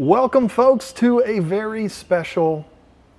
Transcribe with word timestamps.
Welcome, 0.00 0.48
folks, 0.48 0.94
to 0.94 1.22
a 1.26 1.40
very 1.40 1.86
special 1.86 2.64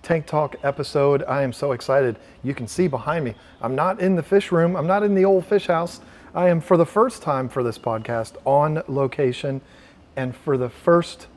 Tank 0.01 0.25
Talk 0.25 0.55
episode. 0.63 1.21
I 1.27 1.43
am 1.43 1.53
so 1.53 1.73
excited. 1.73 2.15
You 2.41 2.55
can 2.55 2.67
see 2.67 2.87
behind 2.87 3.23
me, 3.23 3.35
I'm 3.61 3.75
not 3.75 3.99
in 3.99 4.15
the 4.15 4.23
fish 4.23 4.51
room, 4.51 4.75
I'm 4.75 4.87
not 4.87 5.03
in 5.03 5.13
the 5.13 5.23
old 5.23 5.45
fish 5.45 5.67
house. 5.67 6.01
I 6.33 6.49
am, 6.49 6.59
for 6.59 6.77
the 6.77 6.85
first 6.87 7.21
time 7.21 7.49
for 7.49 7.61
this 7.61 7.77
podcast, 7.77 8.33
on 8.45 8.81
location. 8.87 9.61
And 10.15 10.35
for 10.35 10.57
the 10.57 10.69
first 10.69 11.27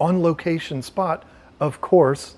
on 0.00 0.22
location 0.22 0.80
spot, 0.80 1.24
of 1.60 1.82
course, 1.82 2.36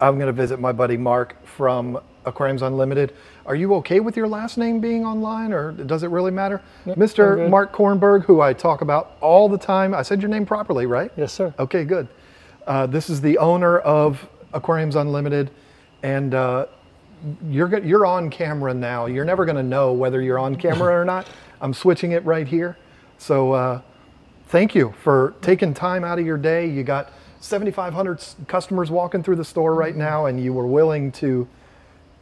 I'm 0.00 0.16
going 0.16 0.28
to 0.28 0.32
visit 0.32 0.58
my 0.58 0.72
buddy 0.72 0.96
Mark 0.96 1.36
from 1.44 2.00
Aquariums 2.24 2.62
Unlimited. 2.62 3.14
Are 3.44 3.54
you 3.54 3.74
okay 3.74 4.00
with 4.00 4.16
your 4.16 4.28
last 4.28 4.56
name 4.56 4.80
being 4.80 5.04
online, 5.04 5.52
or 5.52 5.72
does 5.72 6.02
it 6.02 6.08
really 6.08 6.30
matter? 6.30 6.62
I'm 6.86 6.94
Mr. 6.94 7.48
Mark 7.50 7.72
Kornberg, 7.72 8.24
who 8.24 8.40
I 8.40 8.54
talk 8.54 8.80
about 8.80 9.16
all 9.20 9.46
the 9.48 9.58
time. 9.58 9.92
I 9.92 10.00
said 10.02 10.22
your 10.22 10.30
name 10.30 10.46
properly, 10.46 10.86
right? 10.86 11.12
Yes, 11.16 11.34
sir. 11.34 11.54
Okay, 11.58 11.84
good. 11.84 12.08
Uh, 12.66 12.86
this 12.86 13.10
is 13.10 13.20
the 13.20 13.36
owner 13.38 13.78
of 13.80 14.26
Aquariums 14.54 14.96
Unlimited, 14.96 15.50
and 16.02 16.34
uh, 16.34 16.66
you're 17.48 17.78
you're 17.84 18.06
on 18.06 18.30
camera 18.30 18.72
now. 18.72 19.04
You're 19.04 19.26
never 19.26 19.44
going 19.44 19.56
to 19.56 19.62
know 19.62 19.92
whether 19.92 20.22
you're 20.22 20.38
on 20.38 20.56
camera 20.56 20.98
or 20.98 21.04
not. 21.04 21.28
I'm 21.60 21.74
switching 21.74 22.12
it 22.12 22.24
right 22.24 22.48
here. 22.48 22.78
So 23.18 23.52
uh, 23.52 23.82
thank 24.46 24.74
you 24.74 24.94
for 25.02 25.34
taking 25.42 25.74
time 25.74 26.04
out 26.04 26.18
of 26.18 26.24
your 26.24 26.38
day. 26.38 26.66
You 26.66 26.84
got 26.84 27.12
7,500 27.40 28.18
s- 28.18 28.36
customers 28.46 28.90
walking 28.90 29.22
through 29.22 29.36
the 29.36 29.44
store 29.44 29.74
right 29.74 29.96
now, 29.96 30.26
and 30.26 30.42
you 30.42 30.52
were 30.52 30.66
willing 30.66 31.10
to 31.12 31.48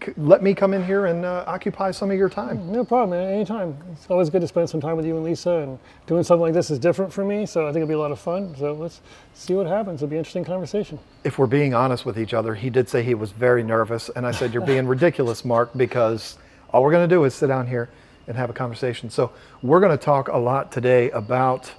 c- 0.04 0.12
let 0.16 0.42
me 0.42 0.54
come 0.54 0.72
in 0.74 0.84
here 0.84 1.06
and 1.06 1.24
uh, 1.24 1.44
occupy 1.46 1.91
some 1.91 2.10
of 2.10 2.16
your 2.16 2.28
time. 2.28 2.70
No 2.70 2.84
problem, 2.84 3.18
man. 3.18 3.32
Anytime. 3.32 3.77
It's 3.92 4.06
always 4.08 4.30
good 4.30 4.41
to 4.42 4.48
spend 4.48 4.70
some 4.70 4.80
time 4.80 4.96
with 4.96 5.04
you 5.04 5.16
and 5.16 5.24
Lisa, 5.24 5.50
and 5.56 5.78
doing 6.06 6.22
something 6.22 6.42
like 6.42 6.54
this 6.54 6.70
is 6.70 6.78
different 6.78 7.12
for 7.12 7.24
me, 7.24 7.46
so 7.46 7.62
I 7.66 7.72
think 7.72 7.82
it'll 7.82 7.88
be 7.88 7.94
a 7.94 7.98
lot 7.98 8.12
of 8.12 8.20
fun. 8.20 8.54
So 8.56 8.72
let's 8.74 9.00
see 9.34 9.54
what 9.54 9.66
happens. 9.66 10.00
It'll 10.02 10.10
be 10.10 10.16
an 10.16 10.20
interesting 10.20 10.44
conversation. 10.44 10.98
if 11.24 11.38
we're 11.38 11.46
being 11.46 11.74
honest 11.74 12.06
with 12.06 12.19
each 12.19 12.32
other, 12.32 12.55
he 12.55 12.70
did 12.70 12.88
say 12.88 13.02
he 13.02 13.14
was 13.14 13.32
very 13.32 13.62
nervous. 13.64 14.08
And 14.11 14.24
I 14.27 14.30
said, 14.30 14.52
You're 14.55 14.66
being 14.66 14.86
ridiculous, 14.96 15.44
Mark, 15.44 15.70
because 15.77 16.39
all 16.70 16.84
we're 16.84 16.92
going 16.92 17.08
to 17.08 17.12
do 17.14 17.24
is 17.24 17.34
sit 17.34 17.48
down 17.48 17.66
here 17.66 17.89
and 18.28 18.36
have 18.36 18.50
a 18.50 18.52
conversation. 18.52 19.08
So, 19.11 19.33
we're 19.62 19.80
going 19.80 19.96
to 19.96 20.02
talk 20.05 20.28
a 20.28 20.36
lot 20.36 20.70
today 20.70 21.11
about 21.11 21.72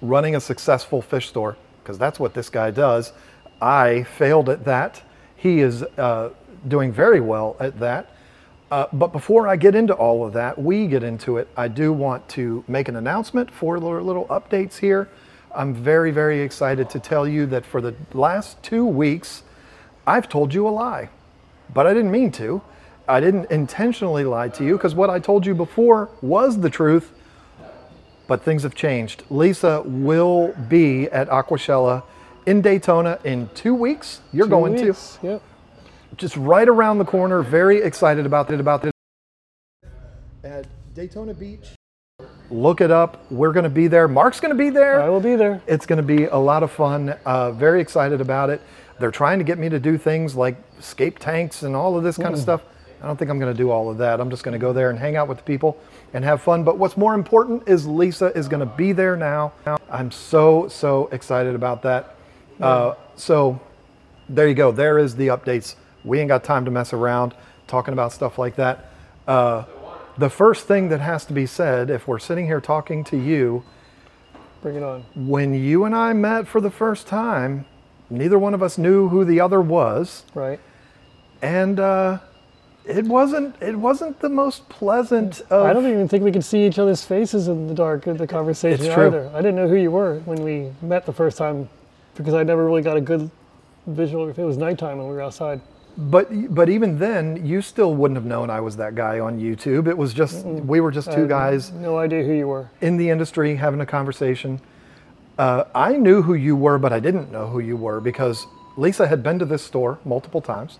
running 0.00 0.34
a 0.34 0.40
successful 0.40 1.02
fish 1.02 1.28
store, 1.28 1.56
because 1.88 1.98
that's 1.98 2.20
what 2.20 2.34
this 2.34 2.50
guy 2.50 2.70
does. 2.70 3.14
I 3.62 4.02
failed 4.02 4.50
at 4.50 4.66
that. 4.66 5.00
He 5.36 5.60
is 5.60 5.82
uh, 5.82 6.28
doing 6.68 6.92
very 6.92 7.22
well 7.22 7.56
at 7.58 7.80
that. 7.80 8.10
Uh, 8.70 8.88
but 8.92 9.10
before 9.10 9.48
I 9.48 9.56
get 9.56 9.74
into 9.74 9.94
all 9.94 10.26
of 10.26 10.34
that, 10.34 10.60
we 10.60 10.86
get 10.86 11.02
into 11.02 11.38
it, 11.38 11.48
I 11.56 11.68
do 11.68 11.90
want 11.94 12.28
to 12.30 12.62
make 12.68 12.88
an 12.88 12.96
announcement 12.96 13.50
for 13.50 13.78
little, 13.78 14.02
little 14.02 14.26
updates 14.26 14.76
here. 14.76 15.08
I'm 15.54 15.72
very, 15.72 16.10
very 16.10 16.42
excited 16.42 16.90
to 16.90 17.00
tell 17.00 17.26
you 17.26 17.46
that 17.46 17.64
for 17.64 17.80
the 17.80 17.94
last 18.12 18.62
two 18.62 18.84
weeks, 18.84 19.42
I've 20.06 20.28
told 20.28 20.52
you 20.52 20.68
a 20.68 20.70
lie, 20.70 21.08
but 21.72 21.86
I 21.86 21.94
didn't 21.94 22.10
mean 22.10 22.30
to. 22.32 22.60
I 23.08 23.20
didn't 23.20 23.50
intentionally 23.50 24.24
lie 24.24 24.50
to 24.50 24.62
you 24.62 24.76
because 24.76 24.94
what 24.94 25.08
I 25.08 25.20
told 25.20 25.46
you 25.46 25.54
before 25.54 26.10
was 26.20 26.60
the 26.60 26.68
truth, 26.68 27.14
but 28.28 28.42
things 28.42 28.62
have 28.62 28.76
changed. 28.76 29.24
Lisa 29.30 29.82
will 29.84 30.54
be 30.68 31.08
at 31.08 31.28
Aquashella 31.28 32.04
in 32.46 32.60
Daytona 32.60 33.18
in 33.24 33.48
two 33.54 33.74
weeks. 33.74 34.20
You're 34.32 34.46
Two 34.46 34.50
going 34.50 34.76
to. 34.76 34.94
Yep. 35.22 35.42
just 36.16 36.36
right 36.36 36.68
around 36.68 36.98
the 36.98 37.04
corner. 37.04 37.42
Very 37.42 37.82
excited 37.82 38.26
about 38.26 38.50
it. 38.52 38.60
About 38.60 38.84
it. 38.84 38.92
At 40.44 40.66
Daytona 40.94 41.34
Beach. 41.34 41.74
Look 42.50 42.80
it 42.80 42.90
up. 42.90 43.30
We're 43.30 43.52
going 43.52 43.64
to 43.64 43.70
be 43.70 43.88
there. 43.88 44.08
Mark's 44.08 44.40
going 44.40 44.52
to 44.52 44.58
be 44.58 44.70
there. 44.70 45.00
I 45.02 45.08
will 45.08 45.20
be 45.20 45.36
there. 45.36 45.60
It's 45.66 45.84
going 45.84 45.98
to 45.98 46.02
be 46.02 46.24
a 46.24 46.36
lot 46.36 46.62
of 46.62 46.70
fun. 46.70 47.14
Uh, 47.24 47.52
very 47.52 47.80
excited 47.80 48.20
about 48.20 48.50
it. 48.50 48.62
They're 48.98 49.10
trying 49.10 49.38
to 49.38 49.44
get 49.44 49.58
me 49.58 49.68
to 49.68 49.78
do 49.78 49.96
things 49.96 50.34
like 50.34 50.56
escape 50.78 51.18
tanks 51.18 51.62
and 51.62 51.74
all 51.76 51.96
of 51.96 52.04
this 52.04 52.16
kind 52.16 52.34
of 52.34 52.40
stuff. 52.40 52.62
I 53.02 53.06
don't 53.06 53.16
think 53.16 53.30
I'm 53.30 53.38
going 53.38 53.52
to 53.52 53.56
do 53.56 53.70
all 53.70 53.90
of 53.90 53.98
that. 53.98 54.20
I'm 54.20 54.28
just 54.30 54.42
going 54.42 54.54
to 54.54 54.58
go 54.58 54.72
there 54.72 54.90
and 54.90 54.98
hang 54.98 55.14
out 55.16 55.28
with 55.28 55.38
the 55.38 55.44
people 55.44 55.78
and 56.12 56.24
have 56.24 56.42
fun. 56.42 56.64
But 56.64 56.78
what's 56.78 56.96
more 56.96 57.14
important 57.14 57.68
is 57.68 57.86
Lisa 57.86 58.26
is 58.36 58.48
going 58.48 58.60
to 58.60 58.66
be 58.76 58.92
there 58.92 59.16
now. 59.16 59.52
I'm 59.90 60.10
so, 60.10 60.68
so 60.68 61.08
excited 61.12 61.54
about 61.54 61.82
that. 61.82 62.14
Uh, 62.60 62.94
so 63.16 63.60
there 64.28 64.48
you 64.48 64.54
go. 64.54 64.72
There 64.72 64.98
is 64.98 65.16
the 65.16 65.28
updates. 65.28 65.74
We 66.04 66.18
ain't 66.20 66.28
got 66.28 66.44
time 66.44 66.64
to 66.64 66.70
mess 66.70 66.92
around 66.92 67.34
talking 67.66 67.92
about 67.92 68.12
stuff 68.12 68.38
like 68.38 68.56
that. 68.56 68.86
Uh, 69.26 69.64
the 70.16 70.30
first 70.30 70.66
thing 70.66 70.88
that 70.88 71.00
has 71.00 71.24
to 71.26 71.32
be 71.32 71.46
said, 71.46 71.90
if 71.90 72.08
we're 72.08 72.18
sitting 72.18 72.46
here 72.46 72.60
talking 72.60 73.04
to 73.04 73.16
you, 73.16 73.62
Bring 74.62 74.76
it 74.76 74.82
on. 74.82 75.04
when 75.14 75.54
you 75.54 75.84
and 75.84 75.94
I 75.94 76.12
met 76.14 76.48
for 76.48 76.60
the 76.60 76.70
first 76.70 77.06
time, 77.06 77.64
neither 78.10 78.38
one 78.38 78.54
of 78.54 78.62
us 78.62 78.76
knew 78.78 79.08
who 79.08 79.24
the 79.24 79.40
other 79.40 79.60
was, 79.60 80.24
Right. 80.34 80.58
and 81.40 81.78
uh, 81.78 82.18
it 82.88 83.04
wasn't 83.04 83.54
it 83.62 83.76
wasn't 83.76 84.18
the 84.20 84.28
most 84.28 84.68
pleasant. 84.68 85.40
Of, 85.50 85.64
I 85.66 85.72
don't 85.72 85.86
even 85.86 86.08
think 86.08 86.24
we 86.24 86.32
could 86.32 86.44
see 86.44 86.66
each 86.66 86.78
other's 86.78 87.04
faces 87.04 87.48
in 87.48 87.66
the 87.68 87.74
dark 87.74 88.06
of 88.06 88.18
the 88.18 88.26
conversation 88.26 88.84
It's 88.86 88.94
true. 88.94 89.06
either. 89.06 89.30
I 89.34 89.38
didn't 89.38 89.56
know 89.56 89.68
who 89.68 89.76
you 89.76 89.90
were 89.90 90.20
when 90.24 90.42
we 90.42 90.70
met 90.82 91.06
the 91.06 91.12
first 91.12 91.36
time 91.38 91.68
because 92.16 92.34
I 92.34 92.42
never 92.42 92.64
really 92.64 92.82
got 92.82 92.96
a 92.96 93.00
good 93.00 93.30
visual. 93.86 94.28
If 94.28 94.38
it 94.38 94.44
was 94.44 94.56
nighttime 94.56 94.98
and 94.98 95.08
we 95.08 95.14
were 95.14 95.22
outside. 95.22 95.60
But 95.96 96.54
but 96.54 96.68
even 96.68 96.98
then, 96.98 97.44
you 97.44 97.60
still 97.60 97.94
wouldn't 97.94 98.16
have 98.16 98.24
known 98.26 98.50
I 98.50 98.60
was 98.60 98.76
that 98.76 98.94
guy 98.94 99.18
on 99.20 99.38
YouTube. 99.40 99.88
It 99.88 99.96
was 99.98 100.14
just 100.14 100.46
we 100.46 100.80
were 100.80 100.90
just 100.92 101.12
two 101.12 101.26
guys 101.26 101.70
No 101.72 101.98
idea 101.98 102.22
who 102.24 102.32
you 102.32 102.46
were. 102.48 102.70
in 102.80 102.96
the 102.96 103.10
industry 103.10 103.56
having 103.56 103.80
a 103.80 103.86
conversation. 103.86 104.60
Uh, 105.38 105.64
I 105.74 105.96
knew 105.96 106.22
who 106.22 106.34
you 106.34 106.56
were, 106.56 106.78
but 106.78 106.92
I 106.92 106.98
didn't 107.00 107.30
know 107.30 107.46
who 107.48 107.60
you 107.60 107.76
were 107.76 108.00
because 108.00 108.46
Lisa 108.76 109.06
had 109.06 109.22
been 109.22 109.38
to 109.38 109.44
this 109.44 109.62
store 109.62 109.98
multiple 110.04 110.40
times, 110.40 110.78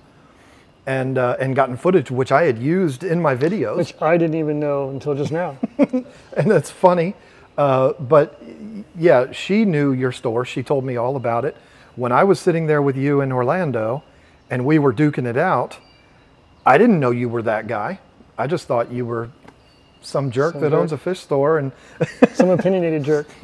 and 0.88 1.18
uh, 1.18 1.36
and 1.38 1.54
gotten 1.54 1.76
footage 1.76 2.10
which 2.10 2.32
I 2.32 2.44
had 2.44 2.58
used 2.58 3.04
in 3.04 3.20
my 3.20 3.36
videos. 3.36 3.76
Which 3.76 3.94
I 4.00 4.16
didn't 4.16 4.36
even 4.36 4.58
know 4.58 4.88
until 4.88 5.14
just 5.14 5.30
now. 5.30 5.58
and 5.78 6.50
that's 6.50 6.70
funny. 6.70 7.14
Uh, 7.58 7.92
but 7.92 8.42
yeah, 8.96 9.30
she 9.30 9.66
knew 9.66 9.92
your 9.92 10.12
store. 10.12 10.46
She 10.46 10.62
told 10.62 10.84
me 10.84 10.96
all 10.96 11.14
about 11.14 11.44
it. 11.44 11.56
When 11.96 12.10
I 12.10 12.24
was 12.24 12.40
sitting 12.40 12.66
there 12.66 12.80
with 12.80 12.96
you 12.96 13.20
in 13.20 13.32
Orlando 13.32 14.02
and 14.48 14.64
we 14.64 14.78
were 14.78 14.94
duking 14.94 15.26
it 15.26 15.36
out, 15.36 15.78
I 16.64 16.78
didn't 16.78 17.00
know 17.00 17.10
you 17.10 17.28
were 17.28 17.42
that 17.42 17.66
guy. 17.66 18.00
I 18.38 18.46
just 18.46 18.66
thought 18.66 18.90
you 18.90 19.04
were 19.04 19.28
some 20.00 20.30
jerk 20.30 20.52
Some 20.52 20.62
that 20.62 20.70
jerk. 20.70 20.80
owns 20.80 20.92
a 20.92 20.98
fish 20.98 21.20
store. 21.20 21.58
And 21.58 21.72
Some 22.32 22.48
opinionated 22.48 23.04
jerk. 23.04 23.26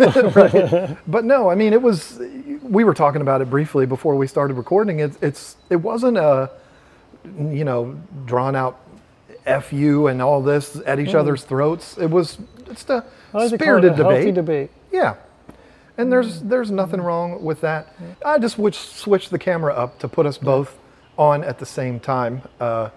but 1.07 1.25
no, 1.25 1.51
I 1.51 1.55
mean 1.57 1.75
it 1.75 1.83
was. 1.83 2.19
We 2.63 2.85
were 2.85 2.95
talking 2.95 3.21
about 3.21 3.43
it 3.43 3.51
briefly 3.51 3.85
before 3.85 4.15
we 4.15 4.27
started 4.27 4.55
recording. 4.55 5.01
It, 5.01 5.13
it's 5.21 5.57
it 5.69 5.77
wasn't 5.77 6.17
a 6.17 6.51
you 7.25 7.65
know 7.65 7.99
drawn 8.27 8.55
out 8.57 8.81
fu 9.63 10.07
and 10.07 10.23
all 10.23 10.43
this 10.43 10.81
at 10.87 10.99
each 10.99 11.11
mm. 11.11 11.15
other's 11.15 11.45
throats. 11.45 11.99
It 11.99 12.07
was 12.07 12.39
just 12.67 12.91
a 12.91 12.95
like 12.95 13.05
to 13.05 13.11
call 13.33 13.43
it 13.43 13.49
spirited 13.51 13.93
a 13.93 13.97
debate. 13.97 14.35
debate. 14.35 14.71
Yeah. 14.91 15.17
And 15.97 16.11
there's 16.11 16.43
mm. 16.43 16.49
there's 16.49 16.71
nothing 16.71 17.01
mm. 17.01 17.05
wrong 17.05 17.43
with 17.43 17.61
that. 17.61 17.95
I 18.25 18.39
just 18.39 18.57
switched 18.57 19.31
the 19.31 19.39
camera 19.39 19.75
up 19.75 19.99
to 20.01 20.09
put 20.09 20.27
us 20.27 20.39
both 20.39 20.79
on 21.17 21.45
at 21.45 21.59
the 21.59 21.67
same 21.67 22.01
time 22.01 22.43
uh, 22.59 22.91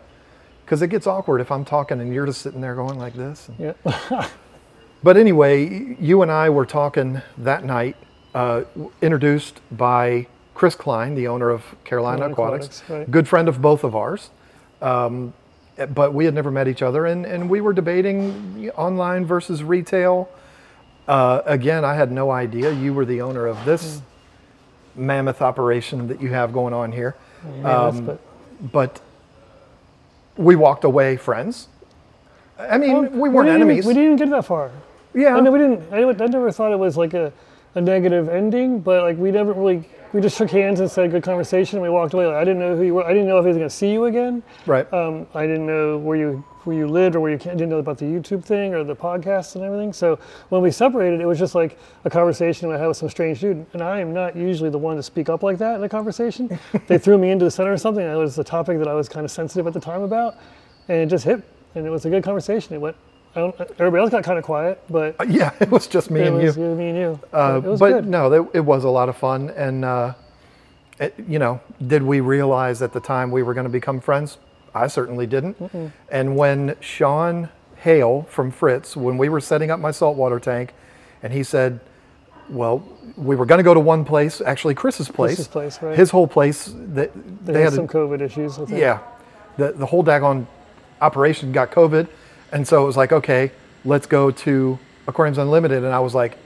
because 0.66 0.82
it 0.82 0.88
gets 0.88 1.06
awkward 1.06 1.42
if 1.42 1.52
I'm 1.52 1.66
talking 1.66 2.02
and 2.02 2.14
you're 2.14 2.26
just 2.26 2.42
sitting 2.42 2.62
there 2.62 2.76
going 2.76 2.98
like 2.98 3.14
this. 3.14 3.50
Yeah. 3.58 4.30
But 5.04 5.16
anyway, 5.18 5.96
you 6.00 6.22
and 6.22 6.32
I 6.32 6.50
were 6.50 6.66
talking 6.66 7.22
that 7.38 7.64
night, 7.64 7.96
uh, 8.34 8.64
introduced 9.02 9.62
by 9.72 10.28
Chris 10.57 10.73
Klein, 10.73 11.13
the 11.13 11.28
owner 11.28 11.51
of 11.51 11.62
Carolina 11.84 12.18
Carolina 12.18 12.34
Aquatics, 12.34 12.81
Aquatics, 12.81 12.90
right. 12.90 13.12
good 13.12 13.28
friend 13.28 13.47
of 13.47 13.62
both 13.62 13.84
of 13.84 13.95
ours. 13.95 14.31
Um, 14.81 15.35
but 15.94 16.16
we 16.16 16.25
had 16.25 16.34
never 16.34 16.50
met 16.50 16.68
each 16.68 16.81
other, 16.81 17.06
and, 17.06 17.28
and 17.28 17.47
we 17.47 17.62
were 17.62 17.73
debating 17.73 18.72
online 18.75 19.23
versus 19.23 19.63
retail. 19.63 20.28
Uh, 21.07 21.41
again, 21.45 21.85
I 21.85 21.94
had 21.94 22.12
no 22.12 22.31
idea 22.31 22.72
you 22.73 22.91
were 22.91 23.06
the 23.06 23.22
owner 23.22 23.45
of 23.45 23.63
this 23.66 24.01
mammoth 24.95 25.44
operation 25.44 26.07
that 26.07 26.19
you 26.19 26.30
have 26.30 26.51
going 26.54 26.74
on 26.74 26.92
here. 26.92 27.15
Mammoth, 27.62 27.95
Um, 27.95 28.06
but- 28.06 28.19
But 28.71 29.01
we 30.38 30.56
walked 30.56 30.83
away 30.83 31.18
friends. 31.18 31.68
I 32.57 32.80
mean, 32.80 33.19
we 33.19 33.30
weren't 33.30 33.50
even- 33.50 33.62
enemies. 33.62 33.86
we 33.86 33.94
didn't 33.94 34.15
get 34.15 34.31
that 34.31 34.45
far. 34.45 34.71
yeah. 35.13 35.36
I 35.36 35.39
know 35.39 35.51
we 35.51 35.60
didn't. 35.60 35.83
I, 35.94 35.98
I 36.01 36.27
never 36.27 36.51
thought 36.51 36.71
it 36.71 36.80
was 36.80 36.98
like 36.98 37.13
a, 37.13 37.31
a 37.75 37.81
negative 37.81 38.27
ending, 38.27 38.80
but 38.80 39.03
like 39.03 39.18
we 39.19 39.30
never 39.30 39.53
really. 39.53 39.88
We 40.13 40.21
just 40.21 40.38
shook 40.38 40.50
hands 40.50 40.80
and 40.80 40.89
said 40.89 41.12
good 41.12 41.24
conversation, 41.24 41.77
and 41.77 41.83
we 41.83 41.89
walked 41.89 42.13
away. 42.13 42.25
Like, 42.27 42.36
I 42.38 42.45
didn't 42.45 42.59
know 42.59 42.75
who 42.77 42.83
you 42.83 42.94
were. 42.95 43.04
I 43.04 43.09
didn't 43.13 43.27
know 43.27 43.38
if 43.39 43.44
he 43.44 43.50
was 43.50 43.57
going 43.57 43.69
to 43.69 43.75
see 43.75 43.92
you 43.92 44.06
again. 44.06 44.42
Right. 44.65 44.92
Um, 44.94 45.27
I 45.33 45.45
didn't 45.45 45.65
know 45.65 45.98
where 45.98 46.18
you 46.18 46.44
where 46.63 46.75
you 46.75 46.86
lived 46.88 47.15
or 47.15 47.21
where 47.21 47.31
you 47.31 47.38
ca- 47.38 47.51
didn't 47.51 47.69
know 47.69 47.77
about 47.77 47.98
the 47.98 48.06
YouTube 48.06 48.44
thing 48.44 48.74
or 48.74 48.83
the 48.83 48.95
podcast 48.95 49.56
and 49.56 49.63
everything. 49.63 49.94
So 49.94 50.19
when 50.50 50.62
we 50.62 50.69
separated, 50.69 51.21
it 51.21 51.25
was 51.25 51.39
just 51.39 51.56
like 51.56 51.77
a 52.04 52.09
conversation 52.09 52.69
I 52.71 52.77
had 52.77 52.88
with 52.88 52.98
some 52.98 53.09
strange 53.09 53.39
dude. 53.39 53.65
And 53.71 53.81
I 53.81 54.01
am 54.01 54.13
not 54.13 54.36
usually 54.36 54.69
the 54.69 54.77
one 54.77 54.98
to 54.98 55.04
speak 55.04 55.30
up 55.30 55.44
like 55.44 55.57
that 55.59 55.75
in 55.75 55.83
a 55.83 55.88
conversation. 55.89 56.60
they 56.88 56.98
threw 56.98 57.18
me 57.18 57.31
into 57.31 57.45
the 57.45 57.51
center 57.51 57.71
or 57.71 57.77
something. 57.77 58.03
and 58.03 58.13
It 58.13 58.18
was 58.18 58.36
the 58.36 58.44
topic 58.44 58.80
that 58.80 58.88
I 58.89 58.94
was 58.94 59.07
kind 59.07 59.24
of 59.24 59.31
sensitive 59.31 59.65
at 59.65 59.71
the 59.74 59.80
time 59.80 60.01
about, 60.01 60.36
and 60.89 60.98
it 60.98 61.06
just 61.06 61.24
hit. 61.24 61.42
And 61.75 61.86
it 61.86 61.89
was 61.89 62.06
a 62.06 62.10
good 62.10 62.24
conversation. 62.24 62.75
It 62.75 62.80
went. 62.80 62.98
I 63.35 63.39
don't, 63.41 63.56
everybody 63.59 64.01
else 64.01 64.09
got 64.12 64.24
kind 64.24 64.39
of 64.39 64.44
quiet, 64.45 64.81
but 64.89 65.15
Yeah, 65.29 65.51
it 65.59 65.69
was 65.69 65.88
just 65.88 66.09
me 66.09 66.21
it 66.21 66.27
and 66.27 66.38
was 66.38 66.57
you. 66.57 66.63
me 66.75 66.89
and 66.89 66.97
you. 66.97 67.19
Uh, 67.31 67.62
it 67.63 67.68
was 67.68 67.79
but 67.79 67.91
good. 67.91 68.07
no, 68.07 68.31
it, 68.33 68.50
it 68.56 68.59
was 68.62 68.83
a 68.83 68.89
lot 68.89 69.09
of 69.09 69.18
fun. 69.18 69.50
And, 69.51 69.85
uh, 69.85 70.13
it, 71.00 71.13
you 71.27 71.38
know, 71.38 71.62
did 71.85 72.01
we 72.01 72.19
realize 72.21 72.81
at 72.81 72.91
the 72.94 73.00
time 73.00 73.29
we 73.29 73.44
were 73.44 73.53
going 73.53 73.65
to 73.65 73.69
become 73.71 74.00
friends? 74.00 74.39
I 74.74 74.88
certainly 74.88 75.27
didn't. 75.27 75.56
And 76.09 76.35
when 76.35 76.75
Sean 76.81 77.50
Hale 77.77 78.24
from 78.29 78.50
Fritz, 78.51 78.95
when 78.97 79.18
we 79.19 79.29
were 79.29 79.39
setting 79.41 79.69
up 79.69 79.79
my 79.79 79.91
saltwater 79.91 80.39
tank, 80.39 80.74
and 81.21 81.31
he 81.33 81.44
said, 81.44 81.79
well, 82.50 82.83
we 83.15 83.35
were 83.35 83.45
going 83.45 83.59
to 83.59 83.63
go 83.63 83.74
to 83.75 83.79
one 83.79 84.06
place, 84.06 84.41
actually 84.41 84.74
Chris's 84.74 85.09
place. 85.09 85.35
Chris's 85.35 85.47
place, 85.47 85.81
right. 85.81 85.97
His 85.97 86.09
whole 86.09 86.27
place, 86.27 86.65
they, 86.75 87.06
They, 87.07 87.53
they 87.53 87.53
had 87.53 87.63
had 87.65 87.74
a- 87.74 87.75
some 87.75 87.88
COVID 87.88 88.21
issues. 88.21 88.57
Yeah, 88.69 89.00
the 89.57 89.74
the 89.74 89.85
whole 89.85 90.03
daggone 90.03 90.45
operation 91.01 91.51
got 91.51 91.71
COVID, 91.71 92.07
and 92.52 92.68
so 92.68 92.84
it 92.84 92.86
was 92.86 92.98
like, 92.98 93.12
okay, 93.12 93.52
let's 93.86 94.06
go 94.08 94.32
to 94.32 94.78
Aquariums 95.08 95.38
Unlimited, 95.38 95.84
and 95.84 95.94
I 95.94 96.00
was 96.00 96.14
like, 96.16 96.38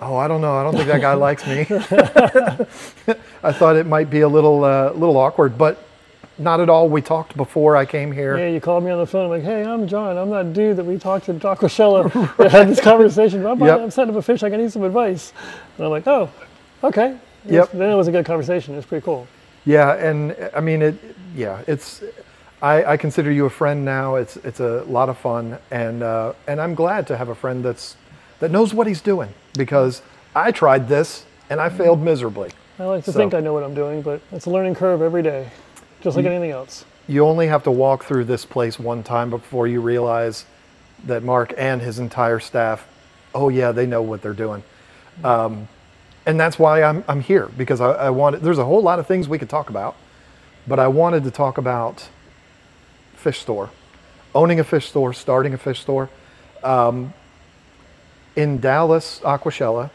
oh, 0.00 0.16
I 0.16 0.28
don't 0.28 0.40
know, 0.40 0.56
I 0.56 0.62
don't 0.62 0.74
think 0.74 0.88
that 0.88 1.00
guy 1.00 1.14
likes 1.28 1.46
me. 1.46 1.66
I 3.42 3.52
thought 3.52 3.76
it 3.76 3.86
might 3.86 4.10
be 4.10 4.20
a 4.20 4.28
little 4.28 4.64
uh, 4.64 4.92
little 4.92 5.16
awkward, 5.16 5.58
but 5.58 5.84
not 6.38 6.60
at 6.60 6.68
all. 6.68 6.88
We 6.88 7.02
talked 7.02 7.36
before 7.36 7.76
I 7.76 7.84
came 7.84 8.12
here. 8.12 8.38
Yeah, 8.38 8.48
you 8.48 8.60
called 8.60 8.84
me 8.84 8.90
on 8.92 8.98
the 8.98 9.06
phone. 9.06 9.24
I'm 9.24 9.30
like, 9.30 9.42
hey, 9.42 9.64
I'm 9.64 9.88
John. 9.88 10.16
I'm 10.16 10.30
that 10.30 10.52
dude 10.52 10.76
that 10.76 10.84
we 10.84 10.96
talked 10.96 11.26
to 11.26 11.32
at 11.34 11.40
Aquashella. 11.40 12.38
We 12.38 12.48
had 12.48 12.68
this 12.68 12.80
conversation. 12.80 13.44
I'm, 13.44 13.58
Yep. 13.60 13.80
I'm 13.80 13.90
setting 13.90 14.14
up 14.14 14.18
a 14.20 14.22
fish. 14.22 14.42
I 14.44 14.50
can 14.50 14.60
need 14.60 14.70
some 14.70 14.84
advice. 14.84 15.32
And 15.76 15.86
I'm 15.86 15.90
like, 15.90 16.06
oh, 16.06 16.30
okay. 16.84 17.18
Yep. 17.46 17.72
then 17.72 17.90
it 17.90 17.94
was 17.96 18.06
a 18.06 18.12
good 18.12 18.24
conversation. 18.24 18.74
It 18.74 18.76
was 18.76 18.86
pretty 18.86 19.04
cool. 19.04 19.26
Yeah, 19.64 19.94
and 19.94 20.36
I 20.54 20.60
mean 20.60 20.80
it. 20.82 20.94
Yeah, 21.34 21.62
it's. 21.66 22.02
I, 22.60 22.84
I 22.84 22.96
consider 22.96 23.30
you 23.30 23.46
a 23.46 23.50
friend 23.50 23.84
now. 23.84 24.16
It's 24.16 24.36
it's 24.38 24.60
a 24.60 24.82
lot 24.84 25.08
of 25.08 25.18
fun, 25.18 25.58
and 25.70 26.02
uh, 26.02 26.32
and 26.46 26.60
I'm 26.60 26.74
glad 26.74 27.06
to 27.08 27.16
have 27.16 27.28
a 27.28 27.34
friend 27.34 27.64
that's 27.64 27.96
that 28.40 28.50
knows 28.50 28.74
what 28.74 28.86
he's 28.86 29.00
doing 29.00 29.32
because 29.54 30.02
I 30.34 30.50
tried 30.52 30.88
this 30.88 31.24
and 31.50 31.60
I 31.60 31.68
failed 31.68 32.00
miserably. 32.02 32.50
I 32.78 32.84
like 32.84 33.04
to 33.04 33.12
So- 33.12 33.18
think 33.18 33.34
I 33.34 33.40
know 33.40 33.52
what 33.52 33.62
I'm 33.64 33.74
doing, 33.74 34.02
but 34.02 34.20
it's 34.32 34.46
a 34.46 34.50
learning 34.50 34.74
curve 34.74 35.02
every 35.02 35.22
day, 35.22 35.48
just 36.00 36.16
like 36.16 36.26
anything 36.26 36.50
else. 36.50 36.84
You 37.08 37.24
only 37.26 37.46
have 37.46 37.62
to 37.64 37.70
walk 37.70 38.04
through 38.04 38.24
this 38.24 38.44
place 38.44 38.78
one 38.78 39.02
time 39.02 39.30
before 39.30 39.66
you 39.66 39.80
realize 39.80 40.44
that 41.06 41.22
Mark 41.22 41.54
and 41.56 41.80
his 41.80 41.98
entire 41.98 42.38
staff, 42.38 42.86
oh 43.34 43.48
yeah, 43.48 43.72
they 43.72 43.86
know 43.86 44.02
what 44.02 44.20
they're 44.20 44.34
doing. 44.34 44.62
Um, 45.24 45.68
and 46.26 46.38
that's 46.38 46.58
why 46.58 46.82
I'm, 46.82 47.02
I'm 47.08 47.20
here 47.22 47.48
because 47.56 47.80
I, 47.80 47.92
I 47.92 48.10
wanted, 48.10 48.42
there's 48.42 48.58
a 48.58 48.64
whole 48.64 48.82
lot 48.82 48.98
of 48.98 49.06
things 49.06 49.26
we 49.28 49.38
could 49.38 49.48
talk 49.48 49.70
about, 49.70 49.96
but 50.66 50.78
I 50.78 50.86
wanted 50.88 51.24
to 51.24 51.30
talk 51.30 51.56
about 51.56 52.08
fish 53.18 53.40
store, 53.40 53.70
owning 54.34 54.60
a 54.60 54.64
fish 54.64 54.88
store, 54.88 55.12
starting 55.12 55.54
a 55.54 55.58
fish 55.58 55.80
store. 55.80 56.08
Um, 56.62 57.12
in 58.36 58.58
Dallas, 58.60 59.20
Aquashella, 59.24 59.90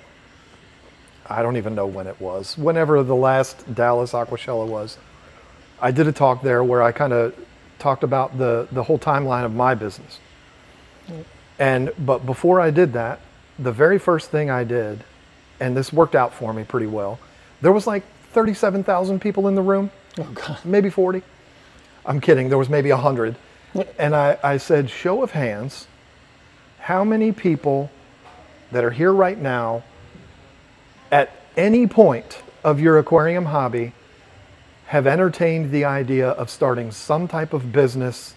I 1.29 1.41
don't 1.41 1.55
even 1.57 1.75
know 1.75 1.85
when 1.87 2.07
it 2.07 2.19
was, 2.19 2.57
whenever 2.57 3.01
the 3.03 3.15
last 3.15 3.73
Dallas 3.73 4.11
Aquashella 4.11 4.67
was. 4.67 4.97
I 5.81 5.91
did 5.91 6.07
a 6.07 6.11
talk 6.11 6.41
there 6.41 6.63
where 6.63 6.81
I 6.83 6.91
kind 6.91 7.13
of 7.13 7.33
talked 7.79 8.03
about 8.03 8.37
the, 8.37 8.67
the 8.71 8.83
whole 8.83 8.99
timeline 8.99 9.45
of 9.45 9.53
my 9.53 9.75
business. 9.75 10.19
And 11.59 11.91
but 11.99 12.25
before 12.25 12.59
I 12.59 12.69
did 12.71 12.93
that, 12.93 13.19
the 13.59 13.71
very 13.71 13.99
first 13.99 14.31
thing 14.31 14.49
I 14.49 14.63
did, 14.63 15.03
and 15.59 15.75
this 15.77 15.93
worked 15.93 16.15
out 16.15 16.33
for 16.33 16.53
me 16.53 16.63
pretty 16.63 16.87
well, 16.87 17.19
there 17.61 17.71
was 17.71 17.85
like 17.87 18.03
37,000 18.31 19.19
people 19.21 19.47
in 19.47 19.55
the 19.55 19.61
room, 19.61 19.91
Oh, 20.19 20.23
God. 20.33 20.57
maybe 20.65 20.89
40. 20.89 21.21
I'm 22.05 22.19
kidding, 22.19 22.49
there 22.49 22.57
was 22.57 22.69
maybe 22.69 22.89
a 22.89 22.95
100. 22.95 23.35
And 23.97 24.15
I, 24.15 24.37
I 24.43 24.57
said, 24.57 24.89
show 24.89 25.23
of 25.23 25.31
hands, 25.31 25.87
how 26.79 27.03
many 27.03 27.31
people 27.31 27.89
that 28.71 28.83
are 28.83 28.91
here 28.91 29.13
right 29.13 29.37
now 29.37 29.83
at 31.11 31.31
any 31.55 31.87
point 31.87 32.41
of 32.63 32.79
your 32.79 32.97
aquarium 32.97 33.45
hobby 33.45 33.93
have 34.87 35.07
entertained 35.07 35.71
the 35.71 35.85
idea 35.85 36.29
of 36.29 36.49
starting 36.49 36.91
some 36.91 37.27
type 37.27 37.53
of 37.53 37.71
business 37.71 38.35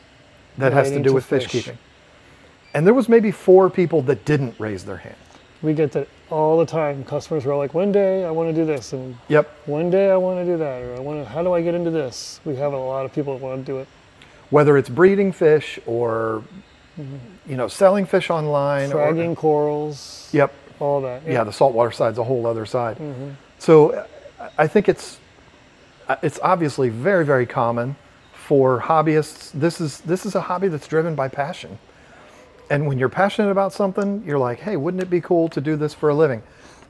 that 0.57 0.73
has 0.73 0.89
to 0.89 0.95
Relating 0.95 1.03
do 1.03 1.09
to 1.11 1.15
with 1.15 1.25
fish, 1.27 1.45
fish. 1.45 1.65
keeping. 1.65 1.79
And 2.73 2.87
there 2.87 2.95
was 2.95 3.09
maybe 3.09 3.31
four 3.31 3.69
people 3.69 4.03
that 4.03 4.25
didn't 4.25 4.55
raise 4.59 4.85
their 4.85 4.99
hand. 4.99 5.17
We 5.67 5.75
get 5.75 5.91
that 5.93 6.07
all 6.31 6.57
the 6.59 6.65
time. 6.65 7.03
Customers 7.05 7.45
are 7.45 7.57
like, 7.57 7.75
one 7.75 7.91
day 7.91 8.25
I 8.25 8.31
want 8.31 8.49
to 8.49 8.53
do 8.55 8.65
this, 8.65 8.93
and 8.93 9.17
Yep. 9.27 9.51
one 9.67 9.91
day 9.91 10.13
I 10.13 10.17
want 10.17 10.39
to 10.39 10.45
do 10.45 10.57
that, 10.59 10.81
or 10.81 10.95
I 10.95 11.01
want 11.01 11.25
to, 11.25 11.29
how 11.29 11.43
do 11.43 11.53
I 11.55 11.61
get 11.61 11.75
into 11.75 11.91
this? 11.91 12.39
We 12.45 12.55
have 12.55 12.73
a 12.73 12.79
lot 12.79 13.05
of 13.05 13.13
people 13.13 13.37
that 13.37 13.43
want 13.45 13.67
to 13.67 13.73
do 13.73 13.79
it. 13.79 13.89
Whether 14.51 14.77
it's 14.77 14.89
breeding 14.89 15.33
fish 15.33 15.81
or 15.85 16.45
you 17.49 17.57
know, 17.57 17.67
selling 17.67 18.07
fish 18.07 18.31
online 18.31 18.93
or 18.93 19.13
Fragging 19.13 19.37
corals, 19.37 20.29
Yep. 20.33 20.55
all 20.79 21.01
that. 21.01 21.23
yeah, 21.27 21.43
the 21.43 21.53
saltwater 21.53 21.91
side's 21.91 22.19
a 22.19 22.25
whole 22.25 22.47
other 22.47 22.65
side. 22.65 22.97
So 23.59 23.91
uh, 23.91 24.07
I 24.57 24.69
think 24.69 24.89
it's 24.89 25.19
uh, 26.09 26.15
it's 26.23 26.39
obviously 26.45 26.91
very 26.91 27.25
very 27.25 27.45
common 27.45 27.97
for 28.35 28.81
hobbyists. 28.83 29.51
This 29.53 29.81
is 29.81 29.99
this 30.03 30.25
is 30.25 30.37
a 30.37 30.41
hobby 30.43 30.69
that's 30.69 30.87
driven 30.87 31.17
by 31.17 31.27
passion. 31.29 31.77
And 32.71 32.87
when 32.87 32.99
you're 32.99 33.09
passionate 33.09 33.51
about 33.51 33.73
something, 33.73 34.23
you're 34.27 34.39
like, 34.39 34.61
"Hey, 34.61 34.77
wouldn't 34.77 35.03
it 35.03 35.11
be 35.11 35.21
cool 35.21 35.49
to 35.51 35.61
do 35.61 35.77
this 35.77 35.95
for 35.95 36.09
a 36.09 36.15
living?" 36.15 36.43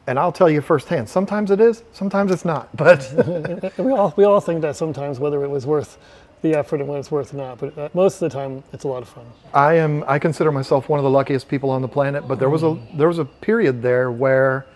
And 0.07 0.19
I'll 0.19 0.33
tell 0.33 0.49
you 0.49 0.61
firsthand, 0.61 1.09
sometimes 1.09 1.51
it 1.51 1.61
is, 1.61 1.83
sometimes 1.93 2.31
it's 2.31 2.45
not. 2.45 2.69
But 2.77 3.73
we 3.79 3.93
all 3.93 4.15
we 4.17 4.25
all 4.25 4.41
think 4.41 4.63
that 4.63 4.77
sometimes 4.77 5.19
whether 5.19 5.45
it 5.45 5.49
was 5.49 5.67
worth 5.67 5.99
the 6.43 6.55
effort 6.55 6.81
and 6.81 6.89
when 6.89 6.99
it's 6.99 7.11
worth 7.11 7.35
or 7.35 7.39
not. 7.39 7.59
But 7.59 7.77
uh, 7.77 7.89
most 7.95 8.23
of 8.23 8.31
the 8.31 8.39
time, 8.39 8.63
it's 8.73 8.85
a 8.85 8.89
lot 8.89 9.03
of 9.03 9.09
fun. 9.09 9.27
I 9.53 9.75
am 9.75 10.05
I 10.07 10.19
consider 10.19 10.53
myself 10.53 10.89
one 10.89 10.99
of 10.99 11.05
the 11.05 11.11
luckiest 11.11 11.49
people 11.49 11.71
on 11.71 11.83
the 11.83 11.89
planet, 11.89 12.29
but 12.29 12.39
there 12.39 12.51
was 12.51 12.63
a 12.63 12.79
there 12.95 13.09
was 13.09 13.19
a 13.19 13.25
period 13.25 13.83
there 13.83 14.11
where 14.11 14.67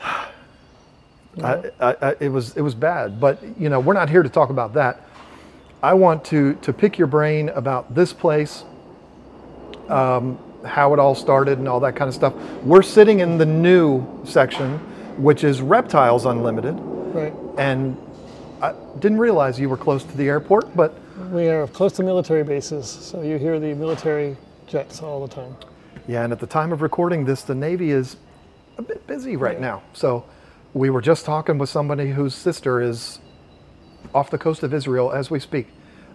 I, 1.42 1.70
I, 1.80 1.96
I, 2.02 2.14
it 2.20 2.28
was 2.28 2.56
it 2.56 2.62
was 2.62 2.74
bad. 2.74 3.20
But 3.20 3.38
you 3.58 3.68
know, 3.68 3.80
we're 3.80 3.94
not 3.94 4.10
here 4.10 4.22
to 4.22 4.28
talk 4.28 4.50
about 4.50 4.74
that. 4.74 5.06
I 5.82 5.94
want 5.94 6.24
to 6.26 6.54
to 6.54 6.72
pick 6.72 6.98
your 6.98 7.08
brain 7.08 7.48
about 7.50 7.94
this 7.94 8.12
place, 8.12 8.64
um, 9.88 10.38
how 10.64 10.92
it 10.94 10.98
all 11.00 11.14
started, 11.14 11.58
and 11.58 11.68
all 11.68 11.80
that 11.80 11.96
kind 11.96 12.08
of 12.08 12.14
stuff. 12.14 12.34
We're 12.64 12.82
sitting 12.82 13.20
in 13.20 13.38
the 13.38 13.46
new 13.46 14.06
section, 14.24 14.78
which 15.20 15.44
is 15.44 15.60
Reptiles 15.60 16.24
Unlimited, 16.24 16.76
Right. 16.78 17.34
and 17.58 17.96
I 18.62 18.74
didn't 19.00 19.18
realize 19.18 19.58
you 19.58 19.68
were 19.68 19.76
close 19.76 20.04
to 20.04 20.16
the 20.16 20.28
airport, 20.28 20.74
but 20.76 20.94
We 21.32 21.48
are 21.48 21.66
close 21.66 21.92
to 21.94 22.02
military 22.02 22.42
bases, 22.44 22.86
so 22.88 23.22
you 23.22 23.38
hear 23.38 23.58
the 23.60 23.74
military 23.74 24.36
jets 24.66 25.02
all 25.02 25.26
the 25.26 25.34
time. 25.34 25.56
Yeah, 26.06 26.24
and 26.24 26.32
at 26.32 26.40
the 26.40 26.46
time 26.46 26.72
of 26.72 26.80
recording 26.82 27.24
this, 27.24 27.42
the 27.42 27.54
Navy 27.54 27.90
is 27.90 28.16
a 28.78 28.82
bit 28.82 29.06
busy 29.06 29.36
right 29.36 29.60
now. 29.60 29.82
So 29.92 30.24
we 30.74 30.90
were 30.90 31.00
just 31.02 31.24
talking 31.24 31.58
with 31.58 31.68
somebody 31.68 32.10
whose 32.10 32.34
sister 32.34 32.80
is 32.80 33.20
off 34.14 34.30
the 34.30 34.38
coast 34.38 34.62
of 34.62 34.72
Israel 34.74 35.12
as 35.12 35.30
we 35.30 35.38
speak. 35.38 35.68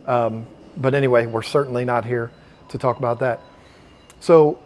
Um, 0.08 0.46
but 0.76 0.94
anyway, 0.94 1.26
we're 1.26 1.42
certainly 1.42 1.86
not 1.86 2.06
here 2.06 2.32
to 2.70 2.78
talk 2.78 2.98
about 2.98 3.20
that. 3.20 3.40
So 4.20 4.60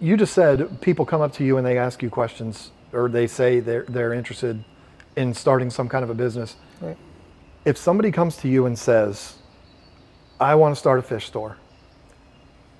you 0.00 0.16
just 0.16 0.32
said 0.34 0.80
people 0.80 1.04
come 1.04 1.20
up 1.20 1.32
to 1.34 1.44
you 1.44 1.56
and 1.56 1.66
they 1.66 1.78
ask 1.78 2.02
you 2.02 2.10
questions 2.10 2.70
or 2.92 3.08
they 3.08 3.26
say 3.26 3.60
they're, 3.60 3.84
they're 3.88 4.12
interested 4.12 4.62
in 5.16 5.34
starting 5.34 5.70
some 5.70 5.88
kind 5.88 6.04
of 6.04 6.10
a 6.10 6.14
business. 6.14 6.56
Right. 6.80 6.96
If 7.64 7.76
somebody 7.76 8.12
comes 8.12 8.36
to 8.38 8.48
you 8.48 8.66
and 8.66 8.78
says, 8.78 9.34
I 10.40 10.54
want 10.54 10.74
to 10.74 10.78
start 10.78 10.98
a 10.98 11.02
fish 11.02 11.26
store, 11.26 11.56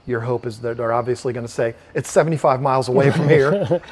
your 0.07 0.21
hope 0.21 0.47
is 0.47 0.61
that 0.61 0.77
they're 0.77 0.93
obviously 0.93 1.33
going 1.33 1.47
to 1.47 1.53
say, 1.53 1.75
it's 1.95 2.11
75 2.11 2.63
miles 2.63 2.89
away 2.89 3.11
from 3.11 3.29
here. 3.31 3.83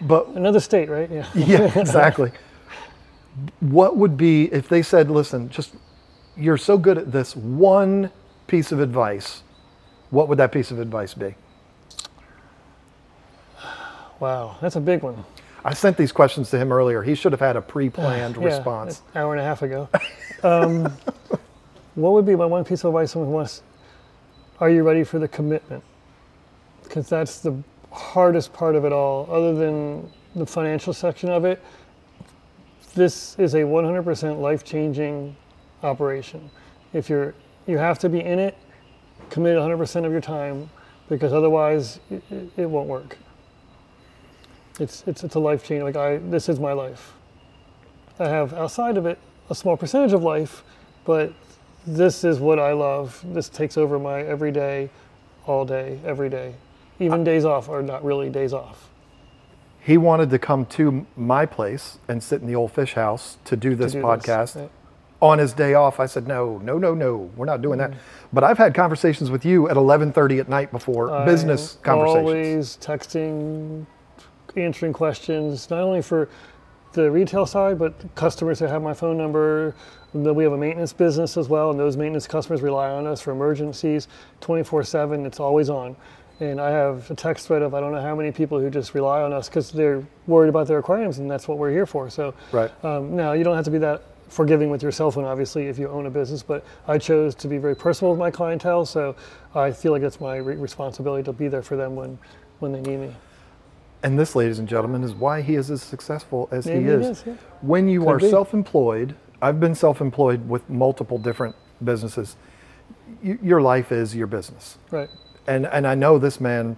but 0.00 0.28
Another 0.28 0.60
state, 0.60 0.88
right? 0.88 1.10
Yeah. 1.10 1.28
yeah, 1.34 1.78
exactly. 1.78 2.32
What 3.60 3.96
would 3.96 4.16
be 4.16 4.44
if 4.52 4.68
they 4.68 4.82
said, 4.82 5.10
"Listen, 5.10 5.50
just 5.50 5.74
you're 6.36 6.56
so 6.56 6.78
good 6.78 6.96
at 6.96 7.12
this 7.12 7.36
one 7.36 8.10
piece 8.46 8.72
of 8.72 8.80
advice." 8.80 9.42
What 10.10 10.28
would 10.28 10.38
that 10.38 10.52
piece 10.52 10.70
of 10.70 10.78
advice 10.78 11.14
be? 11.14 11.34
Wow, 14.20 14.56
that's 14.60 14.76
a 14.76 14.80
big 14.80 15.02
one. 15.02 15.24
I 15.64 15.74
sent 15.74 15.96
these 15.96 16.12
questions 16.12 16.48
to 16.50 16.58
him 16.58 16.72
earlier. 16.72 17.02
He 17.02 17.14
should 17.14 17.32
have 17.32 17.40
had 17.40 17.56
a 17.56 17.60
pre-planned 17.60 18.36
Yeah, 18.40 18.44
response. 18.44 19.02
an 19.14 19.20
hour 19.22 19.32
and 19.32 19.40
a 19.40 19.44
half 19.44 19.62
ago. 19.62 19.88
um, 20.42 20.84
what 21.96 22.12
would 22.12 22.24
be 22.24 22.36
my 22.36 22.46
one 22.46 22.64
piece 22.64 22.84
of 22.84 22.88
advice 22.94 23.12
someone 23.12 23.32
wants? 23.32 23.62
Are 24.60 24.70
you 24.70 24.84
ready 24.84 25.04
for 25.04 25.18
the 25.18 25.28
commitment? 25.28 25.82
Because 26.84 27.08
that's 27.08 27.40
the 27.40 27.62
hardest 27.90 28.52
part 28.52 28.74
of 28.76 28.84
it 28.84 28.92
all. 28.92 29.28
Other 29.30 29.54
than 29.54 30.10
the 30.34 30.46
financial 30.46 30.92
section 30.94 31.28
of 31.28 31.44
it, 31.44 31.62
this 32.94 33.38
is 33.38 33.54
a 33.54 33.58
100% 33.60 34.40
life-changing 34.40 35.36
operation. 35.82 36.48
If 36.94 37.10
you're, 37.10 37.34
you 37.66 37.76
have 37.76 37.98
to 37.98 38.08
be 38.08 38.20
in 38.20 38.38
it, 38.38 38.56
commit 39.30 39.56
100% 39.56 40.04
of 40.04 40.12
your 40.12 40.20
time, 40.20 40.70
because 41.08 41.32
otherwise 41.32 42.00
it, 42.10 42.22
it, 42.56 42.66
won't 42.66 42.88
work. 42.88 43.18
It's, 44.78 45.04
it's, 45.06 45.24
it's 45.24 45.34
a 45.34 45.40
life 45.40 45.64
change. 45.64 45.82
Like 45.82 45.96
I, 45.96 46.18
this 46.18 46.48
is 46.48 46.58
my 46.58 46.72
life. 46.72 47.12
I 48.18 48.28
have 48.28 48.52
outside 48.54 48.96
of 48.96 49.06
it 49.06 49.18
a 49.50 49.54
small 49.54 49.76
percentage 49.76 50.12
of 50.12 50.22
life, 50.22 50.62
but 51.04 51.32
this 51.86 52.24
is 52.24 52.40
what 52.40 52.58
I 52.58 52.72
love. 52.72 53.22
This 53.24 53.48
takes 53.48 53.76
over 53.76 53.98
my 53.98 54.22
everyday, 54.22 54.90
all 55.46 55.64
day, 55.64 56.00
every 56.04 56.28
day. 56.28 56.54
Even 56.98 57.24
days 57.24 57.44
off 57.44 57.68
are 57.68 57.82
not 57.82 58.04
really 58.04 58.30
days 58.30 58.52
off. 58.52 58.90
He 59.80 59.96
wanted 59.96 60.30
to 60.30 60.38
come 60.38 60.66
to 60.66 61.06
my 61.16 61.46
place 61.46 61.98
and 62.08 62.22
sit 62.22 62.40
in 62.40 62.48
the 62.48 62.56
old 62.56 62.72
fish 62.72 62.94
house 62.94 63.38
to 63.44 63.56
do 63.56 63.76
this 63.76 63.92
do 63.92 64.00
this, 64.00 64.04
podcast 64.04 64.56
right. 64.56 64.70
On 65.20 65.38
his 65.38 65.52
day 65.52 65.74
off. 65.74 65.98
I 65.98 66.06
said, 66.06 66.26
no, 66.28 66.58
no, 66.58 66.78
no, 66.78 66.94
no, 66.94 67.30
we're 67.36 67.46
not 67.46 67.62
doing 67.62 67.78
Mm. 67.78 67.90
that. 67.90 67.98
But 68.32 68.44
I've 68.44 68.58
had 68.58 68.74
conversations 68.74 69.30
with 69.30 69.44
you 69.44 69.68
at 69.68 69.76
11:30 69.76 70.38
at 70.40 70.48
night 70.48 70.70
before 70.72 71.24
business 71.24 71.76
I'm 71.76 71.82
conversations. 71.82 72.26
Always 72.28 72.78
texting, 72.80 73.86
answering 74.56 74.92
questions, 74.92 75.70
not 75.70 75.80
only 75.80 76.02
for 76.02 76.28
the 76.92 77.10
retail 77.10 77.46
side, 77.46 77.78
but 77.78 77.92
customers 78.14 78.58
that 78.58 78.68
have 78.70 78.82
my 78.82 78.94
phone 78.94 79.16
number. 79.16 79.74
We 80.14 80.44
have 80.44 80.52
a 80.52 80.56
maintenance 80.56 80.94
business 80.94 81.36
as 81.36 81.46
well, 81.48 81.70
and 81.70 81.78
those 81.78 81.96
maintenance 81.98 82.26
customers 82.26 82.62
rely 82.62 82.88
on 82.90 83.06
us 83.06 83.20
for 83.20 83.32
emergencies 83.32 84.08
24 84.40 84.82
7. 84.82 85.26
It's 85.26 85.40
always 85.40 85.68
on. 85.68 85.94
And 86.40 86.58
I 86.60 86.70
have 86.70 87.10
a 87.10 87.14
text 87.14 87.46
thread 87.46 87.60
of 87.62 87.74
I 87.74 87.80
don't 87.80 87.92
know 87.92 88.00
how 88.00 88.14
many 88.14 88.30
people 88.32 88.58
who 88.58 88.70
just 88.70 88.94
rely 88.94 89.20
on 89.22 89.32
us 89.34 89.48
because 89.48 89.70
they're 89.70 90.02
worried 90.26 90.48
about 90.48 90.68
their 90.68 90.78
aquariums, 90.78 91.18
and 91.18 91.30
that's 91.30 91.48
what 91.48 91.58
we're 91.58 91.70
here 91.70 91.84
for. 91.86 92.08
So, 92.08 92.32
Right. 92.52 92.70
um, 92.84 93.14
now 93.16 93.32
you 93.32 93.44
don't 93.44 93.56
have 93.56 93.64
to 93.66 93.70
be 93.70 93.78
that 93.78 94.02
forgiving 94.28 94.70
with 94.70 94.82
your 94.82 94.92
cell 94.92 95.10
phone, 95.10 95.24
obviously, 95.24 95.66
if 95.66 95.78
you 95.78 95.88
own 95.88 96.06
a 96.06 96.10
business. 96.10 96.42
But 96.42 96.64
I 96.88 96.98
chose 96.98 97.34
to 97.36 97.48
be 97.48 97.58
very 97.58 97.76
personal 97.76 98.12
with 98.12 98.18
my 98.18 98.30
clientele, 98.30 98.84
so 98.86 99.14
I 99.54 99.70
feel 99.70 99.92
like 99.92 100.02
it's 100.02 100.20
my 100.20 100.36
re- 100.36 100.56
responsibility 100.56 101.22
to 101.24 101.32
be 101.32 101.48
there 101.48 101.62
for 101.62 101.76
them 101.76 101.94
when, 101.96 102.18
when 102.58 102.72
they 102.72 102.80
need 102.80 102.98
me. 102.98 103.14
And 104.02 104.18
this, 104.18 104.36
ladies 104.36 104.58
and 104.58 104.68
gentlemen, 104.68 105.02
is 105.04 105.14
why 105.14 105.40
he 105.42 105.54
is 105.54 105.70
as 105.70 105.82
successful 105.82 106.48
as 106.52 106.66
Maybe 106.66 106.84
he 106.84 106.90
is. 106.90 107.06
is, 107.18 107.24
yeah. 107.26 107.34
When 107.62 107.88
you 107.88 108.00
Could 108.00 108.08
are 108.08 108.18
be. 108.18 108.30
self-employed, 108.30 109.14
I've 109.42 109.58
been 109.60 109.74
self-employed 109.74 110.48
with 110.48 110.68
multiple 110.68 111.18
different 111.18 111.56
businesses. 111.82 112.36
Y- 113.24 113.38
your 113.42 113.60
life 113.60 113.92
is 113.92 114.14
your 114.14 114.26
business, 114.26 114.78
Right. 114.90 115.08
and 115.46 115.66
and 115.66 115.86
I 115.86 115.94
know 115.94 116.18
this 116.18 116.40
man, 116.40 116.76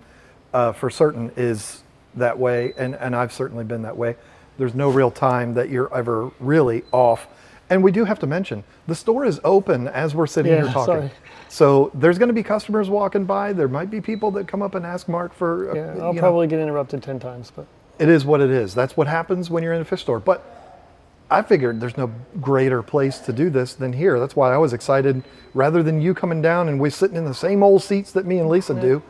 uh, 0.55 0.73
for 0.73 0.91
certain, 0.91 1.33
is 1.37 1.83
that 2.15 2.39
way, 2.39 2.73
and 2.79 2.95
and 2.97 3.15
I've 3.17 3.33
certainly 3.33 3.65
been 3.65 3.83
that 3.83 3.97
way. 3.97 4.17
There's 4.59 4.75
no 4.75 4.89
real 4.91 5.11
time 5.11 5.55
that 5.55 5.69
you're 5.71 5.93
ever 5.95 6.31
really 6.41 6.83
off. 6.93 7.29
And 7.71 7.83
we 7.83 7.93
do 7.93 8.05
have 8.05 8.19
to 8.21 8.27
mention 8.27 8.65
the 8.87 8.95
store 8.95 9.25
is 9.25 9.41
open 9.45 9.89
as 9.89 10.15
we're 10.15 10.27
sitting 10.27 10.53
Yeah, 10.53 10.63
here 10.63 10.73
talking. 10.73 10.85
sorry. 10.95 11.11
So 11.49 11.91
there's 11.95 12.19
going 12.19 12.29
to 12.29 12.35
be 12.35 12.43
customers 12.43 12.89
walking 12.89 13.25
by. 13.25 13.53
There 13.53 13.69
might 13.69 13.91
be 13.91 14.01
people 14.01 14.31
that 14.33 14.49
come 14.49 14.63
up 14.63 14.75
and 14.75 14.87
ask 14.87 15.09
Mark 15.09 15.35
for. 15.35 15.71
uh, 15.71 15.75
Yeah, 15.75 16.03
I'll 16.05 16.13
know, 16.15 16.21
probably 16.21 16.47
get 16.47 16.61
interrupted 16.61 17.03
10 17.03 17.19
times, 17.21 17.53
but 17.55 17.67
it 17.99 18.09
is 18.09 18.25
what 18.25 18.41
it 18.41 18.51
is. 18.51 18.75
That's 18.75 18.97
what 18.97 19.07
happens 19.07 19.51
when 19.51 19.63
you're 19.63 19.73
in 19.75 19.81
a 19.83 19.85
fish 19.85 20.01
store. 20.03 20.21
But 20.21 20.43
I 21.31 21.43
figured 21.43 21.79
there's 21.81 21.97
no 21.99 22.11
greater 22.41 22.83
place 22.83 23.19
to 23.21 23.33
do 23.35 23.51
this 23.51 23.75
than 23.75 23.93
here. 23.93 24.19
That's 24.19 24.35
why 24.37 24.55
I 24.55 24.57
was 24.57 24.73
excited. 24.73 25.23
Rather 25.53 25.83
than 25.83 26.01
you 26.01 26.15
coming 26.15 26.41
down 26.41 26.69
and 26.69 26.81
we 26.81 26.89
sitting 26.89 27.17
in 27.19 27.25
the 27.27 27.35
same 27.35 27.63
old 27.63 27.83
seats 27.83 28.13
that 28.13 28.25
me 28.25 28.39
and 28.39 28.49
Lisa 28.49 28.73
do, 28.81 29.03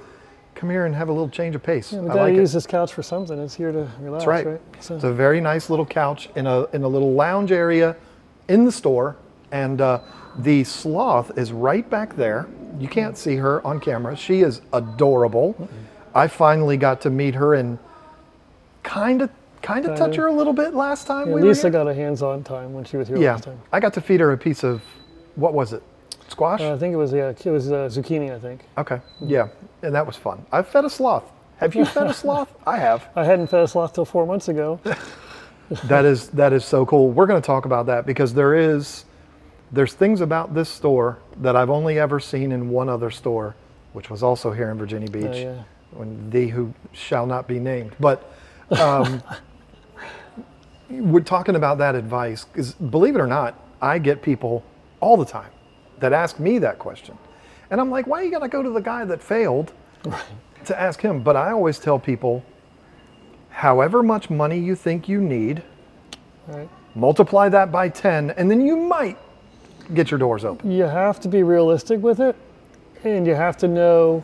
come 0.56 0.70
here 0.70 0.84
and 0.86 0.96
have 0.96 1.08
a 1.08 1.12
little 1.12 1.28
change 1.28 1.54
of 1.54 1.62
pace. 1.62 1.92
yeah, 1.92 2.00
we 2.00 2.06
I 2.10 2.14
gotta 2.14 2.22
like 2.30 2.34
use 2.34 2.52
it. 2.52 2.54
this 2.56 2.66
couch 2.66 2.92
for 2.92 3.04
something. 3.04 3.38
It's 3.38 3.54
here 3.54 3.70
to 3.70 3.88
relax, 4.00 4.24
That's 4.24 4.26
right. 4.26 4.46
right? 4.46 4.60
So, 4.80 4.96
It's 4.96 5.04
a 5.04 5.12
very 5.12 5.40
nice 5.40 5.70
little 5.70 5.86
couch 5.86 6.28
in 6.34 6.48
a 6.48 6.64
in 6.72 6.82
a 6.82 6.88
little 6.88 7.12
lounge 7.12 7.52
area 7.52 7.94
in 8.48 8.64
the 8.64 8.72
store, 8.72 9.16
and 9.52 9.80
uh, 9.80 10.00
the 10.38 10.64
sloth 10.64 11.36
is 11.36 11.52
right 11.52 11.88
back 11.88 12.16
there. 12.16 12.48
You 12.78 12.88
can't 12.88 13.16
see 13.16 13.36
her 13.36 13.64
on 13.66 13.80
camera. 13.80 14.16
She 14.16 14.40
is 14.40 14.60
adorable. 14.72 15.68
I 16.14 16.28
finally 16.28 16.76
got 16.76 17.00
to 17.02 17.10
meet 17.10 17.34
her 17.34 17.54
and 17.54 17.78
kind 18.82 19.22
of 19.22 19.30
kind 19.60 19.84
of 19.86 19.98
touch 19.98 20.16
her 20.16 20.26
a 20.26 20.32
little 20.32 20.52
bit 20.52 20.72
last 20.72 21.06
time 21.06 21.28
yeah, 21.28 21.34
we 21.34 21.42
Lisa 21.42 21.68
got 21.68 21.88
a 21.88 21.94
hands-on 21.94 22.44
time 22.44 22.72
when 22.72 22.84
she 22.84 22.96
was 22.96 23.08
here 23.08 23.18
yeah, 23.18 23.32
last 23.32 23.44
time. 23.44 23.60
I 23.72 23.80
got 23.80 23.92
to 23.94 24.00
feed 24.00 24.20
her 24.20 24.32
a 24.32 24.38
piece 24.38 24.62
of 24.62 24.82
what 25.34 25.52
was 25.52 25.72
it? 25.72 25.82
Squash. 26.28 26.60
Uh, 26.60 26.74
I 26.74 26.78
think 26.78 26.94
it 26.94 26.96
was 26.96 27.12
yeah, 27.12 27.30
it 27.30 27.46
was 27.46 27.70
uh, 27.72 27.88
zucchini. 27.88 28.34
I 28.34 28.38
think 28.38 28.62
okay. 28.76 29.00
Yeah, 29.20 29.48
and 29.82 29.94
that 29.94 30.06
was 30.06 30.16
fun. 30.16 30.44
I've 30.52 30.68
fed 30.68 30.84
a 30.84 30.90
sloth. 30.90 31.24
Have 31.58 31.74
you 31.74 31.84
fed 31.84 32.06
a 32.06 32.14
sloth? 32.22 32.54
I 32.66 32.78
have. 32.78 33.08
I 33.16 33.24
hadn't 33.24 33.48
fed 33.48 33.64
a 33.64 33.68
sloth 33.68 33.92
till 33.92 34.04
four 34.04 34.26
months 34.26 34.48
ago. 34.48 34.80
that 35.84 36.04
is 36.04 36.28
that 36.30 36.52
is 36.52 36.64
so 36.64 36.86
cool. 36.86 37.10
We're 37.10 37.26
going 37.26 37.40
to 37.40 37.46
talk 37.46 37.64
about 37.66 37.86
that 37.86 38.06
because 38.06 38.32
there 38.34 38.54
is 38.54 39.04
there's 39.70 39.92
things 39.92 40.20
about 40.22 40.54
this 40.54 40.68
store 40.68 41.18
that 41.42 41.54
I've 41.56 41.68
only 41.70 41.98
ever 41.98 42.18
seen 42.20 42.52
in 42.52 42.70
one 42.70 42.88
other 42.88 43.10
store, 43.10 43.54
which 43.92 44.08
was 44.08 44.22
also 44.22 44.50
here 44.50 44.70
in 44.70 44.78
Virginia 44.78 45.10
Beach, 45.10 45.24
Oh, 45.26 45.32
yeah. 45.34 45.62
when 45.90 46.30
thee 46.30 46.48
who 46.48 46.72
shall 46.92 47.26
not 47.26 47.46
be 47.46 47.58
named. 47.58 47.94
But 48.00 48.32
um, 48.80 49.22
we're 50.90 51.20
talking 51.20 51.54
about 51.56 51.78
that 51.78 51.94
advice 51.94 52.44
because 52.46 52.72
believe 52.72 53.14
it 53.14 53.20
or 53.20 53.26
not, 53.26 53.60
I 53.82 53.98
get 53.98 54.22
people 54.22 54.64
all 55.00 55.16
the 55.16 55.26
time 55.26 55.50
that 55.98 56.12
ask 56.12 56.38
me 56.38 56.58
that 56.60 56.78
question, 56.78 57.18
and 57.70 57.80
I'm 57.80 57.90
like, 57.90 58.06
why 58.06 58.22
you 58.22 58.30
got 58.30 58.38
to 58.40 58.48
go 58.48 58.62
to 58.62 58.70
the 58.70 58.80
guy 58.80 59.04
that 59.04 59.22
failed 59.22 59.72
to 60.64 60.80
ask 60.80 61.00
him? 61.00 61.22
But 61.22 61.36
I 61.36 61.50
always 61.50 61.78
tell 61.78 61.98
people, 61.98 62.42
however 63.58 64.04
much 64.04 64.30
money 64.30 64.56
you 64.56 64.76
think 64.76 65.08
you 65.08 65.20
need 65.20 65.62
Right. 66.46 66.68
multiply 66.94 67.48
that 67.48 67.72
by 67.72 67.88
10 67.88 68.30
and 68.30 68.48
then 68.48 68.60
you 68.64 68.76
might 68.76 69.18
get 69.94 70.10
your 70.12 70.18
doors 70.18 70.44
open 70.44 70.70
You 70.70 70.84
have 70.84 71.18
to 71.20 71.28
be 71.28 71.42
realistic 71.42 72.00
with 72.00 72.20
it, 72.20 72.36
and 73.02 73.26
you 73.26 73.34
have 73.34 73.56
to 73.58 73.66
know 73.68 74.22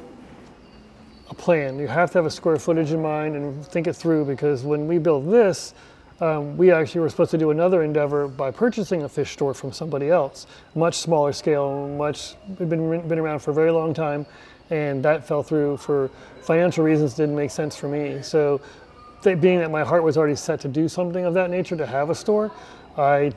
a 1.31 1.35
plan. 1.35 1.79
You 1.81 1.88
have 1.88 2.12
to 2.12 2.19
have 2.19 2.26
a 2.26 2.31
square 2.31 2.59
footage 2.59 2.93
in 2.93 3.03
mind 3.03 3.35
and 3.35 3.67
think 3.67 3.87
it 3.88 3.95
through 3.97 4.25
because 4.26 4.62
when 4.62 4.87
we 4.87 4.99
built 4.99 5.29
this, 5.29 5.75
um, 6.21 6.57
we 6.57 6.71
actually 6.71 7.00
were 7.00 7.09
supposed 7.09 7.33
to 7.33 7.38
do 7.38 7.50
another 7.50 7.83
endeavor 7.83 8.29
by 8.29 8.50
purchasing 8.53 9.03
a 9.03 9.09
fish 9.09 9.33
store 9.33 9.53
from 9.53 9.73
somebody 9.73 10.11
else, 10.11 10.47
much 10.76 10.95
smaller 10.99 11.33
scale, 11.33 11.88
much 11.88 12.37
been 12.59 13.09
been 13.09 13.19
around 13.19 13.41
for 13.41 13.50
a 13.50 13.55
very 13.55 13.73
long 13.73 13.93
time, 13.95 14.25
and 14.71 15.05
that 15.05 15.26
fell 15.26 15.43
through 15.43 15.79
for 15.79 16.09
financial 16.43 16.85
reasons. 16.85 17.14
Didn't 17.14 17.35
make 17.35 17.50
sense 17.50 17.75
for 17.75 17.88
me. 17.88 18.23
So, 18.23 18.61
being 19.25 19.59
that 19.61 19.71
my 19.71 19.85
heart 19.85 20.02
was 20.02 20.16
already 20.16 20.37
set 20.37 20.61
to 20.61 20.69
do 20.69 20.88
something 20.88 21.25
of 21.25 21.35
that 21.35 21.50
nature, 21.50 21.76
to 21.76 21.87
have 21.87 22.11
a 22.11 22.14
store, 22.14 22.50
I 22.97 23.33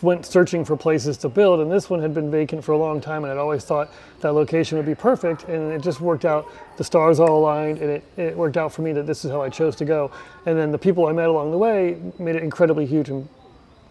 went 0.00 0.26
searching 0.26 0.64
for 0.64 0.76
places 0.76 1.16
to 1.18 1.28
build, 1.28 1.60
and 1.60 1.70
this 1.70 1.88
one 1.88 2.00
had 2.00 2.12
been 2.12 2.30
vacant 2.30 2.64
for 2.64 2.72
a 2.72 2.76
long 2.76 3.00
time, 3.00 3.24
and 3.24 3.32
I'd 3.32 3.38
always 3.38 3.64
thought 3.64 3.90
that 4.20 4.32
location 4.32 4.76
would 4.76 4.86
be 4.86 4.94
perfect, 4.94 5.44
and 5.44 5.72
it 5.72 5.80
just 5.80 6.00
worked 6.00 6.24
out. 6.24 6.48
The 6.76 6.84
stars 6.84 7.20
all 7.20 7.38
aligned, 7.38 7.78
and 7.78 7.90
it, 7.90 8.04
it 8.16 8.36
worked 8.36 8.56
out 8.56 8.72
for 8.72 8.82
me 8.82 8.92
that 8.92 9.06
this 9.06 9.24
is 9.24 9.30
how 9.30 9.42
I 9.42 9.48
chose 9.48 9.76
to 9.76 9.84
go. 9.84 10.10
And 10.46 10.58
then 10.58 10.72
the 10.72 10.78
people 10.78 11.06
I 11.06 11.12
met 11.12 11.28
along 11.28 11.52
the 11.52 11.58
way 11.58 11.98
made 12.18 12.34
it 12.34 12.42
incredibly 12.42 12.84
huge 12.84 13.10
and 13.10 13.28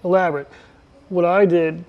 elaborate. 0.04 0.48
What 1.10 1.26
I 1.26 1.46
did, 1.46 1.84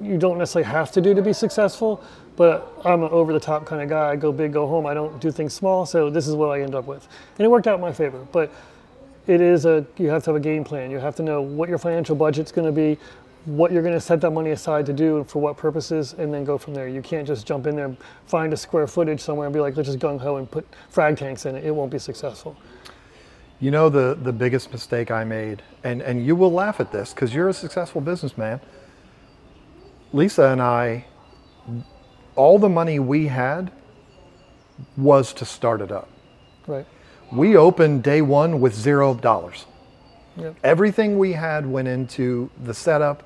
you 0.00 0.18
don't 0.18 0.38
necessarily 0.38 0.70
have 0.70 0.90
to 0.92 1.00
do 1.00 1.14
to 1.14 1.22
be 1.22 1.32
successful, 1.32 2.02
but 2.38 2.72
I'm 2.86 3.02
an 3.02 3.10
over 3.10 3.34
the 3.34 3.40
top 3.40 3.66
kind 3.66 3.82
of 3.82 3.90
guy. 3.90 4.10
I 4.12 4.16
go 4.16 4.32
big, 4.32 4.54
go 4.54 4.68
home. 4.68 4.86
I 4.86 4.94
don't 4.94 5.20
do 5.20 5.32
things 5.32 5.54
small, 5.54 5.86
so 5.86 6.10
this 6.10 6.28
is 6.28 6.36
what 6.36 6.48
I 6.50 6.62
end 6.62 6.76
up 6.76 6.86
with. 6.86 7.08
And 7.38 7.46
it 7.46 7.50
worked 7.50 7.66
out 7.66 7.76
in 7.76 7.82
my 7.82 7.92
favor. 7.92 8.26
But 8.32 8.52
it 9.26 9.42
is 9.42 9.66
a 9.66 9.84
you 9.98 10.10
have 10.10 10.24
to 10.24 10.30
have 10.30 10.36
a 10.36 10.40
game 10.40 10.64
plan. 10.64 10.92
You 10.92 11.00
have 11.00 11.16
to 11.16 11.24
know 11.24 11.42
what 11.42 11.68
your 11.68 11.78
financial 11.78 12.16
budget's 12.16 12.52
going 12.52 12.66
to 12.66 12.72
be, 12.72 12.98
what 13.46 13.72
you're 13.72 13.82
going 13.82 13.94
to 13.94 14.00
set 14.00 14.22
that 14.22 14.32
money 14.32 14.52
aside 14.52 14.86
to 14.86 14.94
do, 14.94 15.18
and 15.18 15.28
for 15.28 15.40
what 15.40 15.58
purposes, 15.58 16.14
and 16.18 16.32
then 16.34 16.44
go 16.44 16.58
from 16.58 16.74
there. 16.74 16.88
You 16.88 17.02
can't 17.02 17.26
just 17.26 17.46
jump 17.46 17.66
in 17.66 17.76
there, 17.76 17.86
and 17.86 17.98
find 18.26 18.52
a 18.54 18.58
square 18.58 18.86
footage 18.88 19.20
somewhere, 19.20 19.48
and 19.48 19.54
be 19.54 19.60
like, 19.60 19.76
let's 19.76 19.88
just 19.88 20.00
gung 20.00 20.20
ho 20.20 20.38
and 20.38 20.50
put 20.50 20.66
frag 20.90 21.18
tanks 21.18 21.46
in 21.46 21.56
it. 21.56 21.64
It 21.64 21.72
won't 21.74 21.92
be 21.92 22.00
successful. 22.00 22.56
you 23.60 23.70
know 23.72 23.88
the 23.88 24.16
the 24.22 24.32
biggest 24.32 24.72
mistake 24.72 25.10
i 25.10 25.24
made 25.24 25.62
and 25.84 26.02
and 26.02 26.24
you 26.26 26.36
will 26.36 26.52
laugh 26.52 26.80
at 26.80 26.92
this 26.92 27.14
because 27.14 27.34
you're 27.34 27.48
a 27.48 27.54
successful 27.54 28.00
businessman 28.00 28.60
lisa 30.12 30.44
and 30.48 30.62
i 30.62 31.04
all 32.38 32.56
the 32.58 32.68
money 32.68 33.00
we 33.00 33.26
had 33.26 33.70
was 34.96 35.32
to 35.34 35.44
start 35.44 35.80
it 35.80 35.90
up 35.90 36.08
Right. 36.68 36.86
we 37.32 37.56
opened 37.56 38.02
day 38.04 38.22
one 38.22 38.60
with 38.60 38.74
zero 38.74 39.12
dollars 39.14 39.66
Yep. 40.36 40.54
everything 40.62 41.18
we 41.18 41.32
had 41.32 41.66
went 41.66 41.88
into 41.88 42.48
the 42.62 42.72
setup 42.72 43.24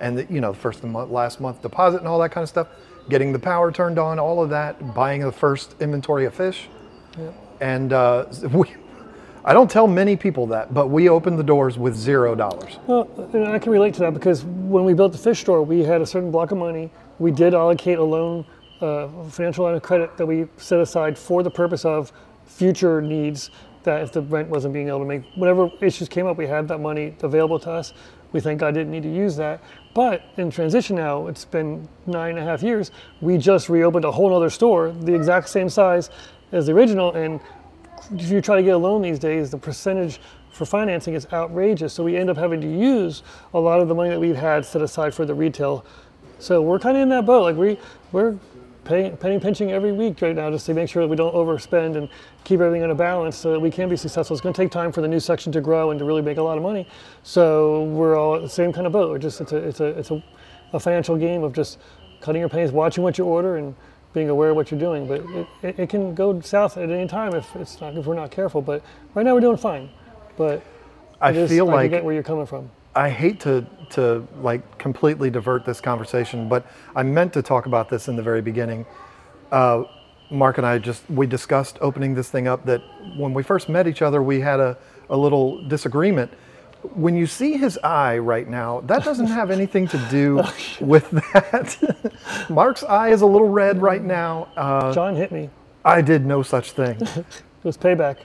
and 0.00 0.16
the, 0.16 0.24
you 0.32 0.40
know 0.40 0.52
the 0.52 0.58
first 0.58 0.82
month 0.82 1.10
last 1.10 1.40
month 1.40 1.60
deposit 1.60 1.98
and 1.98 2.08
all 2.08 2.18
that 2.20 2.30
kind 2.30 2.42
of 2.42 2.48
stuff 2.48 2.68
getting 3.10 3.32
the 3.34 3.38
power 3.38 3.70
turned 3.70 3.98
on 3.98 4.18
all 4.18 4.42
of 4.42 4.48
that 4.48 4.94
buying 4.94 5.20
the 5.20 5.30
first 5.32 5.74
inventory 5.80 6.24
of 6.24 6.34
fish 6.34 6.68
Yep. 7.18 7.34
and 7.60 7.92
uh, 7.92 8.24
we 8.52 8.72
i 9.44 9.52
don't 9.52 9.70
tell 9.70 9.86
many 9.86 10.16
people 10.16 10.46
that 10.46 10.72
but 10.72 10.86
we 10.88 11.10
opened 11.10 11.38
the 11.38 11.42
doors 11.44 11.76
with 11.76 11.94
zero 11.94 12.34
dollars 12.34 12.78
Well, 12.86 13.10
and 13.34 13.44
I 13.46 13.58
can 13.58 13.70
relate 13.72 13.92
to 13.94 14.00
that 14.00 14.14
because 14.14 14.42
when 14.44 14.84
we 14.86 14.94
built 14.94 15.12
the 15.12 15.18
fish 15.18 15.40
store, 15.40 15.62
we 15.62 15.84
had 15.84 16.00
a 16.00 16.06
certain 16.06 16.30
block 16.30 16.50
of 16.50 16.56
money. 16.58 16.90
We 17.18 17.30
did 17.30 17.52
allocate 17.54 17.98
a 17.98 18.02
loan, 18.02 18.44
uh, 18.80 19.08
financial 19.30 19.64
line 19.64 19.74
of 19.74 19.82
credit 19.82 20.16
that 20.16 20.26
we 20.26 20.46
set 20.56 20.80
aside 20.80 21.18
for 21.18 21.42
the 21.42 21.50
purpose 21.50 21.84
of 21.84 22.12
future 22.46 23.00
needs. 23.00 23.50
That 23.84 24.02
if 24.02 24.12
the 24.12 24.22
rent 24.22 24.48
wasn't 24.48 24.72
being 24.72 24.88
able 24.88 25.00
to 25.00 25.04
make 25.04 25.24
whatever 25.34 25.70
issues 25.80 26.08
came 26.08 26.26
up, 26.26 26.38
we 26.38 26.46
had 26.46 26.68
that 26.68 26.78
money 26.78 27.14
available 27.22 27.58
to 27.60 27.70
us. 27.70 27.92
We 28.32 28.40
thank 28.40 28.60
God 28.60 28.74
didn't 28.74 28.90
need 28.90 29.02
to 29.02 29.14
use 29.14 29.36
that. 29.36 29.62
But 29.94 30.22
in 30.38 30.50
transition 30.50 30.96
now, 30.96 31.26
it's 31.28 31.44
been 31.44 31.88
nine 32.06 32.30
and 32.30 32.38
a 32.40 32.44
half 32.44 32.62
years. 32.62 32.90
We 33.20 33.38
just 33.38 33.68
reopened 33.68 34.04
a 34.04 34.10
whole 34.10 34.34
other 34.34 34.50
store, 34.50 34.90
the 34.90 35.14
exact 35.14 35.48
same 35.48 35.68
size 35.68 36.10
as 36.50 36.66
the 36.66 36.72
original, 36.72 37.12
and 37.12 37.40
if 38.12 38.30
you 38.30 38.40
try 38.40 38.56
to 38.56 38.62
get 38.62 38.74
a 38.74 38.78
loan 38.78 39.02
these 39.02 39.18
days, 39.18 39.50
the 39.50 39.58
percentage 39.58 40.20
for 40.50 40.64
financing 40.64 41.14
is 41.14 41.26
outrageous. 41.32 41.92
So 41.92 42.04
we 42.04 42.16
end 42.16 42.30
up 42.30 42.36
having 42.36 42.60
to 42.60 42.70
use 42.70 43.22
a 43.54 43.58
lot 43.58 43.80
of 43.80 43.88
the 43.88 43.94
money 43.94 44.10
that 44.10 44.20
we've 44.20 44.36
had 44.36 44.64
set 44.64 44.82
aside 44.82 45.14
for 45.14 45.24
the 45.24 45.34
retail. 45.34 45.84
So 46.38 46.62
we're 46.62 46.78
kind 46.78 46.96
of 46.96 47.02
in 47.02 47.08
that 47.10 47.26
boat. 47.26 47.42
Like 47.42 47.56
we 47.56 47.78
we're 48.12 48.36
pay, 48.84 49.10
penny 49.10 49.38
pinching 49.38 49.72
every 49.72 49.92
week 49.92 50.20
right 50.22 50.34
now 50.36 50.50
just 50.50 50.66
to 50.66 50.74
make 50.74 50.88
sure 50.88 51.02
that 51.02 51.08
we 51.08 51.16
don't 51.16 51.34
overspend 51.34 51.96
and 51.96 52.08
keep 52.44 52.60
everything 52.60 52.82
in 52.82 52.90
a 52.90 52.94
balance 52.94 53.36
so 53.36 53.52
that 53.52 53.60
we 53.60 53.70
can 53.70 53.88
be 53.88 53.96
successful. 53.96 54.34
It's 54.34 54.42
going 54.42 54.52
to 54.54 54.60
take 54.62 54.70
time 54.70 54.92
for 54.92 55.00
the 55.00 55.08
new 55.08 55.20
section 55.20 55.50
to 55.52 55.60
grow 55.60 55.90
and 55.90 55.98
to 55.98 56.04
really 56.04 56.22
make 56.22 56.36
a 56.38 56.42
lot 56.42 56.56
of 56.56 56.62
money. 56.62 56.86
So 57.22 57.84
we're 57.84 58.16
all 58.16 58.40
the 58.40 58.48
same 58.48 58.72
kind 58.72 58.86
of 58.86 58.92
boat. 58.92 59.10
We're 59.10 59.18
just 59.18 59.40
it's 59.40 59.52
a 59.52 59.56
it's 59.56 59.80
a 59.80 59.86
it's 59.98 60.10
a, 60.10 60.22
a 60.72 60.80
financial 60.80 61.16
game 61.16 61.42
of 61.42 61.52
just 61.52 61.78
cutting 62.20 62.40
your 62.40 62.48
pennies, 62.48 62.72
watching 62.72 63.02
what 63.04 63.18
you 63.18 63.24
order, 63.24 63.56
and 63.56 63.74
being 64.12 64.28
aware 64.28 64.50
of 64.50 64.56
what 64.56 64.70
you're 64.70 64.80
doing. 64.80 65.06
But 65.08 65.20
it, 65.30 65.46
it, 65.62 65.78
it 65.80 65.88
can 65.88 66.14
go 66.14 66.40
south 66.40 66.76
at 66.76 66.90
any 66.90 67.08
time 67.08 67.34
if 67.34 67.54
it's 67.56 67.80
not 67.80 67.96
if 67.96 68.06
we're 68.06 68.14
not 68.14 68.30
careful. 68.30 68.62
But 68.62 68.82
right 69.14 69.24
now 69.24 69.34
we're 69.34 69.40
doing 69.40 69.56
fine. 69.56 69.90
But 70.36 70.62
I 71.20 71.30
is- 71.32 71.50
feel 71.50 71.68
I 71.70 71.74
like 71.74 71.90
get 71.90 72.04
where 72.04 72.14
you're 72.14 72.22
coming 72.22 72.46
from. 72.46 72.70
I 72.96 73.10
hate 73.10 73.40
to 73.40 73.66
to 73.90 74.26
like 74.40 74.78
completely 74.78 75.30
divert 75.30 75.64
this 75.64 75.80
conversation, 75.80 76.48
but 76.48 76.66
I 76.96 77.02
meant 77.02 77.32
to 77.34 77.42
talk 77.42 77.66
about 77.66 77.88
this 77.88 78.08
in 78.08 78.16
the 78.16 78.22
very 78.22 78.42
beginning. 78.42 78.86
Uh, 79.52 79.84
Mark 80.30 80.58
and 80.58 80.66
I 80.66 80.78
just 80.78 81.08
we 81.10 81.26
discussed 81.26 81.78
opening 81.80 82.14
this 82.14 82.30
thing 82.30 82.48
up 82.48 82.64
that 82.66 82.82
when 83.16 83.34
we 83.34 83.42
first 83.42 83.68
met 83.68 83.86
each 83.86 84.02
other, 84.02 84.22
we 84.22 84.40
had 84.40 84.60
a, 84.60 84.76
a 85.10 85.16
little 85.16 85.66
disagreement. 85.68 86.32
When 86.94 87.16
you 87.16 87.26
see 87.26 87.56
his 87.56 87.78
eye 87.78 88.18
right 88.18 88.46
now, 88.48 88.80
that 88.82 89.04
doesn't 89.04 89.26
have 89.28 89.50
anything 89.50 89.88
to 89.88 89.98
do 90.10 90.40
Oh, 90.44 90.54
with 90.80 91.10
that. 91.10 92.46
Mark's 92.50 92.82
eye 92.82 93.08
is 93.10 93.22
a 93.22 93.26
little 93.26 93.48
red 93.48 93.80
right 93.80 94.02
now. 94.02 94.48
Uh, 94.56 94.92
John 94.92 95.14
hit 95.16 95.32
me. 95.32 95.48
I 95.84 96.02
did 96.02 96.26
no 96.26 96.42
such 96.42 96.72
thing. 96.72 97.00
It 97.64 97.68
was 97.68 97.78
payback. 97.78 98.16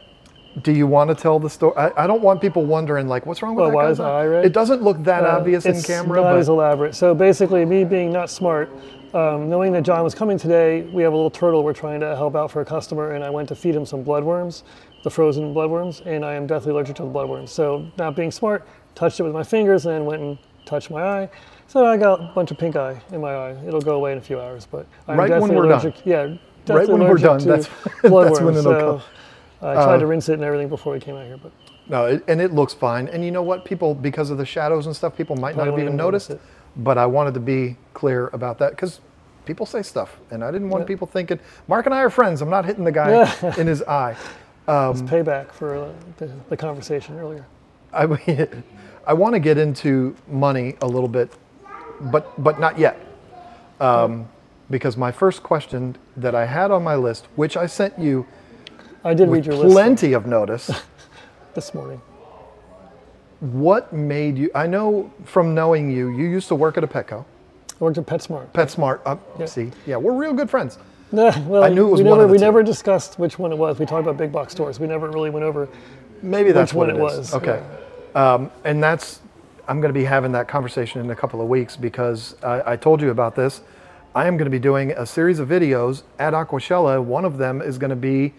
Do 0.63 0.71
you 0.71 0.87
want 0.87 1.09
to 1.09 1.15
tell 1.15 1.39
the 1.39 1.49
story? 1.49 1.73
I, 1.77 2.03
I 2.03 2.07
don't 2.07 2.21
want 2.21 2.41
people 2.41 2.65
wondering 2.65 3.07
like, 3.07 3.25
what's 3.25 3.41
wrong 3.41 3.55
with 3.55 3.61
Well, 3.61 3.69
that 3.69 3.75
why 3.75 3.83
guy's 3.83 3.91
is 3.93 3.97
the 3.99 4.03
eye? 4.03 4.25
red? 4.25 4.45
It 4.45 4.53
doesn't 4.53 4.81
look 4.81 5.03
that 5.03 5.23
Uh, 5.23 5.37
obvious 5.37 5.65
in 5.65 5.73
camera. 5.81 6.19
it's 6.19 6.23
Not 6.25 6.31
but 6.33 6.37
as 6.39 6.49
elaborate. 6.49 6.95
So 6.95 7.13
basically, 7.13 7.65
me 7.65 7.83
being 7.83 8.11
not 8.11 8.29
smart, 8.29 8.69
um, 9.13 9.49
knowing 9.49 9.71
that 9.73 9.83
John 9.83 10.03
was 10.03 10.15
coming 10.15 10.37
today, 10.37 10.81
we 10.93 11.03
have 11.03 11.13
a 11.13 11.15
little 11.15 11.29
turtle 11.29 11.63
we're 11.63 11.73
trying 11.73 11.99
to 11.99 12.15
help 12.15 12.35
out 12.35 12.51
for 12.51 12.61
a 12.61 12.65
customer, 12.65 13.11
and 13.13 13.23
I 13.23 13.29
went 13.29 13.47
to 13.49 13.55
feed 13.55 13.75
him 13.75 13.85
some 13.85 14.03
bloodworms, 14.03 14.63
the 15.03 15.09
frozen 15.09 15.53
bloodworms, 15.53 16.05
and 16.05 16.25
I 16.25 16.33
am 16.35 16.47
deathly 16.47 16.71
allergic 16.71 16.95
to 16.97 17.03
the 17.03 17.09
bloodworms. 17.09 17.49
So 17.49 17.85
not 17.97 18.15
being 18.15 18.31
smart, 18.31 18.67
touched 18.95 19.19
it 19.19 19.23
with 19.23 19.33
my 19.33 19.43
fingers, 19.43 19.85
and 19.85 19.93
then 19.95 20.05
went 20.05 20.21
and 20.21 20.37
touched 20.65 20.89
my 20.91 21.01
eye. 21.03 21.29
So 21.67 21.85
I 21.85 21.97
got 21.97 22.19
a 22.19 22.31
bunch 22.33 22.51
of 22.51 22.57
pink 22.57 22.75
eye 22.75 22.99
in 23.11 23.21
my 23.21 23.33
eye. 23.33 23.55
It'll 23.67 23.81
go 23.81 23.95
away 23.95 24.11
in 24.13 24.17
a 24.17 24.21
few 24.21 24.39
hours, 24.39 24.65
but 24.69 24.85
I'm 25.07 25.17
Right 25.17 25.29
when 25.29 25.39
deathly 25.41 25.55
we're 25.55 25.61
done. 25.69 25.71
allergic. 25.81 26.05
Yeah, 26.05 26.35
deathly 26.65 26.93
when 26.95 27.07
we're 27.07 27.17
done, 27.17 27.39
to 27.39 27.45
that's- 27.47 27.69
that's 28.03 28.41
when 28.41 28.55
it'll 28.55 28.63
so 28.63 28.79
come. 28.79 29.01
I 29.61 29.73
tried 29.75 29.97
to 29.99 30.07
rinse 30.07 30.29
it 30.29 30.33
and 30.33 30.43
everything 30.43 30.69
before 30.69 30.93
we 30.93 30.99
came 30.99 31.15
out 31.15 31.25
here, 31.25 31.37
but 31.37 31.51
no, 31.87 32.05
it, 32.05 32.23
and 32.27 32.39
it 32.39 32.53
looks 32.53 32.73
fine. 32.73 33.07
And 33.07 33.25
you 33.25 33.31
know 33.31 33.41
what? 33.43 33.65
People, 33.65 33.95
because 33.95 34.29
of 34.29 34.37
the 34.37 34.45
shadows 34.45 34.85
and 34.85 34.95
stuff, 34.95 35.17
people 35.17 35.35
might 35.35 35.57
not 35.57 35.65
have 35.67 35.79
even 35.79 35.95
noticed. 35.95 36.29
notice 36.29 36.45
But 36.77 36.97
I 36.97 37.05
wanted 37.07 37.33
to 37.33 37.39
be 37.39 37.77
clear 37.93 38.29
about 38.31 38.59
that 38.59 38.71
because 38.71 39.01
people 39.45 39.65
say 39.65 39.81
stuff, 39.81 40.17
and 40.31 40.43
I 40.43 40.51
didn't 40.51 40.69
want 40.69 40.83
Yeah. 40.83 40.87
people 40.87 41.07
thinking 41.07 41.39
Mark 41.67 41.85
and 41.87 41.95
I 41.95 41.99
are 41.99 42.09
friends. 42.09 42.41
I'm 42.41 42.49
not 42.49 42.65
hitting 42.65 42.83
the 42.83 42.91
guy 42.91 43.33
in 43.57 43.67
his 43.67 43.81
eye. 43.83 44.15
it's 44.67 45.01
payback 45.01 45.51
for 45.51 45.75
uh, 45.75 45.91
the, 46.17 46.29
the 46.49 46.57
conversation 46.57 47.19
earlier. 47.19 47.45
I, 47.91 48.05
I 49.07 49.13
want 49.13 49.33
to 49.33 49.39
get 49.39 49.57
into 49.57 50.15
money 50.27 50.75
a 50.81 50.87
little 50.87 51.09
bit, 51.09 51.31
but 51.99 52.41
but 52.41 52.59
not 52.59 52.77
yet. 52.77 52.97
Um, 53.79 54.29
because 54.69 54.95
my 54.95 55.11
first 55.11 55.41
question 55.41 55.97
that 56.15 56.35
I 56.35 56.45
had 56.45 56.69
on 56.69 56.83
my 56.83 56.95
list, 56.95 57.27
which 57.35 57.57
I 57.57 57.65
sent 57.65 57.97
you 57.97 58.27
I 59.03 59.13
did 59.13 59.29
read 59.29 59.45
your 59.45 59.55
list 59.55 59.73
plenty 59.73 60.13
of 60.13 60.25
notice, 60.25 60.69
this 61.53 61.73
morning. 61.73 62.01
what 63.39 63.93
made 63.93 64.37
you? 64.37 64.51
I 64.53 64.67
know 64.67 65.11
from 65.23 65.55
knowing 65.55 65.89
you, 65.91 66.09
you 66.09 66.25
used 66.27 66.47
to 66.49 66.55
work 66.55 66.77
at 66.77 66.83
a 66.83 66.87
Petco, 66.87 67.23
I 67.79 67.83
worked 67.83 67.97
at 67.97 68.05
PetSmart. 68.05 68.51
PetSmart. 68.51 68.99
Uh, 69.05 69.15
Yeah. 69.39 69.45
See, 69.45 69.71
yeah, 69.85 69.95
we're 69.95 70.13
real 70.13 70.33
good 70.33 70.49
friends. 70.49 70.77
No, 71.11 71.31
well, 71.47 71.63
I 71.63 71.69
knew 71.69 71.87
it 71.87 71.91
was 71.91 72.01
we 72.01 72.09
one 72.09 72.19
never, 72.19 72.31
we 72.31 72.37
two. 72.37 72.43
never 72.43 72.61
discussed 72.63 73.17
which 73.17 73.39
one 73.39 73.51
it 73.51 73.57
was. 73.57 73.79
We 73.79 73.85
talked 73.85 74.03
about 74.05 74.17
big 74.17 74.31
box 74.31 74.51
stores. 74.51 74.79
We 74.79 74.87
never 74.87 75.09
really 75.09 75.29
went 75.29 75.45
over. 75.45 75.69
Maybe 76.21 76.51
that's 76.51 76.73
Which 76.73 76.77
what 76.77 76.87
one 76.87 76.95
it 76.97 77.01
was, 77.01 77.33
Okay. 77.33 77.63
Um, 78.13 78.51
and 78.65 78.83
that's, 78.83 79.21
I'm 79.69 79.79
going 79.79 79.93
to 79.93 79.97
be 79.97 80.03
having 80.03 80.33
that 80.33 80.47
conversation 80.49 80.99
in 80.99 81.09
a 81.11 81.15
couple 81.15 81.41
of 81.41 81.47
weeks 81.47 81.77
because 81.77 82.35
I, 82.43 82.73
I 82.73 82.75
told 82.75 83.01
you 83.01 83.11
about 83.11 83.35
this. 83.35 83.61
I 84.13 84.27
am 84.27 84.35
going 84.35 84.45
to 84.45 84.51
be 84.51 84.59
doing 84.59 84.91
a 84.91 85.05
series 85.05 85.39
of 85.39 85.47
videos 85.47 86.03
at 86.17 86.33
Aquashella. 86.33 87.01
One 87.01 87.23
of 87.23 87.38
them 87.38 87.62
is 87.62 87.77
going 87.77 87.91
to 87.91 87.95
be 87.95 88.33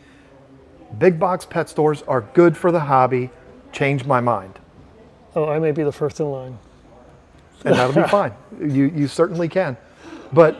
big 0.98 1.18
box 1.18 1.44
pet 1.44 1.68
stores 1.68 2.02
are 2.02 2.22
good 2.34 2.56
for 2.56 2.72
the 2.72 2.80
hobby. 2.80 3.30
Change 3.72 4.04
my 4.04 4.20
mind. 4.20 4.58
Oh, 5.36 5.48
I 5.48 5.58
may 5.58 5.70
be 5.72 5.82
the 5.82 5.92
first 5.92 6.18
in 6.20 6.30
line. 6.30 6.58
And 7.64 7.74
that'll 7.74 8.02
be 8.02 8.08
fine. 8.08 8.32
You, 8.60 8.92
you 8.94 9.08
certainly 9.08 9.48
can. 9.48 9.76
But 10.32 10.56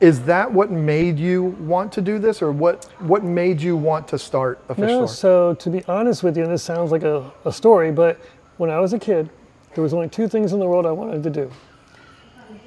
is 0.00 0.22
that 0.24 0.52
what 0.52 0.70
made 0.70 1.18
you 1.18 1.44
want 1.60 1.92
to 1.92 2.02
do 2.02 2.18
this 2.18 2.42
or 2.42 2.52
what, 2.52 2.84
what 2.98 3.24
made 3.24 3.60
you 3.60 3.74
want 3.76 4.06
to 4.08 4.18
start 4.18 4.62
a 4.68 4.74
fish 4.74 4.82
No, 4.82 5.06
store? 5.06 5.08
so 5.08 5.54
to 5.54 5.70
be 5.70 5.82
honest 5.84 6.22
with 6.22 6.36
you, 6.36 6.42
and 6.42 6.52
this 6.52 6.62
sounds 6.62 6.90
like 6.90 7.04
a, 7.04 7.32
a 7.46 7.52
story, 7.52 7.90
but 7.90 8.20
when 8.58 8.68
I 8.70 8.80
was 8.80 8.92
a 8.92 8.98
kid, 8.98 9.30
there 9.74 9.82
was 9.82 9.94
only 9.94 10.08
two 10.08 10.28
things 10.28 10.52
in 10.52 10.58
the 10.58 10.66
world 10.66 10.84
I 10.84 10.90
wanted 10.92 11.22
to 11.22 11.30
do. 11.30 11.50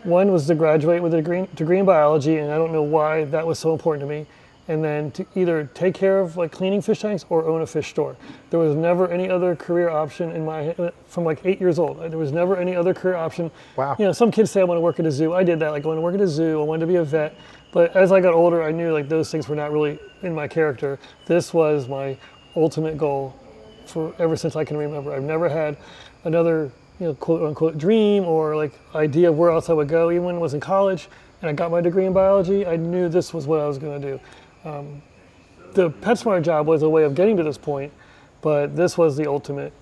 One 0.04 0.32
was 0.32 0.48
to 0.48 0.56
graduate 0.56 1.04
with 1.04 1.14
a 1.14 1.18
degree, 1.18 1.48
degree 1.54 1.80
in 1.80 1.86
biology, 1.86 2.38
and 2.38 2.52
I 2.52 2.56
don't 2.58 2.72
know 2.72 2.82
why 2.82 3.26
that 3.26 3.46
was 3.46 3.60
so 3.60 3.72
important 3.74 4.02
to 4.02 4.08
me. 4.08 4.26
And 4.70 4.84
then 4.84 5.12
to 5.12 5.26
either 5.36 5.70
take 5.74 5.96
care 5.96 6.20
of 6.20 6.36
like 6.36 6.52
cleaning 6.52 6.82
fish 6.82 7.00
tanks 7.00 7.26
or 7.30 7.46
own 7.46 7.62
a 7.62 7.66
fish 7.66 7.90
store. 7.90 8.18
There 8.50 8.60
was 8.60 8.76
never 8.76 9.08
any 9.10 9.30
other 9.30 9.56
career 9.56 9.88
option 9.88 10.32
in 10.32 10.44
my 10.44 10.72
uh, 10.72 10.92
from 11.08 11.24
like 11.24 11.46
eight 11.46 11.62
years 11.62 11.80
old. 11.80 12.00
Uh, 12.00 12.10
there 12.10 12.20
was 12.20 12.34
never 12.34 12.58
any 12.58 12.76
other 12.76 12.94
career 12.94 13.16
option. 13.16 13.50
Wow. 13.78 13.96
You 13.98 14.06
know, 14.06 14.12
some 14.12 14.30
kids 14.30 14.52
say 14.52 14.60
I 14.60 14.66
want 14.66 14.78
to 14.78 14.82
work 14.82 15.00
at 15.00 15.06
a 15.06 15.12
zoo. 15.12 15.34
I 15.34 15.44
did 15.44 15.60
that. 15.60 15.70
Like 15.70 15.86
I 15.86 15.88
want 15.88 15.98
to 15.98 16.02
work 16.02 16.16
at 16.16 16.22
a 16.22 16.28
zoo. 16.28 16.60
I 16.60 16.64
wanted 16.66 16.82
to 16.82 16.88
be 16.88 16.96
a 16.98 17.04
vet. 17.04 17.36
But 17.72 17.96
as 17.96 18.12
I 18.12 18.20
got 18.20 18.34
older, 18.34 18.64
I 18.64 18.72
knew 18.72 18.92
like 18.92 19.08
those 19.08 19.32
things 19.32 19.48
were 19.48 19.56
not 19.56 19.72
really 19.72 20.00
in 20.22 20.34
my 20.34 20.48
character. 20.48 21.00
This 21.26 21.54
was 21.54 21.88
my 21.88 22.18
ultimate 22.56 22.98
goal 22.98 23.36
for 23.86 24.14
ever 24.20 24.36
since 24.36 24.56
I 24.56 24.66
can 24.66 24.78
remember. 24.78 25.14
I've 25.14 25.24
never 25.24 25.48
had 25.48 25.78
another, 26.24 26.72
you 27.00 27.08
know, 27.08 27.14
quote 27.14 27.44
unquote 27.44 27.78
dream 27.78 28.26
or 28.26 28.56
like 28.56 28.74
idea 28.96 29.30
of 29.30 29.38
where 29.38 29.52
else 29.52 29.70
I 29.70 29.74
would 29.74 29.88
go. 29.88 30.12
Even 30.12 30.24
when 30.24 30.36
I 30.36 30.40
was 30.40 30.54
in 30.54 30.60
college 30.60 31.08
and 31.42 31.50
I 31.50 31.54
got 31.54 31.72
my 31.72 31.82
degree 31.82 32.06
in 32.06 32.14
biology, 32.14 32.66
I 32.66 32.76
knew 32.76 33.10
this 33.10 33.34
was 33.34 33.48
what 33.48 33.60
I 33.60 33.68
was 33.68 33.78
going 33.78 34.02
to 34.02 34.12
do. 34.12 34.20
Um, 34.66 35.02
the 35.74 35.92
PetSmart 35.92 36.44
job 36.44 36.68
was 36.68 36.84
a 36.84 36.90
way 36.90 37.04
of 37.04 37.16
getting 37.16 37.38
to 37.38 37.44
this 37.44 37.58
point, 37.58 37.94
but 38.42 38.76
this 38.76 38.98
was 38.98 39.18
the 39.18 39.28
ultimate 39.28 39.74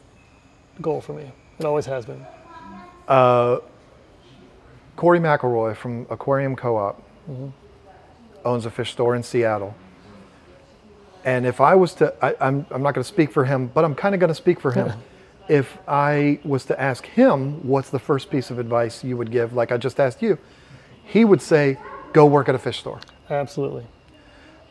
goal 0.82 1.02
for 1.02 1.14
me. 1.14 1.32
It 1.60 1.66
always 1.66 1.86
has 1.86 2.06
been. 2.06 2.26
Cory 4.96 5.20
McElroy 5.20 5.76
from 5.76 6.08
Aquarium 6.10 6.56
Co-op 6.56 7.02
owns 8.44 8.66
a 8.66 8.72
fish 8.72 8.92
store 8.92 9.16
in 9.16 9.24
Seattle. 9.24 9.76
And 11.24 11.46
if 11.46 11.60
I 11.60 11.76
was 11.76 11.94
to, 11.96 12.14
I, 12.24 12.36
I'm, 12.40 12.66
I'm 12.70 12.84
not 12.84 12.94
going 12.94 13.04
to 13.04 13.08
speak 13.08 13.32
for 13.32 13.46
him, 13.46 13.68
but 13.74 13.84
I'm 13.84 13.96
kind 13.96 14.14
of 14.14 14.20
going 14.20 14.30
to 14.30 14.36
speak 14.36 14.60
for 14.60 14.72
him. 14.72 14.94
if 15.48 15.78
I 15.88 16.40
was 16.44 16.66
to 16.66 16.80
ask 16.80 17.06
him, 17.06 17.68
what's 17.68 17.90
the 17.90 18.00
first 18.00 18.30
piece 18.30 18.52
of 18.52 18.60
advice 18.60 19.04
you 19.04 19.18
would 19.18 19.32
give, 19.32 19.54
like 19.54 19.72
I 19.72 19.78
just 19.78 20.00
asked 20.00 20.22
you, 20.22 20.38
he 21.04 21.26
would 21.26 21.42
say, 21.42 21.78
go 22.14 22.26
work 22.26 22.48
at 22.48 22.56
a 22.56 22.60
fish 22.60 22.80
store. 22.80 23.00
Absolutely. 23.30 23.86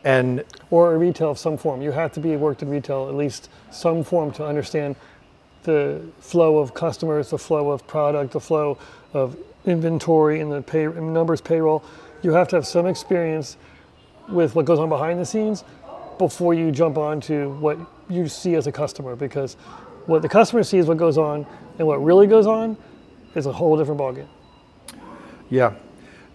And 0.05 0.45
or 0.71 0.95
a 0.95 0.99
retail 0.99 1.31
of 1.31 1.39
some 1.39 1.57
form. 1.57 1.81
You 1.81 1.93
have 1.93 2.13
to 2.13 2.21
be 2.21 2.37
worked 2.37 2.63
in 2.63 2.69
retail 2.69 3.09
at 3.09 3.15
least 3.15 3.49
some 3.71 4.05
form 4.05 4.33
to 4.33 4.47
understand 4.47 4.97
the 5.63 6.03
flow 6.21 6.59
of 6.59 6.75
customers, 6.75 7.31
the 7.31 7.39
flow 7.39 7.71
of 7.71 7.87
product, 7.87 8.33
the 8.33 8.41
flow 8.41 8.79
of 9.15 9.37
inventory, 9.65 10.41
and 10.41 10.53
the 10.53 10.61
pay 10.63 10.87
numbers 10.87 11.41
payroll. 11.41 11.83
You 12.23 12.33
have 12.33 12.49
to 12.49 12.57
have 12.57 12.67
some 12.67 12.87
experience 12.87 13.57
with 14.29 14.55
what 14.55 14.65
goes 14.65 14.79
on 14.79 14.89
behind 14.89 15.21
the 15.21 15.27
scenes 15.27 15.65
before 16.19 16.55
you 16.55 16.71
jump 16.71 16.97
on 16.97 17.21
to 17.23 17.51
what 17.61 17.79
you 18.09 18.29
see 18.29 18.55
as 18.55 18.67
a 18.67 18.73
customer 18.73 19.17
because 19.17 19.55
what 20.07 20.23
the 20.23 20.29
customer 20.29 20.63
sees 20.63 20.87
what 20.87 20.97
goes 20.97 21.19
on 21.19 21.47
and 21.79 21.87
what 21.87 22.03
really 22.03 22.27
goes 22.27 22.47
on 22.47 22.77
is 23.35 23.47
a 23.47 23.53
whole 23.53 23.77
different 23.77 24.01
ballgame. 24.01 24.29
yeah, 25.51 25.75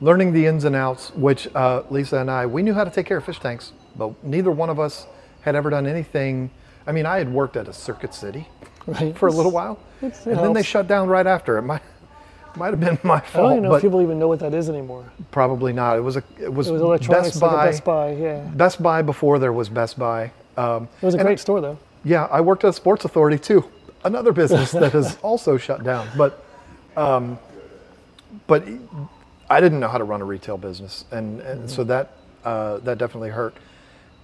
learning 0.01 0.33
the 0.33 0.45
ins 0.45 0.63
and 0.63 0.75
outs, 0.75 1.11
which 1.15 1.47
uh, 1.55 1.83
Lisa 1.89 2.17
and 2.17 2.31
I, 2.31 2.45
we 2.45 2.61
knew 2.63 2.73
how 2.73 2.83
to 2.83 2.91
take 2.91 3.05
care 3.05 3.17
of 3.17 3.25
fish 3.25 3.39
tanks, 3.39 3.73
but 3.97 4.21
neither 4.23 4.51
one 4.51 4.69
of 4.69 4.79
us 4.79 5.07
had 5.41 5.55
ever 5.55 5.69
done 5.69 5.85
anything. 5.87 6.49
I 6.87 6.91
mean, 6.91 7.05
I 7.05 7.17
had 7.17 7.31
worked 7.31 7.55
at 7.57 7.67
a 7.67 7.73
Circuit 7.73 8.13
City 8.13 8.47
Right? 8.87 9.15
for 9.17 9.27
a 9.27 9.31
little 9.31 9.51
while, 9.51 9.77
and 10.01 10.13
then 10.25 10.53
they 10.53 10.63
shut 10.63 10.87
down 10.87 11.07
right 11.09 11.27
after. 11.27 11.57
It 11.57 11.63
might 11.63 11.81
might 12.55 12.71
have 12.71 12.79
been 12.79 12.97
my 13.03 13.19
fault. 13.19 13.45
I 13.45 13.49
don't 13.49 13.51
even 13.59 13.63
know 13.69 13.75
if 13.75 13.81
people 13.81 14.01
even 14.01 14.17
know 14.17 14.27
what 14.27 14.39
that 14.39 14.53
is 14.53 14.69
anymore. 14.69 15.05
probably 15.31 15.71
not. 15.73 15.97
It 15.97 16.01
was 16.01 16.15
a 16.17 16.23
it 16.39 16.51
was, 16.51 16.67
It 16.69 16.73
was 16.73 17.07
Best 17.07 17.41
like 17.41 17.51
Buy. 17.51 17.65
Best 17.67 17.83
Buy, 17.83 18.11
yeah. 18.13 18.39
Best 18.55 18.81
Buy 18.81 19.01
before 19.03 19.37
there 19.37 19.53
was 19.53 19.69
Best 19.69 19.99
Buy. 19.99 20.31
Um, 20.57 20.87
It 21.01 21.05
was 21.05 21.15
a 21.15 21.23
great 21.23 21.39
store 21.39 21.61
though. 21.61 21.77
Yeah, 22.03 22.25
I 22.31 22.41
worked 22.41 22.63
at 22.63 22.69
a 22.69 22.73
Sports 22.73 23.05
Authority 23.05 23.37
too, 23.37 23.65
another 24.03 24.31
business 24.31 24.71
that 24.71 24.93
has 24.93 25.17
also 25.21 25.57
shut 25.57 25.83
down. 25.83 26.07
But, 26.17 26.43
um, 26.97 27.37
but 28.47 28.63
I 29.49 29.59
didn't 29.61 29.79
know 29.79 29.87
how 29.87 29.97
to 29.97 30.03
run 30.03 30.21
a 30.21 30.25
retail 30.25 30.57
business, 30.57 31.05
and, 31.11 31.41
and 31.41 31.69
so 31.69 31.83
that 31.85 32.11
uh, 32.43 32.77
that 32.79 32.97
definitely 32.97 33.29
hurt. 33.29 33.55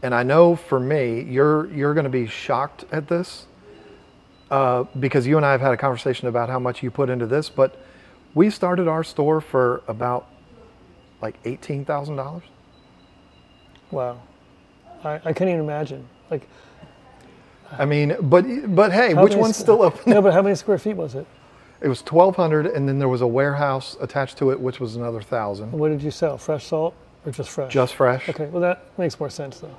And 0.03 0.13
I 0.13 0.23
know 0.23 0.55
for 0.55 0.79
me, 0.79 1.21
you're 1.21 1.71
you're 1.71 1.93
going 1.93 2.03
to 2.03 2.09
be 2.09 2.27
shocked 2.27 2.85
at 2.91 3.07
this 3.07 3.47
uh, 4.51 4.83
because 4.99 5.25
you 5.25 5.38
and 5.38 5.45
I 5.45 5.51
have 5.51 5.61
had 5.61 5.73
a 5.73 5.77
conversation 5.77 6.27
about 6.27 6.49
how 6.49 6.59
much 6.59 6.83
you 6.83 6.91
put 6.91 7.09
into 7.09 7.25
this. 7.25 7.49
But 7.49 7.75
we 8.35 8.49
started 8.49 8.88
our 8.88 9.03
store 9.03 9.41
for 9.41 9.81
about 9.88 10.27
like 11.21 11.35
eighteen 11.45 11.85
thousand 11.85 12.17
dollars. 12.17 12.43
Wow. 13.91 14.21
I, 15.03 15.15
I 15.25 15.33
can't 15.33 15.49
even 15.49 15.59
imagine. 15.61 16.07
Like, 16.29 16.47
I 17.71 17.85
mean, 17.85 18.15
but 18.21 18.43
but 18.75 18.91
hey, 18.91 19.13
How 19.13 19.23
which 19.23 19.31
many 19.31 19.41
one's 19.41 19.57
still 19.57 19.81
open? 19.81 20.13
no, 20.13 20.21
but 20.21 20.33
how 20.33 20.41
many 20.41 20.55
square 20.55 20.77
feet 20.77 20.95
was 20.95 21.15
it? 21.15 21.25
It 21.81 21.88
was 21.89 22.01
1,200, 22.01 22.67
and 22.67 22.88
then 22.88 22.99
there 22.99 23.09
was 23.09 23.21
a 23.21 23.27
warehouse 23.27 23.97
attached 23.99 24.38
to 24.38 24.51
it, 24.51 24.59
which 24.59 24.79
was 24.79 24.95
another 24.95 25.21
thousand. 25.21 25.71
What 25.71 25.89
did 25.89 26.01
you 26.01 26.11
sell? 26.11 26.38
Fresh 26.38 26.67
salt 26.67 26.95
or 27.25 27.31
just 27.31 27.49
fresh? 27.49 27.73
Just 27.73 27.95
fresh. 27.95 28.29
Okay, 28.29 28.45
well, 28.47 28.61
that 28.61 28.83
makes 28.97 29.19
more 29.19 29.29
sense 29.29 29.59
though. 29.59 29.75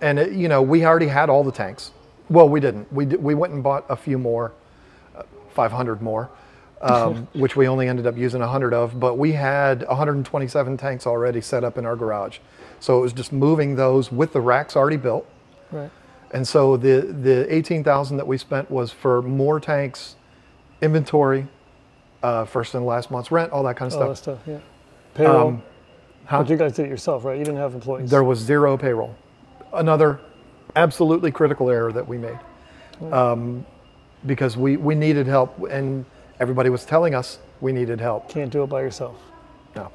And 0.00 0.18
it, 0.18 0.32
you 0.32 0.48
know, 0.48 0.62
we 0.62 0.84
already 0.84 1.08
had 1.08 1.30
all 1.30 1.44
the 1.44 1.52
tanks. 1.52 1.92
Well, 2.28 2.48
we 2.48 2.60
didn't. 2.60 2.92
We 2.92 3.06
d- 3.06 3.16
we 3.16 3.34
went 3.34 3.52
and 3.52 3.62
bought 3.62 3.84
a 3.88 3.96
few 3.96 4.18
more, 4.18 4.52
uh, 5.16 5.22
500 5.50 6.00
more, 6.02 6.30
um, 6.80 7.28
which 7.34 7.56
we 7.56 7.68
only 7.68 7.88
ended 7.88 8.06
up 8.06 8.16
using 8.16 8.40
100 8.40 8.72
of. 8.74 8.98
But 8.98 9.18
we 9.18 9.32
had 9.32 9.86
127 9.86 10.76
tanks 10.76 11.06
already 11.06 11.40
set 11.40 11.64
up 11.64 11.76
in 11.78 11.86
our 11.86 11.96
garage, 11.96 12.38
so 12.80 12.98
it 12.98 13.02
was 13.02 13.12
just 13.12 13.32
moving 13.32 13.76
those 13.76 14.10
with 14.10 14.32
the 14.32 14.40
racks 14.40 14.76
already 14.76 14.96
built. 14.96 15.26
Right. 15.70 15.90
And 16.32 16.48
so 16.48 16.76
the 16.76 17.00
the 17.02 17.52
18,000 17.54 18.16
that 18.16 18.26
we 18.26 18.38
spent 18.38 18.70
was 18.70 18.90
for 18.90 19.22
more 19.22 19.60
tanks, 19.60 20.16
inventory, 20.84 21.46
uh, 22.22 22.44
first 22.44 22.74
and 22.74 22.86
last 22.86 23.10
month's 23.10 23.30
rent, 23.30 23.52
all 23.52 23.62
that 23.64 23.76
kind 23.76 23.92
of 23.92 24.00
All 24.00 24.08
that 24.08 24.16
stuff. 24.16 24.42
stuff, 24.42 24.48
yeah. 24.54 24.58
Payroll. 25.14 25.48
Um, 25.48 25.62
huh? 26.26 26.42
But 26.42 26.50
you 26.50 26.56
guys 26.56 26.74
did 26.74 26.86
it 26.86 26.88
yourself, 26.88 27.24
right? 27.24 27.38
You 27.38 27.44
didn't 27.44 27.58
have 27.60 27.74
employees. 27.74 28.10
There 28.10 28.24
was 28.24 28.38
zero 28.38 28.76
payroll. 28.76 29.14
Another 29.72 30.20
absolutely 30.76 31.30
critical 31.30 31.70
error 31.70 31.92
that 31.92 32.06
we 32.06 32.18
made. 32.18 32.38
Um, 33.10 33.66
because 34.26 34.56
we, 34.56 34.76
we 34.76 34.94
needed 34.94 35.26
help 35.26 35.58
and 35.70 36.04
everybody 36.40 36.70
was 36.70 36.84
telling 36.84 37.14
us 37.14 37.38
we 37.60 37.72
needed 37.72 38.00
help. 38.00 38.28
Can't 38.28 38.50
do 38.50 38.62
it 38.62 38.68
by 38.68 38.80
yourself. 38.80 39.16
No. 39.76 39.90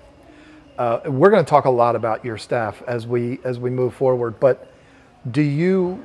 Uh, 0.77 0.99
we're 1.05 1.29
going 1.29 1.43
to 1.43 1.49
talk 1.49 1.65
a 1.65 1.69
lot 1.69 1.95
about 1.95 2.23
your 2.23 2.37
staff 2.37 2.81
as 2.87 3.07
we 3.07 3.39
as 3.43 3.59
we 3.59 3.69
move 3.69 3.93
forward, 3.93 4.39
but 4.39 4.71
do 5.31 5.41
you 5.41 6.01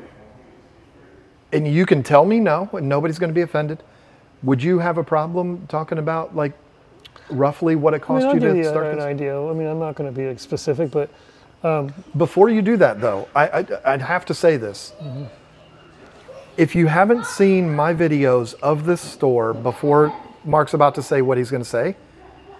and 1.52 1.68
you 1.68 1.86
can 1.86 2.02
tell 2.02 2.24
me 2.24 2.40
no, 2.40 2.68
and 2.72 2.88
nobody's 2.88 3.18
going 3.18 3.30
to 3.30 3.34
be 3.34 3.42
offended. 3.42 3.82
Would 4.44 4.62
you 4.62 4.78
have 4.78 4.98
a 4.98 5.04
problem 5.04 5.66
talking 5.68 5.98
about 5.98 6.36
like 6.36 6.52
roughly 7.30 7.76
what 7.76 7.94
it 7.94 7.96
I 7.96 7.98
mean, 7.98 8.06
cost 8.22 8.26
I'll 8.26 8.34
you 8.34 8.62
to 8.62 8.64
start 8.68 8.86
an 8.86 8.96
this? 8.96 9.04
idea. 9.04 9.40
I 9.40 9.52
mean, 9.54 9.66
I'm 9.66 9.78
not 9.78 9.94
going 9.94 10.12
to 10.12 10.16
be 10.16 10.28
like, 10.28 10.38
specific, 10.38 10.90
but 10.90 11.10
um, 11.62 11.92
Before 12.16 12.50
you 12.50 12.60
do 12.60 12.76
that, 12.76 13.00
though, 13.00 13.26
I, 13.34 13.48
I, 13.48 13.66
I'd 13.94 14.02
have 14.02 14.26
to 14.26 14.34
say 14.34 14.58
this. 14.58 14.92
If 16.56 16.74
you 16.74 16.86
haven't 16.86 17.24
seen 17.26 17.74
my 17.74 17.94
videos 17.94 18.54
of 18.62 18.84
this 18.84 19.00
store 19.00 19.54
before 19.54 20.14
Mark's 20.44 20.74
about 20.74 20.94
to 20.96 21.02
say 21.02 21.22
what 21.22 21.38
he's 21.38 21.50
going 21.50 21.62
to 21.62 21.68
say, 21.68 21.96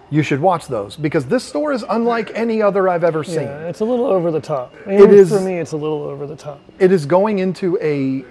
you 0.09 0.21
should 0.21 0.39
watch 0.39 0.67
those 0.67 0.95
because 0.95 1.25
this 1.25 1.43
store 1.43 1.71
is 1.71 1.83
unlike 1.89 2.31
any 2.35 2.61
other 2.61 2.89
I've 2.89 3.03
ever 3.03 3.23
seen. 3.23 3.43
yeah, 3.43 3.67
it's 3.67 3.79
a 3.79 3.85
little 3.85 4.05
over 4.05 4.31
the 4.31 4.41
top. 4.41 4.73
Even 4.87 5.11
is- 5.11 5.29
for 5.29 5.39
me. 5.39 5.55
It's 5.59 5.71
a 5.71 5.77
little 5.77 6.03
over 6.03 6.27
the 6.27 6.35
top. 6.35 6.59
It 6.79 6.91
is 6.91 7.05
going 7.05 7.39
into 7.39 7.77
a 7.81 8.25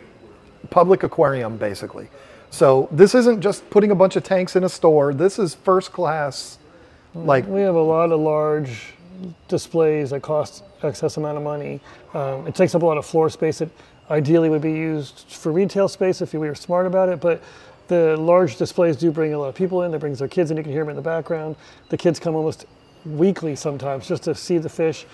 public 0.70 1.02
aquarium, 1.02 1.56
basically. 1.56 2.08
So 2.50 2.88
this 2.90 3.14
isn't 3.14 3.40
just 3.40 3.68
putting 3.70 3.90
a 3.90 3.94
bunch 3.94 4.16
of 4.16 4.22
tanks 4.22 4.56
in 4.56 4.64
a 4.64 4.68
store. 4.68 5.12
This 5.12 5.38
is 5.38 5.54
first 5.54 5.92
class. 5.92 6.58
Like, 7.14 7.46
We 7.46 7.60
have 7.60 7.74
a 7.74 7.82
lot 7.82 8.10
of 8.12 8.20
large 8.20 8.94
displays 9.48 10.10
that 10.10 10.22
cost 10.22 10.64
excess 10.82 11.16
amount 11.16 11.36
of 11.36 11.42
money. 11.42 11.80
Um, 12.12 12.46
it 12.46 12.54
takes 12.54 12.74
up 12.74 12.82
a 12.82 12.86
lot 12.86 12.98
of 12.98 13.06
floor 13.06 13.30
space 13.30 13.58
that 13.58 13.70
ideally 14.10 14.50
would 14.50 14.62
be 14.62 14.72
used 14.72 15.24
for 15.28 15.52
retail 15.52 15.88
space 15.88 16.20
if 16.20 16.32
we 16.32 16.38
were 16.40 16.54
smart 16.54 16.86
about 16.86 17.08
it. 17.08 17.20
But 17.20 17.42
the 17.88 18.16
large 18.16 18.56
displays 18.56 18.96
do 18.96 19.10
bring 19.10 19.34
a 19.34 19.38
lot 19.38 19.48
of 19.48 19.54
people 19.54 19.82
in. 19.82 19.90
They 19.90 19.98
brings 19.98 20.18
their 20.18 20.28
kids 20.28 20.50
in. 20.50 20.56
You 20.56 20.62
can 20.62 20.72
hear 20.72 20.82
them 20.82 20.90
in 20.90 20.96
the 20.96 21.02
background. 21.02 21.56
The 21.88 21.96
kids 21.96 22.18
come 22.18 22.34
almost 22.34 22.66
weekly 23.04 23.54
sometimes 23.56 24.06
just 24.06 24.22
to 24.24 24.34
see 24.34 24.58
the 24.58 24.68
fish. 24.68 25.06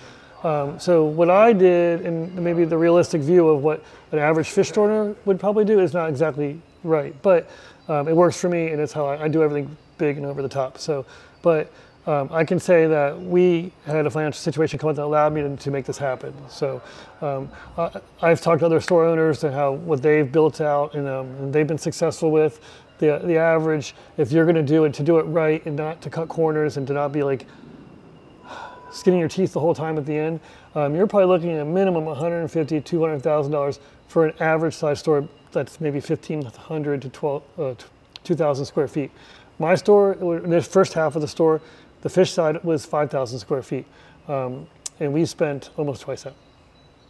Um, 0.43 0.79
so 0.79 1.05
what 1.05 1.29
I 1.29 1.53
did, 1.53 2.01
and 2.01 2.33
maybe 2.35 2.65
the 2.65 2.77
realistic 2.77 3.21
view 3.21 3.47
of 3.49 3.61
what 3.61 3.83
an 4.11 4.19
average 4.19 4.49
fish 4.49 4.69
store 4.69 4.89
owner 4.89 5.15
would 5.25 5.39
probably 5.39 5.65
do, 5.65 5.79
is 5.79 5.93
not 5.93 6.09
exactly 6.09 6.59
right, 6.83 7.15
but 7.21 7.49
um, 7.87 8.07
it 8.07 8.15
works 8.15 8.39
for 8.39 8.49
me, 8.49 8.69
and 8.69 8.81
it's 8.81 8.93
how 8.93 9.05
I, 9.05 9.23
I 9.23 9.27
do 9.27 9.43
everything 9.43 9.75
big 9.97 10.17
and 10.17 10.25
over 10.25 10.41
the 10.41 10.49
top. 10.49 10.77
So, 10.77 11.05
but 11.41 11.71
um, 12.07 12.29
I 12.31 12.43
can 12.43 12.59
say 12.59 12.87
that 12.87 13.19
we 13.21 13.71
had 13.85 14.05
a 14.05 14.09
financial 14.09 14.39
situation 14.39 14.79
come 14.79 14.89
up 14.89 14.95
that 14.95 15.03
allowed 15.03 15.33
me 15.33 15.41
to, 15.41 15.55
to 15.55 15.71
make 15.71 15.85
this 15.85 15.97
happen. 15.97 16.33
So, 16.49 16.81
um, 17.21 17.51
I, 17.77 18.01
I've 18.21 18.41
talked 18.41 18.61
to 18.61 18.65
other 18.65 18.81
store 18.81 19.05
owners 19.05 19.43
and 19.43 19.53
how 19.53 19.73
what 19.73 20.01
they've 20.01 20.29
built 20.29 20.61
out 20.61 20.95
and, 20.95 21.07
um, 21.07 21.27
and 21.37 21.53
they've 21.53 21.67
been 21.67 21.77
successful 21.77 22.31
with. 22.31 22.59
The, 22.97 23.19
the 23.23 23.37
average, 23.37 23.95
if 24.17 24.31
you're 24.31 24.45
going 24.45 24.55
to 24.55 24.63
do 24.63 24.85
it, 24.85 24.93
to 24.95 25.03
do 25.03 25.17
it 25.17 25.23
right 25.23 25.65
and 25.65 25.75
not 25.75 26.01
to 26.03 26.09
cut 26.09 26.27
corners 26.27 26.77
and 26.77 26.85
to 26.87 26.93
not 26.93 27.11
be 27.11 27.23
like 27.23 27.47
skinning 28.91 29.19
your 29.19 29.29
teeth 29.29 29.53
the 29.53 29.59
whole 29.59 29.73
time 29.73 29.97
at 29.97 30.05
the 30.05 30.15
end, 30.15 30.39
um, 30.75 30.95
you're 30.95 31.07
probably 31.07 31.27
looking 31.27 31.51
at 31.51 31.61
a 31.61 31.65
minimum 31.65 32.05
$150, 32.05 32.83
200,000 32.85 33.51
dollars 33.51 33.79
for 34.07 34.25
an 34.27 34.33
average 34.39 34.75
size 34.75 34.99
store 34.99 35.27
that's 35.51 35.79
maybe 35.81 35.99
1,500 35.99 37.01
to 37.03 37.09
12, 37.09 37.43
uh, 37.59 37.73
2,000 38.23 38.65
square 38.65 38.87
feet. 38.87 39.11
My 39.59 39.75
store, 39.75 40.15
the 40.15 40.61
first 40.61 40.93
half 40.93 41.15
of 41.15 41.21
the 41.21 41.27
store, 41.27 41.61
the 42.01 42.09
fish 42.09 42.31
side 42.31 42.63
was 42.63 42.85
5,000 42.85 43.39
square 43.39 43.61
feet, 43.61 43.85
um, 44.27 44.67
and 44.99 45.13
we 45.13 45.25
spent 45.25 45.69
almost 45.77 46.01
twice 46.01 46.23
that. 46.23 46.33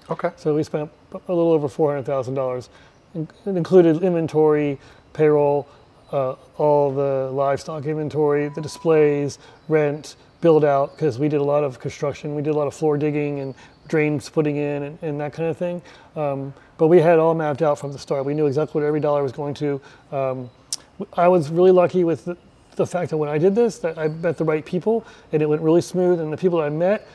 okay. 0.10 0.32
So 0.36 0.56
we 0.56 0.64
spent 0.64 0.90
a 1.14 1.34
little 1.34 1.52
over 1.52 1.68
four 1.70 1.92
hundred 1.92 2.06
thousand 2.06 2.34
dollars. 2.36 2.70
It 3.16 3.28
included 3.46 4.04
inventory, 4.04 4.80
payroll, 5.14 5.68
uh, 6.12 6.36
all 6.58 6.92
the 6.92 7.30
livestock 7.32 7.86
inventory, 7.86 8.50
the 8.50 8.62
displays, 8.62 9.40
rent, 9.68 10.16
build 10.42 10.64
out, 10.66 10.96
because 10.96 11.20
we 11.20 11.28
did 11.30 11.40
a 11.42 11.44
lot 11.44 11.64
of 11.64 11.80
construction. 11.80 12.36
We 12.36 12.42
did 12.42 12.52
a 12.56 12.58
lot 12.58 12.68
of 12.68 12.74
floor 12.74 12.98
digging 12.98 13.40
and 13.42 13.54
drains 13.88 14.30
putting 14.30 14.56
in 14.58 14.84
and, 14.84 15.00
and 15.02 15.20
that 15.22 15.34
kind 15.34 15.50
of 15.50 15.58
thing. 15.58 15.82
Um, 16.16 16.54
but 16.82 16.88
we 16.88 16.98
had 16.98 17.20
all 17.20 17.36
mapped 17.36 17.62
out 17.62 17.78
from 17.78 17.92
the 17.92 18.00
start. 18.00 18.26
We 18.26 18.34
knew 18.34 18.48
exactly 18.48 18.82
what 18.82 18.88
every 18.88 19.00
dollar 19.00 19.22
was 19.22 19.32
going 19.32 19.54
to. 19.54 19.80
Um, 20.12 20.50
I 21.14 21.28
was 21.28 21.52
really 21.52 21.70
lucky 21.70 22.04
with 22.04 22.26
the, 22.26 22.36
the 22.76 22.88
fact 22.88 23.12
that 23.12 23.18
when 23.18 23.30
I 23.30 23.38
did 23.38 23.54
this, 23.54 23.78
that 23.78 24.00
I 24.00 24.08
met 24.08 24.36
the 24.36 24.46
right 24.46 24.66
people 24.66 25.06
and 25.32 25.44
it 25.44 25.46
went 25.46 25.62
really 25.62 25.82
smooth. 25.82 26.20
And 26.20 26.34
the 26.34 26.38
people 26.38 26.58
that 26.58 26.66
I 26.66 26.70
met 26.70 27.08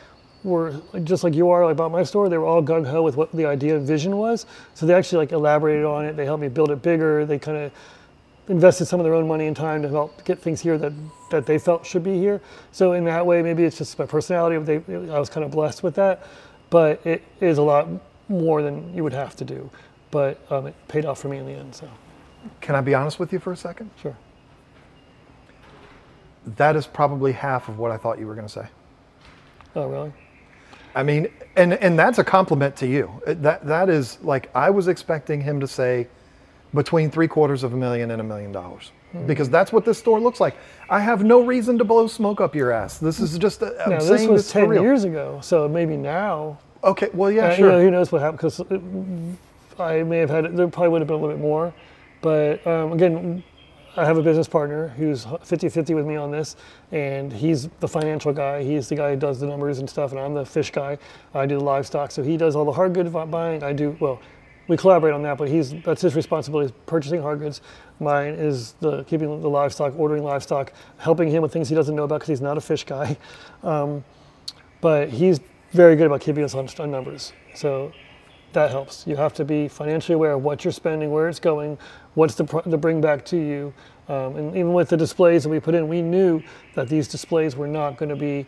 were 0.44 0.80
just 1.02 1.24
like 1.24 1.34
you 1.34 1.50
are 1.50 1.64
about 1.64 1.90
my 1.90 2.04
store. 2.04 2.28
They 2.28 2.38
were 2.38 2.46
all 2.46 2.62
gung 2.62 2.86
ho 2.86 3.02
with 3.02 3.16
what 3.16 3.32
the 3.32 3.44
idea 3.44 3.76
and 3.76 3.84
vision 3.84 4.16
was. 4.16 4.46
So 4.74 4.86
they 4.86 4.94
actually 4.94 5.18
like 5.18 5.32
elaborated 5.32 5.84
on 5.84 6.04
it. 6.04 6.16
They 6.16 6.26
helped 6.26 6.42
me 6.42 6.48
build 6.48 6.70
it 6.70 6.80
bigger. 6.80 7.26
They 7.26 7.40
kind 7.40 7.58
of 7.58 7.72
invested 8.46 8.86
some 8.86 9.00
of 9.00 9.04
their 9.04 9.14
own 9.14 9.26
money 9.26 9.48
and 9.48 9.56
time 9.56 9.82
to 9.82 9.88
help 9.88 10.24
get 10.24 10.38
things 10.38 10.60
here 10.60 10.78
that, 10.78 10.92
that 11.32 11.44
they 11.44 11.58
felt 11.58 11.84
should 11.84 12.04
be 12.04 12.16
here. 12.20 12.40
So 12.70 12.92
in 12.92 13.02
that 13.06 13.26
way, 13.26 13.42
maybe 13.42 13.64
it's 13.64 13.78
just 13.78 13.98
my 13.98 14.06
personality. 14.06 14.78
They, 14.78 14.94
I 15.10 15.18
was 15.18 15.28
kind 15.28 15.44
of 15.44 15.50
blessed 15.50 15.82
with 15.82 15.96
that, 15.96 16.24
but 16.70 17.04
it 17.04 17.24
is 17.40 17.58
a 17.58 17.62
lot 17.62 17.88
more 18.28 18.62
than 18.62 18.94
you 18.94 19.02
would 19.04 19.12
have 19.12 19.36
to 19.36 19.44
do. 19.44 19.70
But 20.10 20.40
um, 20.50 20.66
it 20.66 20.74
paid 20.88 21.04
off 21.04 21.20
for 21.20 21.28
me 21.28 21.38
in 21.38 21.46
the 21.46 21.52
end. 21.52 21.74
So 21.74 21.88
Can 22.60 22.74
I 22.74 22.80
be 22.80 22.94
honest 22.94 23.18
with 23.18 23.32
you 23.32 23.38
for 23.38 23.52
a 23.52 23.56
second? 23.56 23.90
sure. 24.00 24.16
That 26.56 26.76
is 26.76 26.86
probably 26.86 27.32
half 27.32 27.68
of 27.68 27.78
what 27.78 27.90
I 27.90 27.96
thought 27.96 28.18
you 28.20 28.26
were 28.26 28.34
going 28.34 28.46
to 28.46 28.52
say. 28.52 28.66
Oh 29.74 29.88
really? 29.88 30.12
I 30.94 31.02
mean, 31.02 31.28
and 31.56 31.74
and 31.74 31.98
that's 31.98 32.18
a 32.18 32.24
compliment 32.24 32.76
to 32.76 32.86
you. 32.86 33.10
That 33.26 33.66
that 33.66 33.90
is 33.90 34.18
like 34.22 34.48
I 34.54 34.70
was 34.70 34.88
expecting 34.88 35.40
him 35.40 35.60
to 35.60 35.66
say 35.66 36.08
between 36.72 37.10
three 37.10 37.28
quarters 37.28 37.62
of 37.62 37.72
a 37.72 37.76
million 37.76 38.10
and 38.10 38.20
a 38.20 38.24
million 38.24 38.52
dollars 38.52 38.92
Hmm. 39.12 39.26
because 39.26 39.48
that's 39.48 39.72
what 39.72 39.84
this 39.84 39.98
store 39.98 40.18
looks 40.20 40.40
like. 40.40 40.56
I 40.90 40.98
have 41.00 41.22
no 41.22 41.44
reason 41.44 41.78
to 41.78 41.84
blow 41.84 42.06
smoke 42.06 42.40
up 42.40 42.54
your 42.56 42.72
ass. 42.72 42.98
This 42.98 43.20
is 43.20 43.38
just 43.38 43.62
a, 43.62 43.84
I'm 43.84 43.90
Now 43.90 43.98
this 44.00 44.26
was 44.26 44.44
this 44.44 44.52
ten 44.52 44.72
years 44.72 45.04
ago, 45.04 45.38
so 45.42 45.68
maybe 45.68 45.96
now 45.96 46.58
Okay, 46.86 47.08
well 47.12 47.30
yeah, 47.32 47.46
Uh, 47.46 47.54
sure. 47.56 47.66
You 47.66 47.72
know, 47.72 47.80
who 47.82 47.90
knows 47.90 48.12
what 48.12 48.22
happened? 48.22 48.38
Because 48.38 48.60
I 49.78 50.02
may 50.04 50.18
have 50.18 50.30
had 50.30 50.56
there 50.56 50.68
probably 50.68 50.90
would 50.90 51.00
have 51.00 51.08
been 51.08 51.16
a 51.16 51.20
little 51.20 51.36
bit 51.36 51.42
more, 51.42 51.74
but 52.22 52.64
um, 52.66 52.92
again, 52.92 53.42
I 53.96 54.04
have 54.04 54.18
a 54.18 54.22
business 54.22 54.46
partner 54.46 54.88
who's 54.88 55.24
50-50 55.24 55.94
with 55.94 56.06
me 56.06 56.16
on 56.16 56.30
this, 56.30 56.56
and 56.92 57.32
he's 57.32 57.68
the 57.80 57.88
financial 57.88 58.32
guy. 58.32 58.62
He's 58.62 58.88
the 58.88 58.94
guy 58.94 59.10
who 59.10 59.16
does 59.16 59.40
the 59.40 59.46
numbers 59.46 59.78
and 59.78 59.88
stuff, 59.88 60.12
and 60.12 60.20
I'm 60.20 60.34
the 60.34 60.44
fish 60.44 60.70
guy. 60.70 60.98
I 61.34 61.46
do 61.46 61.58
the 61.58 61.64
livestock, 61.64 62.10
so 62.10 62.22
he 62.22 62.36
does 62.36 62.54
all 62.54 62.64
the 62.66 62.72
hard 62.72 62.92
good 62.92 63.10
buying. 63.30 63.62
I 63.62 63.72
do 63.72 63.96
well. 63.98 64.20
We 64.68 64.76
collaborate 64.76 65.14
on 65.14 65.22
that, 65.22 65.38
but 65.38 65.48
he's 65.48 65.72
that's 65.82 66.02
his 66.02 66.14
responsibility 66.14 66.66
is 66.66 66.72
purchasing 66.86 67.22
hard 67.22 67.38
goods. 67.38 67.62
Mine 68.00 68.34
is 68.34 68.72
the 68.80 69.04
keeping 69.04 69.40
the 69.40 69.48
livestock, 69.48 69.94
ordering 69.96 70.24
livestock, 70.24 70.72
helping 70.98 71.30
him 71.30 71.42
with 71.42 71.52
things 71.52 71.68
he 71.68 71.74
doesn't 71.74 71.94
know 71.94 72.04
about 72.04 72.16
because 72.16 72.28
he's 72.28 72.40
not 72.40 72.56
a 72.56 72.60
fish 72.60 72.84
guy. 72.84 73.16
Um, 73.62 74.04
but 74.80 75.08
he's 75.08 75.40
very 75.76 75.94
good 75.94 76.06
about 76.06 76.22
keeping 76.22 76.42
us 76.42 76.54
on, 76.54 76.68
on 76.78 76.90
numbers. 76.90 77.32
So 77.54 77.92
that 78.52 78.70
helps. 78.70 79.06
You 79.06 79.16
have 79.16 79.34
to 79.34 79.44
be 79.44 79.68
financially 79.68 80.14
aware 80.14 80.32
of 80.32 80.42
what 80.42 80.64
you're 80.64 80.72
spending, 80.72 81.10
where 81.10 81.28
it's 81.28 81.38
going, 81.38 81.78
what's 82.14 82.34
the, 82.34 82.44
pr- 82.44 82.66
the 82.68 82.78
bring 82.78 83.00
back 83.00 83.24
to 83.26 83.36
you. 83.36 83.74
Um, 84.08 84.36
and 84.36 84.56
even 84.56 84.72
with 84.72 84.88
the 84.88 84.96
displays 84.96 85.42
that 85.42 85.50
we 85.50 85.60
put 85.60 85.74
in, 85.74 85.88
we 85.88 86.00
knew 86.00 86.42
that 86.74 86.88
these 86.88 87.06
displays 87.08 87.56
were 87.56 87.66
not 87.66 87.96
going 87.98 88.08
to 88.08 88.16
be 88.16 88.46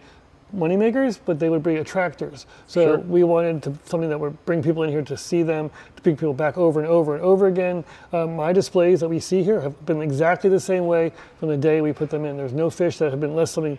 moneymakers, 0.56 1.18
but 1.26 1.38
they 1.38 1.50
would 1.50 1.62
be 1.62 1.76
attractors. 1.76 2.46
So 2.66 2.82
Sure. 2.82 2.98
we 2.98 3.22
wanted 3.22 3.62
to, 3.64 3.74
something 3.84 4.08
that 4.08 4.18
would 4.18 4.42
bring 4.46 4.62
people 4.62 4.82
in 4.84 4.90
here 4.90 5.02
to 5.02 5.16
see 5.16 5.42
them, 5.42 5.70
to 5.96 6.02
bring 6.02 6.16
people 6.16 6.32
back 6.32 6.56
over 6.56 6.80
and 6.80 6.88
over 6.88 7.14
and 7.14 7.22
over 7.22 7.48
again. 7.48 7.84
Um, 8.14 8.36
my 8.36 8.54
displays 8.54 9.00
that 9.00 9.08
we 9.10 9.20
see 9.20 9.42
here 9.42 9.60
have 9.60 9.84
been 9.84 10.00
exactly 10.00 10.48
the 10.48 10.60
same 10.60 10.86
way 10.86 11.12
from 11.38 11.48
the 11.50 11.56
day 11.58 11.82
we 11.82 11.92
put 11.92 12.08
them 12.08 12.24
in. 12.24 12.38
There's 12.38 12.54
no 12.54 12.70
fish 12.70 12.96
that 12.96 13.10
have 13.10 13.20
been 13.20 13.34
less 13.34 13.50
something 13.50 13.78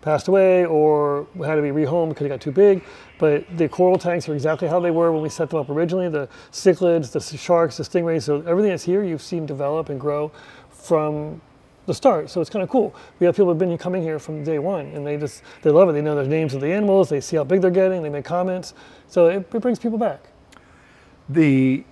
passed 0.00 0.28
away 0.28 0.64
or 0.64 1.26
had 1.44 1.56
to 1.56 1.62
be 1.62 1.68
rehomed 1.68 2.10
because 2.10 2.26
it 2.26 2.28
got 2.28 2.40
too 2.40 2.52
big. 2.52 2.82
But 3.18 3.44
the 3.56 3.68
coral 3.68 3.98
tanks 3.98 4.28
are 4.28 4.34
exactly 4.34 4.68
how 4.68 4.80
they 4.80 4.90
were 4.90 5.12
when 5.12 5.22
we 5.22 5.28
set 5.28 5.50
them 5.50 5.60
up 5.60 5.68
originally. 5.68 6.08
The 6.08 6.28
cichlids, 6.52 7.12
the 7.12 7.20
sharks, 7.36 7.76
the 7.76 7.82
stingrays, 7.82 8.22
so 8.22 8.42
everything 8.46 8.70
that's 8.70 8.84
here 8.84 9.04
you've 9.04 9.22
seen 9.22 9.46
develop 9.46 9.88
and 9.88 10.00
grow 10.00 10.32
from 10.70 11.40
the 11.86 11.94
start. 11.94 12.30
So 12.30 12.40
it's 12.40 12.50
kind 12.50 12.62
of 12.62 12.68
cool. 12.68 12.94
We 13.18 13.26
have 13.26 13.34
people 13.34 13.48
who've 13.48 13.58
been 13.58 13.76
coming 13.76 14.02
here 14.02 14.18
from 14.18 14.44
day 14.44 14.58
one, 14.58 14.86
and 14.86 15.06
they 15.06 15.16
just 15.16 15.42
they 15.62 15.70
love 15.70 15.88
it. 15.88 15.92
They 15.92 16.02
know 16.02 16.14
the 16.14 16.26
names 16.26 16.54
of 16.54 16.60
the 16.60 16.72
animals. 16.72 17.08
They 17.08 17.20
see 17.20 17.36
how 17.36 17.44
big 17.44 17.60
they're 17.60 17.70
getting. 17.70 18.02
They 18.02 18.08
make 18.08 18.24
comments. 18.24 18.74
So 19.08 19.26
it, 19.26 19.52
it 19.52 19.60
brings 19.60 19.78
people 19.78 19.98
back. 19.98 20.20
The 21.28 21.84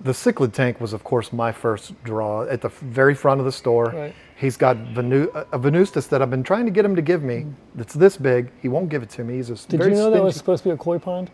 the 0.00 0.12
cichlid 0.12 0.52
tank 0.52 0.80
was, 0.80 0.92
of 0.92 1.04
course, 1.04 1.32
my 1.32 1.52
first 1.52 2.02
draw 2.04 2.44
at 2.44 2.62
the 2.62 2.68
very 2.68 3.14
front 3.14 3.40
of 3.40 3.44
the 3.46 3.52
store. 3.52 3.86
Right. 3.86 4.14
He's 4.36 4.56
got 4.56 4.76
Venu- 4.78 5.30
a 5.52 5.58
Venustus 5.58 6.06
that 6.06 6.22
I've 6.22 6.30
been 6.30 6.42
trying 6.42 6.64
to 6.64 6.70
get 6.70 6.84
him 6.84 6.96
to 6.96 7.02
give 7.02 7.22
me. 7.22 7.46
That's 7.74 7.92
this 7.92 8.16
big. 8.16 8.50
He 8.62 8.68
won't 8.68 8.88
give 8.88 9.02
it 9.02 9.10
to 9.10 9.24
me. 9.24 9.34
He's 9.34 9.50
a 9.50 9.54
Did 9.54 9.78
very 9.78 9.90
you 9.90 9.96
know 9.96 10.04
that 10.04 10.12
stingy. 10.12 10.24
was 10.24 10.36
supposed 10.36 10.62
to 10.62 10.70
be 10.70 10.72
a 10.72 10.76
koi 10.78 10.98
pond? 10.98 11.30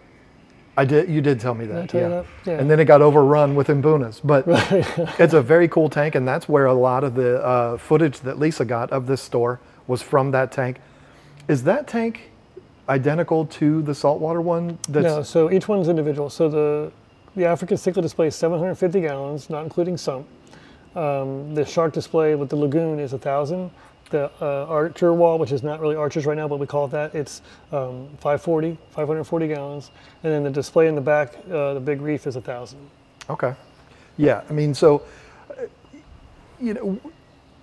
I 0.77 0.85
did. 0.85 1.09
You 1.09 1.21
did 1.21 1.41
tell 1.41 1.55
me 1.55 1.65
that. 1.67 1.89
Tell 1.89 2.01
yeah. 2.01 2.09
that? 2.09 2.27
Yeah. 2.45 2.59
And 2.59 2.69
then 2.71 2.81
it 2.81 2.85
got 2.87 3.01
overrun 3.01 3.55
with 3.55 3.69
mbunas. 3.69 4.21
But 4.23 4.45
it's 5.21 5.33
a 5.33 5.41
very 5.41 5.69
cool 5.69 5.89
tank, 5.89 6.17
and 6.17 6.27
that's 6.27 6.49
where 6.49 6.67
a 6.67 6.75
lot 6.75 7.05
of 7.05 7.15
the 7.15 7.43
uh, 7.43 7.79
footage 7.79 8.21
that 8.21 8.39
Lisa 8.39 8.65
got 8.65 8.91
of 8.91 9.07
this 9.07 9.23
store 9.23 9.61
was 9.87 10.03
from 10.03 10.33
that 10.33 10.51
tank. 10.53 10.79
Is 11.49 11.63
that 11.63 11.87
tank 11.87 12.33
identical 12.89 13.47
to 13.47 13.83
the 13.83 13.95
saltwater 13.95 14.41
one? 14.41 14.79
That's 14.89 15.05
No, 15.05 15.23
so 15.23 15.51
each 15.51 15.69
one's 15.69 15.89
individual. 15.89 16.29
So 16.29 16.49
the 16.49 16.93
the 17.37 17.45
African 17.45 17.77
cichlid 17.77 18.03
display 18.03 18.29
is 18.29 18.35
750 18.35 19.01
gallons, 19.03 19.51
not 19.51 19.63
including 19.63 19.97
sump. 19.97 20.27
Um, 20.97 21.55
the 21.55 21.65
shark 21.65 21.93
display 21.93 22.35
with 22.35 22.49
the 22.49 22.57
lagoon 22.57 22.99
is 22.99 23.13
1,000. 23.13 23.71
The 24.09 24.31
uh, 24.41 24.67
archer 24.67 25.13
wall, 25.13 25.39
which 25.39 25.53
is 25.53 25.63
not 25.63 25.81
really 25.81 25.97
archers 25.97 26.25
right 26.27 26.37
now, 26.37 26.49
but 26.49 26.59
we 26.59 26.67
call 26.67 26.87
it 26.87 26.93
that, 26.93 27.15
it's 27.15 27.43
um, 27.73 28.09
540, 28.21 28.79
540 28.91 29.49
gallons. 29.49 29.91
And 30.23 30.33
then 30.33 30.45
the 30.45 30.51
display 30.51 30.89
in 30.89 30.95
the 30.95 31.01
back, 31.01 31.35
uh, 31.51 31.75
the 31.75 31.81
big 31.81 32.01
reef, 32.01 32.27
is 32.27 32.37
1,000. 32.37 32.79
Okay. 33.29 33.55
Yeah, 34.17 34.43
I 34.49 34.53
mean, 34.53 34.73
so, 34.73 35.03
uh, 35.51 35.65
you 36.59 36.73
know, 36.73 36.99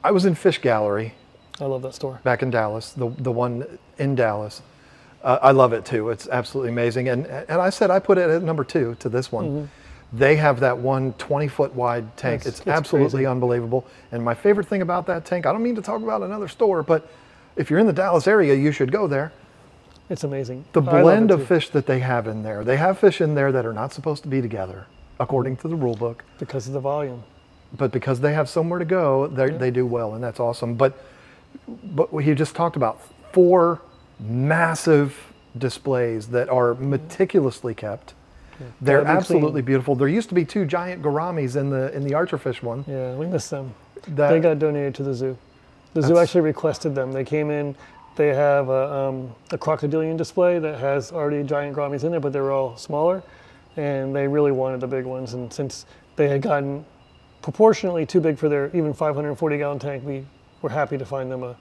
I 0.04 0.12
was 0.12 0.26
in 0.26 0.36
Fish 0.36 0.60
Gallery 0.60 1.14
I 1.60 1.66
love 1.66 1.82
that 1.82 1.96
store. 1.96 2.20
back 2.24 2.44
in 2.44 2.52
Dallas, 2.52 2.92
the, 2.92 3.10
the 3.10 3.32
one 3.32 3.66
in 3.98 4.14
Dallas. 4.14 4.62
Uh, 5.24 5.40
I 5.42 5.52
love 5.52 5.72
it 5.74 5.86
too. 5.86 6.10
It's 6.10 6.28
absolutely 6.28 6.72
amazing. 6.72 7.08
And, 7.10 7.26
and 7.28 7.62
I 7.62 7.70
said 7.70 7.90
I 7.90 8.00
put 8.00 8.18
it 8.18 8.30
at 8.30 8.44
number 8.44 8.64
two 8.64 8.96
to 9.00 9.10
this 9.10 9.32
one. 9.32 9.70
They 10.12 10.36
have 10.36 10.60
that 10.60 10.78
one 10.78 11.14
20 11.14 11.48
foot 11.48 11.74
wide 11.74 12.16
tank. 12.18 12.46
It's, 12.46 12.68
absolutely 12.68 13.20
crazy. 13.20 13.26
unbelievable. 13.26 13.86
And 14.12 14.24
my 14.24 14.36
favorite 14.36 14.68
thing 14.68 14.82
about 14.82 15.08
that 15.08 15.26
tank, 15.26 15.46
I 15.46 15.52
don't 15.52 15.64
mean 15.64 15.76
to 15.76 15.82
talk 15.82 16.04
about 16.04 16.22
another 16.22 16.48
store, 16.48 16.84
but 16.84 17.10
if 17.56 17.70
you're 17.70 17.80
in 17.80 17.88
the 17.88 17.94
Dallas 17.94 18.28
area, 18.28 18.54
you 18.54 18.72
should 18.72 18.92
go 18.92 19.08
there. 19.08 19.32
It's 20.10 20.24
amazing. 20.24 20.66
The 20.74 20.82
blend 20.82 21.32
of 21.32 21.48
fish 21.48 21.70
that 21.70 21.86
they 21.88 22.00
have 22.00 22.28
in 22.28 22.44
there, 22.44 22.64
they 22.64 22.78
have 22.78 23.00
fish 23.00 23.22
in 23.22 23.34
there 23.34 23.52
that 23.52 23.66
are 23.66 23.74
not 23.74 23.94
supposed 23.94 24.22
to 24.24 24.30
be 24.30 24.42
together, 24.42 24.86
according 25.20 25.58
to 25.58 25.68
the 25.68 25.76
rule 25.76 25.96
book. 25.96 26.24
Because 26.38 26.68
of 26.68 26.74
the 26.74 26.80
volume. 26.80 27.24
but 27.78 27.92
because 27.92 28.20
they 28.20 28.34
have 28.34 28.48
somewhere 28.50 28.78
to 28.80 28.86
go, 28.86 29.28
they 29.28 29.50
they 29.50 29.72
do 29.72 29.86
well, 29.88 30.14
and 30.14 30.24
that's 30.24 30.40
awesome. 30.40 30.76
But 30.76 30.94
but 31.68 32.10
he 32.18 32.36
just 32.36 32.54
talked 32.54 32.76
about 32.76 33.02
four 33.32 33.82
massive 34.24 35.34
displays 35.58 36.28
that 36.30 36.50
are 36.50 36.74
meticulously 36.76 37.74
kept. 37.74 38.14
They're 38.82 39.02
Gotta 39.02 39.18
absolutely 39.18 39.62
clean. 39.62 39.66
beautiful. 39.66 39.96
There 39.96 40.08
used 40.08 40.30
to 40.30 40.36
be 40.36 40.46
two 40.46 40.66
giant 40.66 41.02
gouramis 41.02 41.56
in 41.56 41.70
the 41.70 41.94
in 41.96 42.04
the 42.04 42.12
archerfish 42.12 42.62
one. 42.62 42.86
Yeah, 42.88 43.16
we 43.16 43.26
miss 43.26 43.50
them. 43.50 43.74
That 44.10 44.30
they 44.30 44.40
got 44.40 44.60
donated 44.60 44.96
to 44.96 45.04
the 45.04 45.14
zoo. 45.14 45.38
The 45.94 46.02
zoo 46.02 46.18
actually 46.18 46.42
requested 46.42 46.96
them. 46.96 47.12
They 47.12 47.24
came 47.24 47.50
in. 47.52 47.76
They 48.16 48.30
have 48.30 48.70
a, 48.70 48.94
um, 48.94 49.36
a 49.52 49.58
crocodilian 49.58 50.18
display 50.18 50.60
that 50.60 50.80
has 50.80 51.12
already 51.12 51.44
giant 51.44 51.76
gouramis 51.76 52.04
in 52.04 52.12
there, 52.12 52.20
but 52.20 52.32
they 52.32 52.40
were 52.42 52.52
all 52.52 52.78
smaller, 52.78 53.24
and 53.76 54.16
they 54.16 54.28
really 54.28 54.52
wanted 54.52 54.82
the 54.82 54.88
big 54.88 55.06
ones. 55.06 55.34
And 55.34 55.52
since 55.52 55.86
they 56.16 56.30
had 56.30 56.42
gotten 56.44 56.86
proportionately 57.42 58.06
too 58.06 58.22
big 58.22 58.38
for 58.38 58.50
their 58.50 58.68
even 58.76 58.94
540 58.94 59.58
gallon 59.58 59.80
tank, 59.80 60.04
we 60.06 60.26
were 60.62 60.70
happy 60.70 60.98
to 60.98 61.06
find 61.06 61.32
them 61.32 61.44
a, 61.44 61.56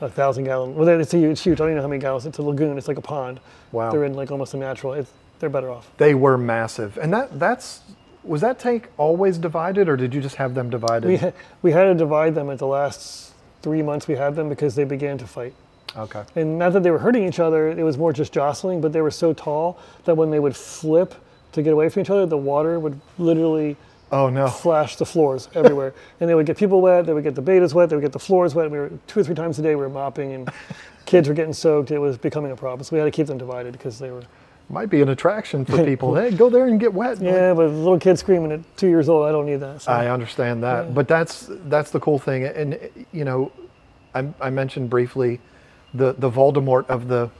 a 0.00 0.08
thousand 0.08 0.44
gallon. 0.44 0.74
Well, 0.74 0.88
it's 0.88 1.12
huge, 1.12 1.40
huge. 1.40 1.56
I 1.60 1.64
don't 1.64 1.68
even 1.68 1.76
know 1.76 1.82
how 1.82 1.88
many 1.88 2.00
gallons. 2.00 2.26
It's 2.26 2.38
a 2.38 2.42
lagoon. 2.42 2.76
It's 2.78 2.88
like 2.88 2.96
a 2.98 3.02
pond. 3.02 3.40
Wow. 3.72 3.90
They're 3.90 4.04
in 4.04 4.14
like 4.14 4.30
almost 4.30 4.54
a 4.54 4.56
natural. 4.56 4.94
It's, 4.94 5.10
they're 5.40 5.50
better 5.50 5.70
off. 5.70 5.90
they 5.98 6.14
were 6.14 6.38
massive, 6.38 6.96
and 6.98 7.12
that 7.12 7.38
that's 7.38 7.80
was 8.22 8.40
that 8.40 8.58
tank 8.58 8.88
always 8.96 9.36
divided, 9.36 9.88
or 9.88 9.96
did 9.96 10.14
you 10.14 10.20
just 10.20 10.36
have 10.36 10.54
them 10.54 10.70
divided? 10.70 11.08
We, 11.08 11.16
ha- 11.16 11.32
we 11.60 11.72
had 11.72 11.84
to 11.84 11.94
divide 11.94 12.34
them 12.34 12.48
at 12.48 12.58
the 12.58 12.66
last 12.66 13.34
three 13.60 13.82
months 13.82 14.08
we 14.08 14.14
had 14.14 14.34
them 14.34 14.48
because 14.48 14.74
they 14.74 14.84
began 14.84 15.18
to 15.18 15.26
fight. 15.26 15.52
okay. 15.96 16.22
And 16.34 16.58
not 16.58 16.72
that 16.72 16.82
they 16.82 16.90
were 16.90 16.98
hurting 16.98 17.26
each 17.28 17.38
other, 17.40 17.68
it 17.68 17.82
was 17.82 17.98
more 17.98 18.12
just 18.12 18.32
jostling, 18.32 18.80
but 18.80 18.92
they 18.92 19.02
were 19.02 19.10
so 19.10 19.32
tall 19.34 19.78
that 20.04 20.14
when 20.16 20.30
they 20.30 20.38
would 20.38 20.56
flip 20.56 21.14
to 21.52 21.62
get 21.62 21.72
away 21.72 21.88
from 21.90 22.02
each 22.02 22.10
other, 22.10 22.24
the 22.24 22.36
water 22.38 22.80
would 22.80 22.98
literally 23.18 23.76
Oh 24.14 24.30
no. 24.30 24.46
flash 24.46 24.94
the 24.96 25.04
floors 25.04 25.48
everywhere. 25.54 25.92
and 26.20 26.30
they 26.30 26.34
would 26.36 26.46
get 26.46 26.56
people 26.56 26.80
wet, 26.80 27.04
they 27.06 27.12
would 27.12 27.24
get 27.24 27.34
the 27.34 27.42
bettas 27.42 27.74
wet, 27.74 27.88
they 27.88 27.96
would 27.96 28.02
get 28.02 28.12
the 28.12 28.18
floors 28.18 28.54
wet. 28.54 28.70
We 28.70 28.78
were 28.78 28.90
two 29.08 29.20
or 29.20 29.24
three 29.24 29.34
times 29.34 29.58
a 29.58 29.62
day 29.62 29.70
we 29.74 29.82
were 29.82 29.88
mopping 29.88 30.32
and 30.32 30.50
kids 31.04 31.28
were 31.28 31.34
getting 31.34 31.52
soaked. 31.52 31.90
It 31.90 31.98
was 31.98 32.16
becoming 32.16 32.52
a 32.52 32.56
problem. 32.56 32.84
So 32.84 32.94
we 32.94 33.00
had 33.00 33.06
to 33.06 33.10
keep 33.10 33.26
them 33.26 33.38
divided 33.38 33.72
because 33.72 33.98
they 33.98 34.10
were 34.12 34.22
Might 34.68 34.88
be 34.88 35.02
an 35.02 35.08
attraction 35.08 35.64
for 35.64 35.84
people. 35.90 36.14
hey, 36.14 36.30
go 36.30 36.48
there 36.48 36.66
and 36.68 36.78
get 36.78 36.94
wet. 36.94 37.20
Yeah, 37.20 37.54
but 37.54 37.68
little 37.70 37.98
kids 37.98 38.20
screaming 38.20 38.52
at 38.52 38.60
two 38.76 38.88
years 38.88 39.08
old, 39.08 39.26
I 39.26 39.32
don't 39.32 39.46
need 39.46 39.60
that. 39.60 39.82
So. 39.82 39.90
I 39.92 40.10
understand 40.10 40.62
that, 40.62 40.94
but 40.94 41.08
that's 41.08 41.48
that's 41.68 41.90
the 41.90 42.00
cool 42.00 42.18
thing. 42.20 42.44
And 42.44 42.78
you 43.12 43.24
know, 43.24 43.50
I, 44.14 44.28
I 44.40 44.50
mentioned 44.50 44.88
briefly 44.90 45.40
the 45.92 46.12
the 46.12 46.30
Voldemort 46.30 46.86
of 46.86 47.08
the 47.08 47.30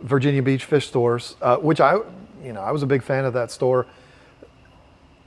Virginia 0.00 0.42
Beach 0.42 0.64
fish 0.64 0.86
stores, 0.88 1.36
uh, 1.42 1.56
which 1.58 1.80
I 1.80 1.98
you 2.42 2.52
know 2.54 2.62
I 2.62 2.70
was 2.72 2.82
a 2.82 2.86
big 2.86 3.02
fan 3.02 3.24
of 3.26 3.34
that 3.34 3.50
store. 3.50 3.86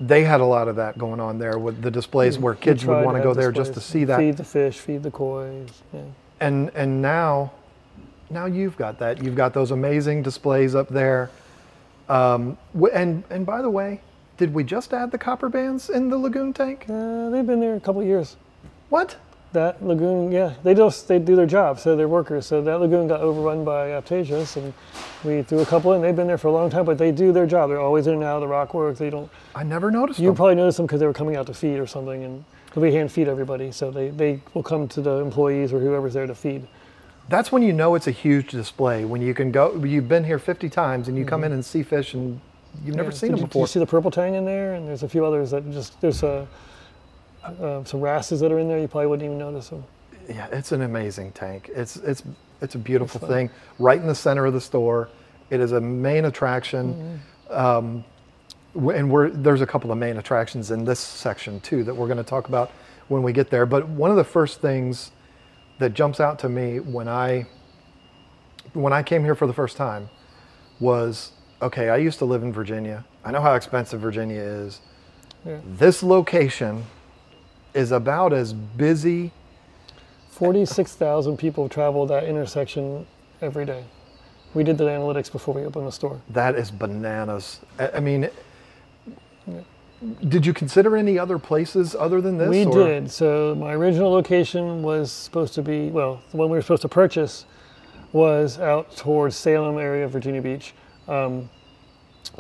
They 0.08 0.24
had 0.24 0.42
a 0.42 0.46
lot 0.46 0.68
of 0.68 0.76
that 0.76 0.98
going 0.98 1.20
on 1.20 1.38
there 1.40 1.58
with 1.58 1.82
the 1.82 1.90
displays 1.90 2.38
where 2.38 2.56
kids 2.56 2.86
would 2.86 3.06
want 3.06 3.16
to 3.18 3.24
go 3.24 3.34
there 3.34 3.52
just 3.52 3.74
to 3.76 3.80
see 3.80 4.04
that. 4.06 4.18
Feed 4.18 4.38
the 4.38 4.44
fish, 4.44 4.80
feed 4.80 5.04
the 5.04 5.12
koi. 5.12 5.66
Yeah. 5.94 6.02
And 6.40 6.72
and 6.76 7.02
now, 7.02 7.54
now 8.30 8.46
you've 8.46 8.76
got 8.76 9.00
that. 9.00 9.24
You've 9.24 9.36
got 9.36 9.54
those 9.54 9.72
amazing 9.72 10.22
displays 10.22 10.76
up 10.76 10.90
there. 10.90 11.30
Um, 12.10 12.58
and 12.94 13.24
and 13.30 13.46
by 13.46 13.62
the 13.62 13.70
way, 13.70 14.02
did 14.38 14.54
we 14.54 14.64
just 14.64 14.94
add 14.94 15.12
the 15.12 15.18
copper 15.18 15.48
bands 15.48 15.90
in 15.90 16.10
the 16.10 16.18
lagoon 16.18 16.54
tank? 16.54 16.86
Uh, 16.90 17.30
they've 17.30 17.48
been 17.48 17.62
there 17.62 17.76
a 17.76 17.80
couple 17.80 18.02
of 18.02 18.08
years. 18.08 18.36
What? 18.90 19.16
That 19.54 19.86
lagoon, 19.86 20.32
yeah, 20.32 20.54
they 20.64 20.74
just 20.74 21.08
they 21.08 21.20
do 21.20 21.36
their 21.36 21.46
job, 21.46 21.80
so 21.80 21.96
they're 21.96 22.08
workers. 22.08 22.48
So 22.48 22.60
that 22.64 22.80
lagoon 22.80 23.08
got 23.08 23.22
overrun 23.22 23.64
by 23.64 23.90
Aiptasias, 23.90 24.58
and 24.58 24.74
we 25.24 25.44
threw 25.44 25.60
a 25.60 25.66
couple 25.66 25.94
in. 25.94 26.02
They've 26.02 26.16
been 26.16 26.26
there 26.26 26.40
for 26.40 26.48
a 26.48 26.52
long 26.52 26.72
time, 26.72 26.86
but 26.86 26.98
they 26.98 27.12
do 27.12 27.32
their 27.32 27.46
job. 27.46 27.70
They're 27.70 27.80
always 27.80 28.08
in 28.08 28.16
and 28.16 28.24
out 28.24 28.38
of 28.38 28.42
the 28.42 28.48
rock 28.48 28.74
work. 28.74 28.98
They 28.98 29.12
don't. 29.12 29.30
I 29.54 29.62
never 29.64 29.92
noticed 29.92 30.18
them. 30.18 30.24
You 30.24 30.30
them. 30.32 30.38
probably 30.38 30.56
noticed 30.56 30.78
them 30.78 30.88
because 30.88 31.00
they 31.00 31.06
were 31.06 31.14
coming 31.14 31.36
out 31.36 31.46
to 31.48 31.54
feed 31.54 31.78
or 31.78 31.86
something, 31.86 32.24
and 32.24 32.44
'cause 32.72 32.82
we 32.82 32.94
hand 32.94 33.12
feed 33.12 33.28
everybody, 33.28 33.72
so 33.72 33.92
they 33.92 34.10
they 34.10 34.42
will 34.56 34.64
come 34.64 34.88
to 34.88 35.02
the 35.02 35.18
employees 35.20 35.72
or 35.72 35.80
whoever's 35.80 36.16
there 36.16 36.26
to 36.26 36.34
feed. 36.34 36.66
That's 37.30 37.52
when 37.52 37.62
you 37.62 37.74
know 37.74 37.94
it's 37.94 38.08
a 38.08 38.12
huge 38.12 38.50
display. 38.50 39.06
When 39.06 39.22
you 39.22 39.36
can 39.36 39.52
go, 39.52 39.76
you've 39.86 40.10
been 40.10 40.24
here 40.24 40.40
50 40.40 40.68
times 40.68 41.08
and 41.08 41.16
you 41.18 41.26
come 41.26 41.42
mm-hmm. 41.42 41.46
in 41.46 41.52
and 41.54 41.64
see 41.66 41.84
fish 41.84 42.16
and 42.16 42.42
you've 42.84 42.96
never 42.96 43.12
Yeah. 43.12 43.16
seen 43.16 43.30
Did 43.30 43.38
them 43.38 43.42
you, 43.42 43.48
before. 43.48 43.62
you 43.62 43.68
see 43.68 43.80
the 43.80 43.86
purple 43.86 44.10
tang 44.12 44.34
in 44.34 44.46
there? 44.46 44.74
And 44.74 44.88
there's 44.88 45.04
a 45.04 45.08
few 45.08 45.24
others 45.24 45.52
that 45.52 45.70
just 45.72 46.02
there's 46.02 46.24
a. 46.24 46.48
Uh, 47.44 47.84
some 47.84 48.00
wrasses 48.02 48.40
that 48.40 48.52
are 48.52 48.60
in 48.60 48.68
there, 48.68 48.80
you 48.80 48.88
probably 48.88 49.08
wouldn't 49.08 49.26
even 49.26 49.38
notice 49.38 49.70
them. 49.70 49.84
Yeah, 50.30 50.48
it's 50.52 50.72
an 50.72 50.82
amazing 50.84 51.34
tank. 51.34 51.70
It's 51.76 51.98
it's 51.98 52.24
it's 52.62 52.76
a 52.76 52.80
beautiful 52.80 53.28
thing. 53.28 53.50
Right 53.80 54.00
in 54.00 54.08
the 54.08 54.16
center 54.16 54.46
of 54.46 54.54
the 54.54 54.62
store. 54.62 55.10
It 55.50 55.60
is 55.60 55.74
a 55.74 55.82
main 55.82 56.26
attraction. 56.26 57.22
Um, 57.50 58.06
and 58.76 59.12
we're, 59.12 59.30
there's 59.30 59.62
a 59.62 59.68
couple 59.68 59.92
of 59.92 59.98
main 59.98 60.18
attractions 60.18 60.72
in 60.72 60.84
this 60.84 61.00
section 61.00 61.60
too 61.60 61.84
that 61.84 61.94
we're 61.94 62.08
going 62.08 62.18
to 62.18 62.24
talk 62.24 62.48
about 62.48 62.72
when 63.08 63.22
we 63.22 63.34
get 63.34 63.50
there. 63.50 63.66
But 63.66 63.88
one 63.88 64.10
of 64.10 64.18
the 64.18 64.24
first 64.24 64.62
things 64.62 65.12
that 65.80 65.94
jumps 65.94 66.20
out 66.20 66.40
to 66.40 66.50
me 66.50 66.80
when 66.80 67.08
I 67.08 67.46
when 68.74 68.94
I 68.94 69.04
came 69.04 69.24
here 69.24 69.36
for 69.36 69.46
the 69.46 69.54
first 69.54 69.78
time 69.78 70.10
was 70.80 71.34
okay. 71.62 71.90
I 71.90 71.98
used 71.98 72.18
to 72.20 72.26
live 72.26 72.44
in 72.44 72.52
Virginia. 72.52 73.06
I 73.24 73.32
know 73.32 73.42
how 73.42 73.54
expensive 73.54 74.02
Virginia 74.02 74.42
is. 74.42 74.82
Yeah. 75.46 75.60
This 75.66 76.02
location 76.02 76.86
is 77.74 77.92
about 77.92 78.34
as 78.34 78.54
busy 78.54 79.32
46,000 80.34 81.38
people 81.38 81.70
travel 81.70 82.08
that 82.08 82.24
intersection 82.24 83.06
every 83.42 83.66
day. 83.66 83.86
We 84.56 84.64
did 84.64 84.80
the 84.80 84.86
analytics 84.86 85.32
before 85.32 85.54
we 85.54 85.64
opened 85.64 85.86
the 85.86 85.92
store. 85.92 86.22
That 86.30 86.56
is 86.56 86.72
bananas. 86.72 87.60
I 87.78 88.00
mean, 88.00 88.30
did 90.28 90.46
you 90.46 90.54
consider 90.54 90.98
any 90.98 91.20
other 91.20 91.38
places 91.38 91.96
other 91.96 92.20
than 92.20 92.40
this? 92.40 92.50
we 92.50 92.66
or- 92.66 92.88
did. 92.88 93.12
So 93.12 93.54
my 93.56 93.74
original 93.74 94.12
location 94.12 94.82
was 94.82 95.12
supposed 95.12 95.54
to 95.54 95.62
be, 95.62 95.90
well, 95.92 96.22
the 96.32 96.38
one 96.38 96.50
we 96.50 96.58
were 96.58 96.62
supposed 96.64 96.82
to 96.82 96.90
purchase 96.90 97.46
was 98.12 98.60
out 98.60 98.96
towards 98.96 99.36
Salem 99.36 99.78
area, 99.78 100.06
of 100.06 100.12
Virginia 100.12 100.42
Beach. 100.42 100.74
Um, 101.08 101.48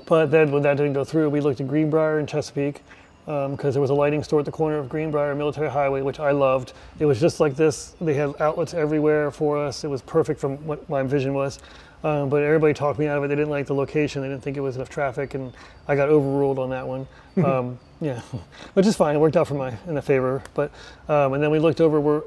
but 0.08 0.32
then 0.32 0.52
when 0.52 0.63
that 0.63 0.78
didn't 0.78 0.93
go 0.93 1.04
through, 1.04 1.30
we 1.30 1.41
looked 1.41 1.62
at 1.62 1.67
Greenbrier 1.67 2.17
and 2.17 2.28
Chesapeake. 2.28 2.82
Because 3.25 3.73
there 3.73 3.81
was 3.81 3.89
a 3.89 3.93
lighting 3.93 4.23
store 4.23 4.39
at 4.39 4.45
the 4.45 4.51
corner 4.51 4.77
of 4.77 4.89
Greenbrier 4.89 5.33
Military 5.36 5.69
Highway, 5.69 6.01
which 6.01 6.19
I 6.19 6.31
loved. 6.31 6.73
It 6.99 7.05
was 7.05 7.19
just 7.19 7.39
like 7.39 7.55
this. 7.55 7.95
They 8.01 8.13
had 8.13 8.33
outlets 8.41 8.73
everywhere 8.73 9.31
for 9.31 9.57
us. 9.57 9.83
It 9.83 9.89
was 9.89 10.01
perfect 10.01 10.39
from 10.39 10.57
what 10.67 10.88
my 10.89 11.03
vision 11.03 11.33
was. 11.33 11.59
Um, 12.03 12.27
but 12.27 12.43
everybody 12.43 12.73
talked 12.73 12.99
me 12.99 13.07
out 13.07 13.17
of 13.17 13.23
it. 13.23 13.29
They 13.29 13.36
didn't 13.36 13.49
like 13.49 13.65
the 13.65 13.75
location. 13.75 14.21
They 14.21 14.27
didn't 14.27 14.43
think 14.43 14.57
it 14.57 14.59
was 14.59 14.75
enough 14.75 14.89
traffic, 14.89 15.36
and 15.36 15.53
I 15.88 15.95
got 15.95 16.09
overruled 16.09 16.59
on 16.59 16.69
that 16.71 16.86
one. 16.86 17.07
um, 17.38 17.79
yeah, 18.01 18.19
which 18.73 18.86
is 18.86 18.95
fine. 18.95 19.15
It 19.15 19.19
worked 19.19 19.38
out 19.38 19.47
for 19.47 19.53
my 19.53 19.73
in 19.88 19.95
the 19.95 20.01
favor. 20.01 20.43
But 20.53 20.71
um, 21.07 21.33
and 21.33 21.41
then 21.41 21.49
we 21.49 21.59
looked 21.59 21.79
over 21.79 22.01
where 22.01 22.23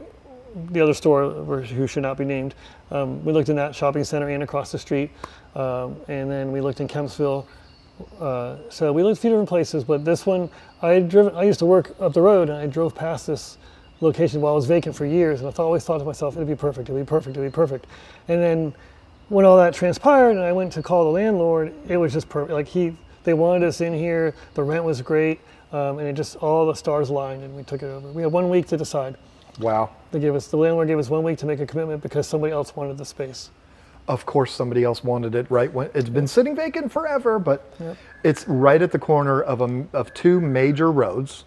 the 0.70 0.80
other 0.80 0.94
store, 0.94 1.30
who 1.30 1.86
should 1.86 2.02
not 2.02 2.16
be 2.16 2.24
named. 2.24 2.54
Um, 2.90 3.22
we 3.22 3.32
looked 3.34 3.50
in 3.50 3.56
that 3.56 3.74
shopping 3.74 4.04
center 4.04 4.30
and 4.30 4.42
across 4.42 4.72
the 4.72 4.78
street, 4.78 5.10
um, 5.54 5.96
and 6.08 6.30
then 6.30 6.52
we 6.52 6.62
looked 6.62 6.80
in 6.80 6.88
Kempsville. 6.88 7.44
Uh, 8.20 8.56
so 8.68 8.92
we 8.92 9.02
looked 9.02 9.18
a 9.18 9.20
few 9.20 9.30
different 9.30 9.48
places, 9.48 9.84
but 9.84 10.04
this 10.04 10.26
one, 10.26 10.50
I 10.82 10.90
had 10.90 11.08
driven. 11.08 11.34
I 11.34 11.44
used 11.44 11.58
to 11.60 11.66
work 11.66 11.94
up 12.00 12.12
the 12.12 12.20
road, 12.20 12.48
and 12.48 12.58
I 12.58 12.66
drove 12.66 12.94
past 12.94 13.26
this 13.26 13.58
location 14.00 14.40
while 14.40 14.52
it 14.52 14.56
was 14.56 14.66
vacant 14.66 14.94
for 14.94 15.06
years, 15.06 15.40
and 15.40 15.48
I 15.48 15.62
always 15.62 15.84
thought 15.84 15.98
to 15.98 16.04
myself, 16.04 16.36
it'd 16.36 16.46
be 16.46 16.54
perfect, 16.54 16.88
it'd 16.88 17.00
be 17.00 17.08
perfect, 17.08 17.36
it'd 17.36 17.50
be 17.50 17.54
perfect. 17.54 17.86
And 18.28 18.42
then 18.42 18.74
when 19.28 19.44
all 19.44 19.56
that 19.56 19.74
transpired, 19.74 20.30
and 20.30 20.40
I 20.40 20.52
went 20.52 20.72
to 20.74 20.82
call 20.82 21.04
the 21.04 21.10
landlord, 21.10 21.72
it 21.88 21.96
was 21.96 22.12
just 22.12 22.28
perfect. 22.28 22.52
Like 22.52 22.68
he, 22.68 22.96
they 23.24 23.34
wanted 23.34 23.66
us 23.66 23.80
in 23.80 23.94
here. 23.94 24.34
The 24.54 24.62
rent 24.62 24.84
was 24.84 25.00
great, 25.00 25.40
um, 25.72 25.98
and 25.98 26.06
it 26.06 26.12
just 26.12 26.36
all 26.36 26.66
the 26.66 26.74
stars 26.74 27.08
aligned, 27.08 27.42
and 27.42 27.56
we 27.56 27.62
took 27.62 27.82
it 27.82 27.86
over. 27.86 28.08
We 28.12 28.22
had 28.22 28.32
one 28.32 28.48
week 28.50 28.66
to 28.68 28.76
decide. 28.76 29.16
Wow. 29.58 29.90
They 30.12 30.20
gave 30.20 30.34
us 30.34 30.48
the 30.48 30.58
landlord 30.58 30.88
gave 30.88 30.98
us 30.98 31.08
one 31.08 31.22
week 31.22 31.38
to 31.38 31.46
make 31.46 31.60
a 31.60 31.66
commitment 31.66 32.02
because 32.02 32.26
somebody 32.26 32.52
else 32.52 32.76
wanted 32.76 32.98
the 32.98 33.04
space. 33.04 33.50
Of 34.08 34.24
course, 34.24 34.52
somebody 34.52 34.84
else 34.84 35.02
wanted 35.02 35.34
it 35.34 35.50
right? 35.50 35.72
When 35.72 35.90
it's 35.94 36.08
been 36.08 36.28
sitting 36.28 36.54
vacant 36.54 36.92
forever, 36.92 37.38
but 37.40 37.72
Yep. 37.80 37.96
it's 38.22 38.46
right 38.48 38.80
at 38.80 38.92
the 38.92 38.98
corner 39.00 39.40
of 39.42 39.60
a, 39.60 39.84
of 39.92 40.14
two 40.14 40.40
major 40.40 40.92
roads, 40.92 41.44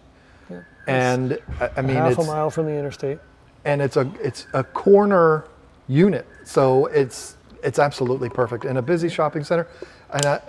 Yep. 0.50 0.64
and 0.86 1.38
I, 1.58 1.70
I 1.78 1.82
mean 1.82 1.96
half 1.96 2.12
it's 2.12 2.20
a 2.20 2.24
mile 2.26 2.50
from 2.50 2.66
the 2.66 2.72
interstate. 2.74 3.18
and 3.64 3.80
it's 3.80 3.96
a 3.96 4.10
it's 4.22 4.46
a 4.52 4.62
corner 4.62 5.44
unit, 5.88 6.26
so 6.44 6.86
it's 6.86 7.36
it's 7.62 7.78
absolutely 7.78 8.28
perfect. 8.28 8.64
In 8.66 8.76
a 8.76 8.82
busy 8.82 9.08
shopping 9.08 9.42
center, 9.44 9.66
and 10.12 10.26
I, 10.26 10.40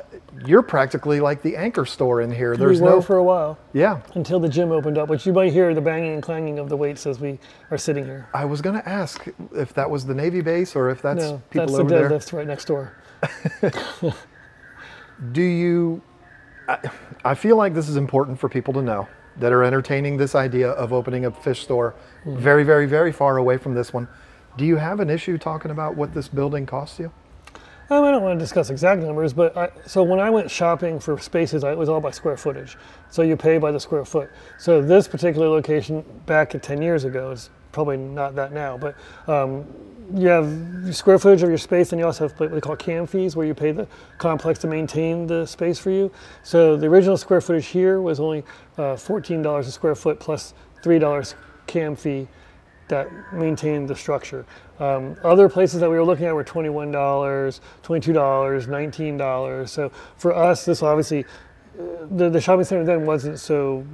you're 0.45 0.62
practically 0.62 1.19
like 1.19 1.41
the 1.41 1.56
anchor 1.56 1.86
store 1.86 2.21
in 2.21 2.32
here. 2.32 2.56
There's 2.56 2.80
we 2.80 2.88
were 2.88 2.95
no 2.95 3.02
for 3.02 3.17
a 3.17 3.24
while 3.24 3.58
yeah. 3.74 4.02
until 4.15 4.39
the 4.39 4.50
gym 4.50 4.71
opened 4.71 4.97
up, 4.97 5.10
which 5.10 5.26
you 5.26 5.34
might 5.34 5.52
hear 5.52 5.74
the 5.74 5.82
banging 5.82 6.13
and 6.13 6.24
clanging 6.24 6.60
of 6.60 6.69
the 6.69 6.78
weights 6.78 7.06
as 7.06 7.19
we 7.19 7.39
are 7.69 7.78
sitting 7.78 8.06
here. 8.06 8.28
I 8.34 8.45
was 8.45 8.62
going 8.62 8.76
to 8.76 8.88
ask 8.88 9.28
if 9.54 9.74
that 9.74 9.89
was 9.89 10.06
the 10.06 10.13
Navy 10.13 10.41
base 10.41 10.76
or 10.76 10.89
if 10.89 11.02
that's 11.02 11.24
no, 11.24 11.41
people 11.50 11.67
that's 11.67 11.78
the 11.78 11.82
over 11.82 11.89
there. 11.89 12.10
deadlifts 12.10 12.34
right 12.34 12.47
next 12.47 12.65
door. 12.65 12.97
Do 15.32 15.41
you? 15.41 16.02
I, 16.67 16.80
I 17.24 17.36
feel 17.36 17.56
like 17.56 17.74
this 17.74 17.89
is 17.89 17.97
important 17.97 18.39
for 18.39 18.50
people 18.50 18.74
to 18.74 18.82
know 18.82 19.08
that 19.38 19.52
are 19.52 19.63
entertaining 19.63 20.17
this 20.17 20.36
idea 20.36 20.69
of 20.71 20.91
opening 20.91 21.26
a 21.26 21.32
fish 21.32 21.62
store 21.62 21.95
hmm. 22.24 22.36
very, 22.38 22.63
very, 22.63 22.86
very 22.86 23.12
far 23.12 23.38
away 23.38 23.58
from 23.58 23.74
this 23.74 23.93
one. 23.93 24.08
Do 24.58 24.65
you 24.65 24.78
have 24.78 25.00
an 25.00 25.10
issue 25.10 25.38
talking 25.38 25.71
about 25.71 25.95
what 25.95 26.13
this 26.13 26.28
building 26.28 26.65
costs 26.65 27.00
you? 27.00 27.12
Um, 27.91 28.06
I 28.06 28.12
don't 28.12 28.23
want 28.23 28.39
to 28.39 28.41
discuss 28.41 28.69
exact 28.69 29.01
numbers, 29.01 29.34
but 29.34 29.58
I, 29.58 29.69
so 29.86 30.01
when 30.01 30.21
I 30.21 30.30
went 30.30 30.49
shopping 30.49 30.97
for 30.97 31.19
spaces, 31.19 31.65
I, 31.65 31.73
it 31.73 31.77
was 31.77 31.89
all 31.89 31.99
by 31.99 32.12
square 32.12 32.38
footage. 32.38 32.77
So 33.10 33.21
you 33.21 33.36
pay 33.36 33.58
by 33.58 33.73
the 33.73 33.82
square 33.82 34.06
foot. 34.06 34.30
So 34.58 34.82
this 34.82 35.10
particular 35.10 35.49
location 35.49 36.06
back 36.25 36.56
at 36.56 36.63
10 36.63 36.82
years 36.82 37.04
ago 37.04 37.32
is 37.32 37.49
probably 37.73 37.97
not 37.97 38.34
that 38.36 38.54
now, 38.54 38.77
but 38.77 38.95
um, 39.27 39.65
you 40.15 40.30
have 40.30 40.95
square 40.95 41.19
footage 41.19 41.43
of 41.43 41.49
your 41.49 41.58
space, 41.58 41.91
and 41.91 41.99
you 41.99 42.06
also 42.06 42.30
have 42.30 42.39
what 42.39 42.51
they 42.51 42.62
call 42.62 42.77
cam 42.77 43.06
fees, 43.06 43.36
where 43.36 43.45
you 43.45 43.54
pay 43.54 43.73
the 43.73 43.86
complex 44.19 44.60
to 44.60 44.67
maintain 44.67 45.27
the 45.27 45.45
space 45.45 45.77
for 45.77 45.91
you. 45.91 46.10
So 46.43 46.77
the 46.77 46.88
original 46.88 47.17
square 47.17 47.41
footage 47.41 47.67
here 47.67 47.99
was 47.99 48.21
only 48.21 48.45
uh, 48.77 48.95
$14 48.95 49.60
a 49.60 49.63
square 49.65 49.95
foot 49.95 50.17
plus 50.17 50.54
$3 50.82 51.36
cam 51.67 51.97
fee 51.97 52.30
that 52.91 53.10
maintained 53.34 53.89
the 53.89 53.95
structure. 53.95 54.45
Um, 54.80 55.15
other 55.23 55.49
places 55.49 55.80
that 55.80 55.89
we 55.89 55.95
were 55.95 56.04
looking 56.04 56.27
at 56.27 56.36
were 56.36 56.43
$21, 56.43 56.91
$22, 56.91 57.60
$19. 57.84 59.69
So 59.69 59.91
for 60.17 60.36
us, 60.36 60.65
this 60.65 60.84
obviously, 60.84 61.25
uh, 61.80 62.06
the, 62.12 62.30
the 62.30 62.39
shopping 62.39 62.65
center 62.65 62.84
then 62.84 63.06
wasn't 63.06 63.39
so 63.39 63.86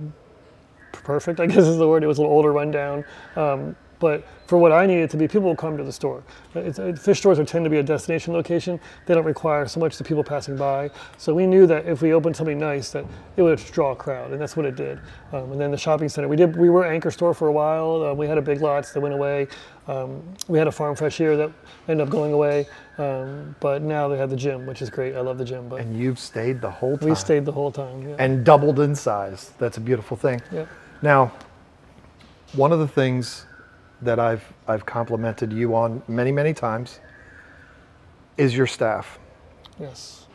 perfect, 0.92 1.40
I 1.40 1.46
guess 1.48 1.58
is 1.58 1.78
the 1.78 1.88
word. 1.88 2.04
It 2.04 2.08
was 2.08 2.18
a 2.18 2.22
little 2.22 2.36
older, 2.36 2.52
rundown. 2.52 3.06
Um, 3.36 3.76
but 4.00 4.28
for 4.48 4.58
what 4.58 4.72
I 4.72 4.86
needed 4.86 5.10
to 5.10 5.18
be, 5.18 5.28
people 5.28 5.42
will 5.48 5.56
come 5.56 5.76
to 5.78 5.84
the 5.84 5.92
store. 5.92 6.24
It's, 6.56 6.80
it, 6.80 6.98
fish 6.98 7.20
stores 7.20 7.40
are, 7.40 7.44
tend 7.44 7.66
to 7.66 7.70
be 7.70 7.78
a 7.78 7.84
destination 7.84 8.34
location. 8.34 8.80
They 9.06 9.14
don't 9.14 9.26
require 9.26 9.68
so 9.68 9.80
much 9.80 9.98
the 9.98 10.04
people 10.04 10.24
passing 10.24 10.56
by. 10.56 10.90
So 11.18 11.34
we 11.34 11.46
knew 11.46 11.68
that 11.68 11.86
if 11.86 12.02
we 12.02 12.14
opened 12.14 12.36
something 12.36 12.58
nice, 12.58 12.92
that 12.92 13.06
it 13.36 13.42
would 13.42 13.58
draw 13.72 13.92
a 13.92 13.96
crowd, 13.96 14.32
and 14.32 14.42
that's 14.42 14.56
what 14.56 14.66
it 14.66 14.76
did. 14.76 15.00
Um, 15.34 15.52
and 15.52 15.60
then 15.60 15.72
the 15.72 15.78
shopping 15.78 16.10
center, 16.10 16.28
we 16.28 16.36
did. 16.36 16.56
We 16.56 16.70
were 16.70 16.86
anchor 16.86 17.12
store 17.12 17.34
for 17.34 17.48
a 17.48 17.52
while. 17.52 18.04
Uh, 18.04 18.14
we 18.14 18.28
had 18.28 18.38
a 18.38 18.42
big 18.42 18.62
lots 18.62 18.94
that 18.94 19.02
went 19.02 19.14
away. 19.14 19.48
Um, 19.88 20.22
we 20.48 20.58
had 20.58 20.68
a 20.68 20.72
farm 20.72 20.96
fresh 20.96 21.18
here 21.18 21.36
that 21.38 21.52
ended 21.88 22.08
up 22.08 22.12
going 22.12 22.34
away. 22.34 22.68
Um, 22.98 23.56
but 23.60 23.82
now 23.82 24.08
they 24.08 24.18
have 24.18 24.30
the 24.30 24.36
gym, 24.36 24.66
which 24.66 24.82
is 24.82 24.90
great. 24.90 25.16
I 25.16 25.22
love 25.22 25.38
the 25.38 25.46
gym. 25.46 25.68
But 25.70 25.82
And 25.82 25.98
you've 25.98 26.20
stayed 26.20 26.62
the 26.62 26.72
whole 26.72 26.98
time 26.98 27.10
we 27.10 27.16
stayed 27.16 27.46
the 27.46 27.52
whole 27.52 27.72
time. 27.72 28.08
Yeah. 28.08 28.16
and 28.20 28.46
doubled 28.46 28.80
in 28.80 28.96
size. 28.96 29.52
That's 29.58 29.78
a 29.78 29.82
beautiful 29.82 30.16
thing. 30.18 30.42
Yep. 30.52 30.68
Now, 31.02 31.32
one 32.54 32.72
of 32.72 32.80
the 32.80 32.88
things 32.88 33.46
that 34.02 34.20
I've 34.20 34.44
I've 34.68 34.86
complimented 34.86 35.52
you 35.52 35.76
on 35.76 36.02
many 36.08 36.32
many 36.32 36.54
times 36.54 37.00
is 38.38 38.56
your 38.56 38.68
staff. 38.68 39.20
Yes. 39.80 40.26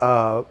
Uh, 0.00 0.44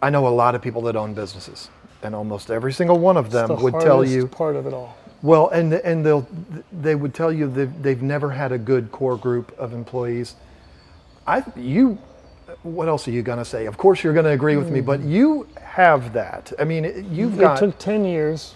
I 0.00 0.10
know 0.10 0.26
a 0.26 0.30
lot 0.30 0.54
of 0.54 0.62
people 0.62 0.82
that 0.82 0.96
own 0.96 1.14
businesses, 1.14 1.68
and 2.02 2.14
almost 2.14 2.50
every 2.50 2.72
single 2.72 2.98
one 2.98 3.16
of 3.16 3.30
them 3.30 3.48
the 3.48 3.54
would 3.56 3.74
tell 3.80 4.04
you 4.04 4.28
part 4.28 4.56
of 4.56 4.66
it 4.66 4.72
all. 4.72 4.96
well, 5.22 5.48
and 5.48 5.74
and 5.74 6.06
they'll 6.06 6.26
they 6.72 6.94
would 6.94 7.14
tell 7.14 7.32
you 7.32 7.50
that 7.50 7.82
they've 7.82 8.02
never 8.02 8.30
had 8.30 8.52
a 8.52 8.58
good 8.58 8.92
core 8.92 9.16
group 9.16 9.56
of 9.58 9.72
employees. 9.72 10.36
I 11.26 11.42
you, 11.56 11.98
what 12.62 12.88
else 12.88 13.08
are 13.08 13.10
you 13.10 13.22
gonna 13.22 13.44
say? 13.44 13.66
Of 13.66 13.76
course 13.76 14.04
you're 14.04 14.14
gonna 14.14 14.30
agree 14.30 14.56
with 14.56 14.70
me, 14.70 14.80
hmm. 14.80 14.86
but 14.86 15.00
you 15.00 15.48
have 15.60 16.12
that. 16.12 16.52
I 16.58 16.64
mean, 16.64 16.84
you've 17.12 17.34
it 17.34 17.40
got 17.40 17.58
took 17.58 17.78
10 17.78 18.04
years. 18.04 18.54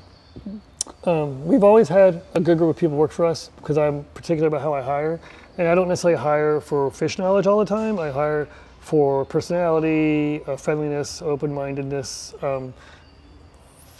Um, 1.04 1.44
we've 1.46 1.64
always 1.64 1.88
had 1.88 2.22
a 2.34 2.40
good 2.40 2.58
group 2.58 2.70
of 2.70 2.76
people 2.76 2.96
work 2.96 3.10
for 3.10 3.24
us 3.24 3.50
because 3.56 3.78
I'm 3.78 4.04
particular 4.14 4.48
about 4.48 4.62
how 4.62 4.74
I 4.74 4.82
hire. 4.82 5.20
And 5.58 5.68
I 5.68 5.74
don't 5.74 5.88
necessarily 5.88 6.20
hire 6.20 6.60
for 6.60 6.90
fish 6.90 7.18
knowledge 7.18 7.46
all 7.46 7.58
the 7.58 7.64
time. 7.64 7.98
I 7.98 8.10
hire 8.10 8.48
for 8.80 9.24
personality, 9.24 10.42
uh, 10.46 10.56
friendliness, 10.56 11.22
open 11.22 11.52
mindedness. 11.52 12.34
Um, 12.42 12.72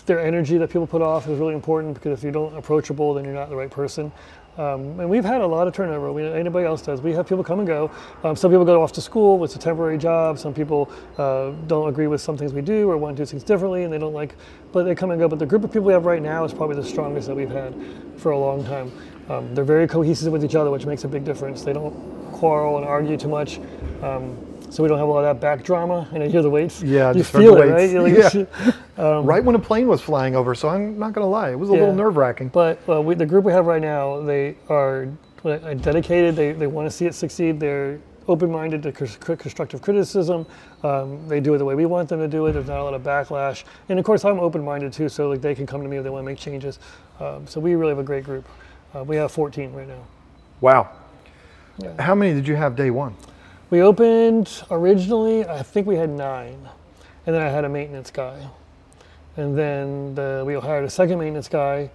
their 0.07 0.21
energy 0.21 0.59
that 0.59 0.69
people 0.69 0.87
put 0.87 1.03
off 1.03 1.29
is 1.29 1.39
really 1.39 1.55
important 1.55 1.95
because 1.95 2.19
if 2.19 2.25
you 2.25 2.33
don't 2.33 2.57
approachable, 2.57 3.15
then 3.15 3.25
you're 3.25 3.35
not 3.35 3.49
the 3.51 3.57
right 3.57 3.71
person. 3.71 4.11
Um, 4.59 5.01
and 5.01 5.09
we've 5.09 5.25
had 5.25 5.41
a 5.41 5.47
lot 5.47 5.67
of 5.67 5.73
turnover. 5.73 6.13
We, 6.13 6.27
anybody 6.27 6.67
else 6.67 6.83
does. 6.83 7.01
We 7.01 7.13
have 7.13 7.27
people 7.27 7.43
come 7.43 7.61
and 7.61 7.67
go. 7.67 7.91
Um, 8.23 8.37
some 8.37 8.51
people 8.51 8.67
go 8.67 8.83
off 8.83 8.93
to 8.93 9.01
school. 9.01 9.43
It's 9.45 9.57
a 9.57 9.59
temporary 9.59 9.97
job. 9.97 10.39
Some 10.39 10.53
people 10.53 10.93
uh, 11.17 11.53
don't 11.67 11.89
agree 11.89 12.07
with 12.07 12.21
some 12.21 12.37
things 12.37 12.53
we 12.53 12.61
do 12.61 12.91
or 12.91 12.99
want 12.99 13.17
to 13.17 13.23
do 13.23 13.27
things 13.27 13.43
differently, 13.43 13.85
and 13.85 13.93
they 13.93 13.99
don't 13.99 14.13
like. 14.13 14.35
But 14.73 14.83
they 14.85 14.95
come 14.95 15.11
and 15.11 15.19
go. 15.19 15.27
But 15.27 15.39
the 15.39 15.47
group 15.47 15.65
of 15.65 15.71
people 15.71 15.87
we 15.87 15.95
have 15.95 16.05
right 16.05 16.21
now 16.21 16.45
is 16.45 16.53
probably 16.53 16.77
the 16.77 16.85
strongest 16.85 17.29
that 17.29 17.35
we've 17.35 17.51
had 17.51 17.75
for 18.19 18.33
a 18.33 18.39
long 18.39 18.65
time. 18.65 18.93
Um, 19.31 19.55
they're 19.55 19.65
very 19.65 19.89
cohesive 19.89 20.33
with 20.33 20.45
each 20.45 20.55
other, 20.55 20.71
which 20.71 20.85
makes 20.85 21.05
a 21.05 21.09
big 21.09 21.25
difference. 21.25 21.63
They 21.63 21.73
don't 21.73 21.95
quarrel 22.33 22.77
and 22.77 22.85
argue 22.85 23.17
too 23.17 23.29
much. 23.29 23.59
Um, 24.03 24.37
so 24.73 24.83
we 24.83 24.89
don't 24.89 24.99
have 24.99 25.09
a 25.09 25.11
lot 25.11 25.25
of 25.25 25.35
that 25.37 25.41
back 25.41 25.65
drama. 25.65 26.09
And 26.13 26.23
I 26.23 26.29
hear 26.29 26.41
the 26.43 26.51
weights. 26.51 26.83
Yeah, 26.83 27.13
you 27.13 27.19
just 27.19 27.31
feel 27.33 27.55
the 27.55 27.63
it, 27.63 27.67
right? 27.67 27.75
weights. 27.75 27.93
You're 27.93 28.03
like, 28.03 28.77
Yeah. 28.97 29.21
right 29.23 29.45
when 29.45 29.55
a 29.55 29.59
plane 29.59 29.87
was 29.87 30.01
flying 30.01 30.35
over. 30.35 30.55
So 30.55 30.69
I'm 30.69 30.99
not 30.99 31.13
gonna 31.13 31.29
lie, 31.29 31.51
it 31.51 31.59
was 31.59 31.69
a 31.69 31.73
little 31.73 31.95
nerve 31.95 32.17
wracking. 32.17 32.49
But 32.49 32.81
uh, 32.89 33.03
we, 33.03 33.15
the 33.15 33.27
group 33.27 33.45
we 33.45 33.53
have 33.53 33.67
right 33.67 33.83
now, 33.83 34.21
they 34.23 34.57
are 34.69 35.09
uh, 35.45 35.75
dedicated. 35.75 36.37
They, 36.37 36.53
they 36.53 36.67
want 36.67 36.87
to 36.87 36.91
see 36.91 37.07
it 37.07 37.15
succeed. 37.15 37.61
They're 37.61 38.01
open-minded 38.29 38.83
to 38.85 38.93
constructive 38.93 39.83
criticism. 39.83 40.47
Um, 40.85 41.27
they 41.29 41.41
do 41.41 41.55
it 41.55 41.59
the 41.59 41.65
way 41.65 41.75
we 41.75 41.87
want 41.87 42.09
them 42.09 42.21
to 42.21 42.29
do 42.29 42.47
it. 42.47 42.53
There's 42.53 42.69
not 42.69 42.79
a 42.79 42.85
lot 42.85 42.95
of 42.95 43.03
backlash. 43.03 43.65
And 43.89 43.99
of 43.99 44.05
course, 44.05 44.25
I'm 44.25 44.39
open-minded 44.41 44.93
too, 44.93 45.09
so 45.09 45.29
like 45.29 45.41
they 45.41 45.55
can 45.55 45.67
come 45.67 45.83
to 45.83 45.89
me 45.89 45.97
if 45.97 46.05
they 46.05 46.11
want 46.11 46.23
to 46.25 46.27
make 46.27 46.39
changes. 46.39 46.79
Um, 47.21 47.47
so 47.47 47.61
we 47.61 47.75
really 47.75 47.91
have 47.91 47.99
a 47.99 48.05
great 48.05 48.25
group. 48.25 48.47
Uh, 48.95 49.03
we 49.05 49.17
have 49.17 49.33
14 49.33 49.73
right 49.73 49.89
now. 49.89 50.05
Wow. 50.61 50.91
Yeah. 51.79 52.01
How 52.01 52.15
many 52.15 52.35
did 52.35 52.47
you 52.47 52.55
have 52.55 52.77
day 52.77 52.91
one? 52.91 53.17
We 53.73 53.81
opened 53.81 54.65
originally, 54.71 55.47
I 55.47 55.63
think 55.63 55.87
we 55.87 55.97
had 55.97 56.11
nine, 56.11 56.69
and 57.25 57.35
then 57.35 57.41
I 57.41 57.49
had 57.49 57.65
a 57.65 57.71
maintenance 57.71 58.11
guy, 58.11 58.51
and 59.39 59.57
then 59.57 60.15
the, 60.15 60.45
we 60.47 60.53
hired 60.53 60.85
a 60.85 60.91
second 60.91 61.19
maintenance 61.19 61.49
guy, 61.49 61.91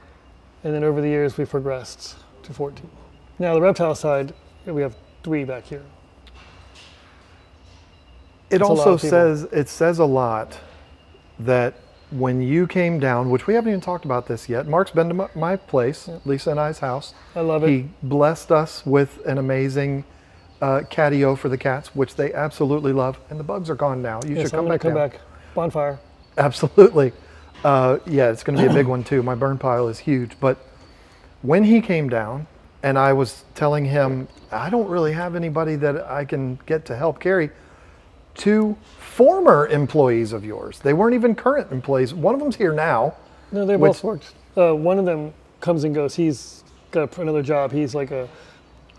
and 0.63 0.73
then 0.73 0.83
over 0.83 1.01
the 1.01 1.07
years 1.07 1.37
we've 1.37 1.47
progressed 1.47 2.15
to 2.41 2.51
14. 2.51 2.89
Now 3.37 3.53
the 3.53 3.61
reptile 3.61 3.93
side, 3.93 4.33
we 4.65 4.81
have 4.81 4.95
three 5.21 5.43
back 5.43 5.65
here. 5.65 5.83
It 8.49 8.61
lot 8.61 8.71
also 8.71 8.97
says 8.97 9.43
it 9.43 9.69
says 9.69 9.99
a 9.99 10.05
lot 10.05 10.59
that 11.37 11.75
when 12.09 12.41
you 12.41 12.65
came 12.65 12.99
down, 12.99 13.29
which 13.29 13.45
we 13.45 13.53
haven't 13.53 13.69
even 13.69 13.81
talked 13.81 14.03
about 14.03 14.25
this 14.25 14.49
yet. 14.49 14.65
Mark's 14.65 14.89
been 14.89 15.09
to 15.09 15.13
my, 15.13 15.29
my 15.35 15.55
place, 15.55 16.09
Lisa 16.25 16.49
and 16.49 16.59
I's 16.59 16.79
house. 16.79 17.13
I 17.35 17.41
love 17.41 17.63
it. 17.63 17.69
He 17.69 17.89
blessed 18.01 18.51
us 18.51 18.83
with 18.83 19.23
an 19.27 19.37
amazing 19.37 20.05
uh, 20.61 20.81
catio 20.89 21.37
for 21.37 21.49
the 21.49 21.57
cats, 21.57 21.95
which 21.95 22.15
they 22.15 22.33
absolutely 22.33 22.93
love. 22.93 23.19
And 23.29 23.39
the 23.39 23.43
bugs 23.43 23.69
are 23.69 23.75
gone 23.75 24.01
now. 24.01 24.21
You 24.25 24.35
yes, 24.35 24.49
should 24.49 24.53
I'm 24.53 24.59
come 24.59 24.65
gonna 24.65 24.73
back. 24.73 24.81
come 24.81 24.93
down. 24.93 25.09
back. 25.09 25.21
Bonfire. 25.53 25.99
Absolutely. 26.37 27.13
Uh, 27.63 27.97
yeah, 28.05 28.29
it's 28.29 28.43
going 28.43 28.55
to 28.55 28.63
be 28.63 28.69
a 28.69 28.73
big 28.73 28.85
one 28.85 29.03
too. 29.03 29.23
My 29.23 29.33
burn 29.33 29.57
pile 29.57 29.87
is 29.87 29.97
huge. 29.97 30.39
But 30.39 30.59
when 31.41 31.63
he 31.63 31.81
came 31.81 32.09
down, 32.09 32.45
and 32.83 32.97
I 32.97 33.13
was 33.13 33.43
telling 33.55 33.85
him, 33.85 34.27
I 34.51 34.69
don't 34.69 34.87
really 34.87 35.13
have 35.13 35.35
anybody 35.35 35.75
that 35.77 36.09
I 36.09 36.25
can 36.25 36.59
get 36.65 36.85
to 36.85 36.95
help 36.95 37.19
carry. 37.19 37.49
Two 38.35 38.77
former 38.99 39.67
employees 39.67 40.31
of 40.31 40.45
yours. 40.45 40.79
They 40.79 40.93
weren't 40.93 41.15
even 41.15 41.33
current 41.33 41.71
employees. 41.71 42.13
One 42.13 42.35
of 42.35 42.39
them's 42.39 42.55
here 42.55 42.71
now. 42.73 43.15
No, 43.51 43.65
they 43.65 43.75
both 43.75 44.03
worked. 44.03 44.35
Uh, 44.55 44.75
one 44.75 44.99
of 44.99 45.05
them 45.05 45.33
comes 45.59 45.83
and 45.83 45.95
goes. 45.95 46.15
He's 46.15 46.63
got 46.91 47.17
another 47.17 47.41
job. 47.41 47.71
He's 47.71 47.95
like 47.95 48.11
a, 48.11 48.29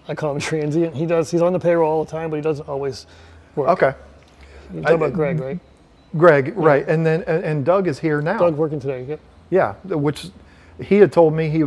I 0.08 0.14
call 0.14 0.32
him 0.32 0.40
transient. 0.40 0.96
He 0.96 1.06
does. 1.06 1.30
He's 1.30 1.42
on 1.42 1.52
the 1.52 1.58
payroll 1.60 1.90
all 1.90 2.04
the 2.04 2.10
time, 2.10 2.30
but 2.30 2.36
he 2.36 2.42
doesn't 2.42 2.68
always 2.68 3.06
work. 3.54 3.68
Okay. 3.68 3.94
You're 4.72 4.82
talking 4.82 5.02
I- 5.02 5.06
about 5.06 5.12
Greg, 5.12 5.40
right? 5.40 5.60
Greg, 6.16 6.54
right. 6.56 6.88
And 6.88 7.04
then 7.04 7.22
and, 7.26 7.44
and 7.44 7.64
Doug 7.64 7.86
is 7.86 7.98
here 7.98 8.22
now. 8.22 8.38
Doug 8.38 8.56
working 8.56 8.80
today. 8.80 9.04
Yep. 9.04 9.20
Yeah, 9.50 9.74
which 9.84 10.28
he 10.82 10.96
had 10.96 11.12
told 11.12 11.34
me 11.34 11.50
he 11.50 11.64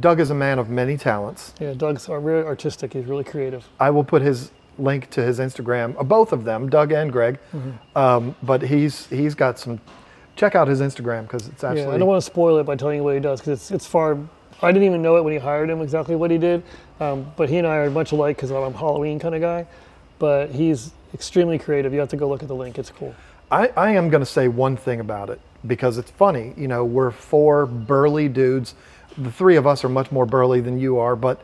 Doug 0.00 0.20
is 0.20 0.30
a 0.30 0.34
man 0.34 0.58
of 0.58 0.70
many 0.70 0.96
talents. 0.96 1.52
Yeah, 1.60 1.74
Doug's 1.74 2.08
really 2.08 2.44
artistic. 2.44 2.92
He's 2.92 3.04
really 3.06 3.24
creative. 3.24 3.68
I 3.80 3.90
will 3.90 4.04
put 4.04 4.22
his 4.22 4.52
link 4.78 5.10
to 5.10 5.22
his 5.22 5.38
Instagram, 5.38 5.98
uh, 5.98 6.02
both 6.02 6.32
of 6.32 6.44
them, 6.44 6.68
Doug 6.68 6.92
and 6.92 7.12
Greg. 7.12 7.38
Mm-hmm. 7.54 7.98
Um, 7.98 8.36
but 8.42 8.62
he's 8.62 9.06
he's 9.06 9.34
got 9.34 9.58
some. 9.58 9.80
Check 10.34 10.54
out 10.54 10.66
his 10.66 10.80
Instagram 10.80 11.22
because 11.22 11.48
it's 11.48 11.62
actually. 11.62 11.82
Yeah, 11.82 11.90
I 11.90 11.98
don't 11.98 12.08
want 12.08 12.22
to 12.22 12.26
spoil 12.26 12.58
it 12.58 12.64
by 12.64 12.76
telling 12.76 12.98
you 12.98 13.04
what 13.04 13.14
he 13.14 13.20
does 13.20 13.40
because 13.40 13.60
it's 13.60 13.70
it's 13.70 13.86
far. 13.86 14.18
I 14.62 14.72
didn't 14.72 14.84
even 14.84 15.02
know 15.02 15.16
it 15.16 15.24
when 15.24 15.32
he 15.32 15.38
hired 15.38 15.68
him 15.68 15.80
exactly 15.80 16.14
what 16.14 16.30
he 16.30 16.38
did, 16.38 16.62
um, 17.00 17.30
but 17.36 17.48
he 17.48 17.58
and 17.58 17.66
I 17.66 17.76
are 17.76 17.90
much 17.90 18.12
alike 18.12 18.36
because 18.36 18.50
I'm 18.50 18.62
a 18.62 18.70
Halloween 18.70 19.18
kind 19.18 19.34
of 19.34 19.40
guy. 19.40 19.66
But 20.18 20.50
he's 20.50 20.92
extremely 21.14 21.58
creative. 21.58 21.92
You 21.92 22.00
have 22.00 22.08
to 22.10 22.16
go 22.16 22.28
look 22.28 22.42
at 22.42 22.48
the 22.48 22.54
link. 22.54 22.78
It's 22.78 22.90
cool. 22.90 23.14
I, 23.50 23.68
I 23.76 23.90
am 23.92 24.08
going 24.08 24.20
to 24.22 24.26
say 24.26 24.48
one 24.48 24.76
thing 24.76 25.00
about 25.00 25.30
it 25.30 25.40
because 25.66 25.98
it's 25.98 26.10
funny. 26.12 26.54
You 26.56 26.68
know, 26.68 26.84
we're 26.84 27.10
four 27.10 27.66
burly 27.66 28.28
dudes. 28.28 28.74
The 29.18 29.30
three 29.32 29.56
of 29.56 29.66
us 29.66 29.84
are 29.84 29.88
much 29.88 30.10
more 30.10 30.24
burly 30.24 30.60
than 30.60 30.78
you 30.78 30.98
are, 30.98 31.16
but 31.16 31.40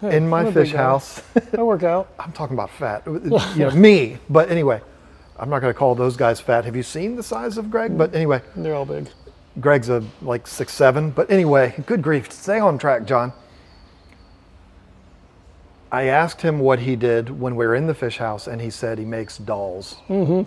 Hey, 0.00 0.16
in 0.16 0.28
my 0.28 0.40
I'm 0.40 0.46
a 0.48 0.52
big 0.52 0.66
fish 0.66 0.74
house, 0.74 1.22
I 1.56 1.62
work 1.62 1.82
out. 1.82 2.12
I'm 2.18 2.32
talking 2.32 2.54
about 2.54 2.70
fat. 2.70 3.02
You 3.06 3.30
know, 3.56 3.70
me. 3.70 4.18
But 4.28 4.50
anyway, 4.50 4.80
I'm 5.38 5.48
not 5.48 5.60
going 5.60 5.72
to 5.72 5.78
call 5.78 5.94
those 5.94 6.16
guys 6.16 6.38
fat. 6.38 6.64
Have 6.64 6.76
you 6.76 6.82
seen 6.82 7.16
the 7.16 7.22
size 7.22 7.56
of 7.56 7.70
Greg? 7.70 7.96
But 7.96 8.14
anyway, 8.14 8.42
They're 8.54 8.74
all 8.74 8.84
big. 8.84 9.08
Greg's 9.60 9.88
a 9.88 10.02
like 10.22 10.46
six 10.46 10.72
seven. 10.72 11.10
But 11.10 11.30
anyway, 11.30 11.74
good 11.86 12.02
grief. 12.02 12.30
Stay 12.30 12.58
on 12.58 12.78
track, 12.78 13.06
John. 13.06 13.32
I 15.90 16.04
asked 16.04 16.42
him 16.42 16.58
what 16.58 16.80
he 16.80 16.96
did 16.96 17.40
when 17.40 17.54
we 17.56 17.66
were 17.66 17.74
in 17.74 17.86
the 17.86 17.94
fish 17.94 18.18
house, 18.18 18.46
and 18.46 18.60
he 18.60 18.70
said 18.70 18.98
he 18.98 19.04
makes 19.04 19.38
dolls. 19.38 19.96
Mm-hmm. 20.08 20.42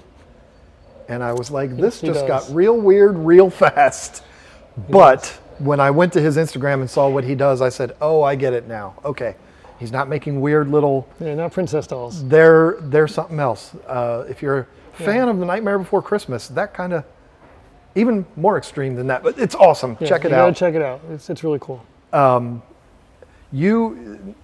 And 1.11 1.23
I 1.23 1.33
was 1.33 1.49
like, 1.49 1.75
this 1.75 2.01
just 2.01 2.27
does. 2.27 2.47
got 2.47 2.55
real 2.55 2.77
weird 2.79 3.17
real 3.17 3.49
fast. 3.63 4.23
He 4.75 4.91
But 4.91 5.25
when 5.57 5.79
I 5.79 5.91
went 5.91 6.13
to 6.13 6.21
his 6.21 6.37
Instagram 6.37 6.81
and 6.81 6.89
saw 6.89 7.09
what 7.09 7.23
he 7.23 7.35
does, 7.35 7.61
I 7.61 7.69
said, 7.69 7.95
oh, 8.01 8.21
I 8.21 8.35
get 8.35 8.53
it 8.53 8.67
now. 8.67 8.95
Okay. 9.03 9.35
He's 9.79 9.91
not 9.93 10.09
making 10.09 10.41
weird 10.41 10.67
little 10.69 11.07
Yeah, 11.21 11.35
not 11.35 11.53
princess 11.53 11.87
dolls. 11.87 12.27
they're 12.27 12.75
they're 12.81 13.07
something 13.07 13.39
else. 13.39 13.73
Uh, 13.87 14.25
if 14.27 14.41
you're 14.41 14.67
a 14.93 15.03
fan 15.03 15.29
of 15.29 15.39
the 15.39 15.45
Nightmare 15.45 15.79
Before 15.79 16.01
Christmas, 16.01 16.49
that 16.49 16.73
kind 16.73 16.91
of 16.91 17.05
even 17.95 18.25
more 18.35 18.57
extreme 18.57 18.95
than 18.95 19.07
that, 19.07 19.23
but 19.23 19.37
it's 19.37 19.55
awesome. 19.55 19.97
Yeah, 19.99 20.07
check 20.07 20.25
it 20.25 20.31
you 20.31 20.37
out. 20.37 20.55
Check 20.55 20.75
it 20.75 20.81
out. 20.81 21.01
It's 21.11 21.29
it's 21.29 21.43
really 21.43 21.59
cool. 21.59 21.83
Um, 22.13 22.61
you 23.51 24.35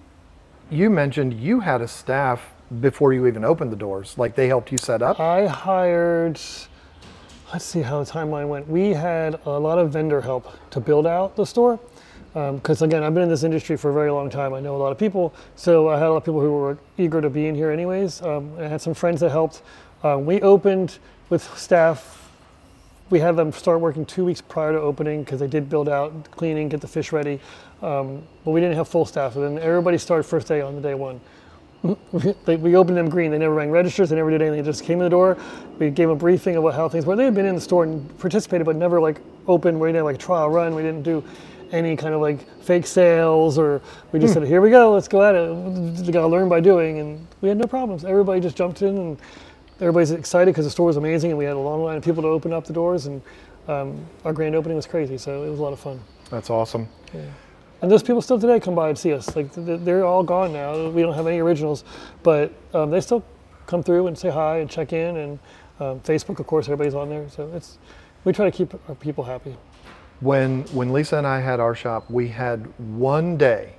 you 0.70 0.90
mentioned 0.90 1.34
you 1.34 1.60
had 1.60 1.80
a 1.80 1.88
staff 1.88 2.52
before 2.80 3.12
you 3.12 3.26
even 3.26 3.44
opened 3.44 3.70
the 3.70 3.76
doors, 3.76 4.18
like 4.18 4.34
they 4.34 4.48
helped 4.48 4.72
you 4.72 4.78
set 4.78 5.02
up. 5.02 5.20
I 5.20 5.46
hired. 5.46 6.40
Let's 7.52 7.64
see 7.64 7.82
how 7.82 8.02
the 8.02 8.10
timeline 8.10 8.48
went. 8.48 8.68
We 8.68 8.90
had 8.90 9.38
a 9.46 9.50
lot 9.50 9.78
of 9.78 9.92
vendor 9.92 10.20
help 10.20 10.52
to 10.70 10.80
build 10.80 11.06
out 11.06 11.36
the 11.36 11.46
store. 11.46 11.78
Because 12.34 12.82
again, 12.82 13.02
I've 13.02 13.14
been 13.14 13.22
in 13.22 13.30
this 13.30 13.44
industry 13.44 13.78
for 13.78 13.90
a 13.90 13.94
very 13.94 14.10
long 14.10 14.28
time. 14.28 14.52
I 14.52 14.60
know 14.60 14.76
a 14.76 14.82
lot 14.84 14.92
of 14.92 14.98
people, 14.98 15.32
so 15.54 15.88
I 15.88 15.94
had 15.98 16.08
a 16.08 16.10
lot 16.10 16.18
of 16.18 16.24
people 16.24 16.40
who 16.42 16.52
were 16.52 16.76
eager 16.98 17.22
to 17.22 17.30
be 17.30 17.46
in 17.46 17.54
here, 17.54 17.70
anyways. 17.70 18.20
Um, 18.20 18.52
I 18.58 18.64
had 18.64 18.82
some 18.82 18.92
friends 18.92 19.20
that 19.20 19.30
helped. 19.30 19.62
Um, 20.02 20.26
we 20.26 20.42
opened 20.42 20.98
with 21.30 21.42
staff. 21.56 22.25
We 23.08 23.20
had 23.20 23.36
them 23.36 23.52
start 23.52 23.80
working 23.80 24.04
two 24.04 24.24
weeks 24.24 24.40
prior 24.40 24.72
to 24.72 24.80
opening 24.80 25.22
because 25.22 25.38
they 25.38 25.46
did 25.46 25.68
build 25.68 25.88
out, 25.88 26.30
cleaning, 26.32 26.68
get 26.68 26.80
the 26.80 26.88
fish 26.88 27.12
ready. 27.12 27.40
Um, 27.82 28.22
but 28.44 28.50
we 28.50 28.60
didn't 28.60 28.76
have 28.76 28.88
full 28.88 29.06
staff. 29.06 29.36
And 29.36 29.44
then 29.44 29.58
everybody 29.62 29.98
started 29.98 30.24
first 30.24 30.48
day 30.48 30.60
on 30.60 30.74
the 30.74 30.80
day 30.80 30.94
one. 30.94 31.20
they, 32.44 32.56
we 32.56 32.74
opened 32.74 32.96
them 32.96 33.08
green. 33.08 33.30
They 33.30 33.38
never 33.38 33.54
rang 33.54 33.70
registers. 33.70 34.10
They 34.10 34.16
never 34.16 34.30
did 34.30 34.42
anything. 34.42 34.62
They 34.62 34.68
just 34.68 34.84
came 34.84 34.98
in 34.98 35.04
the 35.04 35.10
door. 35.10 35.36
We 35.78 35.90
gave 35.90 36.08
them 36.08 36.16
a 36.16 36.16
briefing 36.16 36.56
of 36.56 36.62
what, 36.62 36.74
how 36.74 36.88
things 36.88 37.06
were. 37.06 37.14
They 37.14 37.24
had 37.24 37.34
been 37.34 37.46
in 37.46 37.54
the 37.54 37.60
store 37.60 37.84
and 37.84 38.18
participated, 38.18 38.64
but 38.64 38.76
never 38.76 39.00
like 39.00 39.20
open. 39.46 39.78
We 39.78 39.88
didn't 39.88 39.96
have 39.96 40.04
like 40.06 40.16
a 40.16 40.18
trial 40.18 40.50
run. 40.50 40.74
We 40.74 40.82
didn't 40.82 41.02
do 41.02 41.22
any 41.72 41.96
kind 41.96 42.14
of 42.14 42.20
like 42.20 42.48
fake 42.62 42.86
sales 42.86 43.58
or 43.58 43.82
we 44.12 44.20
just 44.20 44.34
said, 44.34 44.44
here 44.44 44.60
we 44.60 44.70
go, 44.70 44.92
let's 44.92 45.08
go 45.08 45.22
at 45.22 45.34
it. 45.34 45.52
We 46.06 46.12
got 46.12 46.22
to 46.22 46.26
learn 46.26 46.48
by 46.48 46.60
doing. 46.60 46.98
And 46.98 47.26
we 47.40 47.48
had 47.48 47.58
no 47.58 47.66
problems. 47.66 48.04
Everybody 48.04 48.40
just 48.40 48.56
jumped 48.56 48.82
in 48.82 48.96
and 48.96 49.18
everybody's 49.80 50.10
excited 50.10 50.52
because 50.52 50.64
the 50.64 50.70
store 50.70 50.86
was 50.86 50.96
amazing 50.96 51.30
and 51.30 51.38
we 51.38 51.44
had 51.44 51.54
a 51.54 51.58
long 51.58 51.82
line 51.84 51.96
of 51.96 52.04
people 52.04 52.22
to 52.22 52.28
open 52.28 52.52
up 52.52 52.66
the 52.66 52.72
doors 52.72 53.06
and 53.06 53.22
um, 53.68 54.04
our 54.24 54.32
grand 54.32 54.54
opening 54.54 54.76
was 54.76 54.86
crazy. 54.86 55.18
So 55.18 55.44
it 55.44 55.50
was 55.50 55.58
a 55.58 55.62
lot 55.62 55.72
of 55.72 55.80
fun. 55.80 56.00
That's 56.30 56.50
awesome. 56.50 56.88
Yeah. 57.14 57.22
And 57.82 57.90
those 57.90 58.02
people 58.02 58.22
still 58.22 58.40
today 58.40 58.58
come 58.58 58.74
by 58.74 58.88
and 58.88 58.98
see 58.98 59.12
us. 59.12 59.36
Like 59.36 59.52
they're 59.54 60.04
all 60.04 60.22
gone 60.22 60.52
now. 60.52 60.88
We 60.88 61.02
don't 61.02 61.14
have 61.14 61.26
any 61.26 61.40
originals, 61.40 61.84
but 62.22 62.52
um, 62.72 62.90
they 62.90 63.00
still 63.00 63.22
come 63.66 63.82
through 63.82 64.06
and 64.06 64.18
say 64.18 64.30
hi 64.30 64.58
and 64.58 64.70
check 64.70 64.92
in. 64.92 65.16
And 65.16 65.38
um, 65.78 66.00
Facebook, 66.00 66.40
of 66.40 66.46
course, 66.46 66.66
everybody's 66.66 66.94
on 66.94 67.10
there. 67.10 67.28
So 67.28 67.50
it's 67.54 67.78
we 68.24 68.32
try 68.32 68.48
to 68.48 68.56
keep 68.56 68.72
our 68.88 68.94
people 68.94 69.24
happy. 69.24 69.56
When 70.20 70.62
when 70.72 70.92
Lisa 70.92 71.18
and 71.18 71.26
I 71.26 71.40
had 71.40 71.60
our 71.60 71.74
shop, 71.74 72.10
we 72.10 72.28
had 72.28 72.66
one 72.78 73.36
day 73.36 73.74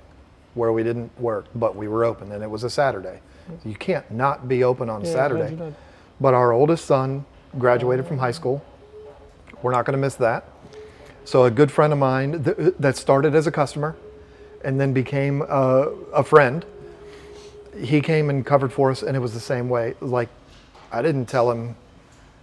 where 0.54 0.72
we 0.72 0.84
didn't 0.84 1.10
work, 1.20 1.46
but 1.56 1.74
we 1.74 1.88
were 1.88 2.04
open, 2.04 2.30
and 2.32 2.42
it 2.42 2.50
was 2.50 2.62
a 2.62 2.70
Saturday. 2.70 3.20
You 3.64 3.74
can't 3.74 4.08
not 4.10 4.46
be 4.46 4.62
open 4.62 4.88
on 4.88 5.04
Yeah, 5.04 5.12
Saturday. 5.12 5.74
How'd 6.20 6.30
you 6.30 6.32
know? 6.32 6.32
But 6.32 6.34
our 6.34 6.52
oldest 6.52 6.84
son 6.84 7.24
graduated 7.58 8.06
from 8.06 8.18
high 8.18 8.32
school. 8.32 8.64
We're 9.62 9.72
not 9.72 9.84
going 9.84 9.96
to 9.96 10.00
miss 10.00 10.14
that. 10.16 10.44
So 11.24 11.44
a 11.44 11.50
good 11.50 11.70
friend 11.70 11.92
of 11.92 11.98
mine 11.98 12.42
th- 12.44 12.74
that 12.78 12.96
started 12.96 13.34
as 13.34 13.46
a 13.46 13.50
customer 13.50 13.96
and 14.64 14.80
then 14.80 14.92
became 14.92 15.42
a, 15.42 15.92
a 16.12 16.24
friend, 16.24 16.64
he 17.78 18.00
came 18.00 18.30
and 18.30 18.44
covered 18.44 18.72
for 18.72 18.90
us, 18.90 19.02
and 19.02 19.16
it 19.16 19.20
was 19.20 19.34
the 19.34 19.40
same 19.40 19.68
way. 19.68 19.94
Like 20.00 20.28
I 20.90 21.02
didn't 21.02 21.26
tell 21.26 21.50
him 21.50 21.76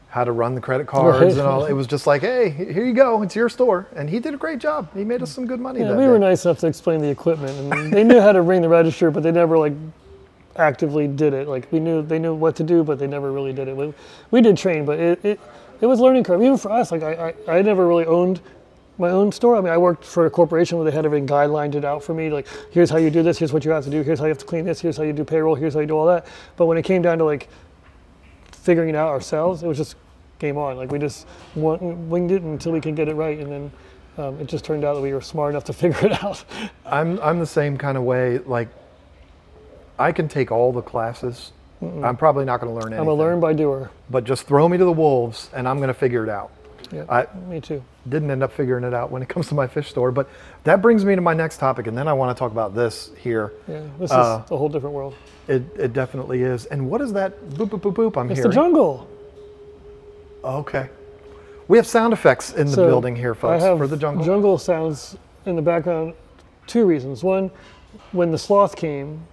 how 0.10 0.24
to 0.24 0.32
run 0.32 0.56
the 0.56 0.62
credit 0.62 0.88
cards 0.88 1.38
and 1.38 1.42
all. 1.48 1.66
It 1.66 1.74
was 1.74 1.88
just 1.88 2.08
like, 2.08 2.22
hey, 2.22 2.50
here 2.50 2.86
you 2.86 2.94
go, 2.94 3.22
it's 3.22 3.36
your 3.36 3.50
store, 3.50 3.88
and 3.96 4.10
he 4.10 4.20
did 4.20 4.34
a 4.34 4.38
great 4.38 4.60
job. 4.60 4.88
He 4.94 5.04
made 5.04 5.22
us 5.22 5.32
some 5.32 5.46
good 5.46 5.60
money. 5.60 5.82
Yeah, 5.82 5.96
we 5.98 6.08
were 6.08 6.20
nice 6.20 6.46
enough 6.46 6.60
to 6.60 6.68
explain 6.68 7.02
the 7.02 7.10
equipment, 7.10 7.74
and 7.74 7.92
they 7.92 8.04
knew 8.04 8.22
how 8.22 8.32
to 8.32 8.42
ring 8.42 8.62
the 8.62 8.70
register, 8.70 9.12
but 9.12 9.24
they 9.24 9.32
never 9.32 9.58
like 9.58 9.74
actively 10.58 11.08
did 11.08 11.34
it. 11.34 11.48
Like 11.48 11.72
we 11.72 11.80
knew 11.80 12.02
they 12.02 12.20
knew 12.20 12.34
what 12.34 12.56
to 12.58 12.64
do, 12.64 12.84
but 12.84 13.00
they 13.00 13.08
never 13.08 13.32
really 13.32 13.54
did 13.54 13.68
it. 13.68 13.76
We, 13.76 13.94
we 14.32 14.42
did 14.42 14.58
train, 14.58 14.86
but 14.86 15.00
it, 15.00 15.26
it 15.26 15.40
it 15.82 15.86
was 15.86 16.00
learning 16.00 16.24
curve 16.24 16.42
even 16.42 16.58
for 16.58 16.72
us. 16.72 16.92
Like 16.92 17.04
I, 17.04 17.34
I 17.48 17.58
I 17.58 17.62
never 17.62 17.88
really 17.88 18.06
owned 18.06 18.42
my 18.98 19.10
own 19.10 19.32
store. 19.32 19.58
I 19.58 19.62
mean, 19.62 19.74
I 19.74 19.78
worked 19.78 20.06
for 20.06 20.26
a 20.26 20.30
corporation 20.30 20.78
where 20.78 20.86
they 20.90 20.96
had 20.96 21.06
everything 21.06 21.28
guidelined 21.28 21.76
it 21.76 21.84
out 21.84 22.04
for 22.04 22.14
me. 22.14 22.30
Like 22.30 22.48
here's 22.72 22.90
how 22.90 22.98
you 22.98 23.10
do 23.10 23.24
this. 23.24 23.38
Here's 23.38 23.52
what 23.52 23.66
you 23.66 23.72
have 23.72 23.84
to 23.84 23.90
do. 23.90 24.02
Here's 24.04 24.20
how 24.20 24.26
you 24.26 24.30
have 24.30 24.38
to 24.38 24.46
clean 24.46 24.66
this. 24.66 24.80
Here's 24.80 24.98
how 24.98 25.04
you 25.04 25.14
do 25.14 25.26
payroll. 25.26 25.56
Here's 25.56 25.74
how 25.74 25.82
you 25.82 25.88
do 25.88 25.98
all 25.98 26.08
that. 26.08 26.28
But 26.56 26.68
when 26.68 26.78
it 26.78 26.84
came 26.84 27.02
down 27.02 27.18
to 27.18 27.26
like 27.26 27.50
figuring 28.52 28.90
it 28.90 28.96
out 28.96 29.10
ourselves, 29.10 29.64
it 29.64 29.68
was 29.68 29.78
just 29.78 29.96
game 30.40 30.58
on. 30.58 30.78
Like 30.78 30.92
we 30.92 31.00
just 31.00 31.28
winged 31.56 32.32
it 32.32 32.42
until 32.42 32.72
we 32.72 32.82
could 32.82 32.96
get 32.96 33.08
it 33.08 33.16
right, 33.16 33.40
and 33.40 33.52
then. 33.52 33.72
Um, 34.18 34.40
it 34.40 34.48
just 34.48 34.64
turned 34.64 34.86
out 34.86 34.94
that 34.94 35.02
we 35.02 35.14
were 35.14 35.20
smart 35.20 35.50
enough 35.50 35.66
to 35.66 35.74
figure 35.82 36.06
it 36.06 36.24
out. 36.24 36.42
I'm 36.86 37.20
I'm 37.20 37.38
the 37.38 37.46
same 37.46 37.78
kind 37.78 37.98
of 37.98 38.04
way. 38.04 38.38
Like 38.38 38.70
I 39.98 40.12
can 40.12 40.28
take 40.28 40.52
all 40.52 40.72
the 40.72 40.82
classes. 40.82 41.52
I'm 41.82 42.18
probably 42.18 42.46
not 42.46 42.62
going 42.62 42.74
to 42.74 42.76
learn 42.76 42.94
anything. 42.94 43.02
I'm 43.02 43.08
a 43.10 43.14
learn 43.14 43.40
by 43.40 43.54
doer. 43.54 43.92
but 44.10 44.24
just 44.24 44.48
throw 44.48 44.68
me 44.68 44.78
to 44.78 44.86
the 44.86 44.92
wolves 44.92 45.50
and 45.54 45.68
I'm 45.68 45.78
going 45.78 45.90
to 45.90 45.94
figure 45.94 46.24
it 46.24 46.30
out. 46.30 46.52
Yeah, 46.92 47.04
I 47.10 47.28
me 47.48 47.60
too. 47.62 47.84
didn't 48.10 48.30
end 48.32 48.42
up 48.44 48.52
figuring 48.52 48.84
it 48.84 48.94
out 48.94 49.12
when 49.12 49.22
it 49.22 49.30
comes 49.34 49.48
to 49.50 49.56
my 49.56 49.68
fish 49.68 49.90
store, 49.90 50.12
but 50.12 50.28
that 50.64 50.82
brings 50.82 51.04
me 51.06 51.16
to 51.16 51.22
my 51.22 51.34
next 51.34 51.58
topic, 51.58 51.88
and 51.88 51.98
then 51.98 52.08
I 52.08 52.14
want 52.14 52.36
to 52.36 52.40
talk 52.40 52.52
about 52.52 52.74
this 52.76 53.12
here. 53.18 53.54
Yeah, 53.68 53.82
this 54.00 54.12
Uh, 54.12 54.42
is 54.46 54.52
a 54.52 54.58
whole 54.58 54.70
different 54.70 54.96
world. 54.96 55.16
It, 55.48 55.64
it 55.78 55.94
definitely 55.94 56.42
is. 56.44 56.66
And 56.68 56.90
what 56.90 57.02
is 57.02 57.12
that 57.14 57.40
boop 57.52 57.70
boop 57.70 57.82
boop 57.82 57.94
boop 57.96 58.18
I'm 58.18 58.30
It's 58.32 58.38
hearing? 58.40 58.50
the 58.52 58.56
jungle. 58.56 59.08
Okay. 60.44 60.90
We 61.68 61.78
have 61.78 61.88
sound 61.88 62.14
effects 62.14 62.54
in 62.54 62.68
the 62.68 62.74
So, 62.74 62.88
building 62.88 63.16
here, 63.16 63.34
folks, 63.34 63.64
for 63.64 63.88
the 63.88 63.98
jungle. 63.98 64.24
Jungle 64.26 64.58
sounds 64.60 65.18
in 65.46 65.56
the 65.56 65.62
background. 65.62 66.14
Two 66.68 66.86
reasons. 66.86 67.24
One, 67.24 67.50
when 68.12 68.32
the 68.32 68.38
sloth 68.38 68.76
came, 68.76 69.26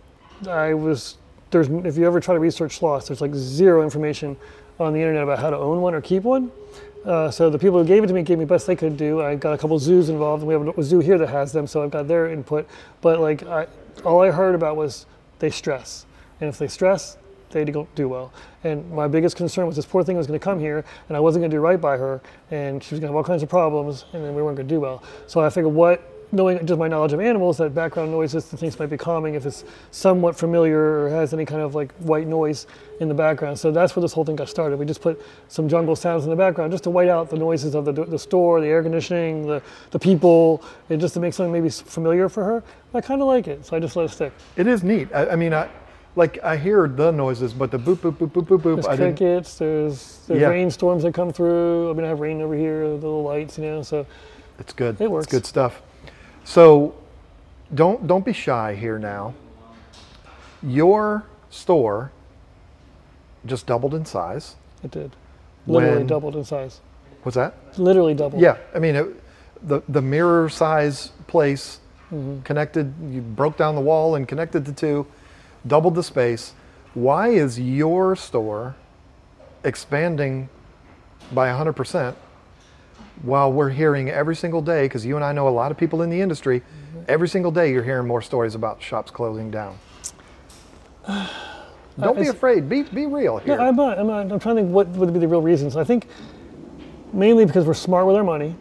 I 0.49 0.75
was 0.75 1.17
there's 1.51 1.69
if 1.69 1.97
you 1.97 2.07
ever 2.07 2.19
try 2.21 2.35
to 2.35 2.41
research 2.41 2.79
sloths, 2.79 3.09
there's 3.09 3.21
like 3.21 3.35
zero 3.35 3.83
information 3.83 4.37
on 4.81 4.93
the 4.93 4.99
internet 4.99 5.23
about 5.23 5.39
how 5.39 5.51
to 5.51 5.57
own 5.57 5.81
one 5.81 5.95
or 5.95 6.01
keep 6.01 6.23
one. 6.23 6.51
Uh, 7.05 7.31
so 7.31 7.51
the 7.51 7.59
people 7.59 7.79
who 7.79 7.85
gave 7.85 8.05
it 8.05 8.07
to 8.07 8.15
me 8.15 8.23
gave 8.23 8.39
me 8.39 8.45
best 8.45 8.67
they 8.67 8.77
could 8.77 8.97
do. 8.97 9.21
I 9.21 9.35
got 9.35 9.53
a 9.53 9.59
couple 9.59 9.79
zoos 9.79 10.09
involved, 10.09 10.43
and 10.43 10.49
we 10.49 10.55
have 10.55 10.79
a 10.79 10.83
zoo 10.83 11.01
here 11.01 11.19
that 11.19 11.29
has 11.29 11.53
them, 11.53 11.67
so 11.67 11.83
I've 11.83 11.91
got 11.91 12.07
their 12.07 12.31
input. 12.31 12.69
But 13.01 13.21
like, 13.21 13.43
I, 13.45 13.67
all 14.05 14.23
I 14.23 14.31
heard 14.31 14.55
about 14.55 14.77
was 14.77 15.07
they 15.41 15.51
stress, 15.51 16.07
and 16.41 16.49
if 16.49 16.59
they 16.59 16.69
stress, 16.69 17.19
they 17.51 17.65
don't 17.65 17.93
do 17.97 18.09
well. 18.09 18.33
And 18.65 18.89
my 18.93 19.09
biggest 19.09 19.37
concern 19.37 19.67
was 19.67 19.77
this 19.77 19.85
poor 19.85 20.05
thing 20.05 20.17
was 20.17 20.29
going 20.29 20.39
to 20.39 20.45
come 20.45 20.61
here, 20.61 20.85
and 21.09 21.17
I 21.17 21.21
wasn't 21.21 21.43
going 21.43 21.51
to 21.51 21.57
do 21.57 21.61
right 21.61 21.81
by 21.81 21.97
her, 21.97 22.23
and 22.53 22.83
she 22.83 22.95
was 22.95 23.01
going 23.01 23.09
to 23.09 23.15
have 23.15 23.17
all 23.17 23.25
kinds 23.25 23.43
of 23.43 23.49
problems, 23.49 24.05
and 24.13 24.25
then 24.25 24.35
we 24.35 24.43
weren't 24.43 24.57
going 24.57 24.69
to 24.69 24.75
do 24.75 24.81
well. 24.81 25.03
So 25.27 25.41
I 25.41 25.51
figured, 25.51 25.75
what 25.75 26.09
knowing 26.33 26.65
just 26.67 26.79
my 26.79 26.89
knowledge 26.89 27.13
of 27.13 27.21
animals, 27.21 27.59
that 27.59 27.75
background 27.75 28.11
noises 28.11 28.51
and 28.51 28.59
things 28.59 28.79
might 28.79 28.87
be 28.89 28.97
calming 28.97 29.35
if 29.35 29.45
it's 29.45 29.65
somewhat 29.91 30.35
familiar 30.35 31.05
or 31.05 31.11
has 31.11 31.35
any 31.35 31.45
kind 31.45 31.61
of 31.61 31.75
like 31.75 31.93
white 31.97 32.27
noise 32.27 32.67
in 33.01 33.09
the 33.09 33.15
background. 33.15 33.59
So 33.59 33.71
that's 33.71 33.95
where 33.95 34.01
this 34.01 34.13
whole 34.15 34.25
thing 34.25 34.37
got 34.37 34.49
started. 34.49 34.79
We 34.79 34.87
just 34.87 35.03
put 35.03 35.21
some 35.49 35.69
jungle 35.69 35.95
sounds 35.95 36.25
in 36.25 36.31
the 36.31 36.37
background 36.37 36.73
just 36.73 36.85
to 36.85 36.91
white 36.91 37.09
out 37.09 37.29
the 37.29 37.37
noises 37.37 37.75
of 37.75 37.85
the, 37.85 37.93
the 37.93 38.19
store, 38.19 38.61
the 38.61 38.67
air 38.69 38.83
conditioning, 38.83 39.47
the, 39.47 39.63
the 39.91 39.99
people, 39.99 40.65
and 40.89 41.01
just 41.01 41.13
to 41.15 41.21
make 41.21 41.35
something 41.35 41.53
maybe 41.53 41.69
familiar 41.69 42.29
for 42.29 42.45
her. 42.45 42.65
I 42.95 43.01
kind 43.03 43.21
of 43.21 43.29
like 43.29 43.47
it, 43.47 43.67
so 43.67 43.77
I 43.77 43.81
just 43.81 43.95
let 43.97 44.07
it 44.07 44.11
stick. 44.11 44.33
It 44.57 44.67
is 44.67 44.83
neat. 44.83 45.09
I, 45.15 45.29
I 45.31 45.37
mean, 45.37 45.53
I 45.53 45.69
like 46.17 46.43
I 46.45 46.57
hear 46.59 46.89
the 46.89 47.11
noises, 47.11 47.53
but 47.55 47.71
the 47.71 47.79
boop 47.79 47.97
boop 47.97 48.13
boop 48.17 48.31
boop 48.31 48.45
boop 48.47 48.59
boop. 48.61 48.75
There's 48.75 48.87
I 48.87 48.97
crickets, 48.97 49.57
there's, 49.59 50.19
there's 50.27 50.41
Yeah. 50.41 50.49
rainstorms 50.49 51.03
that 51.05 51.15
come 51.15 51.33
through. 51.33 51.91
I 51.91 51.95
mean, 51.95 52.05
I 52.05 52.09
have 52.09 52.21
rain 52.21 52.41
over 52.43 52.55
here, 52.55 52.87
the 52.87 52.95
little 52.95 53.23
lights, 53.23 53.59
you 53.59 53.65
know, 53.65 53.83
so 53.83 54.07
It's 54.59 54.73
good. 54.75 55.01
It 55.01 55.11
works. 55.11 55.25
It's 55.25 55.33
good 55.33 55.47
stuff. 55.47 55.81
So 56.45 56.95
don't 57.75 58.07
don't 58.07 58.25
be 58.25 58.33
shy 58.33 58.75
here 58.75 58.99
now. 58.99 59.35
Your 60.63 61.25
store 61.51 62.13
just 63.47 63.67
doubled 63.67 63.95
in 63.95 64.05
size. 64.05 64.57
it 64.85 64.91
did. 64.91 65.17
Literally 65.67 65.99
When- 65.99 66.07
doubled 66.07 66.37
in 66.37 66.45
size. 66.45 66.81
What's 67.23 67.37
that? 67.37 67.55
Literally 67.79 68.15
doubled. 68.15 68.43
Yeah, 68.43 68.57
I 68.75 68.79
mean 68.81 68.97
it, 68.97 69.07
the 69.63 69.83
the 69.89 70.03
mirror 70.03 70.49
size 70.49 71.13
place 71.27 71.79
Mm-hmm. 72.13 72.43
connected. 72.43 72.93
You 73.09 73.23
broke 73.23 73.57
down 73.57 73.75
the 73.75 73.81
wall 73.81 74.17
and 74.17 74.29
connected 74.29 74.67
the 74.67 74.73
two, 74.73 75.07
doubled 75.67 75.95
the 75.95 76.03
space. 76.03 76.53
Why 76.93 77.29
is 77.29 77.59
your 77.59 78.15
store 78.17 78.75
expanding 79.65 80.51
by 81.33 81.49
100% 81.49 82.15
while 83.23 83.53
we're 83.53 83.69
hearing 83.71 84.09
every 84.11 84.35
single 84.35 84.63
day, 84.63 84.85
because 84.87 85.05
you 85.05 85.17
and 85.17 85.25
I 85.25 85.33
know 85.33 85.49
a 85.49 85.51
lot 85.51 85.71
of 85.71 85.77
people 85.79 86.03
in 86.03 86.11
the 86.11 86.21
industry, 86.21 86.63
Mm-hmm. 86.93 87.05
every 87.09 87.29
single 87.29 87.51
day 87.51 87.73
you're 87.73 87.83
hearing 87.83 88.07
more 88.07 88.21
stories 88.21 88.55
about 88.55 88.83
shops 88.83 89.11
closing 89.11 89.51
down. 89.51 89.79
Don't 92.01 92.19
be 92.19 92.29
afraid. 92.29 92.69
Be, 92.69 92.83
be 92.83 93.07
real 93.07 93.39
here. 93.39 93.57
No, 93.57 93.65
I'm 93.65 93.77
not, 93.77 93.99
I'm 93.99 94.07
not. 94.07 94.33
I'm 94.33 94.39
trying 94.39 94.57
to 94.57 94.63
think 94.63 94.73
what 94.73 94.89
would 94.89 95.13
be 95.13 95.19
the 95.19 95.29
real 95.29 95.43
reasons. 95.43 95.77
I 95.77 95.85
think 95.85 96.07
mainly 97.13 97.45
because 97.45 97.67
we're 97.67 97.75
smart 97.75 98.07
with 98.07 98.17
our 98.17 98.25
money. 98.25 98.55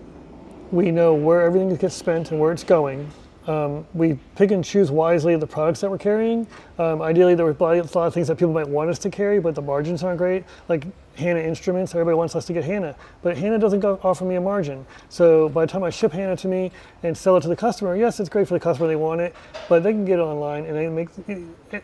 We 0.72 0.92
know 0.92 1.14
where 1.14 1.42
everything 1.42 1.74
gets 1.76 1.96
spent 1.96 2.32
and 2.32 2.40
where 2.40 2.52
it's 2.52 2.64
going. 2.64 3.10
Um, 3.48 3.86
we 3.94 4.20
pick 4.36 4.52
and 4.52 4.64
choose 4.64 4.92
wisely 4.92 5.36
the 5.36 5.48
products 5.48 5.82
that 5.82 5.90
we're 5.90 5.98
carrying. 5.98 6.46
Um, 6.78 7.02
ideally, 7.02 7.36
there 7.36 7.46
were 7.46 7.56
a 7.60 7.64
lot 7.64 7.96
of 7.96 8.14
things 8.14 8.28
that 8.28 8.36
people 8.38 8.54
might 8.54 8.68
want 8.68 8.90
us 8.90 9.00
to 9.00 9.10
carry, 9.10 9.40
but 9.40 9.56
the 9.56 9.62
margins 9.62 10.04
aren't 10.04 10.18
great. 10.20 10.44
Like 10.70 10.86
Hanna 11.16 11.40
Instruments, 11.40 11.94
everybody 11.94 12.16
wants 12.16 12.36
us 12.36 12.46
to 12.46 12.54
get 12.54 12.64
Hanna, 12.64 12.96
but 13.22 13.38
Hanna 13.38 13.60
doesn't 13.60 13.80
go, 13.80 14.00
offer 14.04 14.26
me 14.26 14.36
a 14.36 14.42
margin. 14.42 14.86
So 15.10 15.50
by 15.50 15.66
the 15.66 15.72
time 15.72 15.84
I 15.84 15.90
ship 15.90 16.12
Hanna 16.12 16.36
to 16.38 16.48
me 16.48 16.72
and 17.04 17.18
sell 17.18 17.38
it 17.38 17.42
to 17.42 17.48
the 17.48 17.56
customer, 17.56 17.96
yes, 17.96 18.20
it's 18.20 18.30
great 18.30 18.48
for 18.48 18.54
the 18.54 18.60
customer; 18.60 18.88
they 18.88 18.96
want 18.96 19.22
it, 19.22 19.36
but 19.70 19.84
they 19.84 19.92
can 19.92 20.06
get 20.06 20.20
it 20.20 20.24
online 20.24 20.66
and 20.66 20.76
they 20.76 20.88
make, 20.88 21.10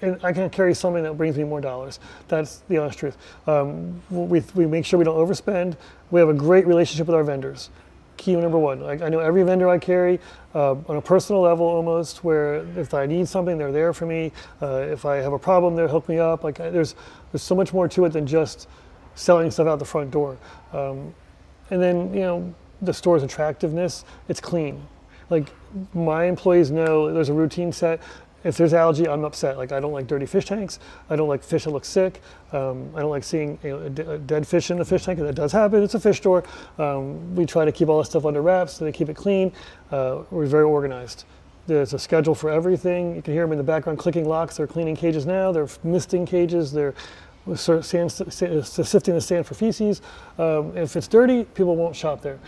and 0.01 0.19
I 0.23 0.32
can 0.34 0.49
carry 0.49 0.73
something 0.73 1.03
that 1.03 1.17
brings 1.17 1.38
me 1.38 1.43
more 1.43 1.61
dollars. 1.61 1.99
That's 2.28 2.63
the 2.69 2.78
honest 2.78 2.99
truth. 2.99 3.17
Um, 3.47 4.01
we, 4.09 4.41
we 4.55 4.65
make 4.65 4.86
sure 4.86 4.97
we 4.97 5.05
don't 5.05 5.17
overspend. 5.17 5.75
We 6.11 6.19
have 6.19 6.30
a 6.30 6.34
great 6.34 6.65
relationship 6.65 7.07
with 7.07 7.15
our 7.15 7.23
vendors 7.23 7.69
key 8.17 8.36
number 8.36 8.57
one. 8.57 8.84
I, 8.84 9.05
I 9.05 9.09
know 9.09 9.19
every 9.19 9.43
vendor 9.43 9.69
I 9.69 9.78
carry 9.78 10.19
uh, 10.53 10.71
on 10.71 10.97
a 10.97 11.01
personal 11.01 11.41
level 11.41 11.65
almost, 11.65 12.23
where 12.23 12.65
if 12.78 12.93
I 12.93 13.05
need 13.05 13.28
something, 13.28 13.57
they're 13.57 13.71
there 13.71 13.93
for 13.93 14.05
me. 14.05 14.32
Uh, 14.61 14.88
if 14.89 15.05
I 15.05 15.17
have 15.17 15.34
a 15.34 15.39
problem, 15.39 15.75
they'll 15.75 15.88
hook 15.88 16.09
me 16.09 16.19
up. 16.19 16.43
Like 16.43 16.57
there's 16.57 16.95
there's 17.32 17.43
so 17.43 17.55
much 17.55 17.73
more 17.73 17.88
to 17.88 18.05
it 18.05 18.09
than 18.09 18.28
just 18.28 18.67
selling 19.18 19.51
stuff 19.51 19.68
out 19.68 19.80
the 19.80 19.86
front 19.86 20.11
door. 20.11 20.38
Um, 20.72 21.13
and 21.70 21.82
then 21.82 22.13
you 22.13 22.22
know 22.22 22.53
the 22.82 22.93
store's 22.93 23.24
attractiveness. 23.24 24.05
It's 24.30 24.39
clean. 24.39 24.82
Like 25.30 25.49
my 25.93 26.26
employees 26.26 26.72
know 26.72 27.13
there's 27.13 27.30
a 27.30 27.34
routine 27.34 27.72
set. 27.72 28.01
If 28.43 28.55
there's 28.55 28.74
algae, 28.74 29.07
I'm 29.09 29.26
upset. 29.26 29.57
Like 29.57 29.72
I 29.72 29.80
don't 29.80 29.91
like 29.91 30.07
dirty 30.07 30.26
fish 30.26 30.45
tanks. 30.45 30.80
I 31.09 31.15
don't 31.15 31.28
like 31.28 31.43
fish 31.43 31.65
that 31.65 31.72
look 31.72 31.84
sick. 31.84 32.22
Um, 32.53 32.91
I 32.95 33.01
don't 33.01 33.09
like 33.09 33.24
seeing 33.24 33.57
dead 34.26 34.47
fish 34.47 34.72
in 34.72 34.78
the 34.78 34.86
fish 34.86 35.03
tank. 35.03 35.20
That 35.20 35.36
does 35.36 35.51
happen. 35.51 35.84
It's 35.84 35.95
a 35.95 35.99
fish 35.99 36.18
store. 36.18 36.43
Um, 36.78 37.36
we 37.36 37.45
try 37.45 37.65
to 37.65 37.72
keep 37.72 37.89
all 37.89 37.97
this 37.97 38.07
stuff 38.07 38.26
under 38.26 38.41
wraps 38.41 38.74
so 38.74 38.86
they 38.86 38.91
keep 38.91 39.09
it 39.09 39.15
clean. 39.15 39.51
Uh, 39.91 40.24
we're 40.32 40.45
very 40.45 40.63
organized. 40.63 41.26
There's 41.65 41.93
a 41.93 41.99
schedule 41.99 42.34
for 42.34 42.49
everything. 42.49 43.13
You 43.13 43.22
can 43.22 43.34
hear 43.34 43.43
them 43.43 43.51
in 43.51 43.57
the 43.57 43.63
background 43.63 43.99
clicking 43.99 44.26
locks. 44.26 44.55
They're 44.55 44.68
cleaning 44.68 44.95
cages 44.95 45.26
now. 45.26 45.51
They're 45.51 45.68
misting 45.84 46.26
cages. 46.26 46.72
They're 46.72 46.93
sort 47.55 47.77
of 47.79 47.85
sand, 47.85 48.11
sa- 48.11 48.61
sifting 48.83 49.13
the 49.13 49.21
sand 49.21 49.45
for 49.45 49.53
feces. 49.55 50.01
Um, 50.37 50.75
if 50.75 50.95
it's 50.95 51.07
dirty, 51.07 51.43
people 51.43 51.75
won't 51.75 51.95
shop 51.95 52.21
there. 52.21 52.39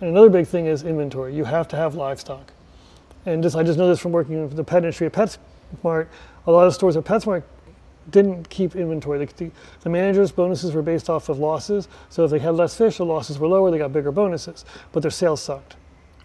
And 0.00 0.10
another 0.10 0.28
big 0.30 0.46
thing 0.46 0.66
is 0.66 0.82
inventory. 0.82 1.34
You 1.34 1.44
have 1.44 1.68
to 1.68 1.76
have 1.76 1.94
livestock. 1.94 2.52
And 3.24 3.42
just 3.42 3.56
I 3.56 3.62
just 3.62 3.78
know 3.78 3.88
this 3.88 3.98
from 3.98 4.12
working 4.12 4.34
in 4.34 4.50
the 4.54 4.62
pet 4.64 4.78
industry 4.78 5.06
at 5.06 5.12
PetSmart. 5.12 6.06
A 6.46 6.50
lot 6.52 6.66
of 6.66 6.74
stores 6.74 6.96
at 6.96 7.04
PetSmart 7.04 7.42
didn't 8.10 8.48
keep 8.48 8.76
inventory. 8.76 9.24
The, 9.24 9.32
the, 9.34 9.50
the 9.80 9.90
managers' 9.90 10.30
bonuses 10.30 10.72
were 10.74 10.82
based 10.82 11.10
off 11.10 11.28
of 11.28 11.38
losses. 11.38 11.88
So 12.08 12.24
if 12.24 12.30
they 12.30 12.38
had 12.38 12.54
less 12.54 12.76
fish, 12.76 12.98
the 12.98 13.04
losses 13.04 13.38
were 13.38 13.48
lower. 13.48 13.70
They 13.70 13.78
got 13.78 13.92
bigger 13.92 14.12
bonuses, 14.12 14.64
but 14.92 15.00
their 15.02 15.10
sales 15.10 15.42
sucked. 15.42 15.74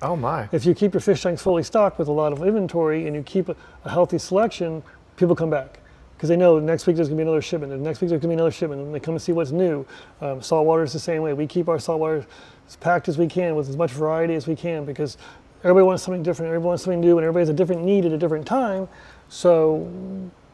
oh 0.04 0.16
my. 0.16 0.48
If 0.52 0.66
you 0.66 0.76
keep 0.76 0.94
your 0.94 1.02
fish 1.02 1.24
tanks 1.24 1.42
fully 1.42 1.64
stocked 1.64 1.98
with 1.98 2.08
a 2.08 2.12
lot 2.12 2.34
of 2.34 2.44
inventory 2.44 3.08
and 3.08 3.16
you 3.16 3.24
keep 3.24 3.50
a, 3.50 3.56
a 3.84 3.90
healthy 3.90 4.20
selection, 4.20 4.84
people 5.16 5.36
come 5.36 5.50
back 5.50 5.80
because 6.22 6.30
they 6.30 6.38
know 6.38 6.60
next 6.60 6.86
week 6.86 6.96
there's 6.96 7.08
going 7.08 7.18
to 7.18 7.24
be 7.24 7.28
another 7.28 7.42
shipment. 7.42 7.74
And 7.74 7.82
next 7.82 8.00
week 8.00 8.10
there's 8.10 8.22
going 8.22 8.30
to 8.30 8.36
be 8.36 8.40
another 8.40 8.52
shipment, 8.52 8.80
and 8.80 8.94
they 8.94 9.00
come 9.00 9.16
and 9.16 9.22
see 9.24 9.32
what's 9.32 9.50
new. 9.50 9.84
Um, 10.22 10.40
saltwater 10.40 10.84
is 10.84 10.94
the 10.94 11.00
same 11.00 11.24
way. 11.24 11.34
We 11.34 11.48
keep 11.48 11.68
our 11.68 11.80
saltwater 11.80 12.28
as 12.68 12.76
packed 12.76 13.10
as 13.10 13.18
we 13.18 13.26
can 13.26 13.56
with 13.56 13.68
as 13.68 13.76
much 13.76 13.90
variety 13.90 14.36
as 14.36 14.46
we 14.46 14.56
can 14.56 14.86
because 14.86 15.18
everybody 15.64 15.84
wants 15.84 16.04
something 16.04 16.22
different. 16.22 16.50
Everybody 16.50 16.68
wants 16.68 16.84
something 16.84 17.02
new, 17.02 17.18
and 17.18 17.26
everybody 17.26 17.42
has 17.42 17.50
a 17.50 17.54
different 17.54 17.84
need 17.84 18.06
at 18.06 18.12
a 18.12 18.20
different 18.20 18.46
time. 18.46 18.88
So 19.30 19.92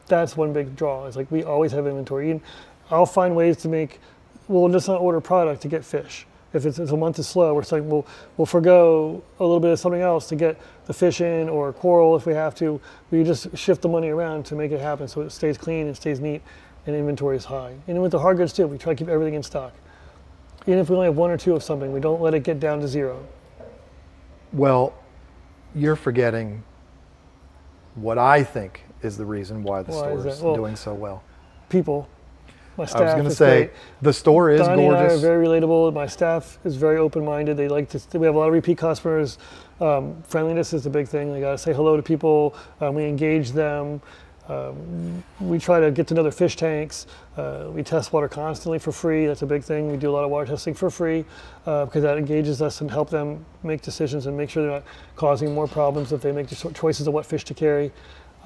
that's 0.06 0.38
one 0.38 0.54
big 0.54 0.74
draw. 0.74 1.04
It's 1.04 1.16
like 1.16 1.30
we 1.30 1.44
always 1.44 1.72
have 1.72 1.86
inventory. 1.86 2.30
And 2.30 2.40
I'll 2.90 3.04
find 3.04 3.36
ways 3.36 3.58
to 3.58 3.68
make. 3.68 4.00
We'll 4.48 4.70
just 4.70 4.88
not 4.88 5.02
order 5.02 5.20
product 5.20 5.60
to 5.60 5.68
get 5.68 5.84
fish. 5.84 6.26
If 6.54 6.64
it's, 6.64 6.78
if 6.78 6.90
a 6.90 6.96
month 6.96 7.18
is 7.18 7.28
slow, 7.28 7.54
we're 7.54 7.62
saying 7.62 7.88
we'll 7.88 8.06
we'll 8.36 8.46
forego 8.46 9.22
a 9.38 9.44
little 9.44 9.60
bit 9.60 9.70
of 9.70 9.78
something 9.78 10.00
else 10.00 10.28
to 10.28 10.36
get 10.36 10.58
the 10.86 10.94
fish 10.94 11.20
in 11.20 11.48
or 11.48 11.72
coral 11.72 12.16
if 12.16 12.24
we 12.24 12.32
have 12.32 12.54
to. 12.56 12.80
We 13.10 13.22
just 13.22 13.56
shift 13.56 13.82
the 13.82 13.88
money 13.88 14.08
around 14.08 14.46
to 14.46 14.54
make 14.54 14.72
it 14.72 14.80
happen 14.80 15.08
so 15.08 15.20
it 15.20 15.30
stays 15.30 15.58
clean 15.58 15.86
and 15.86 15.96
stays 15.96 16.20
neat, 16.20 16.40
and 16.86 16.96
inventory 16.96 17.36
is 17.36 17.44
high. 17.44 17.74
And 17.86 18.00
with 18.00 18.12
the 18.12 18.18
hard 18.18 18.38
goods 18.38 18.52
too, 18.54 18.66
we 18.66 18.78
try 18.78 18.94
to 18.94 18.98
keep 18.98 19.08
everything 19.08 19.34
in 19.34 19.42
stock. 19.42 19.74
Even 20.66 20.78
if 20.78 20.88
we 20.88 20.96
only 20.96 21.06
have 21.06 21.16
one 21.16 21.30
or 21.30 21.36
two 21.36 21.54
of 21.54 21.62
something, 21.62 21.92
we 21.92 22.00
don't 22.00 22.20
let 22.20 22.34
it 22.34 22.44
get 22.44 22.60
down 22.60 22.80
to 22.80 22.88
zero. 22.88 23.26
Well, 24.52 24.94
you're 25.74 25.96
forgetting 25.96 26.62
what 27.94 28.16
I 28.16 28.42
think 28.42 28.84
is 29.02 29.16
the 29.16 29.24
reason 29.24 29.62
why 29.62 29.82
the 29.82 29.92
Why 29.92 29.98
store 29.98 30.26
is? 30.26 30.40
Well, 30.40 30.54
doing 30.54 30.76
so 30.76 30.94
well. 30.94 31.22
People, 31.68 32.08
my 32.78 32.86
staff. 32.86 33.00
I 33.00 33.04
was 33.04 33.12
going 33.14 33.24
to 33.24 33.30
say 33.30 33.64
great. 33.64 33.70
the 34.00 34.12
store 34.12 34.50
is 34.50 34.60
Donnie 34.60 34.86
and 34.86 34.96
I 34.96 35.04
are 35.04 35.18
very 35.18 35.44
relatable. 35.44 35.92
My 35.92 36.06
staff 36.06 36.58
is 36.64 36.76
very 36.76 36.98
open-minded. 36.98 37.56
They 37.56 37.68
like 37.68 37.88
to. 37.90 38.18
We 38.18 38.26
have 38.26 38.36
a 38.36 38.38
lot 38.38 38.46
of 38.46 38.54
repeat 38.54 38.78
customers. 38.78 39.38
Um, 39.80 40.22
friendliness 40.22 40.72
is 40.72 40.86
a 40.86 40.90
big 40.90 41.08
thing. 41.08 41.32
They 41.32 41.40
got 41.40 41.52
to 41.52 41.58
say 41.58 41.74
hello 41.74 41.96
to 41.96 42.02
people. 42.02 42.56
Um, 42.80 42.94
we 42.94 43.04
engage 43.04 43.50
them. 43.50 44.00
Um, 44.48 45.22
we 45.40 45.58
try 45.58 45.78
to 45.78 45.90
get 45.90 46.06
to 46.06 46.14
know 46.14 46.22
their 46.22 46.32
fish 46.32 46.56
tanks. 46.56 47.06
Uh, 47.36 47.66
we 47.70 47.82
test 47.82 48.14
water 48.14 48.28
constantly 48.28 48.78
for 48.78 48.92
free. 48.92 49.26
That's 49.26 49.42
a 49.42 49.46
big 49.46 49.62
thing. 49.62 49.90
We 49.90 49.98
do 49.98 50.10
a 50.10 50.14
lot 50.14 50.24
of 50.24 50.30
water 50.30 50.46
testing 50.46 50.72
for 50.72 50.88
free 50.88 51.26
uh, 51.66 51.84
because 51.84 52.02
that 52.02 52.16
engages 52.16 52.62
us 52.62 52.80
and 52.80 52.90
help 52.90 53.10
them 53.10 53.44
make 53.62 53.82
decisions 53.82 54.26
and 54.26 54.34
make 54.36 54.48
sure 54.48 54.62
they're 54.62 54.72
not 54.72 54.84
causing 55.16 55.52
more 55.52 55.68
problems 55.68 56.12
if 56.12 56.22
they 56.22 56.32
make 56.32 56.48
cho- 56.48 56.70
choices 56.70 57.06
of 57.06 57.12
what 57.12 57.26
fish 57.26 57.44
to 57.44 57.52
carry. 57.52 57.92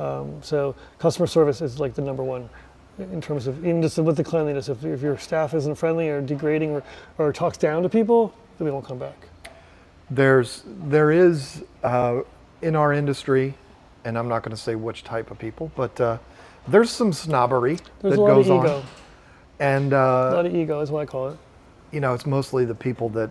Um, 0.01 0.43
so 0.43 0.74
customer 0.99 1.28
service 1.28 1.61
is 1.61 1.78
like 1.78 1.95
the 1.95 2.03
number 2.03 2.24
one 2.24 2.49
in 3.12 3.20
terms 3.20 3.46
of 3.46 3.59
even 3.66 3.82
just 3.82 3.98
with 3.98 4.16
the 4.16 4.24
cleanliness. 4.24 4.68
If, 4.68 4.84
if 4.84 5.03
your 5.03 5.18
staff 5.18 5.55
isn't 5.55 5.74
friendly 5.76 6.09
or 6.09 6.20
degrading 6.20 6.70
or, 6.72 6.82
or 7.18 7.32
talks 7.32 7.57
down 7.59 7.82
to 7.82 7.88
people, 7.88 8.34
then 8.59 8.66
we 8.66 8.70
won't 8.70 8.86
come 8.86 8.98
back. 8.98 9.28
There's 10.11 10.62
there 10.66 11.11
is 11.11 11.64
uh, 11.82 12.20
in 12.61 12.76
our 12.76 12.92
industry, 12.92 13.55
and 14.05 14.18
I'm 14.18 14.28
not 14.28 14.42
going 14.42 14.55
to 14.55 14.61
say 14.62 14.74
which 14.74 15.05
type 15.05 15.30
of 15.30 15.38
people, 15.38 15.70
but 15.74 15.98
uh, 16.00 16.18
there's 16.68 16.90
some 16.90 17.12
snobbery 17.12 17.78
There's 18.00 18.14
that 18.14 18.20
a 18.20 18.22
lot 18.22 18.26
goes 18.28 18.50
of 18.50 18.64
ego. 18.64 18.76
on, 18.78 18.84
and 19.59 19.92
A 19.92 19.96
uh, 19.98 20.32
lot 20.34 20.46
of 20.46 20.55
ego 20.55 20.80
is 20.80 20.90
what 20.90 21.00
I 21.00 21.07
call 21.07 21.28
it. 21.30 21.38
you 21.92 22.00
know 22.00 22.12
it's 22.14 22.26
mostly 22.26 22.64
the 22.64 22.74
people 22.74 23.09
that 23.11 23.30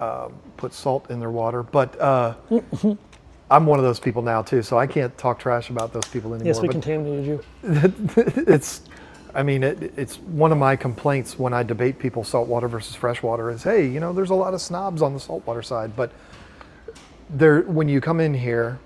uh, 0.00 0.28
put 0.56 0.72
salt 0.74 1.10
in 1.10 1.18
their 1.20 1.30
water. 1.30 1.62
But 1.62 1.98
uh, 2.00 2.34
I'm 3.50 3.66
one 3.66 3.78
of 3.78 3.84
those 3.84 4.00
people 4.00 4.22
now 4.22 4.42
too, 4.42 4.62
so 4.62 4.78
I 4.78 4.86
can't 4.86 5.16
talk 5.16 5.38
trash 5.38 5.70
about 5.70 5.92
those 5.92 6.06
people 6.06 6.34
anymore. 6.34 6.46
Yes, 6.46 6.60
we 6.60 6.68
but 6.68 6.72
contaminated 6.72 7.26
you. 7.26 7.44
it's 8.46 8.82
I 9.34 9.42
mean 9.42 9.62
it, 9.62 9.92
it's 9.96 10.16
one 10.18 10.52
of 10.52 10.58
my 10.58 10.76
complaints 10.76 11.38
when 11.38 11.52
I 11.52 11.62
debate 11.62 11.98
people 11.98 12.24
saltwater 12.24 12.68
versus 12.68 12.94
freshwater 12.94 13.50
is 13.50 13.62
hey 13.62 13.86
you 13.86 14.00
know 14.00 14.12
there's 14.12 14.30
a 14.30 14.34
lot 14.34 14.54
of 14.54 14.60
snobs 14.60 15.02
on 15.02 15.12
the 15.12 15.20
saltwater 15.20 15.62
side 15.62 15.94
but 15.94 16.12
there 17.28 17.60
when 17.62 17.88
you 17.88 18.00
come 18.00 18.20
in 18.20 18.32
here 18.32 18.78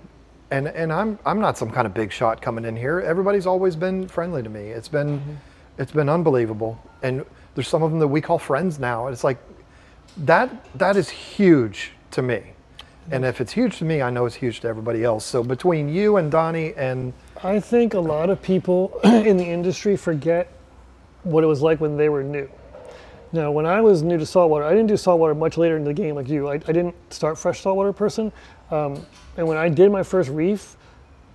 and 0.51 0.67
and 0.67 0.91
I'm 0.91 1.17
I'm 1.25 1.39
not 1.39 1.57
some 1.57 1.71
kind 1.71 1.87
of 1.87 1.93
big 1.93 2.11
shot 2.11 2.41
coming 2.41 2.65
in 2.65 2.75
here 2.75 2.99
everybody's 2.99 3.47
always 3.47 3.77
been 3.77 4.07
friendly 4.07 4.43
to 4.43 4.49
me 4.49 4.67
it's 4.67 4.89
been 4.89 5.19
mm-hmm. 5.19 5.33
It's 5.77 5.91
been 5.91 6.09
unbelievable. 6.09 6.79
And 7.01 7.25
there's 7.55 7.67
some 7.67 7.83
of 7.83 7.91
them 7.91 7.99
that 7.99 8.07
we 8.07 8.21
call 8.21 8.37
friends 8.37 8.79
now. 8.79 9.07
And 9.07 9.13
it's 9.13 9.23
like 9.23 9.37
that 10.17 10.65
that 10.77 10.95
is 10.95 11.09
huge 11.09 11.91
to 12.11 12.21
me. 12.21 12.53
And 13.11 13.25
if 13.25 13.41
it's 13.41 13.51
huge 13.51 13.77
to 13.79 13.85
me, 13.85 14.01
I 14.01 14.09
know 14.09 14.25
it's 14.25 14.35
huge 14.35 14.61
to 14.61 14.67
everybody 14.67 15.03
else. 15.03 15.25
So 15.25 15.43
between 15.43 15.89
you 15.89 16.17
and 16.17 16.31
Donnie 16.31 16.73
and 16.75 17.13
I 17.43 17.59
think 17.59 17.93
a 17.93 17.99
lot 17.99 18.29
of 18.29 18.41
people 18.41 18.99
in 19.03 19.37
the 19.37 19.45
industry 19.45 19.97
forget 19.97 20.51
what 21.23 21.43
it 21.43 21.47
was 21.47 21.61
like 21.61 21.81
when 21.81 21.97
they 21.97 22.09
were 22.09 22.23
new. 22.23 22.49
Now, 23.33 23.51
when 23.51 23.65
I 23.65 23.81
was 23.81 24.03
new 24.03 24.17
to 24.17 24.25
saltwater, 24.25 24.63
I 24.63 24.69
didn't 24.69 24.87
do 24.87 24.97
saltwater 24.97 25.33
much 25.33 25.57
later 25.57 25.75
in 25.75 25.83
the 25.83 25.93
game 25.93 26.15
like 26.15 26.29
you. 26.29 26.49
I, 26.49 26.53
I 26.53 26.71
didn't 26.71 26.95
start 27.11 27.37
fresh 27.37 27.61
saltwater 27.61 27.91
person. 27.91 28.31
Um, 28.69 29.05
and 29.37 29.47
when 29.47 29.57
I 29.57 29.69
did 29.69 29.91
my 29.91 30.03
first 30.03 30.29
reef, 30.29 30.77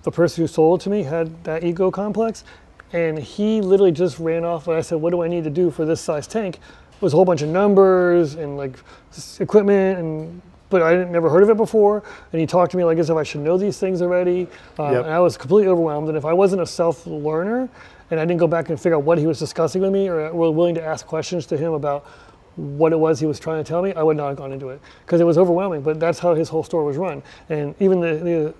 the 0.03 0.11
person 0.11 0.43
who 0.43 0.47
sold 0.47 0.79
it 0.79 0.83
to 0.85 0.89
me 0.89 1.03
had 1.03 1.43
that 1.43 1.63
ego 1.63 1.91
complex. 1.91 2.45
And 2.93 3.19
he 3.19 3.61
literally 3.61 3.91
just 3.91 4.17
ran 4.17 4.45
off. 4.45 4.67
And 4.67 4.77
I 4.77 4.81
said, 4.81 4.99
What 4.99 5.11
do 5.11 5.21
I 5.21 5.27
need 5.27 5.43
to 5.43 5.49
do 5.49 5.69
for 5.69 5.85
this 5.85 5.99
size 5.99 6.25
tank? 6.25 6.55
It 6.55 7.01
was 7.01 7.13
a 7.13 7.17
whole 7.17 7.25
bunch 7.25 7.41
of 7.41 7.49
numbers 7.49 8.35
and 8.35 8.57
like 8.57 8.77
equipment 9.39 9.99
and 9.99 10.41
but 10.69 10.81
I 10.81 10.91
didn't 10.91 11.11
never 11.11 11.29
heard 11.29 11.43
of 11.43 11.49
it 11.49 11.57
before. 11.57 12.03
And 12.31 12.39
he 12.39 12.47
talked 12.47 12.71
to 12.71 12.77
me 12.77 12.83
like 12.83 12.97
as 12.97 13.09
if 13.09 13.17
I 13.17 13.23
should 13.23 13.41
know 13.41 13.57
these 13.57 13.79
things 13.79 14.01
already. 14.01 14.47
Um, 14.77 14.93
Yep. 14.93 15.05
And 15.05 15.13
I 15.13 15.19
was 15.19 15.37
completely 15.37 15.67
overwhelmed. 15.71 16.07
And 16.07 16.17
if 16.17 16.25
I 16.25 16.33
wasn't 16.33 16.61
a 16.61 16.65
self 16.65 17.05
learner 17.05 17.69
and 18.11 18.19
I 18.19 18.25
didn't 18.25 18.39
go 18.39 18.47
back 18.47 18.69
and 18.69 18.79
figure 18.79 18.95
out 18.95 19.03
what 19.03 19.17
he 19.17 19.27
was 19.27 19.39
discussing 19.39 19.81
with 19.81 19.91
me 19.91 20.07
or 20.07 20.31
were 20.33 20.51
willing 20.51 20.75
to 20.75 20.83
ask 20.83 21.05
questions 21.05 21.45
to 21.47 21.57
him 21.57 21.73
about 21.73 22.05
what 22.55 22.91
it 22.91 22.99
was 22.99 23.19
he 23.19 23.25
was 23.25 23.39
trying 23.39 23.63
to 23.63 23.67
tell 23.67 23.81
me, 23.81 23.93
I 23.93 24.03
would 24.03 24.17
not 24.17 24.27
have 24.29 24.37
gone 24.37 24.51
into 24.51 24.69
it 24.69 24.81
because 25.05 25.21
it 25.21 25.23
was 25.23 25.37
overwhelming. 25.37 25.81
But 25.81 25.99
that's 25.99 26.19
how 26.19 26.33
his 26.35 26.49
whole 26.49 26.63
store 26.63 26.83
was 26.83 26.97
run. 26.97 27.23
And 27.49 27.73
even 27.79 27.99
the, 27.99 28.15
the 28.15 28.53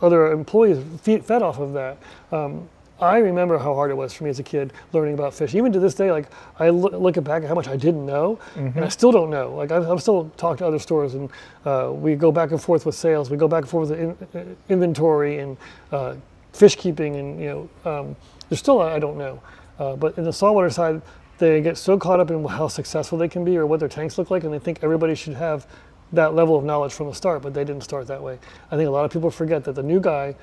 other 0.00 0.32
employees 0.32 0.78
fed 1.02 1.42
off 1.42 1.58
of 1.58 1.72
that. 1.72 1.98
Um, 2.30 2.68
I 3.02 3.18
remember 3.18 3.58
how 3.58 3.74
hard 3.74 3.90
it 3.90 3.94
was 3.94 4.12
for 4.14 4.22
me 4.22 4.30
as 4.30 4.38
a 4.38 4.44
kid 4.44 4.72
learning 4.92 5.14
about 5.14 5.34
fish. 5.34 5.56
Even 5.56 5.72
to 5.72 5.80
this 5.80 5.94
day, 5.94 6.12
like 6.12 6.28
I 6.60 6.70
look, 6.70 6.92
look 6.92 7.22
back 7.24 7.42
at 7.42 7.48
how 7.48 7.54
much 7.54 7.66
I 7.66 7.76
didn't 7.76 8.06
know, 8.06 8.38
and 8.76 8.84
I 8.84 8.88
still 8.88 9.10
don't 9.10 9.28
know. 9.28 9.54
Like 9.56 9.72
I've, 9.72 9.84
I'm 9.88 9.98
still 9.98 10.30
talking 10.36 10.58
to 10.58 10.66
other 10.66 10.78
stores, 10.78 11.14
and 11.14 11.28
uh, 11.64 11.90
we 11.92 12.14
go 12.14 12.30
back 12.30 12.52
and 12.52 12.62
forth 12.62 12.86
with 12.86 12.94
sales. 12.94 13.28
We 13.28 13.36
go 13.36 13.48
back 13.48 13.62
and 13.62 13.70
forth 13.70 13.90
with 13.90 13.98
in, 13.98 14.16
uh, 14.34 14.44
inventory 14.68 15.40
and 15.40 15.56
uh, 15.90 16.14
fish 16.52 16.76
keeping, 16.76 17.16
and 17.16 17.40
you 17.40 17.68
know, 17.84 17.90
um, 17.90 18.16
there's 18.48 18.60
still 18.60 18.80
I 18.80 19.00
don't 19.00 19.18
know. 19.18 19.42
Uh, 19.80 19.96
but 19.96 20.16
in 20.16 20.22
the 20.22 20.32
saltwater 20.32 20.70
side, 20.70 21.02
they 21.38 21.60
get 21.60 21.76
so 21.76 21.98
caught 21.98 22.20
up 22.20 22.30
in 22.30 22.44
how 22.44 22.68
successful 22.68 23.18
they 23.18 23.28
can 23.28 23.44
be 23.44 23.56
or 23.56 23.66
what 23.66 23.80
their 23.80 23.88
tanks 23.88 24.16
look 24.16 24.30
like, 24.30 24.44
and 24.44 24.54
they 24.54 24.60
think 24.60 24.78
everybody 24.82 25.16
should 25.16 25.34
have 25.34 25.66
that 26.12 26.34
level 26.34 26.56
of 26.56 26.62
knowledge 26.62 26.92
from 26.92 27.08
the 27.08 27.14
start, 27.14 27.42
but 27.42 27.52
they 27.52 27.64
didn't 27.64 27.82
start 27.82 28.06
that 28.06 28.22
way. 28.22 28.38
I 28.70 28.76
think 28.76 28.86
a 28.86 28.90
lot 28.90 29.04
of 29.04 29.10
people 29.10 29.30
forget 29.30 29.64
that 29.64 29.74
the 29.74 29.82
new 29.82 29.98
guy 29.98 30.36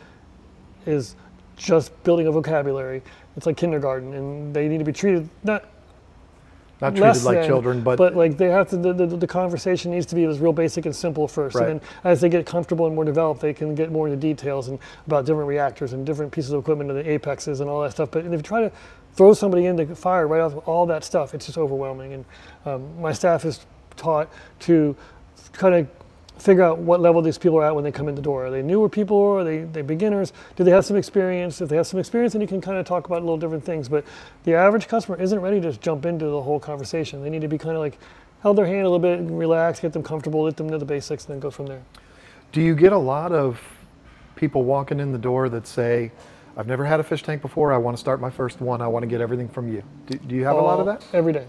is 0.86 1.16
just 1.60 2.04
building 2.04 2.28
a 2.28 2.32
vocabulary. 2.32 3.02
It's 3.38 3.46
like 3.46 3.58
kindergarten, 3.58 4.14
and 4.14 4.54
they 4.54 4.68
need 4.68 4.80
to 4.80 4.86
be 4.86 4.94
treated 4.94 5.30
not 5.44 5.66
not 6.82 6.96
treated 6.96 7.24
like 7.24 7.38
than, 7.40 7.46
children, 7.46 7.82
but, 7.82 7.98
but 7.98 8.16
like 8.16 8.38
they 8.38 8.48
have 8.48 8.70
to. 8.70 8.78
The, 8.78 8.94
the, 8.94 9.06
the 9.06 9.28
conversation 9.28 9.92
needs 9.92 10.06
to 10.08 10.16
be 10.16 10.24
as 10.24 10.40
real 10.40 10.54
basic 10.54 10.86
and 10.86 10.96
simple 10.96 11.28
first, 11.28 11.56
Right. 11.58 11.70
and 11.70 11.82
then 11.82 11.90
as 12.06 12.22
they 12.22 12.30
get 12.30 12.46
comfortable 12.46 12.86
and 12.88 12.96
more 12.96 13.04
developed, 13.04 13.42
they 13.42 13.54
can 13.54 13.76
get 13.76 13.92
more 13.92 14.08
into 14.08 14.18
details 14.18 14.70
and 14.70 14.80
about 15.06 15.26
different 15.26 15.48
reactors 15.48 15.92
and 15.94 16.06
different 16.06 16.32
pieces 16.32 16.52
of 16.52 16.62
equipment 16.62 16.90
and 16.90 17.00
the 17.00 17.10
apexes 17.12 17.60
and 17.60 17.70
all 17.70 17.82
that 17.82 17.92
stuff. 17.92 18.10
But 18.12 18.26
if 18.26 18.32
you 18.32 18.42
try 18.42 18.62
to 18.62 18.72
throw 19.14 19.34
somebody 19.34 19.66
into 19.66 19.84
the 19.84 19.96
fire 19.96 20.28
right 20.28 20.40
off 20.42 20.66
all 20.68 20.86
that 20.86 21.04
stuff, 21.04 21.34
it's 21.34 21.46
just 21.46 21.58
overwhelming. 21.58 22.14
And 22.14 22.26
um, 22.66 23.02
my 23.02 23.12
staff 23.12 23.44
is 23.44 23.66
taught 23.98 24.30
to 24.62 24.96
kind 25.52 25.76
of 25.76 25.88
figure 26.40 26.64
out 26.64 26.80
what 26.80 27.00
level 27.00 27.22
these 27.22 27.38
people 27.38 27.58
are 27.60 27.66
at 27.66 27.76
when 27.76 27.84
they 27.84 27.92
come 27.92 28.08
in 28.08 28.16
the 28.16 28.22
door. 28.22 28.48
Are 28.48 28.52
they 28.52 28.62
newer 28.62 28.90
people? 28.90 29.18
Or 29.18 29.40
are 29.40 29.44
they, 29.44 29.60
they 29.60 29.82
beginners? 29.82 30.34
Do 30.56 30.64
they 30.64 30.72
have 30.72 30.86
some 30.86 30.98
experience? 30.98 31.62
If 31.62 31.70
they 31.70 31.76
have 31.76 31.88
some 31.88 32.00
experience, 32.00 32.34
then 32.34 32.42
you 32.42 32.48
can 32.48 32.62
kind 32.62 32.78
of 32.78 32.86
talk 32.86 33.06
about 33.06 33.22
little 33.22 33.38
different 33.38 33.64
things. 33.64 33.90
But 33.90 34.06
the 34.46 34.56
average 34.56 34.88
customer 34.88 35.20
isn't 35.22 35.40
ready 35.40 35.60
to 35.62 35.68
just 35.70 35.82
jump 35.82 36.06
into 36.06 36.26
the 36.26 36.42
whole 36.42 36.60
conversation. 36.60 37.22
They 37.22 37.30
need 37.30 37.42
to 37.42 37.48
be 37.48 37.58
kind 37.58 37.76
of 37.76 37.82
like 37.82 37.98
held 38.42 38.58
their 38.58 38.66
hand 38.66 38.86
a 38.86 38.90
little 38.90 39.00
bit 39.00 39.20
and 39.20 39.38
relax, 39.38 39.80
get 39.80 39.94
them 39.94 40.04
comfortable, 40.04 40.44
let 40.44 40.58
them 40.58 40.70
know 40.70 40.78
the 40.78 40.86
basics, 40.86 41.26
and 41.26 41.34
then 41.34 41.40
go 41.40 41.52
from 41.52 41.66
there. 41.66 41.82
do 42.52 42.62
you 42.62 42.74
get 42.74 42.94
a 42.94 42.98
lot 42.98 43.32
of 43.32 43.62
people 44.36 44.64
walking 44.64 45.00
in 45.00 45.12
the 45.12 45.18
door 45.18 45.50
that 45.50 45.68
say, 45.68 46.12
I've 46.56 46.68
never 46.68 46.86
had 46.86 47.00
a 47.00 47.04
fish 47.04 47.24
tank 47.24 47.42
before. 47.42 47.74
I 47.74 47.78
want 47.78 47.96
to 47.96 48.00
start 48.00 48.22
my 48.22 48.30
first 48.30 48.62
one. 48.62 48.82
I 48.82 48.88
want 48.88 49.04
to 49.04 49.08
get 49.08 49.22
everything 49.22 49.50
from 49.50 49.72
you. 49.72 49.84
Do, 50.08 50.18
do 50.18 50.36
you 50.36 50.46
have 50.46 50.56
a 50.56 50.62
lot 50.62 50.80
of 50.80 50.88
uh, 50.88 50.94
that? 50.94 51.06
Every 51.14 51.34
day. 51.34 51.46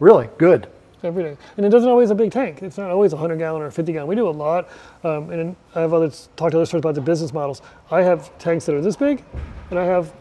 Really? 0.00 0.28
Good. 0.38 0.68
Every 1.04 1.22
day. 1.22 1.36
And 1.56 1.66
it 1.66 1.68
doesn't 1.68 1.88
always 1.88 2.10
a 2.10 2.14
big 2.14 2.32
tank. 2.32 2.62
It's 2.62 2.78
not 2.78 2.90
always 2.90 3.12
a 3.12 3.16
100 3.16 3.36
gallon 3.38 3.60
or 3.62 3.66
a 3.66 3.72
50 3.72 3.92
gallon. 3.92 4.08
We 4.08 4.14
do 4.14 4.28
a 4.28 4.30
lot. 4.30 4.68
Um, 5.04 5.30
and 5.30 5.54
I 5.74 5.80
have 5.82 5.92
others 5.92 6.28
talk 6.36 6.50
to 6.52 6.56
other 6.56 6.66
stores 6.66 6.80
about 6.80 6.94
the 6.94 7.00
business 7.02 7.32
models. 7.32 7.60
I 7.90 8.02
have 8.02 8.36
tanks 8.38 8.64
that 8.66 8.74
are 8.74 8.80
this 8.80 8.96
big, 8.96 9.22
and 9.70 9.78
I 9.78 9.84
have 9.84 10.12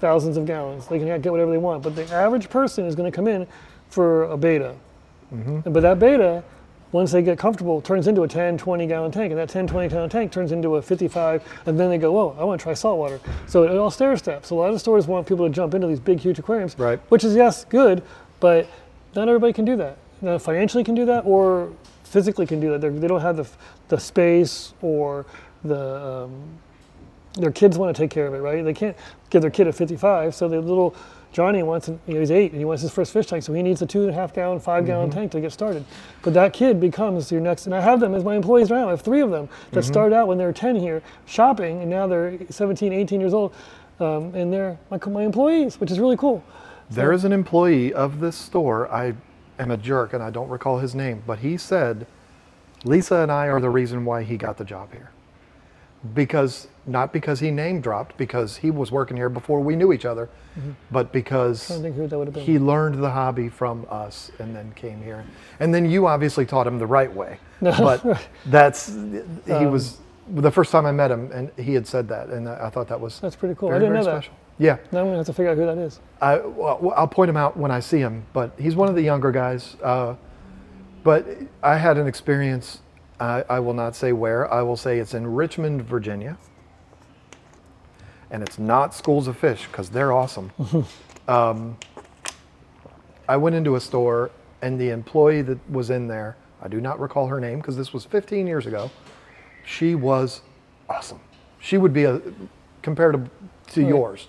thousands 0.00 0.36
of 0.38 0.46
gallons. 0.46 0.86
They 0.88 0.98
can 0.98 1.20
get 1.20 1.30
whatever 1.30 1.50
they 1.50 1.58
want. 1.58 1.82
But 1.82 1.94
the 1.94 2.10
average 2.12 2.48
person 2.48 2.86
is 2.86 2.94
going 2.94 3.10
to 3.10 3.14
come 3.14 3.28
in 3.28 3.46
for 3.90 4.24
a 4.24 4.36
betta. 4.38 4.74
And- 5.30 5.62
But 5.64 5.80
that 5.82 5.98
betta, 5.98 6.42
once 6.92 7.12
they 7.12 7.22
get 7.22 7.38
comfortable, 7.38 7.80
turns 7.82 8.06
into 8.08 8.22
a 8.22 8.28
10, 8.28 8.56
20 8.58 8.86
gallon 8.86 9.10
tank. 9.10 9.30
And 9.32 9.38
that 9.38 9.48
10, 9.50 9.66
20 9.66 9.88
gallon 9.88 10.08
tank 10.10 10.32
turns 10.32 10.50
into 10.52 10.76
a 10.76 10.82
55. 10.82 11.42
And 11.66 11.78
then 11.78 11.90
they 11.90 11.98
go, 11.98 12.10
whoa, 12.12 12.36
I 12.38 12.44
want 12.44 12.58
to 12.60 12.62
try 12.62 12.74
saltwater. 12.74 13.20
So 13.46 13.64
it 13.64 13.76
all 13.76 13.90
stair 13.90 14.16
steps. 14.16 14.48
A 14.50 14.54
lot 14.54 14.72
of 14.72 14.80
stores 14.80 15.06
want 15.06 15.26
people 15.26 15.46
to 15.46 15.52
jump 15.52 15.74
into 15.74 15.86
these 15.86 16.00
big, 16.00 16.20
huge 16.20 16.38
aquariums 16.38 16.78
Right. 16.78 16.98
which 17.10 17.22
is 17.24 17.34
yes 17.36 17.64
good 17.66 18.02
but 18.40 18.66
not 19.14 19.28
everybody 19.28 19.52
can 19.52 19.64
do 19.64 19.76
that 19.76 19.96
not 20.22 20.40
financially 20.40 20.84
can 20.84 20.94
do 20.94 21.04
that 21.06 21.24
or 21.26 21.72
physically 22.04 22.46
can 22.46 22.60
do 22.60 22.70
that. 22.70 22.80
They're, 22.80 22.90
they 22.90 23.08
don't 23.08 23.20
have 23.20 23.36
the, 23.36 23.48
the 23.88 23.98
space 23.98 24.74
or 24.82 25.26
the 25.64 26.24
um, 26.24 26.58
their 27.34 27.50
kids 27.50 27.78
want 27.78 27.94
to 27.94 28.02
take 28.02 28.10
care 28.10 28.26
of 28.26 28.34
it 28.34 28.38
right? 28.38 28.62
They 28.64 28.74
can't 28.74 28.96
give 29.30 29.42
their 29.42 29.50
kid 29.50 29.66
a 29.66 29.72
55 29.72 30.34
so 30.34 30.48
the 30.48 30.60
little 30.60 30.94
johnny 31.32 31.62
wants 31.62 31.88
you 31.88 31.98
know, 32.06 32.20
he's 32.20 32.30
eight 32.30 32.50
and 32.50 32.58
he 32.58 32.64
wants 32.66 32.82
his 32.82 32.90
first 32.90 33.10
fish 33.10 33.26
tank 33.26 33.42
so 33.42 33.54
he 33.54 33.62
needs 33.62 33.80
a 33.80 33.86
two 33.86 34.02
and 34.02 34.10
a 34.10 34.12
half 34.12 34.34
gallon 34.34 34.60
5 34.60 34.84
gallon 34.84 35.10
tank 35.10 35.32
to 35.32 35.40
get 35.40 35.52
started. 35.52 35.84
But 36.22 36.34
that 36.34 36.52
kid 36.52 36.78
becomes 36.78 37.32
your 37.32 37.40
next 37.40 37.66
and 37.66 37.74
i 37.74 37.80
have 37.80 38.00
them 38.00 38.14
as 38.14 38.24
my 38.24 38.36
employees 38.36 38.70
right 38.70 38.80
now. 38.80 38.88
I 38.88 38.90
have 38.90 39.00
three 39.00 39.20
of 39.20 39.30
them 39.30 39.48
that 39.70 39.82
started 39.84 40.14
out 40.14 40.28
when 40.28 40.36
they 40.36 40.44
were 40.44 40.52
10 40.52 40.76
here 40.76 41.02
shopping 41.26 41.80
and 41.80 41.90
now 41.90 42.06
they're 42.06 42.38
17 42.50 42.92
18 42.92 43.20
years 43.20 43.32
old 43.32 43.54
um, 44.00 44.34
and 44.34 44.52
they're 44.52 44.78
my, 44.90 44.98
my 45.08 45.22
employees 45.22 45.80
which 45.80 45.90
is 45.90 45.98
really 45.98 46.16
cool. 46.16 46.44
There 46.90 47.12
is 47.12 47.24
an 47.24 47.32
employee 47.32 47.94
of 47.94 48.20
this 48.20 48.36
store. 48.36 48.92
I 48.92 49.14
am 49.58 49.70
a 49.70 49.76
jerk 49.76 50.12
and 50.12 50.22
I 50.22 50.30
don't 50.30 50.48
recall 50.48 50.78
his 50.78 50.94
name, 50.94 51.22
but 51.26 51.40
he 51.40 51.56
said, 51.56 52.06
Lisa 52.84 53.16
and 53.16 53.30
I 53.30 53.46
are 53.46 53.60
the 53.60 53.70
reason 53.70 54.04
why 54.04 54.22
he 54.22 54.36
got 54.36 54.56
the 54.58 54.64
job 54.64 54.92
here. 54.92 55.10
Because, 56.14 56.66
not 56.84 57.12
because 57.12 57.38
he 57.38 57.52
name 57.52 57.80
dropped, 57.80 58.16
because 58.16 58.56
he 58.56 58.72
was 58.72 58.90
working 58.90 59.16
here 59.16 59.28
before 59.28 59.60
we 59.60 59.76
knew 59.76 59.92
each 59.92 60.04
other, 60.04 60.28
but 60.90 61.12
because 61.12 61.70
I 61.70 61.74
don't 61.74 61.82
think 61.84 61.96
who 61.96 62.08
that 62.08 62.18
would 62.18 62.26
have 62.26 62.34
been. 62.34 62.42
he 62.44 62.58
learned 62.58 62.96
the 63.00 63.10
hobby 63.10 63.48
from 63.48 63.86
us 63.88 64.32
and 64.40 64.54
then 64.54 64.72
came 64.74 65.00
here. 65.00 65.24
And 65.60 65.72
then 65.72 65.88
you 65.88 66.08
obviously 66.08 66.44
taught 66.44 66.66
him 66.66 66.78
the 66.80 66.86
right 66.88 67.12
way. 67.14 67.38
But 67.60 68.20
that's, 68.46 68.88
he 69.46 69.52
Um, 69.52 69.70
was, 69.70 69.98
the 70.28 70.50
first 70.50 70.72
time 70.72 70.86
I 70.86 70.92
met 70.92 71.12
him, 71.12 71.30
and 71.30 71.52
he 71.56 71.72
had 71.74 71.86
said 71.86 72.08
that, 72.08 72.30
and 72.30 72.48
I 72.48 72.68
thought 72.68 72.88
that 72.88 73.00
was 73.00 73.20
That's 73.20 73.36
pretty 73.36 73.54
cool. 73.54 73.68
I 73.68 73.74
didn't 73.74 73.90
very 73.92 73.98
know 74.00 74.04
that. 74.04 74.24
special. 74.24 74.34
Yeah. 74.58 74.76
Now 74.92 75.00
I'm 75.00 75.06
gonna 75.06 75.16
have 75.18 75.26
to 75.26 75.32
figure 75.32 75.50
out 75.50 75.56
who 75.56 75.66
that 75.66 75.78
is. 75.78 76.00
I, 76.20 76.36
well, 76.38 76.92
I'll 76.96 77.08
point 77.08 77.28
him 77.30 77.36
out 77.36 77.56
when 77.56 77.70
I 77.70 77.80
see 77.80 77.98
him, 77.98 78.24
but 78.32 78.52
he's 78.58 78.76
one 78.76 78.88
of 78.88 78.94
the 78.94 79.02
younger 79.02 79.32
guys. 79.32 79.76
Uh, 79.82 80.14
but 81.02 81.26
I 81.62 81.76
had 81.78 81.98
an 81.98 82.06
experience, 82.06 82.80
I, 83.18 83.44
I 83.48 83.58
will 83.60 83.74
not 83.74 83.96
say 83.96 84.12
where, 84.12 84.52
I 84.52 84.62
will 84.62 84.76
say 84.76 84.98
it's 84.98 85.14
in 85.14 85.26
Richmond, 85.26 85.82
Virginia. 85.82 86.38
And 88.30 88.42
it's 88.42 88.58
not 88.58 88.94
Schools 88.94 89.26
of 89.26 89.36
Fish, 89.36 89.66
because 89.66 89.90
they're 89.90 90.12
awesome. 90.12 90.52
um, 91.28 91.76
I 93.28 93.36
went 93.36 93.56
into 93.56 93.74
a 93.76 93.80
store, 93.80 94.30
and 94.62 94.80
the 94.80 94.90
employee 94.90 95.42
that 95.42 95.58
was 95.70 95.90
in 95.90 96.06
there, 96.06 96.36
I 96.62 96.68
do 96.68 96.80
not 96.80 97.00
recall 97.00 97.26
her 97.26 97.40
name, 97.40 97.58
because 97.58 97.76
this 97.76 97.92
was 97.92 98.04
15 98.04 98.46
years 98.46 98.66
ago, 98.66 98.90
she 99.66 99.94
was 99.96 100.40
awesome. 100.88 101.20
She 101.58 101.76
would 101.78 101.92
be 101.92 102.04
a, 102.04 102.20
compared 102.82 103.14
to, 103.14 103.30
to 103.74 103.80
Right. 103.82 103.88
yours. 103.88 104.28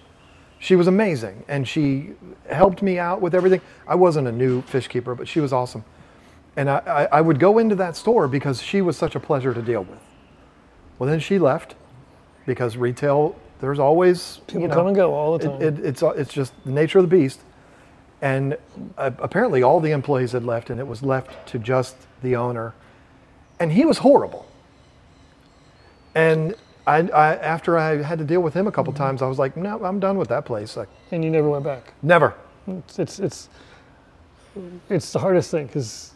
She 0.63 0.77
was 0.77 0.87
amazing, 0.87 1.43
and 1.49 1.67
she 1.67 2.11
helped 2.49 2.81
me 2.81 2.97
out 2.97 3.19
with 3.19 3.35
everything. 3.35 3.59
I 3.85 3.95
wasn't 3.95 4.29
a 4.29 4.31
new 4.31 4.61
fish 4.61 4.87
keeper, 4.87 5.13
but 5.13 5.27
she 5.27 5.41
was 5.41 5.51
awesome. 5.51 5.83
And 6.55 6.69
I, 6.69 6.77
I, 6.77 7.17
I 7.17 7.21
would 7.21 7.37
go 7.37 7.57
into 7.57 7.75
that 7.75 7.97
store 7.97 8.29
because 8.29 8.61
she 8.61 8.79
was 8.79 8.95
such 8.95 9.13
a 9.13 9.19
pleasure 9.19 9.53
to 9.53 9.61
deal 9.61 9.83
with. 9.83 9.99
Well, 10.97 11.09
then 11.09 11.19
she 11.19 11.37
left 11.37 11.75
because 12.45 12.77
retail, 12.77 13.35
there's 13.59 13.77
always 13.77 14.39
People 14.47 14.61
you 14.61 14.67
know, 14.69 14.73
come 14.73 14.87
and 14.87 14.95
go 14.95 15.13
all 15.13 15.37
the 15.37 15.45
it- 15.45 15.49
time. 15.49 15.61
It, 15.61 15.85
it's 15.85 16.01
it's 16.01 16.31
just 16.31 16.53
the 16.63 16.71
nature 16.71 16.99
of 16.99 17.09
the 17.09 17.13
beast. 17.17 17.41
And 18.21 18.57
uh, 18.97 19.11
apparently, 19.19 19.63
all 19.63 19.81
the 19.81 19.91
employees 19.91 20.31
had 20.31 20.45
left, 20.45 20.69
and 20.69 20.79
it 20.79 20.87
was 20.87 21.03
left 21.03 21.45
to 21.49 21.59
just 21.59 21.97
the 22.21 22.37
owner. 22.37 22.73
And 23.59 23.73
he 23.73 23.83
was 23.83 23.97
horrible. 23.97 24.47
And 26.15 26.55
I, 26.85 26.97
I 27.09 27.35
after 27.35 27.77
I 27.77 28.01
had 28.01 28.19
to 28.19 28.25
deal 28.25 28.41
with 28.41 28.53
him 28.53 28.67
a 28.67 28.71
couple 28.71 28.91
times, 28.93 29.21
I 29.21 29.27
was 29.27 29.39
like, 29.39 29.55
no, 29.55 29.83
I'm 29.83 29.99
done 29.99 30.17
with 30.17 30.27
that 30.29 30.45
place. 30.45 30.75
Like, 30.75 30.89
and 31.11 31.23
you 31.23 31.29
never 31.31 31.49
went 31.49 31.63
back. 31.63 31.93
never. 32.01 32.33
It's 32.67 32.99
it's 32.99 33.19
it's, 33.19 33.49
it's 34.89 35.11
the 35.11 35.19
hardest 35.19 35.51
thing 35.51 35.67
because 35.67 36.13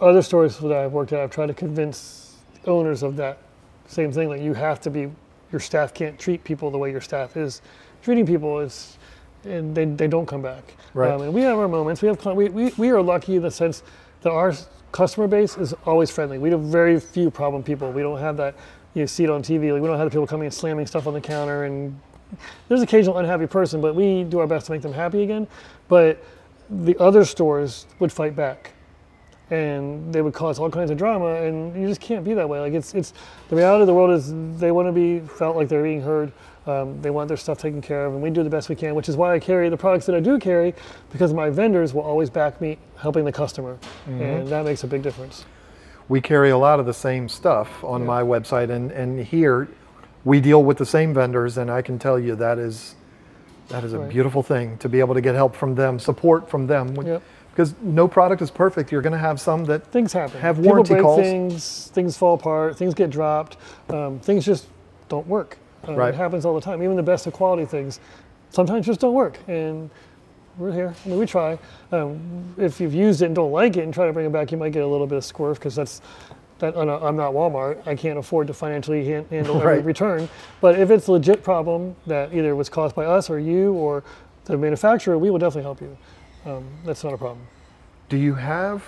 other 0.00 0.22
stores 0.22 0.58
that 0.58 0.72
I've 0.72 0.92
worked 0.92 1.12
at, 1.12 1.20
I've 1.20 1.30
tried 1.30 1.46
to 1.46 1.54
convince 1.54 2.36
owners 2.66 3.02
of 3.02 3.16
that 3.16 3.38
same 3.86 4.10
thing. 4.12 4.28
Like 4.28 4.40
you 4.40 4.54
have 4.54 4.80
to 4.82 4.90
be, 4.90 5.10
your 5.52 5.60
staff 5.60 5.92
can't 5.94 6.18
treat 6.18 6.42
people 6.42 6.70
the 6.70 6.78
way 6.78 6.90
your 6.90 7.00
staff 7.00 7.36
is 7.36 7.60
treating 8.02 8.26
people. 8.26 8.60
It's 8.60 8.98
and 9.44 9.74
they, 9.74 9.84
they 9.84 10.08
don't 10.08 10.24
come 10.26 10.40
back. 10.40 10.74
Right. 10.94 11.10
Um, 11.12 11.20
and 11.20 11.34
we 11.34 11.42
have 11.42 11.58
our 11.58 11.68
moments. 11.68 12.00
We 12.00 12.08
have 12.08 12.18
cli- 12.18 12.32
we, 12.34 12.48
we, 12.48 12.72
we 12.78 12.90
are 12.90 13.02
lucky 13.02 13.36
in 13.36 13.42
the 13.42 13.50
sense 13.50 13.82
that 14.22 14.30
our 14.30 14.48
s- 14.50 14.68
customer 14.90 15.26
base 15.28 15.58
is 15.58 15.74
always 15.84 16.10
friendly. 16.10 16.38
We 16.38 16.50
have 16.50 16.62
very 16.62 16.98
few 16.98 17.30
problem 17.30 17.62
people. 17.62 17.92
We 17.92 18.00
don't 18.00 18.18
have 18.18 18.38
that 18.38 18.54
you 18.94 19.06
see 19.06 19.24
it 19.24 19.30
on 19.30 19.42
TV. 19.42 19.72
Like 19.72 19.82
we 19.82 19.88
don't 19.88 19.98
have 19.98 20.10
people 20.10 20.26
coming 20.26 20.46
and 20.46 20.54
slamming 20.54 20.86
stuff 20.86 21.06
on 21.06 21.14
the 21.14 21.20
counter 21.20 21.64
and 21.64 21.98
there's 22.68 22.82
occasional 22.82 23.18
unhappy 23.18 23.46
person, 23.46 23.80
but 23.80 23.94
we 23.94 24.24
do 24.24 24.38
our 24.38 24.46
best 24.46 24.66
to 24.66 24.72
make 24.72 24.82
them 24.82 24.92
happy 24.92 25.22
again. 25.22 25.46
But 25.88 26.22
the 26.70 26.96
other 26.98 27.24
stores 27.24 27.86
would 27.98 28.10
fight 28.12 28.34
back, 28.34 28.72
and 29.50 30.12
they 30.12 30.22
would 30.22 30.34
cause 30.34 30.58
all 30.58 30.70
kinds 30.70 30.90
of 30.90 30.96
drama, 30.96 31.42
and 31.42 31.80
you 31.80 31.86
just 31.86 32.00
can't 32.00 32.24
be 32.24 32.34
that 32.34 32.48
way. 32.48 32.60
Like 32.60 32.72
it's 32.72 32.94
it's 32.94 33.12
the 33.48 33.56
reality 33.56 33.82
of 33.82 33.86
the 33.86 33.94
world 33.94 34.10
is 34.10 34.32
they 34.58 34.72
want 34.72 34.88
to 34.88 34.92
be 34.92 35.20
felt 35.20 35.56
like 35.56 35.68
they're 35.68 35.82
being 35.82 36.02
heard. 36.02 36.32
Um, 36.66 37.00
they 37.02 37.10
want 37.10 37.28
their 37.28 37.36
stuff 37.36 37.58
taken 37.58 37.82
care 37.82 38.06
of, 38.06 38.14
and 38.14 38.22
we 38.22 38.30
do 38.30 38.42
the 38.42 38.48
best 38.48 38.70
we 38.70 38.74
can. 38.74 38.94
Which 38.94 39.10
is 39.10 39.16
why 39.16 39.34
I 39.34 39.38
carry 39.38 39.68
the 39.68 39.76
products 39.76 40.06
that 40.06 40.14
I 40.14 40.20
do 40.20 40.38
carry, 40.38 40.74
because 41.12 41.34
my 41.34 41.50
vendors 41.50 41.92
will 41.92 42.02
always 42.02 42.30
back 42.30 42.60
me 42.60 42.78
helping 42.96 43.24
the 43.26 43.32
customer, 43.32 43.78
and 44.06 44.48
that 44.48 44.64
makes 44.64 44.82
a 44.82 44.86
big 44.86 45.02
difference. 45.02 45.44
We 46.08 46.20
carry 46.20 46.50
a 46.50 46.58
lot 46.58 46.80
of 46.80 46.86
the 46.86 46.94
same 46.94 47.28
stuff 47.28 47.82
on 47.84 48.00
Yeah. 48.02 48.06
my 48.06 48.22
website 48.22 48.70
and, 48.70 48.90
and 48.92 49.20
here 49.20 49.68
we 50.24 50.40
deal 50.40 50.62
with 50.62 50.78
the 50.78 50.86
same 50.86 51.14
vendors 51.14 51.56
and 51.58 51.70
I 51.70 51.82
can 51.82 51.98
tell 51.98 52.18
you 52.18 52.34
that 52.36 52.58
is 52.58 52.94
that 53.68 53.82
is 53.82 53.94
a 53.94 53.98
Right. 53.98 54.08
beautiful 54.10 54.42
thing 54.42 54.76
to 54.78 54.88
be 54.90 55.00
able 55.00 55.14
to 55.14 55.22
get 55.22 55.34
help 55.34 55.54
from 55.56 55.74
them, 55.74 55.98
support 55.98 56.50
from 56.50 56.66
them. 56.66 56.94
Yep. 57.02 57.22
Because 57.50 57.72
no 57.80 58.06
product 58.06 58.42
is 58.42 58.50
perfect. 58.50 58.92
You're 58.92 59.00
going 59.00 59.12
to 59.14 59.18
have 59.18 59.40
some 59.40 59.64
that 59.66 59.86
things 59.86 60.12
happen. 60.12 60.38
Have 60.40 60.56
People 60.56 60.70
warranty 60.70 60.96
calls. 61.00 61.20
things, 61.20 61.86
things 61.94 62.16
fall 62.18 62.34
apart, 62.34 62.76
things 62.76 62.92
get 62.92 63.08
dropped, 63.10 63.56
um, 63.88 64.18
things 64.18 64.44
just 64.44 64.66
don't 65.08 65.26
work. 65.26 65.56
Um, 65.88 65.94
Right. 65.96 66.12
It 66.12 66.16
happens 66.16 66.44
all 66.44 66.54
the 66.54 66.60
time. 66.60 66.82
Even 66.82 66.96
the 66.96 67.02
best 67.02 67.26
of 67.26 67.32
quality 67.32 67.64
things 67.64 68.00
sometimes 68.50 68.84
just 68.84 69.00
don't 69.00 69.14
work. 69.14 69.38
And 69.48 69.88
we're 70.58 70.72
here. 70.72 70.94
I 71.04 71.08
mean, 71.08 71.18
we 71.18 71.26
try. 71.26 71.58
Um, 71.92 72.54
if 72.56 72.80
you've 72.80 72.94
used 72.94 73.22
it 73.22 73.26
and 73.26 73.34
don't 73.34 73.52
like 73.52 73.76
it 73.76 73.82
and 73.84 73.92
try 73.92 74.06
to 74.06 74.12
bring 74.12 74.26
it 74.26 74.32
back, 74.32 74.52
you 74.52 74.58
might 74.58 74.72
get 74.72 74.82
a 74.82 74.86
little 74.86 75.06
bit 75.06 75.18
of 75.18 75.24
squirf 75.24 75.54
because 75.54 75.74
that's 75.74 76.00
that. 76.60 76.76
I'm 76.76 76.86
not- 76.86 77.02
I'm 77.02 77.16
not 77.16 77.32
Walmart. 77.32 77.86
I 77.86 77.94
can't 77.96 78.18
afford 78.18 78.46
to 78.46 78.54
financially 78.54 79.04
han- 79.04 79.26
handle 79.30 79.56
every 79.56 79.76
Right. 79.76 79.84
return. 79.84 80.28
But 80.60 80.78
if 80.78 80.90
it's 80.90 81.08
a 81.08 81.12
legit 81.12 81.42
problem 81.42 81.96
that 82.06 82.32
either 82.32 82.54
was 82.54 82.68
caused 82.68 82.94
by 82.94 83.04
us 83.06 83.28
or 83.28 83.38
you 83.38 83.72
or 83.74 84.04
the 84.44 84.56
manufacturer, 84.56 85.18
we 85.18 85.30
will 85.30 85.38
definitely 85.38 85.62
help 85.64 85.80
you. 85.80 85.96
Um, 86.46 86.64
that's 86.84 87.02
not 87.02 87.12
a 87.12 87.18
problem. 87.18 87.46
Do 88.08 88.16
you 88.16 88.34
have, 88.34 88.84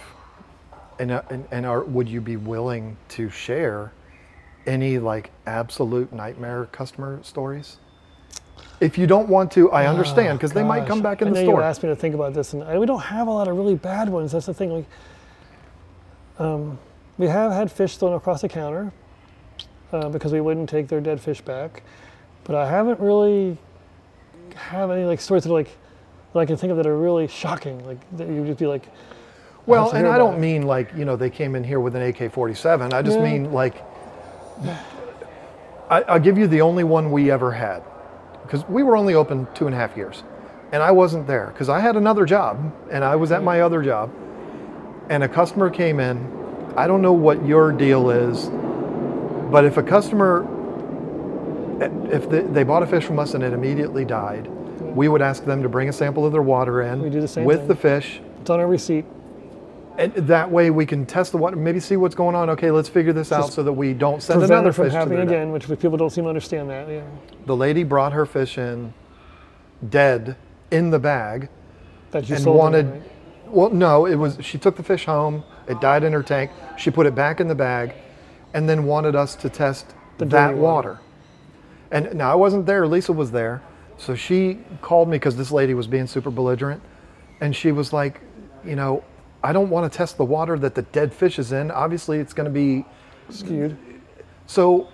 and, 1.00 1.10
uh, 1.10 1.22
and, 1.30 1.46
and 1.50 1.66
are, 1.66 1.82
would 1.82 2.08
you 2.08 2.20
be 2.20 2.36
willing 2.36 2.96
to 3.10 3.30
share 3.30 3.92
any 4.66 4.98
like 4.98 5.30
absolute 5.46 6.12
nightmare 6.12 6.68
customer 6.70 7.18
stories? 7.22 7.78
If 8.78 8.98
you 8.98 9.06
don't 9.06 9.28
want 9.28 9.50
to, 9.52 9.70
I 9.72 9.86
understand 9.86 10.38
because 10.38 10.52
they 10.52 10.62
might 10.62 10.86
come 10.86 11.00
back 11.00 11.22
in 11.22 11.28
I 11.28 11.30
the 11.30 11.36
know 11.36 11.46
store. 11.46 11.60
You 11.60 11.64
asked 11.66 11.82
me 11.82 11.88
to 11.88 11.96
think 11.96 12.14
about 12.14 12.34
this, 12.34 12.52
and 12.52 12.62
I, 12.62 12.78
we 12.78 12.84
don't 12.86 13.00
have 13.00 13.26
a 13.26 13.30
lot 13.30 13.48
of 13.48 13.56
really 13.56 13.74
bad 13.74 14.08
ones. 14.08 14.32
That's 14.32 14.46
the 14.46 14.54
thing. 14.54 14.70
Like, 14.70 14.84
um, 16.38 16.78
we 17.16 17.26
have 17.26 17.52
had 17.52 17.72
fish 17.72 17.96
thrown 17.96 18.12
across 18.12 18.42
the 18.42 18.48
counter 18.50 18.92
uh, 19.92 20.10
because 20.10 20.32
we 20.32 20.42
wouldn't 20.42 20.68
take 20.68 20.88
their 20.88 21.00
dead 21.00 21.20
fish 21.22 21.40
back, 21.40 21.82
but 22.44 22.54
I 22.54 22.68
haven't 22.68 23.00
really 23.00 23.56
have 24.54 24.90
any 24.90 25.04
like 25.04 25.20
stories 25.20 25.44
that 25.44 25.50
are 25.50 25.54
like 25.54 25.74
that 26.34 26.40
I 26.40 26.44
can 26.46 26.58
think 26.58 26.70
of 26.70 26.76
that 26.76 26.86
are 26.86 26.96
really 26.98 27.28
shocking. 27.28 27.82
Like 27.86 27.98
that 28.18 28.28
you 28.28 28.34
would 28.34 28.46
just 28.46 28.58
be 28.58 28.66
like, 28.66 28.86
Well, 29.64 29.86
have 29.90 29.94
and 29.94 30.06
I 30.06 30.18
don't 30.18 30.34
it. 30.34 30.38
mean 30.40 30.62
like, 30.62 30.92
you 30.94 31.06
know, 31.06 31.16
they 31.16 31.30
came 31.30 31.54
in 31.56 31.64
here 31.64 31.80
with 31.80 31.96
an 31.96 32.02
AK 32.02 32.30
47. 32.30 32.92
I 32.92 33.00
just 33.00 33.18
Yeah. 33.18 33.24
mean 33.24 33.52
like, 33.52 33.82
I, 35.88 36.02
I'll 36.02 36.20
give 36.20 36.36
you 36.36 36.46
the 36.46 36.60
only 36.60 36.84
one 36.84 37.10
we 37.10 37.30
ever 37.30 37.52
had 37.52 37.82
because 38.46 38.64
we 38.68 38.82
were 38.82 38.96
only 38.96 39.14
open 39.14 39.46
two 39.54 39.66
and 39.66 39.74
a 39.74 39.78
half 39.78 39.96
years. 39.96 40.22
And 40.72 40.82
I 40.82 40.90
wasn't 40.90 41.26
there 41.26 41.48
because 41.48 41.68
I 41.68 41.80
had 41.80 41.96
another 41.96 42.24
job 42.24 42.72
and 42.90 43.04
I 43.04 43.16
was 43.16 43.30
at 43.32 43.42
my 43.42 43.60
other 43.60 43.82
job. 43.82 44.10
And 45.08 45.22
a 45.22 45.28
customer 45.28 45.70
came 45.70 46.00
in. 46.00 46.72
I 46.76 46.86
don't 46.86 47.02
know 47.02 47.12
what 47.12 47.44
your 47.46 47.70
deal 47.72 48.10
is, 48.10 48.48
but 49.50 49.64
if 49.64 49.76
a 49.76 49.82
customer, 49.82 50.44
if 52.12 52.28
they, 52.28 52.40
they 52.40 52.62
bought 52.64 52.82
a 52.82 52.86
fish 52.86 53.04
from 53.04 53.18
us 53.18 53.34
and 53.34 53.44
it 53.44 53.52
immediately 53.52 54.04
died, 54.04 54.48
we 54.96 55.08
would 55.08 55.22
ask 55.22 55.44
them 55.44 55.62
to 55.62 55.68
bring 55.68 55.88
a 55.88 55.92
sample 55.92 56.26
of 56.26 56.32
their 56.32 56.42
water 56.42 56.82
in 56.82 57.00
We 57.02 57.10
do 57.10 57.20
the 57.20 57.28
same 57.28 57.44
with 57.44 57.60
thing. 57.60 57.68
the 57.68 57.76
fish. 57.76 58.20
it's 58.40 58.50
on 58.50 58.60
our 58.60 58.66
receipt. 58.66 59.04
And 59.98 60.12
that 60.14 60.50
way 60.50 60.70
we 60.70 60.84
can 60.84 61.06
test 61.06 61.32
the 61.32 61.38
water, 61.38 61.56
maybe 61.56 61.80
see 61.80 61.96
what's 61.96 62.14
going 62.14 62.34
on. 62.34 62.50
Okay, 62.50 62.70
let's 62.70 62.88
figure 62.88 63.12
this 63.12 63.32
out 63.32 63.52
so 63.52 63.62
that 63.62 63.72
we 63.72 63.94
don't 63.94 64.22
send 64.22 64.40
Prevent 64.40 64.52
another 64.52 64.70
it 64.70 64.72
from 64.74 64.84
fish 64.86 64.92
to 64.92 64.98
happening 64.98 65.16
their 65.18 65.26
death. 65.26 65.34
again, 65.34 65.52
which 65.52 65.80
people 65.80 65.96
don't 65.96 66.10
seem 66.10 66.24
to 66.24 66.28
understand 66.28 66.68
that. 66.70 66.88
Yeah, 66.88 67.02
The 67.46 67.56
lady 67.56 67.82
brought 67.82 68.12
her 68.12 68.26
fish 68.26 68.58
in 68.58 68.92
dead 69.88 70.36
in 70.70 70.90
the 70.90 70.98
bag 70.98 71.48
that 72.10 72.28
you 72.28 72.34
and 72.34 72.44
sold 72.44 72.56
them, 72.56 72.58
wanted, 72.58 72.86
right? 72.90 73.02
well, 73.46 73.70
no, 73.70 74.06
it 74.06 74.16
was, 74.16 74.38
she 74.40 74.58
took 74.58 74.76
the 74.76 74.82
fish 74.82 75.04
home, 75.06 75.44
it 75.68 75.80
died 75.80 76.04
in 76.04 76.12
her 76.12 76.22
tank, 76.22 76.50
she 76.76 76.90
put 76.90 77.06
it 77.06 77.14
back 77.14 77.40
in 77.40 77.48
the 77.48 77.54
bag, 77.54 77.94
and 78.54 78.68
then 78.68 78.84
wanted 78.84 79.14
us 79.14 79.34
to 79.36 79.48
test 79.48 79.94
The 80.18 80.24
that 80.26 80.48
dirty 80.48 80.60
water. 80.60 80.88
water. 80.90 81.00
And 81.90 82.14
now 82.14 82.32
I 82.32 82.34
wasn't 82.34 82.66
there, 82.66 82.86
Lisa 82.86 83.12
was 83.12 83.30
there. 83.30 83.62
So 83.98 84.14
she 84.14 84.58
called 84.82 85.08
me 85.08 85.16
because 85.16 85.36
this 85.36 85.50
lady 85.50 85.72
was 85.72 85.86
being 85.86 86.06
super 86.06 86.30
belligerent. 86.30 86.82
And 87.40 87.54
she 87.56 87.72
was 87.72 87.92
like, 87.92 88.20
you 88.64 88.76
know, 88.76 89.04
I 89.46 89.52
don't 89.52 89.70
want 89.70 89.90
to 89.90 89.96
test 89.96 90.16
the 90.16 90.24
water 90.24 90.58
that 90.58 90.74
the 90.74 90.82
dead 90.82 91.14
fish 91.14 91.38
is 91.38 91.52
in. 91.52 91.70
Obviously, 91.70 92.18
it's 92.18 92.32
going 92.32 92.46
to 92.46 92.50
be 92.50 92.84
skewed. 93.30 93.76
so 94.46 94.88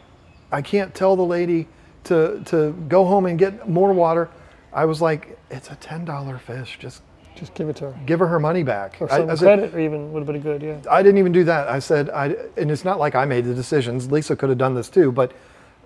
I 0.51 0.61
can't 0.61 0.95
tell 0.95 1.17
the 1.17 1.25
lady 1.25 1.69
to 2.05 2.43
to 2.47 2.73
go 2.87 3.07
home 3.07 3.25
and 3.25 3.39
get 3.39 3.67
more 3.67 3.95
water. 3.95 4.29
I 4.75 4.85
was 4.85 5.01
like, 5.01 5.39
it's 5.51 5.71
a 5.71 5.77
ten 5.77 6.05
dollar 6.05 6.37
fish. 6.37 6.77
Just 6.79 7.03
Just 7.35 7.55
give 7.55 7.71
it 7.71 7.77
to 7.77 7.93
her. 7.93 8.01
give 8.05 8.19
her 8.21 8.27
her 8.27 8.39
money 8.39 8.63
back. 8.63 9.01
Or 9.01 9.11
I, 9.11 9.19
some 9.19 9.31
I 9.31 9.35
said, 9.37 9.59
credit, 9.59 9.75
or 9.75 9.81
even 9.81 10.13
would 10.13 10.21
have 10.21 10.27
been 10.27 10.43
good. 10.43 10.61
Yeah. 10.63 10.79
I 10.91 11.03
didn't 11.03 11.17
even 11.19 11.33
do 11.33 11.45
that. 11.45 11.69
I 11.69 11.79
said, 11.79 12.11
I, 12.11 12.37
and 12.59 12.71
it's 12.71 12.85
not 12.85 12.99
like 12.99 13.15
I 13.15 13.25
made 13.25 13.47
the 13.47 13.55
decisions. 13.55 14.13
Lisa 14.13 14.37
could 14.37 14.51
have 14.51 14.59
done 14.59 14.75
this 14.75 14.91
too, 14.91 15.13
but 15.13 15.33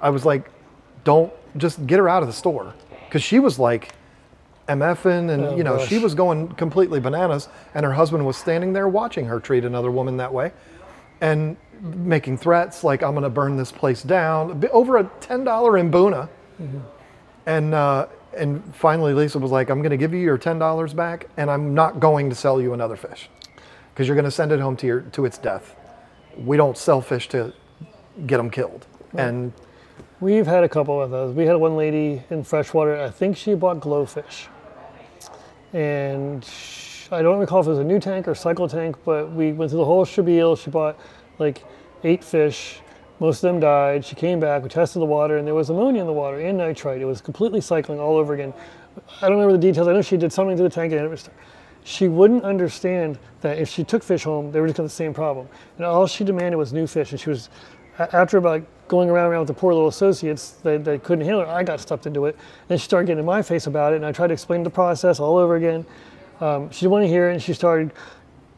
I 0.01 0.11
was 0.11 0.25
like, 0.25 0.51
don't 1.05 1.33
just 1.57 1.87
get 1.87 2.01
her 2.01 2.09
out 2.09 2.23
of 2.25 2.29
the 2.29 2.35
store 2.35 2.75
because 3.07 3.23
she 3.23 3.39
was 3.39 3.61
like 3.61 3.93
MFing 4.69 5.31
and 5.31 5.45
Oh, 5.45 5.57
you 5.57 5.65
know 5.65 5.85
she 5.85 5.99
was 5.99 6.15
going 6.15 6.49
completely 6.49 7.01
bananas, 7.01 7.49
and 7.75 7.85
her 7.85 7.93
husband 7.93 8.27
was 8.27 8.37
standing 8.37 8.73
there 8.73 8.89
watching 8.89 9.27
her 9.27 9.39
treat 9.41 9.65
another 9.65 9.91
woman 9.91 10.17
that 10.17 10.33
way, 10.33 10.53
and 11.21 11.57
making 11.81 12.37
threats 12.39 12.83
like 12.83 13.03
I'm 13.03 13.13
going 13.13 13.23
to 13.23 13.31
burn 13.31 13.57
this 13.57 13.71
place 13.71 14.03
down. 14.03 14.65
Over 14.73 14.99
a 14.99 15.05
ten 15.21 15.45
dollar 15.45 15.73
mbuna, 15.73 16.29
and 17.47 17.75
uh, 17.75 18.07
and 18.37 18.75
finally 18.75 19.15
Lisa 19.15 19.39
was 19.39 19.51
like, 19.51 19.71
I'm 19.71 19.81
going 19.81 19.91
to 19.91 19.97
give 19.97 20.13
you 20.13 20.21
your 20.21 20.39
ten 20.39 20.59
dollars 20.59 20.93
back, 20.95 21.29
and 21.37 21.51
I'm 21.51 21.75
not 21.75 22.01
going 22.01 22.29
to 22.31 22.37
sell 22.37 22.61
you 22.61 22.73
another 22.73 22.97
fish 22.97 23.29
because 23.95 24.09
you're 24.09 24.17
going 24.17 24.25
to 24.25 24.31
send 24.31 24.53
it 24.53 24.61
home 24.61 24.77
to 24.79 24.87
your 24.87 25.01
to 25.03 25.25
its 25.25 25.39
death. 25.39 25.77
We 26.37 26.57
don't 26.57 26.77
sell 26.77 27.01
fish 27.01 27.29
to 27.31 27.53
get 28.27 28.39
them 28.39 28.51
killed, 28.51 28.87
and 29.15 29.53
We've 30.19 30.47
had 30.47 30.65
a 30.65 30.69
couple 30.69 31.01
of 31.01 31.11
those. 31.11 31.35
We 31.35 31.45
had 31.45 31.57
one 31.57 31.77
lady 31.77 32.23
in 32.31 32.43
freshwater. 32.43 32.97
I 32.99 33.11
think 33.11 33.37
she 33.37 33.55
bought 33.55 33.81
GloFish, 33.81 34.47
and 35.73 36.47
I 37.11 37.23
don't 37.23 37.39
recall 37.39 37.61
if 37.61 37.67
it 37.67 37.71
was 37.71 37.79
a 37.79 37.85
new 37.85 38.01
tank 38.01 38.27
or 38.29 38.35
cycle 38.35 38.69
tank, 38.69 38.97
but 39.05 39.33
we 39.33 39.53
went 39.53 39.71
through 39.71 39.81
the 39.81 39.85
whole 39.85 40.05
shabil. 40.05 40.59
She 40.59 40.71
bought 40.71 40.99
like 41.39 41.65
eight 42.05 42.25
fish. 42.25 42.81
Most 43.21 43.39
of 43.39 43.53
them 43.53 43.61
died. 43.61 44.05
She 44.05 44.15
came 44.15 44.41
back. 44.41 44.63
We 44.63 44.69
tested 44.69 45.01
the 45.01 45.07
water, 45.07 45.39
and 45.39 45.47
there 45.47 45.55
was 45.55 45.71
ammonia 45.71 46.01
in 46.03 46.07
the 46.07 46.13
water 46.13 46.39
and 46.41 46.59
nitrite. 46.59 47.01
It 47.01 47.07
was 47.07 47.21
completely 47.21 47.61
cycling 47.61 47.99
all 47.99 48.17
over 48.17 48.35
again. 48.35 48.53
I 49.23 49.29
don't 49.29 49.39
remember 49.39 49.53
the 49.53 49.59
details. 49.59 49.89
I 49.89 49.93
know 49.93 50.03
she 50.03 50.17
did 50.17 50.33
something 50.33 50.57
to 50.57 50.63
the 50.63 50.69
tank, 50.69 50.93
and 50.93 51.03
it 51.03 51.09
was. 51.09 51.31
She 51.85 52.09
wouldn't 52.09 52.43
understand 52.43 53.17
that 53.43 53.59
if 53.59 53.69
she 53.69 53.85
took 53.85 54.03
fish 54.03 54.25
home, 54.25 54.51
they 54.51 54.61
were 54.61 54.67
just 54.67 54.77
going 54.77 54.89
to 54.89 54.93
the 54.93 54.97
same 54.97 55.15
problem. 55.15 55.49
And 55.77 55.87
all 55.87 56.09
she 56.09 56.25
demanded 56.25 56.57
was 56.57 56.73
new 56.73 56.89
fish. 56.89 57.13
And 57.13 57.21
she 57.21 57.31
was, 57.31 57.49
after 57.99 58.39
about 58.39 58.65
going 58.89 59.11
around 59.11 59.31
around 59.31 59.41
with 59.41 59.49
the 59.49 59.55
poor 59.55 59.73
little 59.73 59.89
associates, 59.89 60.53
they, 60.63 60.77
they 60.77 60.99
couldn't 60.99 61.25
handle 61.25 61.43
it. 61.43 61.49
I 61.49 61.63
got 61.63 61.81
stuffed 61.81 62.07
into 62.07 62.27
it. 62.27 62.37
And 62.69 62.81
she 62.81 62.85
started 62.85 63.07
getting 63.07 63.21
in 63.21 63.25
my 63.27 63.43
face 63.43 63.67
about 63.67 63.93
it. 63.93 63.97
And 63.97 64.07
I 64.07 64.13
tried 64.13 64.29
to 64.29 64.33
explain 64.33 64.63
the 64.63 64.71
process 64.71 65.19
all 65.19 65.37
over 65.37 65.57
again. 65.57 65.85
Um, 66.41 66.71
she 66.71 66.81
didn't 66.81 66.93
want 66.93 67.05
to 67.05 67.09
hear 67.09 67.31
it. 67.31 67.33
And 67.33 67.43
she 67.43 67.53
started 67.55 67.93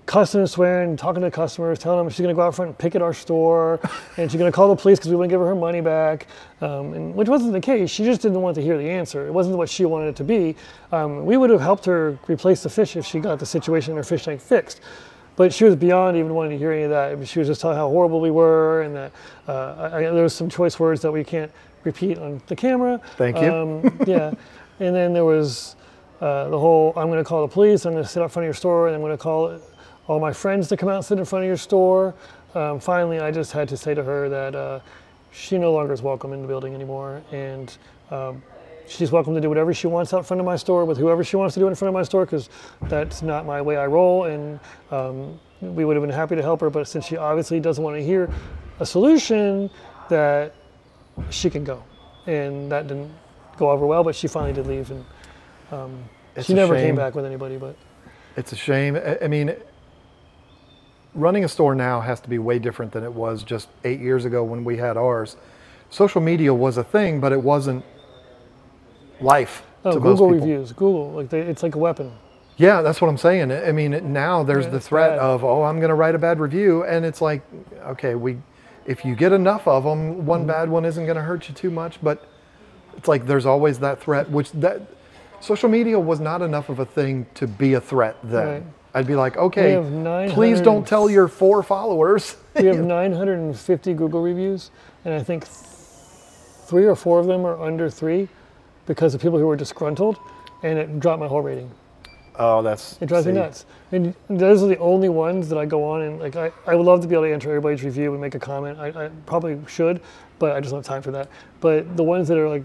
cussing 0.09 0.41
and 0.41 0.49
swearing, 0.49 0.97
talking 0.97 1.20
to 1.20 1.30
customers, 1.30 1.78
telling 1.78 1.99
them 1.99 2.09
she's 2.09 2.20
going 2.20 2.34
to 2.34 2.34
go 2.34 2.41
out 2.41 2.55
front 2.55 2.70
and 2.70 2.78
picket 2.78 3.03
our 3.03 3.12
store, 3.12 3.78
and 4.16 4.30
she's 4.30 4.39
going 4.39 4.51
to 4.51 4.57
call 4.57 4.74
the 4.74 4.74
police 4.74 4.99
because 4.99 5.11
we 5.11 5.16
wouldn't 5.16 5.30
give 5.30 5.39
her 5.39 5.47
her 5.47 5.55
money 5.55 5.82
back, 5.82 6.26
um, 6.62 6.95
and, 6.95 7.14
which 7.14 7.28
wasn't 7.28 7.53
the 7.53 7.61
case. 7.61 7.91
She 7.91 8.05
just 8.05 8.22
didn't 8.22 8.41
want 8.41 8.55
to 8.55 8.62
hear 8.62 8.78
the 8.78 8.89
answer. 8.89 9.26
It 9.26 9.32
wasn't 9.32 9.59
what 9.59 9.68
she 9.68 9.84
wanted 9.84 10.09
it 10.09 10.16
to 10.16 10.24
be. 10.24 10.57
Um, 10.93 11.26
we 11.26 11.36
would 11.36 11.51
have 11.51 11.61
helped 11.61 11.84
her 11.84 12.18
replace 12.26 12.62
the 12.62 12.70
fish 12.70 12.97
if 12.97 13.05
she 13.05 13.20
got 13.20 13.39
the 13.39 13.45
situation 13.45 13.91
in 13.91 13.97
her 13.99 14.03
fish 14.03 14.24
tank 14.24 14.41
fixed. 14.41 14.80
But 15.39 15.55
she 15.55 15.62
was 15.62 15.76
beyond 15.76 16.16
even 16.16 16.34
wanting 16.34 16.51
to 16.51 16.59
hear 16.59 16.72
any 16.72 16.82
of 16.82 16.91
that. 16.91 17.28
She 17.28 17.39
was 17.39 17.47
just 17.47 17.61
telling 17.61 17.76
how 17.76 17.89
horrible 17.89 18.20
we 18.20 18.32
were, 18.32 18.82
and 18.82 18.97
that 18.97 19.12
uh, 19.47 19.91
I, 19.93 19.99
I, 19.99 20.01
there 20.11 20.24
was 20.24 20.34
some 20.34 20.51
choice 20.51 20.80
words 20.80 21.01
that 21.03 21.12
we 21.12 21.22
can't 21.22 21.53
repeat 21.84 22.18
on 22.18 22.43
the 22.49 22.57
camera. 22.57 23.01
Thank 23.16 23.36
you. 23.41 23.55
Um, 23.55 23.99
yeah, 24.05 24.34
and 24.80 24.93
then 24.97 25.12
there 25.12 25.24
was 25.24 25.76
uh, 26.20 26.49
the 26.49 26.59
whole 26.59 26.93
I'm 26.97 27.07
going 27.07 27.22
to 27.22 27.24
call 27.24 27.47
the 27.47 27.53
police. 27.53 27.84
I'm 27.84 27.93
going 27.93 28.03
to 28.03 28.11
sit 28.11 28.20
out 28.20 28.32
front 28.32 28.47
of 28.47 28.49
your 28.49 28.55
store, 28.55 28.89
and 28.89 28.97
I'm 28.97 29.01
going 29.01 29.16
to 29.16 29.22
call 29.22 29.61
all 30.09 30.18
my 30.18 30.32
friends 30.32 30.66
to 30.70 30.76
come 30.76 30.89
out 30.89 30.97
and 30.97 31.05
sit 31.05 31.20
in 31.20 31.24
front 31.24 31.45
of 31.45 31.47
your 31.47 31.57
store. 31.57 32.16
Um, 32.57 32.80
finally, 32.80 33.20
I 33.20 33.30
just 33.30 33.53
had 33.53 33.68
to 33.68 33.76
say 33.76 33.95
to 33.95 34.03
her 34.03 34.28
that 34.28 34.57
uh, 34.57 34.80
she 35.30 35.57
no 35.57 35.72
longer 35.72 35.93
is 35.93 36.03
welcome 36.03 36.32
in 36.32 36.43
the 36.43 36.49
building 36.49 36.74
anymore, 36.74 37.22
and 37.30 37.78
um, 38.11 38.43
she's 38.89 39.12
welcome 39.12 39.34
to 39.34 39.41
do 39.41 39.49
whatever 39.49 39.72
she 39.74 39.86
wants 39.86 40.12
out 40.14 40.26
front 40.26 40.41
of 40.41 40.47
my 40.47 40.57
store 40.57 40.84
with 40.84 40.99
whoever 40.99 41.22
she 41.22 41.36
wants 41.36 41.55
to 41.55 41.61
do 41.61 41.68
in 41.68 41.74
front 41.74 41.89
of 41.91 41.95
my 41.95 42.03
store 42.03 42.24
because 42.24 42.49
that's 42.82 43.22
not 43.22 43.47
my 43.47 43.61
way 43.61 43.76
I 43.76 43.86
roll. 43.86 44.24
And 44.24 44.59
um, 44.91 45.39
we 45.61 45.84
would 45.84 45.97
have 45.97 46.03
been 46.03 46.14
happy 46.14 46.36
to 46.36 46.43
help 46.43 46.61
her, 46.61 46.70
but 46.70 46.89
since 46.89 47.05
she 47.07 47.16
obviously 47.16 47.61
doesn't 47.61 47.82
want 47.82 47.97
to 47.97 48.03
hear 48.03 48.30
a 48.80 48.86
solution, 48.86 49.70
that 50.09 50.55
she 51.30 51.51
can 51.51 51.64
go. 51.64 51.82
And 52.26 52.70
that 52.72 52.86
didn't 52.89 53.12
go 53.57 53.70
over 53.70 53.86
well, 53.86 54.05
but 54.05 54.14
she 54.14 54.28
finally 54.28 54.53
did 54.53 54.66
leave, 54.66 54.91
and 54.91 55.05
um, 55.72 56.05
she 56.41 56.55
never 56.55 56.76
shame. 56.76 56.86
came 56.89 56.97
back 56.97 57.14
with 57.14 57.24
anybody. 57.24 57.57
But 57.57 57.76
It's 58.36 58.53
a 58.53 58.57
shame. 58.57 58.97
I- 58.97 59.18
I 59.22 59.28
mean, 59.28 59.55
running 61.14 61.45
a 61.45 61.49
store 61.49 61.74
now 61.74 62.01
has 62.01 62.20
to 62.20 62.28
be 62.28 62.39
way 62.39 62.59
different 62.59 62.93
than 62.93 63.03
it 63.05 63.12
was 63.12 63.43
just 63.43 63.68
eight 63.84 64.01
years 64.01 64.24
ago 64.24 64.45
when 64.45 64.64
we 64.64 64.76
had 64.76 64.97
ours. 64.97 65.36
Social 65.91 66.20
media 66.20 66.53
was 66.55 66.76
a 66.76 66.84
thing, 66.84 67.18
but 67.20 67.32
it 67.32 67.43
wasn't 67.43 67.84
life 69.20 69.62
oh, 69.84 69.92
to 69.92 70.00
most 70.00 70.18
Google 70.18 70.30
reviews, 70.30 70.72
Google, 70.72 71.12
like 71.12 71.28
they, 71.28 71.40
it's 71.40 71.62
like 71.62 71.74
a 71.74 71.78
weapon. 71.78 72.12
Yeah, 72.56 72.82
that's 72.82 73.00
what 73.00 73.08
I'm 73.08 73.18
saying. 73.18 73.52
I 73.52 73.70
mean, 73.70 74.12
now 74.12 74.42
there's 74.42 74.64
Yeah, 74.64 74.72
the 74.72 74.80
threat 74.80 75.10
bad. 75.12 75.18
of, 75.20 75.44
oh, 75.44 75.62
I'm 75.62 75.78
going 75.78 75.90
to 75.90 75.94
write 75.94 76.16
a 76.16 76.18
bad 76.18 76.40
review, 76.40 76.84
and 76.84 77.06
it's 77.06 77.20
like, 77.20 77.42
okay, 77.86 78.16
we, 78.16 78.38
if 78.84 79.04
you 79.04 79.14
get 79.14 79.32
enough 79.32 79.68
of 79.68 79.84
them, 79.84 80.26
one 80.26 80.40
Mm-hmm. 80.40 80.48
bad 80.48 80.68
one 80.68 80.84
isn't 80.84 81.04
going 81.04 81.16
to 81.16 81.22
hurt 81.22 81.48
you 81.48 81.54
too 81.54 81.70
much. 81.70 82.02
But 82.02 82.26
it's 82.96 83.06
like 83.06 83.26
there's 83.26 83.46
always 83.46 83.78
that 83.78 84.00
threat, 84.00 84.28
which 84.28 84.50
that 84.52 84.82
social 85.40 85.68
media 85.68 86.00
was 86.00 86.18
not 86.18 86.42
enough 86.42 86.68
of 86.68 86.80
a 86.80 86.84
thing 86.84 87.26
to 87.34 87.46
be 87.46 87.74
a 87.74 87.80
threat 87.80 88.16
then. 88.24 88.46
Right. 88.48 88.62
I'd 88.94 89.06
be 89.06 89.14
like, 89.14 89.36
okay, 89.36 89.76
please 90.32 90.60
don't 90.60 90.84
tell 90.84 91.08
your 91.08 91.28
four 91.28 91.62
followers. 91.62 92.36
We 92.56 92.64
have 92.66 92.80
950 92.84 93.94
Google 93.94 94.20
reviews, 94.20 94.72
and 95.04 95.14
I 95.14 95.22
think 95.22 95.44
three 95.46 96.86
or 96.86 96.96
four 96.96 97.20
of 97.20 97.26
them 97.26 97.46
are 97.46 97.62
under 97.62 97.88
three 97.88 98.28
because 98.89 99.14
of 99.14 99.20
people 99.20 99.39
who 99.39 99.47
were 99.47 99.55
disgruntled, 99.55 100.18
and 100.64 100.78
it 100.78 100.99
dropped 100.99 101.20
my 101.20 101.28
whole 101.28 101.43
rating. 101.43 101.70
oh, 102.36 102.62
that's 102.62 102.99
It 103.01 103.07
drives 103.07 103.26
me 103.26 103.32
see, 103.32 103.39
nuts. 103.39 103.66
And 103.93 104.14
those 104.28 104.62
are 104.62 104.66
the 104.66 104.78
only 104.78 105.09
ones 105.09 105.49
that 105.51 105.59
I 105.59 105.66
go 105.66 105.84
on 105.84 106.03
and 106.03 106.18
like 106.18 106.34
I, 106.34 106.51
I 106.66 106.74
would 106.74 106.86
love 106.86 107.01
to 107.03 107.09
be 107.09 107.14
able 107.14 107.24
to 107.24 107.32
enter 107.32 107.51
everybody's 107.51 107.84
review 107.84 108.12
and 108.12 108.20
make 108.20 108.34
a 108.34 108.39
comment. 108.39 108.78
I, 108.78 108.89
I 109.07 109.09
probably 109.26 109.59
should, 109.68 110.01
but 110.39 110.57
I 110.57 110.61
just 110.61 110.72
don't 110.72 110.78
have 110.78 110.86
time 110.86 111.03
for 111.03 111.11
that. 111.12 111.28
But 111.61 111.97
the 111.97 112.03
ones 112.03 112.26
that 112.28 112.39
are 112.39 112.49
like 112.49 112.64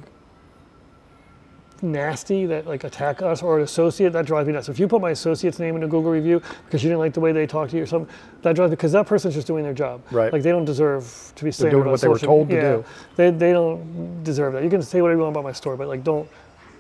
nasty 1.84 2.46
that 2.46 2.66
like 2.66 2.84
attack 2.84 3.22
us 3.22 3.44
or 3.44 3.58
an 3.58 3.64
associate, 3.64 4.14
that 4.14 4.26
drives 4.26 4.48
me 4.48 4.54
nuts. 4.54 4.70
If 4.70 4.80
you 4.80 4.88
put 4.88 5.02
my 5.02 5.12
associate's 5.12 5.60
name 5.60 5.76
in 5.76 5.84
a 5.84 5.88
Google 5.88 6.12
review 6.12 6.42
because 6.66 6.84
you 6.84 6.90
didn't 6.90 7.00
like 7.00 7.14
the 7.14 7.20
way 7.20 7.32
they 7.32 7.46
talk 7.46 7.70
to 7.70 7.78
you 7.78 7.84
or 7.84 7.86
something, 7.86 8.14
that 8.42 8.56
drives 8.56 8.72
me 8.72 8.76
because 8.76 8.94
that 8.94 9.06
person's 9.06 9.34
just 9.36 9.46
doing 9.46 9.64
their 9.64 9.74
job. 9.74 10.02
Right. 10.10 10.32
Like 10.32 10.42
they 10.42 10.52
don't 10.52 10.66
deserve 10.66 11.34
to 11.36 11.44
be 11.44 11.52
slandered 11.52 11.82
doing 11.82 11.92
what 11.92 12.02
they 12.02 12.08
were 12.08 12.18
told 12.18 12.50
to 12.50 12.56
yeah, 12.56 12.62
do. 12.62 12.86
They, 13.16 13.30
they 13.30 13.52
don't 13.52 14.24
deserve 14.24 14.54
that. 14.54 14.64
You 14.64 14.70
can 14.70 14.82
say 14.82 15.02
whatever 15.02 15.20
you 15.20 15.24
want 15.24 15.36
about 15.36 15.44
my 15.44 15.52
store, 15.52 15.78
but 15.78 15.88
like 15.88 16.04
don't 16.04 16.28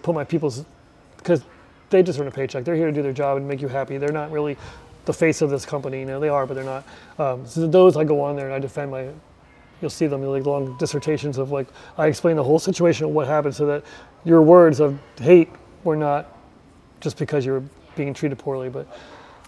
put 0.01 0.16
my 0.16 0.24
people's 0.24 0.66
because 1.18 1.43
they 1.89 2.01
just 2.01 2.20
earn 2.20 2.28
a 2.28 2.32
paycheck. 2.32 2.64
They're 2.64 2.76
here 2.76 2.88
to 2.88 2.91
do 2.91 3.04
their 3.04 3.14
job 3.14 3.38
and 3.38 3.47
make 3.47 3.62
you 3.62 3.68
happy. 3.68 3.97
They're 3.97 4.12
not 4.12 4.32
really 4.32 4.58
the 5.06 5.14
face 5.14 5.41
of 5.41 5.49
this 5.49 5.66
company. 5.66 5.99
You 5.99 6.06
know, 6.06 6.20
they 6.20 6.30
are, 6.30 6.45
but 6.45 6.56
they're 6.56 6.64
not. 6.64 6.84
Um, 7.20 7.45
so 7.45 7.68
those 7.68 7.97
I 7.97 8.04
go 8.04 8.22
on 8.22 8.36
there 8.36 8.45
and 8.45 8.54
I 8.54 8.60
defend 8.60 8.91
my. 8.91 9.10
You'll 9.84 9.89
see 9.89 10.07
them 10.07 10.23
like 10.23 10.45
long 10.45 10.77
dissertations 10.77 11.38
of 11.38 11.51
like 11.51 11.67
I 11.97 12.07
explain 12.07 12.38
the 12.38 12.43
whole 12.43 12.57
situation 12.57 13.05
of 13.05 13.11
what 13.11 13.27
happened, 13.27 13.53
so 13.53 13.65
that 13.65 13.84
your 14.23 14.41
words 14.41 14.79
of 14.79 14.97
hate 15.19 15.49
were 15.84 15.97
not 15.97 16.38
just 17.01 17.17
because 17.17 17.45
you 17.45 17.51
were 17.51 17.63
being 17.97 18.13
treated 18.13 18.39
poorly. 18.39 18.69
But 18.69 18.88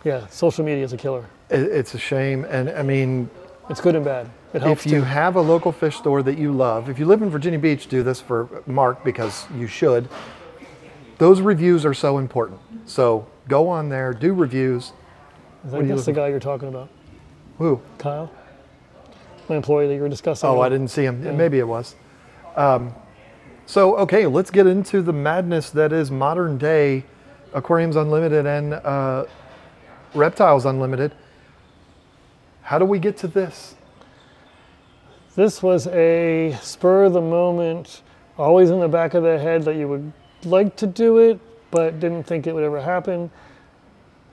yeah, 0.04 0.28
social 0.28 0.66
media 0.66 0.84
is 0.84 0.92
a 0.92 0.98
killer. 0.98 1.26
it's 1.50 1.94
a 1.94 1.98
shame. 1.98 2.46
And 2.50 2.70
I 2.70 2.82
mean, 2.84 3.30
It's 3.70 3.80
good 3.80 3.96
and 3.96 4.04
bad. 4.04 4.30
It 4.54 4.62
helps 4.62 4.86
if 4.86 4.92
you 4.92 5.00
too. 5.00 5.06
have 5.06 5.38
a 5.38 5.42
local 5.42 5.72
fish 5.72 5.96
store 5.96 6.22
that 6.24 6.38
you 6.38 6.52
love, 6.52 6.90
if 6.90 7.00
you 7.00 7.06
live 7.06 7.22
in 7.22 7.30
Virginia 7.30 7.58
Beach, 7.60 7.88
do 7.88 8.04
this 8.04 8.20
for 8.20 8.50
Mark 8.68 9.06
because 9.06 9.46
you 9.56 9.68
should. 9.68 10.10
Those 11.18 11.40
reviews 11.40 11.86
are 11.86 11.94
so 11.94 12.18
important. 12.18 12.60
So 12.86 13.26
go 13.48 13.70
on 13.70 13.88
there, 13.88 14.14
do 14.14 14.34
reviews. 14.34 14.92
I 15.64 15.68
are 15.68 15.72
think 15.72 15.88
that's 15.88 16.06
the 16.06 16.12
guy 16.12 16.28
you're 16.28 16.40
talking 16.42 16.68
about, 16.68 16.90
Who? 17.58 17.80
Kyle, 17.98 18.30
my 19.50 19.56
employee 19.56 19.88
that 19.88 19.96
you 19.96 20.02
were 20.02 20.10
discussing. 20.10 20.50
Oh, 20.50 20.62
I 20.62 20.70
didn't 20.70 20.90
see 20.90 21.04
him. 21.04 21.38
Maybe 21.38 21.60
it 21.60 21.68
was. 21.68 21.96
Um, 22.56 22.94
so, 23.66 23.98
okay, 23.98 24.28
let's 24.28 24.52
get 24.52 24.68
into 24.68 25.02
the 25.02 25.14
madness 25.14 25.70
that 25.72 25.92
is 25.92 26.12
modern 26.12 26.58
day 26.58 27.04
Aquariums 27.54 27.96
Unlimited 27.96 28.46
and 28.46 28.74
uh, 28.74 29.26
Reptiles 30.14 30.66
Unlimited. 30.66 31.14
How 32.62 32.78
do 32.78 32.86
we 32.86 33.00
get 33.00 33.18
to 33.18 33.28
this? 33.28 33.76
This 35.36 35.62
was 35.64 35.88
a 35.88 36.58
spur 36.62 37.06
of 37.06 37.14
the 37.14 37.22
moment, 37.22 38.02
always 38.38 38.70
in 38.70 38.80
the 38.80 38.88
back 38.88 39.14
of 39.14 39.24
the 39.24 39.38
head 39.38 39.64
that 39.64 39.76
you 39.76 39.88
would 39.88 40.14
like 40.44 40.76
to 40.78 40.88
do 40.88 41.18
it, 41.18 41.40
but 41.72 42.00
didn't 42.00 42.24
think 42.24 42.48
it 42.48 42.54
would 42.54 42.64
ever 42.64 42.82
happen. 42.82 43.30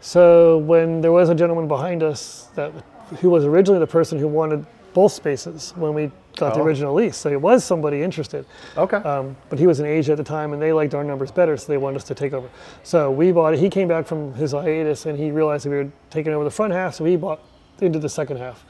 So 0.01 0.59
when 0.59 1.01
there 1.01 1.13
was 1.13 1.29
a 1.29 1.35
gentleman 1.35 1.69
behind 1.69 2.03
us 2.03 2.49
that 2.55 2.73
who 3.21 3.31
was 3.31 3.45
originally 3.45 3.79
the 3.79 3.87
person 3.87 4.19
who 4.19 4.29
wanted 4.29 4.67
both 4.95 5.13
spaces 5.13 5.73
when 5.77 5.95
we 5.95 6.11
got 6.37 6.55
the 6.55 6.61
Oh. 6.61 6.65
original 6.65 6.95
lease, 6.95 7.17
so 7.17 7.29
it 7.31 7.41
was 7.41 7.63
somebody 7.65 8.03
interested. 8.03 8.45
Okay. 8.77 8.97
Um, 8.97 9.37
but 9.51 9.59
he 9.59 9.67
was 9.67 9.81
in 9.81 9.87
Asia 9.87 10.13
at 10.13 10.19
the 10.19 10.25
time, 10.25 10.53
and 10.53 10.61
they 10.63 10.73
liked 10.73 10.95
our 10.95 11.05
numbers 11.05 11.31
better, 11.31 11.57
so 11.57 11.71
they 11.73 11.79
wanted 11.79 11.97
us 11.97 12.05
to 12.05 12.15
take 12.15 12.33
over. 12.33 12.49
So 12.83 13.11
we 13.11 13.33
bought 13.33 13.55
it. 13.55 13.59
He 13.61 13.69
came 13.71 13.89
back 13.89 14.07
from 14.07 14.33
his 14.35 14.53
hiatus, 14.53 15.07
and 15.07 15.19
he 15.19 15.31
realized 15.31 15.65
that 15.67 15.71
we 15.71 15.77
were 15.77 15.91
taking 16.11 16.33
over 16.33 16.45
the 16.45 16.51
front 16.51 16.73
half, 16.73 16.95
so 16.95 17.05
he 17.05 17.17
bought 17.17 17.41
into 17.81 17.99
the 17.99 18.09
second 18.09 18.39
half. 18.39 18.65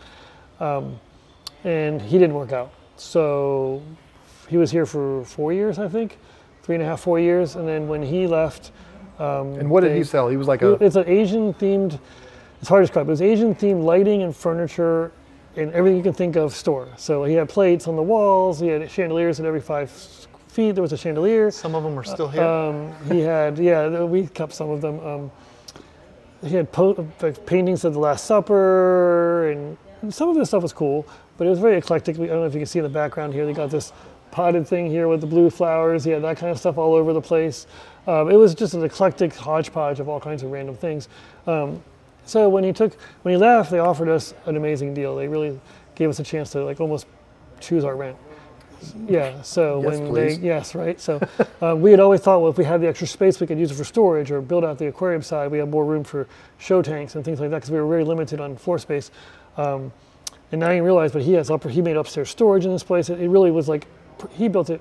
Um, 0.60 0.98
and 1.64 2.00
he 2.02 2.18
didn't 2.18 2.34
work 2.34 2.52
out. 2.52 2.70
So 2.96 3.82
he 4.48 4.56
was 4.56 4.70
here 4.70 4.86
for 4.86 5.24
four 5.24 5.52
years, 5.52 5.78
I 5.78 5.88
think, 5.88 6.18
three 6.62 6.74
and 6.76 6.82
a 6.82 6.86
half, 6.86 7.00
four 7.00 7.18
years. 7.18 7.56
And 7.56 7.66
then 7.68 7.88
when 7.88 8.02
he 8.02 8.26
left, 8.26 8.70
um, 9.18 9.54
and 9.54 9.70
what 9.70 9.82
did 9.82 9.92
they- 9.92 9.98
he 9.98 10.04
sell? 10.04 10.28
He 10.28 10.36
was 10.36 10.48
like 10.48 10.62
a. 10.62 10.72
it's 10.84 10.96
an 10.96 11.04
Asian 11.08 11.54
themed. 11.54 11.98
It's 12.60 12.68
hard 12.68 12.82
to 12.82 12.86
describe. 12.86 13.06
It 13.08 13.10
was 13.10 13.22
Asian 13.22 13.54
themed 13.54 13.82
lighting 13.84 14.22
and 14.22 14.34
furniture 14.34 15.10
and 15.56 15.72
everything 15.72 15.96
you 15.98 16.02
can 16.02 16.12
think 16.14 16.36
of 16.36 16.54
store. 16.54 16.88
So 16.96 17.24
he 17.24 17.34
had 17.34 17.48
plates 17.48 17.86
on 17.88 17.96
the 17.96 18.02
walls. 18.02 18.60
He 18.60 18.68
had 18.68 18.90
chandeliers 18.90 19.38
at 19.40 19.46
every 19.46 19.60
five 19.60 19.90
feet. 20.48 20.72
There 20.72 20.82
was 20.82 20.92
a 20.92 20.96
chandelier. 20.96 21.50
Some 21.50 21.74
of 21.74 21.82
them 21.82 21.98
are 21.98 22.04
still 22.04 22.28
here. 22.28 22.42
Um, 22.42 22.92
he 23.08 23.20
had 23.20 23.58
yeah. 23.58 24.04
We 24.04 24.26
kept 24.28 24.52
some 24.54 24.70
of 24.70 24.80
them. 24.80 25.00
Um, 25.00 25.30
he 26.44 26.56
had 26.56 26.72
po- 26.72 27.06
like 27.20 27.44
paintings 27.46 27.84
of 27.84 27.92
the 27.92 28.00
Last 28.00 28.24
Supper 28.24 29.50
and 29.50 29.76
some 30.10 30.28
of 30.28 30.34
this 30.34 30.48
stuff 30.48 30.62
was 30.62 30.72
cool, 30.72 31.06
but 31.36 31.46
it 31.46 31.50
was 31.50 31.60
very 31.60 31.76
eclectic. 31.78 32.16
We- 32.18 32.24
I 32.24 32.28
don't 32.28 32.40
know 32.40 32.46
if 32.46 32.54
you 32.54 32.60
can 32.60 32.66
see 32.66 32.80
in 32.80 32.82
the 32.82 32.88
background 32.88 33.32
here. 33.32 33.46
They 33.46 33.52
got 33.52 33.70
this 33.70 33.92
potted 34.32 34.66
thing 34.66 34.90
here 34.90 35.06
with 35.08 35.20
the 35.20 35.26
blue 35.26 35.50
flowers. 35.50 36.02
He 36.04 36.10
had 36.10 36.22
that 36.22 36.38
kind 36.38 36.50
of 36.50 36.58
stuff 36.58 36.78
all 36.78 36.94
over 36.94 37.12
the 37.12 37.20
place. 37.20 37.66
Um, 38.06 38.30
it 38.30 38.34
was 38.36 38.54
just 38.54 38.74
an 38.74 38.82
eclectic 38.82 39.32
hodgepodge 39.34 40.00
of 40.00 40.08
all 40.08 40.18
kinds 40.18 40.42
of 40.42 40.50
random 40.50 40.74
things. 40.74 41.08
Um, 41.46 41.82
so 42.32 42.48
when 42.48 42.64
he 42.64 42.72
took 42.72 42.94
when 43.22 43.34
he 43.34 43.38
left, 43.38 43.70
they 43.70 43.78
offered 43.78 44.08
us 44.08 44.32
an 44.46 44.56
amazing 44.56 44.94
deal. 44.94 45.14
They 45.16 45.28
really 45.28 45.60
gave 45.94 46.08
us 46.08 46.18
a 46.18 46.24
chance 46.24 46.50
to 46.52 46.64
like 46.64 46.80
almost 46.80 47.06
choose 47.60 47.84
our 47.84 47.94
rent. 47.94 48.16
Yeah. 49.06 49.42
So 49.42 49.82
Yes, 49.82 49.86
when 49.86 50.08
please. 50.08 50.38
they 50.38 50.46
yes 50.46 50.74
right. 50.74 50.98
So 50.98 51.20
uh, 51.62 51.76
we 51.76 51.90
had 51.90 52.00
always 52.00 52.20
thought, 52.20 52.40
well, 52.40 52.50
if 52.50 52.56
we 52.56 52.64
had 52.64 52.80
the 52.80 52.88
extra 52.88 53.06
space, 53.06 53.38
we 53.38 53.46
could 53.46 53.58
use 53.58 53.70
it 53.70 53.74
for 53.74 53.84
storage 53.84 54.30
or 54.30 54.40
build 54.40 54.64
out 54.64 54.78
the 54.78 54.86
aquarium 54.88 55.22
side. 55.22 55.50
We 55.50 55.58
had 55.58 55.68
more 55.68 55.84
room 55.84 56.04
for 56.04 56.26
show 56.58 56.80
tanks 56.80 57.14
and 57.16 57.24
things 57.24 57.38
like 57.38 57.50
that 57.50 57.56
because 57.58 57.70
we 57.70 57.78
were 57.78 57.86
very 57.86 58.04
limited 58.04 58.40
on 58.40 58.56
floor 58.56 58.78
space. 58.78 59.10
Um, 59.58 59.92
and 60.50 60.60
now 60.60 60.70
you 60.70 60.82
realize, 60.82 61.12
but 61.12 61.22
he 61.22 61.34
has 61.34 61.50
upper, 61.50 61.68
he 61.68 61.82
made 61.82 61.96
upstairs 61.96 62.30
storage 62.30 62.64
in 62.64 62.72
this 62.72 62.82
place. 62.82 63.10
It, 63.10 63.20
it 63.20 63.28
really 63.28 63.50
was 63.50 63.68
like 63.68 63.86
he 64.32 64.48
built 64.48 64.70
it 64.70 64.80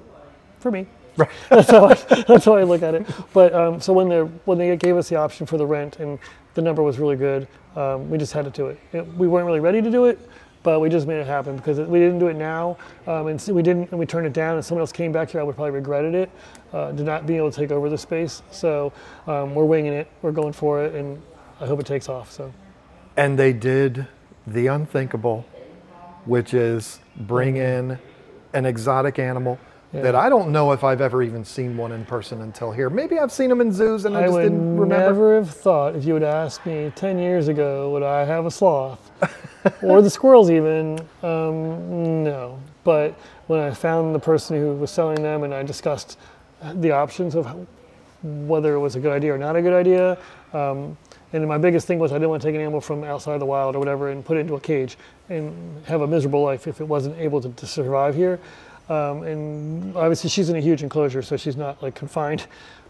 for 0.60 0.72
me. 0.72 0.88
Right. 1.18 1.30
that's 1.50 1.70
how 1.70 1.86
I, 1.86 1.94
that's 2.28 2.46
how 2.46 2.56
I 2.56 2.64
look 2.64 2.82
at 2.84 2.96
it. 2.96 3.06
But 3.34 3.54
um, 3.54 3.82
so 3.82 3.92
when 3.94 4.08
they 4.10 4.22
when 4.46 4.58
they 4.58 4.76
gave 4.78 4.96
us 4.96 5.10
the 5.10 5.18
option 5.18 5.46
for 5.46 5.58
the 5.58 5.66
rent 5.66 6.00
and 6.00 6.18
the 6.54 6.62
number 6.62 6.84
was 6.84 7.00
really 7.00 7.16
good, 7.16 7.48
um, 7.76 8.10
we 8.10 8.18
just 8.18 8.34
had 8.34 8.46
to 8.46 8.52
do 8.52 8.68
it. 8.68 8.80
it. 8.94 9.08
We 9.16 9.28
weren't 9.28 9.46
really 9.46 9.60
ready 9.60 9.82
to 9.82 9.90
do 9.90 10.06
it, 10.06 10.20
but 10.64 10.80
we 10.80 10.90
just 10.90 11.08
made 11.08 11.20
it 11.20 11.28
happen 11.28 11.56
because 11.56 11.80
we 11.80 12.00
didn't 12.00 12.20
do 12.20 12.28
it 12.28 12.36
now, 12.36 12.78
um, 13.08 13.28
and 13.28 13.42
so 13.42 13.54
we 13.54 13.64
didn't, 13.64 13.90
and 13.92 14.00
we 14.00 14.06
turned 14.06 14.28
it 14.28 14.34
down. 14.34 14.56
And 14.56 14.66
someone 14.66 14.82
else 14.82 14.92
came 14.92 15.12
back 15.12 15.32
here, 15.32 15.42
I 15.42 15.44
would 15.44 15.56
probably 15.56 15.72
regretted 15.72 16.14
it, 16.14 16.30
uh, 16.74 16.92
to 16.92 17.04
not 17.04 17.26
being 17.26 17.40
able 17.40 17.52
to 17.52 17.58
take 17.58 17.72
over 17.72 17.90
the 17.90 17.98
space. 17.98 18.44
So 18.52 18.94
um, 19.28 19.56
we're 19.56 19.66
winging 19.66 19.94
it. 19.94 20.08
We're 20.22 20.32
going 20.32 20.54
for 20.54 20.84
it, 20.84 20.94
and 20.96 21.22
I 21.60 21.66
hope 21.66 21.80
it 21.80 21.86
takes 21.86 22.10
off. 22.10 22.32
So 22.32 22.54
and 23.18 23.38
they 23.38 23.54
did 23.54 24.08
the 24.48 24.68
unthinkable, 24.68 25.46
which 26.26 26.54
is 26.54 27.00
bring 27.16 27.58
in 27.58 28.00
an 28.54 28.66
exotic 28.66 29.20
animal 29.20 29.60
Yeah. 29.94 30.02
that 30.04 30.16
I 30.16 30.30
don't 30.30 30.54
know 30.54 30.72
if 30.72 30.86
I've 30.86 31.02
ever 31.02 31.22
even 31.22 31.44
seen 31.44 31.76
one 31.76 31.92
in 31.92 32.06
person 32.06 32.42
until 32.42 32.72
here. 32.72 32.90
Maybe 32.90 33.20
I've 33.20 33.32
seen 33.32 33.50
them 33.50 33.60
in 33.60 33.74
zoos 33.74 34.06
and 34.06 34.16
I, 34.16 34.22
I 34.22 34.26
just 34.28 34.38
didn't 34.38 34.78
remember. 34.78 35.06
never 35.06 35.36
have 35.36 35.50
thought 35.50 35.98
if 35.98 36.06
you 36.06 36.14
would 36.14 36.24
asked 36.24 36.66
me 36.66 36.94
10 36.96 37.20
years 37.20 37.50
ago, 37.50 37.92
would 37.92 38.04
I 38.04 38.24
have 38.24 38.46
a 38.46 38.52
sloth? 38.52 39.12
or 39.82 40.02
the 40.02 40.10
squirrels, 40.10 40.50
even? 40.50 40.98
Um, 41.24 42.24
no. 42.24 42.58
But 42.86 43.16
when 43.48 43.60
I 43.60 43.72
found 43.72 44.16
the 44.16 44.20
person 44.20 44.58
who 44.58 44.76
was 44.76 44.92
selling 44.92 45.22
them 45.22 45.44
and 45.44 45.54
I 45.54 45.62
discussed 45.64 46.18
the 46.76 46.92
options 46.92 47.36
of 47.36 47.68
whether 48.24 48.76
it 48.76 48.80
was 48.80 48.96
a 48.96 49.00
good 49.00 49.12
idea 49.12 49.34
or 49.34 49.38
not 49.38 49.58
a 49.58 49.62
good 49.62 49.74
idea, 49.74 50.18
um, 50.54 50.98
and 51.34 51.48
my 51.48 51.58
biggest 51.58 51.88
thing 51.88 52.00
was 52.00 52.12
I 52.12 52.16
didn't 52.16 52.30
want 52.30 52.42
to 52.42 52.48
take 52.48 52.56
an 52.56 52.62
animal 52.62 52.82
from 52.82 53.04
outside 53.04 53.40
the 53.40 53.46
wild 53.46 53.76
or 53.76 53.80
whatever 53.80 54.10
and 54.10 54.24
put 54.24 54.38
it 54.38 54.42
into 54.42 54.56
a 54.56 54.60
cage 54.60 54.98
and 55.30 55.86
have 55.86 56.02
a 56.02 56.08
miserable 56.08 56.44
life 56.44 56.68
if 56.68 56.82
it 56.82 56.86
wasn't 56.86 57.18
able 57.18 57.42
to, 57.42 57.50
to 57.50 57.68
survive 57.68 58.16
here. 58.16 58.40
Um, 58.92 59.24
and 59.24 59.96
obviously 59.96 60.30
she's 60.30 60.50
in 60.50 60.58
a 60.58 60.60
huge 60.60 60.84
enclosure, 60.84 61.22
so 61.22 61.38
she's 61.38 61.56
not 61.56 61.82
like 61.82 61.96
confined. 61.96 62.46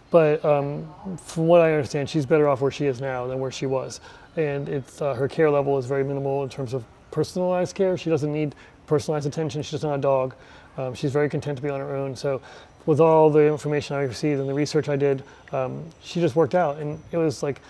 But 0.10 0.44
um, 0.44 0.92
from 1.18 1.48
what 1.48 1.62
I 1.62 1.74
understand, 1.74 2.10
she's 2.10 2.26
better 2.26 2.50
off 2.50 2.60
where 2.60 2.72
she 2.72 2.88
is 2.88 3.00
now 3.00 3.28
than 3.28 3.40
where 3.40 3.52
she 3.52 3.68
was, 3.68 4.02
and 4.36 4.68
it's 4.68 5.02
uh, 5.02 5.14
her 5.14 5.28
care 5.28 5.50
level 5.50 5.78
is 5.78 5.86
very 5.86 6.04
minimal 6.04 6.44
in 6.44 6.50
terms 6.50 6.74
of 6.74 6.84
personalized 7.12 7.76
care. 7.76 7.98
She 7.98 8.10
doesn't 8.10 8.34
need 8.34 8.56
personalized 8.88 9.28
attention. 9.28 9.62
She's 9.62 9.84
not 9.84 9.94
a 9.94 10.02
dog. 10.02 10.34
Um, 10.76 10.96
she's 10.96 11.12
very 11.12 11.30
content 11.30 11.58
to 11.58 11.64
be 11.64 11.70
on 11.70 11.80
her 11.80 11.96
own. 11.96 12.16
So, 12.16 12.42
with 12.88 13.00
all 13.00 13.30
the 13.30 13.46
information 13.46 13.96
I 13.96 14.02
received 14.02 14.40
and 14.40 14.50
the 14.50 14.54
research 14.54 14.90
I 14.90 14.96
did, 14.96 15.24
um, 15.52 15.86
she 16.02 16.20
just 16.20 16.36
worked 16.36 16.56
out, 16.56 16.80
and 16.80 17.00
it 17.12 17.18
was 17.18 17.44
like, 17.44 17.62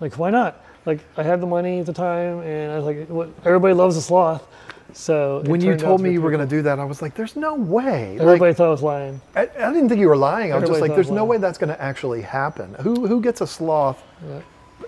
like 0.00 0.18
why 0.18 0.30
not? 0.30 0.64
Like 0.86 1.00
I 1.16 1.24
had 1.24 1.40
the 1.40 1.46
money 1.46 1.80
at 1.80 1.86
the 1.86 1.92
time, 1.92 2.40
and 2.40 2.70
I 2.70 2.76
was 2.76 2.84
like, 2.84 3.08
what, 3.08 3.28
everybody 3.44 3.74
loves 3.74 3.96
a 3.96 4.02
sloth. 4.02 4.46
So 4.94 5.42
When 5.46 5.60
you 5.60 5.76
told 5.76 5.98
to 5.98 6.04
me 6.04 6.12
you 6.12 6.20
were 6.20 6.30
going 6.30 6.46
to 6.46 6.56
do 6.56 6.62
that, 6.62 6.78
I 6.78 6.84
was 6.84 7.00
like, 7.02 7.14
"There's 7.14 7.36
no 7.36 7.54
way." 7.54 8.16
Everybody 8.20 8.40
Like, 8.40 8.56
thought 8.56 8.68
I 8.68 8.70
was 8.70 8.82
lying. 8.82 9.20
I, 9.34 9.42
I 9.42 9.72
didn't 9.72 9.88
think 9.88 10.00
you 10.00 10.08
were 10.08 10.16
lying. 10.16 10.52
I 10.52 10.58
was 10.58 10.68
just 10.68 10.80
like, 10.80 10.94
"There's 10.94 11.10
no 11.10 11.16
lying. 11.16 11.28
way 11.28 11.36
that's 11.38 11.58
going 11.58 11.70
to 11.70 11.80
actually 11.80 12.22
happen." 12.22 12.74
Who 12.80 13.06
who 13.06 13.20
gets 13.20 13.40
a 13.40 13.46
sloth? 13.46 14.02
Yeah. 14.26 14.40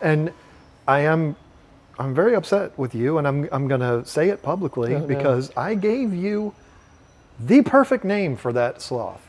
And 0.03 0.33
I 0.87 1.01
am 1.01 1.37
I'm 1.99 2.15
very 2.15 2.35
upset 2.35 2.77
with 2.79 2.95
you, 2.95 3.19
and 3.19 3.27
I'm 3.27 3.49
I'm 3.53 3.69
going 3.69 3.81
to 3.81 4.05
say 4.05 4.29
it 4.29 4.43
publicly 4.43 4.93
Yeah, 4.93 5.01
yeah. 5.01 5.07
because 5.07 5.51
I 5.57 5.75
gave 5.75 6.13
you 6.15 6.55
the 7.41 7.63
perfect 7.63 8.05
name 8.05 8.37
for 8.37 8.53
that 8.53 8.83
sloth, 8.83 9.27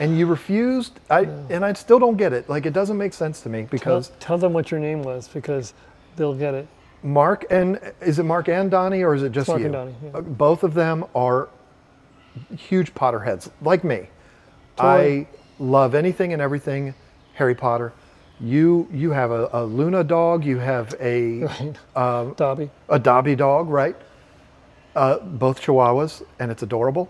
and 0.00 0.18
you 0.18 0.26
refused. 0.26 0.98
I 1.08 1.20
and 1.50 1.64
I 1.64 1.72
still 1.74 1.98
don't 1.98 2.16
get 2.16 2.32
it. 2.32 2.48
Like 2.48 2.66
it 2.66 2.72
doesn't 2.72 2.98
make 2.98 3.12
sense 3.14 3.42
to 3.42 3.48
me 3.48 3.60
Tell, 3.60 3.68
because 3.70 4.12
tell 4.18 4.38
them 4.38 4.52
what 4.52 4.70
your 4.70 4.80
name 4.80 5.02
was 5.02 5.28
because 5.28 5.74
they'll 6.16 6.34
get 6.34 6.54
it. 6.54 6.66
Mark 7.02 7.46
and 7.50 7.80
is 8.00 8.18
it 8.18 8.24
Mark 8.24 8.48
and 8.48 8.70
Donnie 8.70 9.02
or 9.02 9.14
is 9.14 9.22
it 9.22 9.32
just 9.32 9.48
Mark 9.48 9.60
you? 9.60 9.66
and 9.66 9.72
Donnie, 9.72 9.94
yeah. 10.04 10.10
Uh, 10.14 10.20
Both 10.20 10.62
of 10.64 10.74
them 10.74 11.04
are 11.14 11.48
huge 12.56 12.94
Potterheads, 12.94 13.50
like 13.62 13.84
me. 13.84 14.08
Totally. 14.76 15.20
I 15.22 15.26
love 15.58 15.94
anything 15.94 16.32
and 16.32 16.40
everything 16.42 16.94
Harry 17.34 17.54
Potter. 17.54 17.92
You 18.38 18.88
you 18.92 19.10
have 19.10 19.30
a, 19.30 19.48
a 19.52 19.64
Luna 19.64 20.02
dog. 20.04 20.44
You 20.44 20.58
have 20.58 20.94
a 21.00 21.40
Right. 21.44 21.76
um, 21.96 22.34
Dobby. 22.34 22.70
a 22.88 22.98
Dobby 22.98 23.34
dog, 23.36 23.68
right? 23.68 23.96
Uh, 24.96 25.18
both 25.18 25.60
Chihuahuas, 25.60 26.22
and 26.38 26.50
it's 26.50 26.62
adorable. 26.62 27.08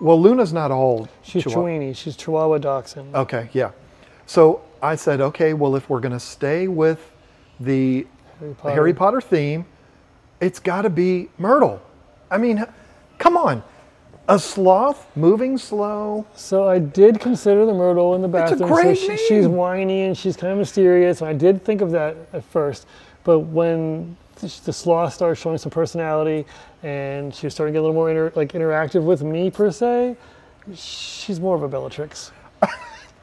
Well, 0.00 0.20
Luna's 0.20 0.52
not 0.52 0.70
all. 0.70 1.08
She's 1.22 1.42
Chihuahua. 1.42 1.92
She's 1.92 2.16
Chihuahua 2.16 2.58
Dachshund. 2.58 3.14
Okay, 3.14 3.48
yeah. 3.52 3.70
So 4.26 4.62
I 4.82 4.94
said, 4.96 5.20
okay, 5.20 5.54
well, 5.54 5.74
if 5.76 5.88
we're 5.90 6.00
going 6.00 6.12
to 6.12 6.20
stay 6.20 6.68
with 6.68 7.12
the 7.60 8.06
Harry 8.40 8.54
Potter. 8.54 8.74
Harry 8.74 8.94
Potter 8.94 9.20
theme, 9.20 9.64
it's 10.40 10.58
got 10.58 10.82
to 10.82 10.90
be 10.90 11.28
Myrtle. 11.38 11.80
I 12.30 12.38
mean, 12.38 12.64
come 13.18 13.36
on. 13.36 13.62
A 14.28 14.38
sloth 14.38 15.06
moving 15.16 15.56
slow. 15.56 16.26
So 16.34 16.68
I 16.68 16.78
did 16.80 17.20
consider 17.20 17.64
the 17.64 17.72
Myrtle 17.74 18.14
in 18.16 18.22
the 18.22 18.28
a 18.28 18.30
bathroom. 18.30 18.68
great 18.68 18.98
so 18.98 19.08
name. 19.08 19.18
she's 19.28 19.46
whiny 19.46 20.02
and 20.02 20.16
she's 20.18 20.36
kind 20.36 20.52
of 20.52 20.58
mysterious. 20.58 21.20
And 21.20 21.30
I 21.30 21.32
did 21.32 21.64
think 21.64 21.80
of 21.80 21.92
that 21.92 22.16
at 22.32 22.44
first, 22.44 22.86
but 23.24 23.40
when 23.40 24.16
the 24.36 24.52
the 24.64 24.72
sloth 24.72 25.14
started 25.14 25.36
showing 25.36 25.58
some 25.58 25.70
personality 25.70 26.44
and 26.82 27.32
she 27.34 27.46
was 27.46 27.54
starting 27.54 27.72
to 27.72 27.76
get 27.76 27.80
a 27.80 27.86
little 27.86 27.94
more 27.94 28.10
inter, 28.10 28.32
like 28.34 28.52
interactive 28.52 29.02
with 29.04 29.22
me 29.22 29.48
per 29.50 29.70
se, 29.70 30.16
she's 30.74 31.38
more 31.38 31.54
of 31.54 31.62
a 31.62 31.68
Bellatrix. 31.68 32.32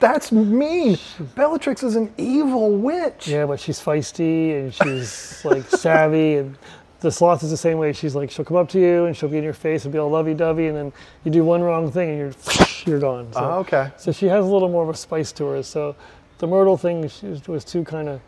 That's 0.03 0.33
mean. 0.33 0.97
Bellatrix 1.33 1.81
is 1.81 1.95
an 1.95 2.13
evil 2.17 2.75
witch. 2.75 3.25
Yeah, 3.29 3.45
but 3.45 3.57
she's 3.57 3.79
feisty 3.79 4.59
and 4.59 4.73
she's 4.73 5.45
like 5.45 5.63
savvy 5.69 6.35
and 6.35 6.57
the 6.99 7.09
sloth 7.09 7.41
is 7.41 7.51
the 7.51 7.55
same 7.55 7.77
way. 7.77 7.93
She's 7.93 8.13
like 8.13 8.29
she'll 8.29 8.43
come 8.43 8.57
up 8.57 8.67
to 8.71 8.79
you 8.81 9.05
and 9.05 9.15
she'll 9.15 9.29
be 9.29 9.37
in 9.37 9.45
your 9.45 9.53
face 9.53 9.85
and 9.85 9.93
be 9.93 9.97
all 9.99 10.09
lovey-dovey, 10.09 10.67
and 10.67 10.75
then 10.75 10.93
you 11.23 11.31
do 11.31 11.45
one 11.45 11.61
wrong 11.61 11.89
thing 11.89 12.09
and 12.09 12.17
you're 12.19 12.33
you're 12.85 12.99
gone. 12.99 13.31
So, 13.31 13.39
Oh, 13.39 13.59
okay. 13.59 13.91
so 13.95 14.11
she 14.11 14.25
has 14.25 14.43
a 14.45 14.47
little 14.49 14.67
more 14.67 14.83
of 14.83 14.89
a 14.89 14.93
spice 14.97 15.31
to 15.33 15.45
her. 15.45 15.63
So 15.63 15.95
the 16.39 16.47
myrtle 16.47 16.75
thing 16.75 16.99
was, 17.03 17.47
was 17.47 17.63
too 17.63 17.85
kind 17.85 18.09
of. 18.09 18.19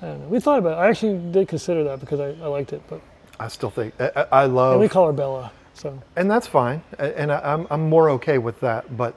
I 0.00 0.06
don't 0.06 0.20
know. 0.20 0.28
We 0.28 0.38
thought 0.38 0.60
about 0.60 0.78
it. 0.78 0.80
I 0.80 0.88
actually 0.90 1.18
did 1.32 1.48
consider 1.48 1.82
that 1.82 1.98
because 1.98 2.20
I, 2.20 2.28
I 2.40 2.46
liked 2.46 2.72
it, 2.72 2.82
but 2.88 3.00
I 3.40 3.48
still 3.48 3.70
think 3.70 3.94
I, 4.00 4.12
I 4.14 4.26
I 4.42 4.44
love, 4.46 4.74
and 4.74 4.80
we 4.80 4.88
call 4.88 5.06
her 5.08 5.12
Bella. 5.12 5.50
So 5.72 6.00
and 6.14 6.30
that's 6.30 6.46
fine. 6.46 6.84
And 7.00 7.32
I, 7.32 7.40
I'm 7.52 7.66
I'm 7.68 7.88
more 7.88 8.10
okay 8.10 8.38
with 8.38 8.60
that. 8.60 8.96
But 8.96 9.14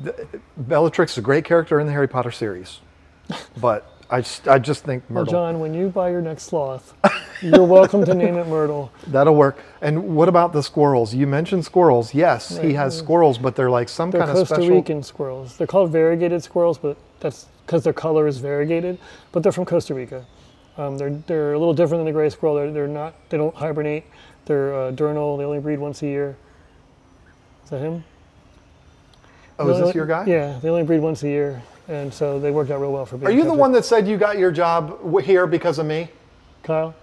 the, 0.00 0.40
Bellatrix 0.56 1.12
is 1.12 1.18
a 1.18 1.22
great 1.22 1.44
character 1.44 1.80
in 1.80 1.86
the 1.86 1.92
Harry 1.92 2.08
Potter 2.08 2.30
series. 2.30 2.80
But 3.60 3.88
I 4.10 4.20
just 4.20 4.46
I 4.46 4.58
just 4.58 4.84
think 4.84 5.04
well, 5.08 5.24
John, 5.24 5.58
when 5.58 5.72
you 5.72 5.88
buy 5.88 6.10
your 6.10 6.20
next 6.20 6.44
sloth, 6.44 6.94
you're 7.40 7.64
welcome 7.64 8.04
to 8.04 8.14
name 8.14 8.36
it 8.36 8.46
Myrtle. 8.46 8.92
that'll 9.06 9.34
work. 9.34 9.58
And 9.80 10.14
what 10.14 10.28
about 10.28 10.52
the 10.52 10.62
squirrels? 10.62 11.14
You 11.14 11.26
mentioned 11.26 11.64
squirrels. 11.64 12.12
Yes, 12.12 12.58
he 12.58 12.74
has 12.74 12.96
squirrels, 12.96 13.38
but 13.38 13.56
they're 13.56 13.70
like 13.70 13.88
some 13.88 14.10
They're 14.10 14.20
kind 14.20 14.30
of 14.30 14.36
Costa 14.36 14.54
special. 14.56 14.74
Rican 14.76 15.02
squirrels. 15.02 15.56
They're 15.56 15.66
called 15.66 15.90
variegated 15.90 16.42
squirrels, 16.42 16.76
but 16.76 16.98
that's 17.20 17.46
because 17.64 17.84
their 17.84 17.94
color 17.94 18.26
is 18.26 18.36
variegated. 18.38 18.98
But 19.32 19.42
they're 19.42 19.52
from 19.52 19.64
Costa 19.64 19.94
Rica. 19.94 20.26
Um, 20.76 20.98
they're 20.98 21.10
they're 21.26 21.52
a 21.54 21.58
little 21.58 21.74
different 21.74 22.00
than 22.00 22.06
the 22.06 22.12
gray 22.12 22.28
squirrel. 22.28 22.56
They're, 22.56 22.70
they're 22.70 22.88
not. 22.88 23.14
They 23.30 23.38
don't 23.38 23.54
hibernate. 23.54 24.04
They're 24.44 24.74
uh, 24.74 24.90
diurnal. 24.90 25.38
They 25.38 25.44
only 25.44 25.60
breed 25.60 25.78
once 25.78 26.02
a 26.02 26.06
year. 26.06 26.36
Is 27.64 27.70
that 27.70 27.78
him? 27.80 28.04
Oh, 29.62 29.66
They 29.68 29.72
is 29.80 29.86
this 29.86 29.94
your 29.94 30.06
guy? 30.06 30.24
Yeah, 30.26 30.58
they 30.62 30.68
only 30.68 30.82
breed 30.84 31.00
once 31.00 31.22
a 31.22 31.28
year, 31.28 31.62
and 31.88 32.12
so 32.12 32.38
they 32.40 32.50
worked 32.50 32.70
out 32.70 32.80
real 32.80 32.92
well 32.92 33.06
for 33.06 33.16
being. 33.16 33.28
Are 33.28 33.34
you 33.34 33.44
the 33.44 33.52
one 33.54 33.72
that 33.72 33.84
said 33.84 34.06
you 34.08 34.16
got 34.16 34.38
your 34.38 34.50
job 34.52 34.98
w- 35.02 35.18
here 35.24 35.46
because 35.46 35.78
of 35.78 35.86
me? 35.86 36.08
Kyle? 36.62 36.94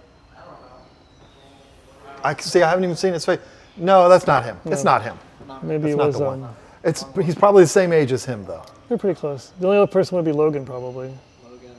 I 2.22 2.34
can 2.34 2.44
see. 2.44 2.62
I 2.62 2.68
haven't 2.68 2.84
even 2.84 2.96
seen 2.96 3.12
his 3.12 3.24
face. 3.24 3.40
No, 3.76 4.08
that's 4.08 4.26
not 4.26 4.44
him. 4.44 4.58
It's 4.66 4.84
not 4.84 5.02
him. 5.02 5.18
Maybe 5.62 5.82
That's 5.82 5.94
it 5.94 5.96
not 5.96 6.06
was. 6.08 6.16
the 6.18 6.24
one. 6.24 6.44
Um, 6.44 6.54
It's 6.84 7.04
he's 7.22 7.34
probably 7.34 7.64
the 7.64 7.68
same 7.68 7.92
age 7.92 8.12
as 8.12 8.24
him 8.24 8.44
though. 8.46 8.62
they're 8.88 8.98
pretty 8.98 9.18
close. 9.18 9.52
The 9.58 9.66
only 9.66 9.78
other 9.78 9.90
person 9.90 10.16
would 10.16 10.24
be 10.24 10.32
Logan, 10.32 10.64
probably. 10.64 11.12
Logan. 11.44 11.74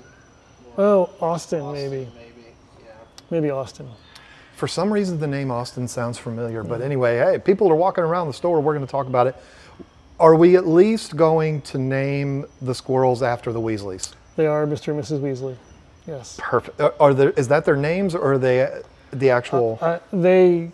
Oh, 0.77 1.09
Austin, 1.21 1.61
Austin, 1.61 1.73
maybe. 1.91 2.07
Maybe. 2.15 2.45
Yeah. 2.83 2.91
Maybe 3.29 3.49
Austin. 3.49 3.87
For 4.55 4.67
some 4.67 4.91
reason, 4.93 5.19
the 5.19 5.27
name 5.27 5.49
Austin 5.51 5.87
sounds 5.87 6.17
familiar. 6.19 6.63
But 6.63 6.81
anyway, 6.81 7.17
hey, 7.17 7.39
people 7.39 7.71
are 7.71 7.75
walking 7.75 8.03
around 8.03 8.27
the 8.27 8.33
store. 8.33 8.61
We're 8.61 8.73
going 8.75 8.85
to 8.85 8.91
talk 8.91 9.07
about 9.07 9.25
it. 9.27 9.35
Are 10.21 10.35
we 10.35 10.55
at 10.55 10.67
least 10.67 11.15
going 11.17 11.61
to 11.63 11.79
name 11.79 12.45
the 12.61 12.75
squirrels 12.75 13.23
after 13.23 13.51
the 13.51 13.59
Weasleys? 13.59 14.13
They 14.35 14.45
are 14.45 14.67
Mr. 14.67 14.89
and 14.93 15.01
Mrs. 15.01 15.19
Weasley. 15.19 15.55
Yes. 16.05 16.37
Perfect. 16.39 16.79
Are- 16.79 16.93
Are 16.99 17.13
there? 17.15 17.31
Is 17.31 17.47
that 17.47 17.65
their 17.65 17.75
names 17.75 18.13
or 18.13 18.33
are 18.33 18.37
they 18.37 18.61
uh, 18.61 18.81
the 19.11 19.31
actual? 19.31 19.79
Uh, 19.81 19.97
they 20.13 20.71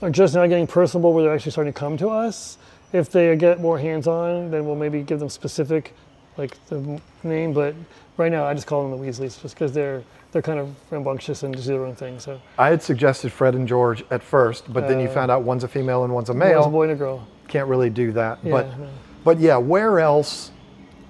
are 0.00 0.08
just 0.08 0.34
now 0.34 0.46
getting 0.46 0.66
personable 0.66 1.12
where 1.12 1.22
they're 1.24 1.34
actually 1.34 1.52
starting 1.52 1.72
to 1.72 1.78
come 1.78 1.98
to 1.98 2.08
us. 2.08 2.56
If 2.94 3.10
they 3.10 3.36
get 3.36 3.60
more 3.60 3.78
hands-on, 3.78 4.50
then 4.50 4.64
we'll 4.64 4.76
maybe 4.76 5.02
give 5.02 5.18
them 5.20 5.28
specific, 5.28 5.94
like 6.38 6.56
the 6.68 6.76
m- 6.76 7.00
name. 7.22 7.52
But 7.52 7.74
right 8.16 8.32
now, 8.32 8.44
I 8.46 8.54
just 8.54 8.66
call 8.66 8.88
them 8.88 8.98
the 8.98 9.06
Weasleys, 9.06 9.40
just 9.40 9.54
because 9.54 9.72
they're 9.72 10.02
they're 10.32 10.40
kind 10.42 10.58
of 10.58 10.74
rambunctious 10.90 11.42
and 11.42 11.54
just 11.54 11.66
do 11.68 11.74
their 11.74 11.84
own 11.84 11.94
thing. 11.94 12.18
So 12.18 12.40
I 12.58 12.70
had 12.70 12.82
suggested 12.82 13.32
Fred 13.32 13.54
and 13.54 13.68
George 13.68 14.02
at 14.10 14.22
first, 14.22 14.72
but 14.72 14.88
then 14.88 14.98
you 14.98 15.08
Uh, 15.08 15.12
found 15.12 15.30
out 15.30 15.42
one's 15.42 15.62
a 15.62 15.68
female 15.68 16.04
and 16.04 16.12
one's 16.14 16.30
a 16.30 16.34
male. 16.34 16.54
one's 16.60 16.66
a 16.66 16.70
boy 16.70 16.82
and 16.84 16.92
a 16.92 16.96
girl. 16.96 17.26
Can't 17.52 17.68
really 17.68 17.90
do 17.90 18.12
that. 18.12 18.38
Yeah, 18.42 18.50
but 18.50 18.78
no. 18.78 18.88
but 19.24 19.38
yeah, 19.38 19.58
where 19.58 20.00
else 20.00 20.52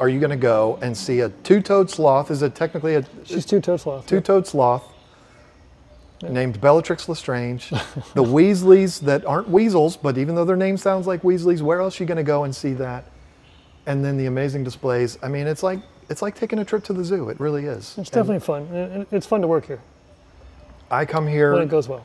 are 0.01 0.09
you 0.09 0.18
going 0.18 0.30
to 0.30 0.36
go 0.36 0.76
and 0.82 0.97
see 0.97 1.20
a 1.20 1.28
two-toed 1.28 1.88
sloth? 1.88 2.32
Is 2.32 2.43
it 2.43 2.57
technically 2.57 2.97
a 2.97 3.07
she's 3.24 3.47
two-toed 3.47 3.80
sloth. 3.80 4.09
two-toed 4.09 4.45
sloth 4.49 4.82
named 6.20 6.61
Bellatrix 6.61 7.09
Lestrange. 7.09 7.70
the 8.14 8.24
Weasleys 8.24 8.99
that 9.03 9.24
aren't 9.24 9.51
weasels, 9.51 9.97
but 9.97 10.18
even 10.18 10.34
though 10.34 10.45
their 10.45 10.57
name 10.57 10.76
sounds 10.76 11.07
like 11.07 11.22
Weasleys, 11.22 11.62
where 11.62 11.80
else 11.80 12.01
are 12.01 12.03
you 12.03 12.09
going 12.09 12.16
to 12.16 12.24
go 12.24 12.43
and 12.43 12.53
see 12.53 12.72
that? 12.72 13.05
And 13.86 14.05
then 14.05 14.16
the 14.16 14.26
amazing 14.26 14.64
displays. 14.64 15.18
I 15.22 15.28
mean, 15.28 15.47
it's 15.47 15.62
like 15.62 15.78
it's 16.09 16.22
like 16.22 16.34
taking 16.34 16.59
a 16.59 16.64
trip 16.64 16.82
to 16.86 16.93
the 16.93 17.05
zoo. 17.05 17.28
It 17.28 17.38
really 17.38 17.66
is. 17.66 17.97
It's 17.99 18.11
definitely 18.11 18.40
fun. 18.40 18.62
and- 18.74 19.07
It's 19.12 19.26
fun 19.28 19.43
to 19.43 19.47
work 19.47 19.66
here 19.66 19.80
I 20.90 21.05
come 21.07 21.28
here 21.28 21.53
when 21.53 21.62
it 21.62 21.68
goes 21.68 21.88
well. 21.88 22.05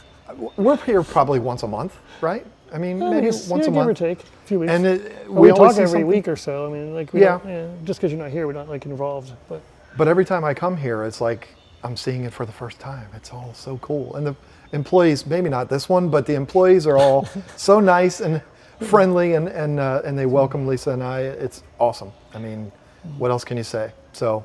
We're 0.56 0.78
here 0.78 1.02
probably 1.02 1.38
once 1.38 1.62
a 1.64 1.68
month, 1.68 1.98
right? 2.22 2.46
I 2.74 2.78
mean, 2.78 2.98
maybe 2.98 3.26
once 3.28 3.48
yeah, 3.48 3.54
a 3.56 3.58
give 3.60 3.72
month. 3.72 3.90
or 3.90 3.94
take 3.94 4.20
a 4.20 4.46
few 4.46 4.58
weeks. 4.58 4.72
And 4.72 4.84
it, 4.84 5.26
But 5.26 5.32
we, 5.32 5.48
talk 5.50 5.70
every 5.72 5.86
something- 5.86 6.06
week 6.08 6.26
or 6.26 6.34
so. 6.34 6.66
I 6.66 6.70
mean, 6.70 6.92
like 6.92 7.12
we 7.12 7.20
Yeah. 7.20 7.38
yeah, 7.46 7.68
just 7.84 8.00
because 8.00 8.10
you're 8.12 8.20
not 8.20 8.32
here, 8.32 8.48
we're 8.48 8.52
not 8.52 8.68
like 8.68 8.84
involved. 8.84 9.32
But 9.48 9.62
But 9.96 10.08
every 10.08 10.24
time 10.24 10.44
I 10.44 10.54
come 10.54 10.76
here, 10.76 11.04
it's 11.04 11.20
like 11.20 11.48
I'm 11.84 11.96
seeing 11.96 12.24
it 12.24 12.32
for 12.32 12.44
the 12.44 12.52
first 12.52 12.80
time. 12.80 13.06
It's 13.14 13.32
all 13.32 13.52
so 13.54 13.78
cool. 13.78 14.16
And 14.16 14.26
the 14.26 14.34
employees, 14.72 15.24
maybe 15.24 15.48
not 15.48 15.68
this 15.68 15.88
one, 15.88 16.08
but 16.08 16.26
the 16.26 16.34
employees 16.34 16.84
are 16.86 16.96
all 16.96 17.28
so 17.56 17.78
nice 17.78 18.20
and 18.20 18.42
friendly 18.80 19.34
and, 19.34 19.46
and, 19.48 19.78
uh, 19.78 20.02
and 20.04 20.18
they 20.18 20.26
welcome 20.26 20.66
Lisa 20.66 20.90
and 20.90 21.02
I. 21.02 21.20
It's 21.20 21.62
awesome. 21.78 22.10
I 22.34 22.38
mean, 22.40 22.72
what 23.18 23.30
else 23.30 23.44
can 23.44 23.56
you 23.56 23.62
say? 23.62 23.92
So 24.12 24.44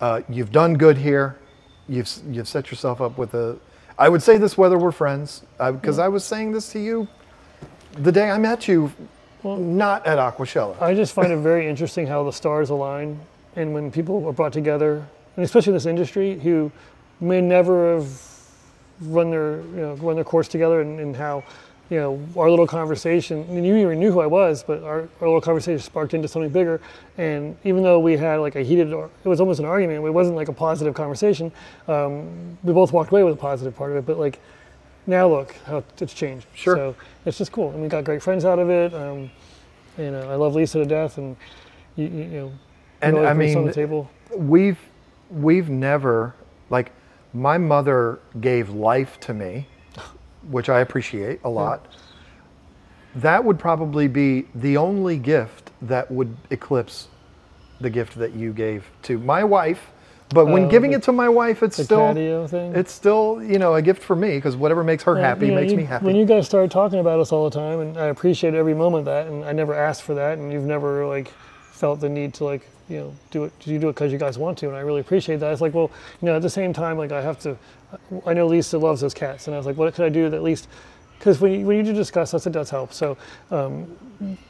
uh, 0.00 0.22
you've 0.28 0.50
done 0.50 0.74
good 0.74 0.98
here. 0.98 1.36
You've, 1.88 2.10
you've 2.30 2.48
set 2.48 2.70
yourself 2.70 3.00
up 3.00 3.16
with 3.16 3.34
a, 3.34 3.58
I 3.96 4.08
would 4.08 4.22
say 4.22 4.38
this 4.38 4.58
whether 4.58 4.76
we're 4.76 4.90
friends, 4.90 5.42
because 5.58 6.00
I 6.00 6.08
was 6.08 6.24
saying 6.24 6.50
this 6.50 6.72
to 6.72 6.80
you 6.80 7.06
the 7.96 8.12
day 8.12 8.30
I 8.30 8.38
met 8.38 8.68
you, 8.68 8.92
well, 9.42 9.56
not 9.56 10.06
at 10.06 10.18
Aquashella. 10.18 10.80
I 10.80 10.94
just 10.94 11.12
find 11.12 11.32
it 11.32 11.38
very 11.38 11.68
interesting 11.68 12.06
how 12.06 12.24
the 12.24 12.32
stars 12.32 12.70
align, 12.70 13.20
and 13.56 13.74
when 13.74 13.90
people 13.90 14.26
are 14.26 14.32
brought 14.32 14.52
together, 14.52 15.04
and 15.36 15.44
especially 15.44 15.70
in 15.70 15.74
this 15.74 15.86
industry, 15.86 16.38
who 16.38 16.72
may 17.20 17.40
never 17.40 17.96
have 17.96 18.08
run 19.00 19.30
their 19.30 19.60
you 19.60 19.80
know 19.80 19.94
run 19.94 20.14
their 20.14 20.24
course 20.24 20.48
together, 20.48 20.80
and, 20.80 20.98
and 21.00 21.16
how 21.16 21.44
you 21.90 21.98
know, 21.98 22.20
our 22.36 22.48
little 22.48 22.66
conversation, 22.66 23.42
and 23.50 23.66
you 23.66 23.76
even 23.76 24.00
knew 24.00 24.10
who 24.10 24.20
I 24.20 24.26
was, 24.26 24.62
but 24.62 24.82
our, 24.82 25.00
our 25.00 25.08
little 25.28 25.40
conversation 25.40 25.78
sparked 25.78 26.14
into 26.14 26.26
something 26.28 26.50
bigger. 26.50 26.80
And 27.18 27.56
even 27.64 27.82
though 27.82 28.00
we 28.00 28.16
had 28.16 28.36
like 28.36 28.56
a 28.56 28.62
heated, 28.62 28.90
it 28.90 29.28
was 29.28 29.38
almost 29.40 29.60
an 29.60 29.66
argument, 29.66 30.04
it 30.04 30.10
wasn't 30.10 30.36
like 30.36 30.48
a 30.48 30.52
positive 30.52 30.94
conversation. 30.94 31.52
Um, 31.86 32.56
we 32.62 32.72
both 32.72 32.92
walked 32.92 33.10
away 33.10 33.22
with 33.22 33.34
a 33.34 33.36
positive 33.36 33.76
part 33.76 33.90
of 33.90 33.98
it, 33.98 34.06
but 34.06 34.18
like 34.18 34.40
now 35.06 35.28
look 35.28 35.54
how 35.66 35.82
it's 36.00 36.14
changed. 36.14 36.46
Sure. 36.54 36.76
So 36.76 36.96
it's 37.24 37.38
just 37.38 37.52
cool. 37.52 37.70
And 37.70 37.82
we 37.82 37.88
got 37.88 38.04
great 38.04 38.22
friends 38.22 38.44
out 38.44 38.58
of 38.58 38.70
it. 38.70 38.94
Um, 38.94 39.30
and 39.96 40.16
uh, 40.16 40.30
I 40.30 40.34
love 40.34 40.54
Lisa 40.54 40.78
to 40.78 40.84
death. 40.84 41.18
And, 41.18 41.36
you, 41.96 42.06
you, 42.06 42.22
you 42.24 42.40
know, 42.40 42.52
And 43.02 43.18
I 43.18 43.32
mean, 43.32 43.66
the 43.66 43.72
table. 43.72 44.10
we've 44.36 44.78
we've 45.30 45.68
never 45.68 46.34
like 46.70 46.92
my 47.32 47.58
mother 47.58 48.20
gave 48.40 48.70
life 48.70 49.18
to 49.20 49.34
me, 49.34 49.66
which 50.50 50.68
I 50.68 50.80
appreciate 50.80 51.40
a 51.44 51.48
lot. 51.48 51.86
That 53.16 53.44
would 53.44 53.58
probably 53.58 54.08
be 54.08 54.46
the 54.54 54.76
only 54.76 55.18
gift 55.18 55.70
that 55.82 56.10
would 56.10 56.36
eclipse 56.50 57.08
the 57.80 57.90
gift 57.90 58.16
that 58.16 58.34
you 58.34 58.52
gave 58.52 58.90
to 59.02 59.18
my 59.18 59.44
wife. 59.44 59.90
But 60.30 60.46
when 60.46 60.64
Oh, 60.64 60.68
giving 60.68 60.90
the- 60.90 60.96
it 60.96 61.02
to 61.04 61.12
my 61.12 61.28
wife, 61.28 61.62
it's 61.62 61.82
still 61.82 62.14
it's 62.16 62.92
still 62.92 63.40
you 63.42 63.58
know 63.58 63.74
a 63.74 63.82
gift 63.82 64.02
for 64.02 64.16
me 64.16 64.36
because 64.36 64.56
whatever 64.56 64.82
makes 64.82 65.02
her 65.04 65.16
Yeah, 65.16 65.22
happy 65.28 65.48
know, 65.48 65.54
makes 65.56 65.72
you- 65.72 65.78
me 65.78 65.84
happy. 65.84 66.06
When 66.06 66.16
you 66.16 66.24
guys 66.24 66.46
started 66.46 66.70
talking 66.70 66.98
about 66.98 67.20
us 67.20 67.30
all 67.30 67.48
the 67.48 67.54
time, 67.54 67.80
and 67.80 67.96
I 67.98 68.06
appreciate 68.06 68.54
every 68.54 68.74
moment 68.74 69.00
of 69.00 69.04
that, 69.06 69.26
and 69.26 69.44
I 69.44 69.52
never 69.52 69.74
asked 69.74 70.02
for 70.02 70.14
that, 70.14 70.38
and 70.38 70.52
you've 70.52 70.64
never 70.64 71.06
like 71.06 71.28
felt 71.72 72.00
the 72.00 72.08
need 72.08 72.34
to 72.34 72.44
like 72.44 72.62
you 72.88 72.98
know 72.98 73.12
do 73.30 73.44
it. 73.44 73.52
You 73.64 73.78
do 73.78 73.88
it 73.90 73.92
because 73.94 74.12
you 74.12 74.18
guys 74.18 74.38
want 74.38 74.58
to, 74.58 74.68
and 74.68 74.76
I 74.76 74.80
really 74.80 75.00
appreciate 75.00 75.40
that. 75.40 75.52
It's 75.52 75.60
like, 75.60 75.74
well, 75.74 75.90
you 76.20 76.26
know, 76.26 76.36
at 76.36 76.42
the 76.42 76.50
same 76.50 76.72
time, 76.72 76.98
like 76.98 77.12
I 77.12 77.20
have 77.20 77.38
to. 77.40 77.56
I 78.26 78.34
know 78.34 78.46
Lisa 78.46 78.78
loves 78.78 79.02
those 79.02 79.14
cats, 79.14 79.46
and 79.46 79.54
I 79.54 79.58
was 79.58 79.66
like, 79.66 79.76
what 79.76 79.94
could 79.94 80.04
I 80.04 80.08
do 80.08 80.28
that 80.28 80.36
at 80.36 80.42
least? 80.42 80.68
Because 81.18 81.40
when 81.40 81.52
you, 81.52 81.66
when 81.66 81.76
you 81.76 81.82
do 81.82 81.92
discuss 81.92 82.34
us, 82.34 82.46
it 82.46 82.52
does 82.52 82.70
help. 82.70 82.92
So, 82.92 83.16
um, 83.50 83.84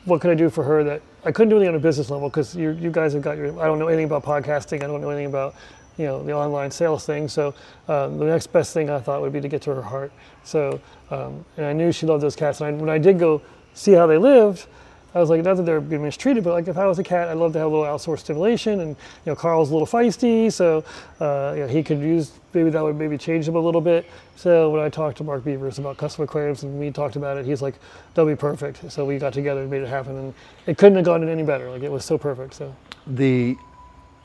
what 0.05 0.21
could 0.21 0.31
I 0.31 0.35
do 0.35 0.51
for 0.51 0.65
her 0.65 0.85
that 0.85 1.03
I 1.25 1.33
couldn't 1.33 1.51
do 1.51 1.57
anything 1.57 1.71
on 1.71 1.75
a 1.77 1.81
business 1.81 2.11
level? 2.11 2.29
Because 2.29 2.57
you 2.57 2.71
you 2.71 2.91
guys 2.91 3.13
have 3.13 3.23
got 3.23 3.37
your. 3.37 3.59
I 3.61 3.67
don't 3.67 3.79
know 3.79 3.89
anything 3.89 4.07
about 4.07 4.25
podcasting. 4.25 4.83
I 4.83 4.87
don't 4.87 5.01
know 5.01 5.11
anything 5.11 5.27
about 5.27 5.55
you 5.97 6.07
know 6.07 6.23
the 6.23 6.33
online 6.33 6.71
sales 6.71 7.07
thing. 7.07 7.29
So 7.29 7.55
um, 7.89 8.19
the 8.19 8.27
next 8.27 8.49
best 8.49 8.75
thing 8.75 8.91
I 8.91 9.01
thought 9.01 9.21
would 9.21 9.33
be 9.33 9.41
to 9.41 9.49
get 9.49 9.63
to 9.63 9.75
her 9.75 9.83
heart. 9.83 10.13
So 10.43 10.81
um, 11.11 11.45
and 11.57 11.67
I 11.67 11.73
knew 11.73 11.93
she 11.93 12.07
loved 12.07 12.23
those 12.23 12.37
cats. 12.37 12.61
And 12.61 12.77
I, 12.77 12.81
when 12.81 12.91
I 12.91 12.99
did 12.99 13.19
go 13.19 13.41
see 13.75 13.93
how 13.93 14.07
they 14.07 14.19
lived, 14.19 14.67
I 15.15 15.21
was 15.21 15.31
like, 15.31 15.43
not 15.45 15.57
that 15.57 15.65
they're 15.65 15.81
being 15.81 16.03
mistreated, 16.03 16.43
but 16.43 16.51
like 16.53 16.67
if 16.67 16.77
I 16.77 16.87
was 16.87 16.99
a 16.99 17.05
cat, 17.05 17.29
I'd 17.29 17.37
love 17.37 17.53
to 17.53 17.59
have 17.61 17.69
a 17.69 17.71
little 17.71 17.87
outsourced 17.87 18.21
stimulation. 18.21 18.81
And 18.81 18.91
you 18.91 18.97
know, 19.27 19.37
Carl's 19.37 19.71
a 19.71 19.73
little 19.73 19.87
feisty, 19.87 20.53
so 20.53 20.85
uh, 21.21 21.53
you 21.57 21.63
know, 21.63 21.69
he 21.69 21.83
could 21.83 22.01
use 22.01 22.33
maybe 22.53 22.71
that 22.71 22.83
would 22.83 22.97
maybe 22.97 23.17
change 23.17 23.47
him 23.47 23.55
a 23.55 23.61
little 23.61 23.81
bit. 23.81 24.07
So 24.37 24.71
when 24.71 24.81
I 24.83 24.89
talked 24.89 25.17
to 25.19 25.25
Mark 25.25 25.45
Beavers 25.45 25.79
about 25.79 25.97
custom 25.97 26.25
aquariums 26.25 26.65
and 26.65 26.79
we 26.81 26.91
talked 26.91 27.17
about 27.17 27.37
it, 27.37 27.47
he's 27.47 27.63
like, 27.63 27.75
that'll 28.15 28.29
be 28.31 28.37
perfect. 28.37 28.91
So 28.91 29.05
we 29.05 29.19
got 29.19 29.33
together 29.33 29.63
and 29.63 29.71
made 29.71 29.83
it 29.83 29.89
happen, 29.89 30.17
and 30.17 30.35
it 30.67 30.79
couldn't 30.79 30.97
have 30.97 31.05
gone 31.05 31.29
any 31.29 31.43
better. 31.45 31.71
Like 31.71 31.83
it 31.83 31.93
was 31.93 32.05
so 32.05 32.19
perfect. 32.19 32.55
So 32.55 32.75
the 33.07 33.57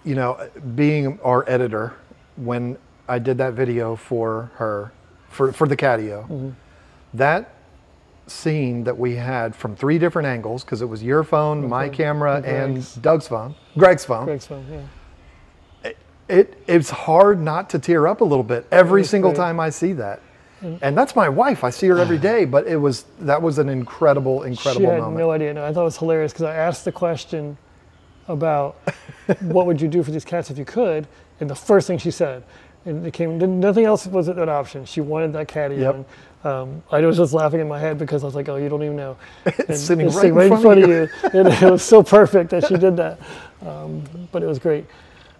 you 0.05 0.15
know 0.15 0.49
being 0.75 1.19
our 1.23 1.43
editor 1.49 1.93
when 2.37 2.77
i 3.09 3.19
did 3.19 3.37
that 3.37 3.53
video 3.53 3.97
for 3.97 4.49
her 4.55 4.93
for, 5.27 5.51
for 5.51 5.67
the 5.67 5.75
catio 5.75 6.23
Mm-hmm. 6.29 6.49
that 7.15 7.53
scene 8.29 8.83
that 8.83 8.97
we 8.97 9.15
had 9.15 9.55
from 9.55 9.75
three 9.75 9.97
different 9.97 10.27
angles 10.27 10.63
because 10.63 10.81
it 10.81 10.85
was 10.85 11.03
your 11.03 11.23
phone 11.23 11.67
my 11.67 11.87
phone, 11.87 11.95
camera 11.95 12.35
and 12.37 12.77
and 12.77 13.01
doug's 13.01 13.27
phone 13.27 13.55
greg's 13.77 14.05
phone 14.05 14.25
Greg's 14.25 14.47
fun, 14.47 14.65
yeah. 15.83 15.91
it 16.27 16.61
it's 16.67 16.89
hard 16.89 17.39
not 17.39 17.69
to 17.71 17.79
tear 17.79 18.07
up 18.07 18.21
a 18.21 18.25
little 18.25 18.43
bit 18.43 18.67
every 18.71 19.03
single 19.03 19.31
great. 19.31 19.37
time 19.37 19.59
i 19.59 19.69
see 19.69 19.93
that 19.93 20.21
mm. 20.61 20.77
and 20.81 20.97
that's 20.97 21.15
my 21.15 21.29
wife 21.29 21.63
i 21.63 21.69
see 21.69 21.87
her 21.87 21.99
every 21.99 22.17
day 22.31 22.45
but 22.45 22.67
it 22.67 22.77
was 22.77 23.05
that 23.19 23.41
was 23.41 23.57
an 23.57 23.69
incredible 23.69 24.43
incredible 24.43 24.81
she 24.81 24.85
had 24.85 24.99
moment 24.99 25.09
no 25.29 25.31
idea. 25.31 25.53
No, 25.53 25.65
I 25.65 25.73
thought 25.73 25.81
it 25.81 25.85
was 25.85 25.97
hilarious 25.97 26.33
because 26.33 26.45
I 26.45 26.55
asked 26.55 26.85
the 26.85 26.91
question 26.91 27.57
about 28.27 28.75
what 29.41 29.65
would 29.65 29.81
you 29.81 29.87
do 29.87 30.03
for 30.03 30.11
these 30.11 30.25
cats 30.25 30.49
if 30.49 30.57
you 30.57 30.65
could, 30.65 31.07
and 31.39 31.49
the 31.49 31.55
first 31.55 31.87
thing 31.87 31.97
she 31.97 32.11
said, 32.11 32.43
and 32.85 33.05
it 33.05 33.13
came 33.13 33.37
nothing 33.59 33.85
else 33.85 34.07
was 34.07 34.27
an 34.27 34.49
option. 34.49 34.85
She 34.85 35.01
wanted 35.01 35.33
that 35.33 35.47
catio. 35.47 35.79
Yep. 35.79 36.09
Um, 36.43 36.81
I 36.89 37.01
was 37.01 37.17
just 37.17 37.33
laughing 37.33 37.59
in 37.59 37.67
my 37.67 37.79
head 37.79 37.97
because 37.97 38.23
I 38.23 38.25
was 38.25 38.35
like, 38.35 38.47
"Oh, 38.47 38.55
you 38.55 38.69
don't 38.69 38.83
even 38.83 38.95
know." 38.95 39.17
And 39.67 39.77
sitting 39.77 40.07
it's 40.07 40.15
right 40.15 40.25
in 40.25 40.61
front 40.61 40.83
of 40.83 40.89
you. 40.89 41.09
and 41.33 41.47
it 41.47 41.61
was 41.69 41.83
so 41.83 42.01
perfect 42.01 42.51
that 42.51 42.65
she 42.67 42.77
did 42.77 42.95
that. 42.97 43.19
Um, 43.65 44.03
but 44.31 44.41
it 44.41 44.45
was 44.45 44.59
great. 44.59 44.85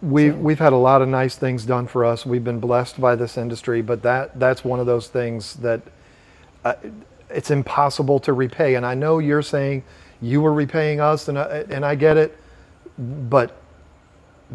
We've 0.02 0.38
we've 0.38 0.60
had 0.60 0.74
a 0.74 0.78
lot 0.78 1.02
of 1.02 1.08
nice 1.08 1.36
things 1.36 1.66
done 1.66 1.88
for 1.88 2.04
us. 2.04 2.26
We've 2.26 2.43
been 2.43 2.60
blessed 2.60 3.00
by 3.00 3.16
this 3.16 3.38
industry, 3.38 3.82
but 3.82 4.02
that 4.04 4.38
that's 4.39 4.64
one 4.64 4.80
of 4.80 4.86
those 4.86 5.08
things 5.08 5.56
that 5.56 5.82
uh, 6.66 6.74
it's 7.30 7.52
impossible 7.52 8.20
to 8.22 8.34
repay. 8.34 8.76
And 8.76 8.86
I 8.86 8.93
know 8.93 9.20
you're 9.20 9.41
saying 9.41 9.84
you 10.22 10.41
were 10.41 10.54
repaying 10.54 11.00
us, 11.00 11.30
and 11.30 11.39
I, 11.39 11.66
and 11.70 11.86
I 11.86 11.95
get 11.95 12.18
it, 12.18 12.38
but 12.97 13.59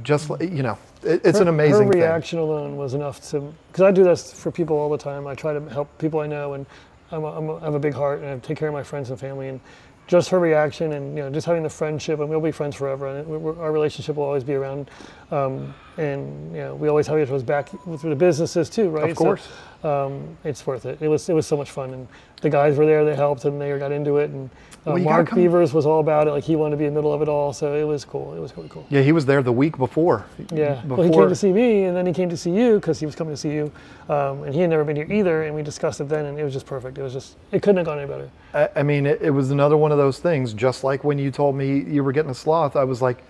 just 0.03 0.31
like- 0.31 0.43
you 0.43 0.63
know, 0.63 0.79
it, 1.03 1.21
it's 1.25 1.39
an 1.41 1.49
amazing 1.49 1.87
Her 1.87 1.93
thing. 1.93 2.01
reaction 2.03 2.39
alone 2.39 2.77
was 2.77 2.95
enough 2.95 3.21
to, 3.31 3.53
because 3.71 3.83
I 3.83 3.91
do 3.91 4.05
this 4.05 4.33
for 4.33 4.51
people 4.51 4.77
all 4.77 4.91
the 4.91 4.99
time. 4.99 5.27
I 5.27 5.35
try 5.35 5.53
to 5.53 5.61
help 5.71 5.97
people 5.99 6.21
I 6.21 6.27
know, 6.27 6.55
and 6.55 6.67
I'm 7.13 7.25
a, 7.25 7.29
I'm 7.39 7.49
a, 7.49 7.57
I 7.57 7.65
have 7.65 7.75
a 7.75 7.79
big 7.79 7.95
heart, 7.95 8.21
and 8.21 8.29
I 8.29 8.39
take 8.39 8.59
care 8.59 8.69
of 8.69 8.75
my 8.75 8.83
friends 8.83 9.11
and 9.11 9.19
family. 9.21 9.49
And 9.49 9.61
just 10.07 10.29
her 10.31 10.39
reaction, 10.39 10.93
and 10.93 11.17
you 11.17 11.23
know, 11.23 11.31
just 11.31 11.47
having 11.47 11.63
the 11.63 11.71
friendship, 11.71 12.21
and 12.21 12.29
we'll 12.29 12.41
be 12.41 12.53
friends 12.53 12.77
forever. 12.77 13.07
And 13.09 13.27
our 13.59 13.73
relationship 13.73 14.17
will 14.17 14.25
always 14.25 14.45
be 14.45 14.53
around. 14.55 14.91
Um, 15.31 15.75
and 15.97 16.53
you 16.53 16.59
know, 16.63 16.75
we 16.75 16.89
always 16.89 17.07
have 17.07 17.19
each 17.19 17.29
other's 17.29 17.43
back 17.43 17.71
through 17.71 18.11
the 18.11 18.17
businesses 18.17 18.69
too, 18.69 18.91
right? 18.91 19.11
Of 19.11 19.17
course. 19.17 19.49
So, 19.81 20.07
um, 20.07 20.37
it's 20.45 20.67
worth 20.67 20.85
it. 20.87 21.01
It 21.01 21.09
was 21.09 21.29
it 21.29 21.33
was 21.35 21.47
so 21.47 21.57
much 21.57 21.71
fun, 21.71 21.95
and 21.95 22.09
the 22.43 22.51
guys 22.51 22.77
were 22.77 22.85
there. 22.87 23.05
They 23.05 23.15
helped, 23.15 23.45
and 23.47 23.59
they 23.61 23.79
got 23.79 23.93
into 23.93 24.19
it. 24.19 24.29
And 24.31 24.51
uh, 24.87 24.93
Well, 24.93 24.99
Mark 25.03 25.35
Beavers 25.35 25.73
was 25.73 25.87
all 25.87 26.01
about 26.01 26.27
it. 26.29 26.31
Like 26.33 26.45
he 26.45 26.57
wanted 26.57 26.73
to 26.73 26.77
be 26.79 26.85
in 26.85 26.95
the 26.95 26.99
middle 26.99 27.13
of 27.13 27.23
it 27.23 27.29
all. 27.29 27.53
So 27.53 27.75
it 27.75 27.85
was 27.85 28.05
cool. 28.05 28.35
It 28.35 28.41
was 28.41 28.57
really 28.57 28.69
cool. 28.69 28.87
Yeah, 28.91 29.03
he 29.03 29.13
was 29.13 29.25
there 29.27 29.43
the 29.43 29.53
week 29.53 29.79
before. 29.79 30.25
Yeah. 30.53 30.75
Before, 30.83 30.97
Well, 30.99 31.07
he 31.07 31.13
came 31.13 31.29
to 31.29 31.35
see 31.37 31.53
me, 31.53 31.85
and 31.85 31.97
then 31.97 32.07
he 32.07 32.13
came 32.13 32.29
to 32.29 32.37
see 32.37 32.51
you 32.51 32.75
because 32.77 33.01
he 33.01 33.07
was 33.07 33.15
coming 33.15 33.33
to 33.33 33.37
see 33.37 33.53
you, 33.53 33.73
um, 34.09 34.43
and 34.45 34.55
he 34.55 34.61
had 34.61 34.71
never 34.71 34.85
been 34.85 34.97
here 34.97 35.11
either. 35.11 35.45
And 35.45 35.55
we 35.55 35.63
discussed 35.63 36.01
it 36.01 36.09
then, 36.09 36.27
and 36.27 36.39
it 36.39 36.45
was 36.45 36.53
just 36.53 36.67
perfect. 36.67 36.99
It 36.99 37.03
was 37.03 37.13
just 37.13 37.37
it 37.53 37.63
couldn't 37.63 37.79
have 37.79 37.87
gone 37.87 37.99
any 37.99 38.09
better. 38.09 38.31
I, 38.53 38.69
I 38.81 38.83
mean, 38.83 39.07
it, 39.07 39.23
it 39.23 39.31
was 39.31 39.51
another 39.51 39.77
one 39.77 39.93
of 39.93 39.99
those 39.99 40.19
things. 40.19 40.53
Just 40.53 40.85
like 40.85 41.05
when 41.05 41.19
you 41.19 41.31
told 41.31 41.57
me 41.57 41.81
you 41.83 42.05
were 42.05 42.13
getting 42.13 42.31
a 42.31 42.35
sloth, 42.35 42.77
I 42.77 42.85
was 42.85 43.01
like, 43.03 43.23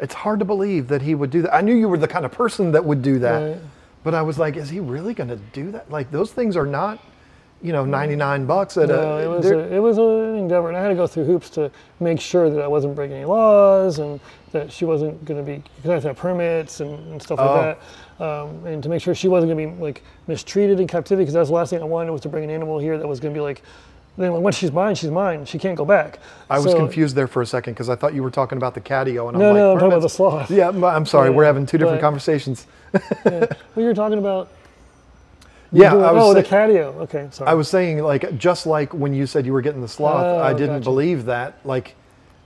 it's 0.00 0.14
hard 0.14 0.38
to 0.38 0.44
believe 0.44 0.88
that 0.88 1.02
he 1.02 1.14
would 1.14 1.30
do 1.30 1.42
that. 1.42 1.54
I 1.54 1.60
knew 1.60 1.74
you 1.74 1.88
were 1.88 1.98
the 1.98 2.08
kind 2.08 2.24
of 2.24 2.32
person 2.32 2.72
that 2.72 2.84
would 2.84 3.02
do 3.02 3.18
that, 3.18 3.38
Right. 3.50 3.58
but 4.02 4.14
I 4.14 4.22
was 4.22 4.38
like, 4.38 4.56
is 4.56 4.70
he 4.70 4.80
really 4.80 5.12
going 5.12 5.28
to 5.28 5.36
do 5.52 5.70
that? 5.72 5.90
Like 5.90 6.10
those 6.10 6.32
things 6.32 6.56
are 6.56 6.64
not, 6.64 6.98
you 7.62 7.72
know, 7.72 7.84
99 7.84 8.46
bucks 8.46 8.76
at 8.76 8.88
No, 8.88 9.18
a. 9.18 9.22
it 9.22 9.26
was 9.28 9.46
a, 9.50 9.74
it 9.74 9.78
was 9.78 9.98
an 9.98 10.36
endeavor, 10.36 10.68
and 10.68 10.76
I 10.76 10.80
had 10.82 10.88
to 10.88 10.94
go 10.94 11.06
through 11.06 11.24
hoops 11.26 11.50
to 11.50 11.70
make 12.00 12.20
sure 12.20 12.48
that 12.48 12.62
I 12.62 12.66
wasn't 12.66 12.94
breaking 12.94 13.16
any 13.16 13.26
laws 13.26 13.98
and 13.98 14.18
that 14.52 14.72
she 14.72 14.84
wasn't 14.84 15.24
going 15.24 15.44
to 15.44 15.48
be 15.48 15.62
because 15.76 15.90
I 15.90 15.94
have 15.94 16.02
to 16.02 16.08
have 16.08 16.16
permits 16.16 16.80
and, 16.80 16.90
and 17.12 17.22
stuff 17.22 17.38
Oh. 17.38 17.44
like 17.54 17.78
that, 18.18 18.24
um, 18.24 18.66
and 18.66 18.82
to 18.82 18.88
make 18.88 19.02
sure 19.02 19.14
she 19.14 19.28
wasn't 19.28 19.52
going 19.52 19.68
to 19.70 19.76
be 19.76 19.82
like 19.82 20.02
mistreated 20.26 20.80
in 20.80 20.86
captivity 20.86 21.22
because 21.24 21.34
that's 21.34 21.48
the 21.50 21.54
last 21.54 21.70
thing 21.70 21.80
I 21.82 21.84
wanted 21.84 22.12
was 22.12 22.20
to 22.22 22.28
bring 22.28 22.44
an 22.44 22.50
animal 22.50 22.78
here 22.78 22.96
that 22.98 23.06
was 23.06 23.20
going 23.20 23.34
to 23.34 23.38
be 23.38 23.42
like. 23.42 23.62
Then 24.18 24.32
once 24.42 24.56
she's 24.56 24.72
mine, 24.72 24.96
she's 24.96 25.10
mine. 25.10 25.46
She 25.46 25.56
can't 25.58 25.76
go 25.78 25.84
back. 25.84 26.18
I 26.50 26.58
was 26.58 26.74
confused 26.74 27.14
there 27.14 27.28
for 27.28 27.40
a 27.42 27.46
second 27.46 27.74
because 27.74 27.88
I 27.88 27.94
thought 27.94 28.12
you 28.12 28.22
were 28.24 28.30
talking 28.30 28.58
about 28.58 28.74
the 28.74 28.80
catio, 28.80 29.28
and 29.28 29.36
I'm 29.36 29.40
No, 29.40 29.46
like, 29.52 29.54
no, 29.56 29.72
I'm 29.72 29.78
talking 29.78 29.92
about 29.92 30.02
the 30.02 30.08
sloth. 30.10 30.50
Yeah, 30.50 30.68
I'm 30.68 31.06
sorry, 31.06 31.30
Yeah, 31.30 31.36
we're 31.36 31.44
having 31.44 31.64
two 31.64 31.78
different 31.78 32.00
but- 32.00 32.06
conversations. 32.06 32.66
Well, 33.24 33.46
you 33.76 33.84
were 33.84 33.94
talking 33.94 34.18
about. 34.18 34.48
Yeah, 35.72 35.90
doing- 35.90 36.04
I 36.04 36.12
was 36.12 36.24
oh, 36.24 36.34
the 36.34 36.44
say- 36.44 36.50
catio. 36.50 36.96
Okay, 37.02 37.28
sorry. 37.30 37.50
I 37.50 37.54
was 37.54 37.68
saying, 37.68 38.02
like, 38.02 38.36
just 38.38 38.66
like 38.66 38.92
when 38.92 39.14
you 39.14 39.26
said 39.26 39.46
you 39.46 39.52
were 39.52 39.60
getting 39.62 39.80
the 39.82 39.88
sloth, 39.88 40.24
Oh, 40.24 40.38
I 40.38 40.52
didn't 40.52 40.76
gotcha. 40.78 40.84
believe 40.84 41.24
that. 41.26 41.54
Like, 41.64 41.94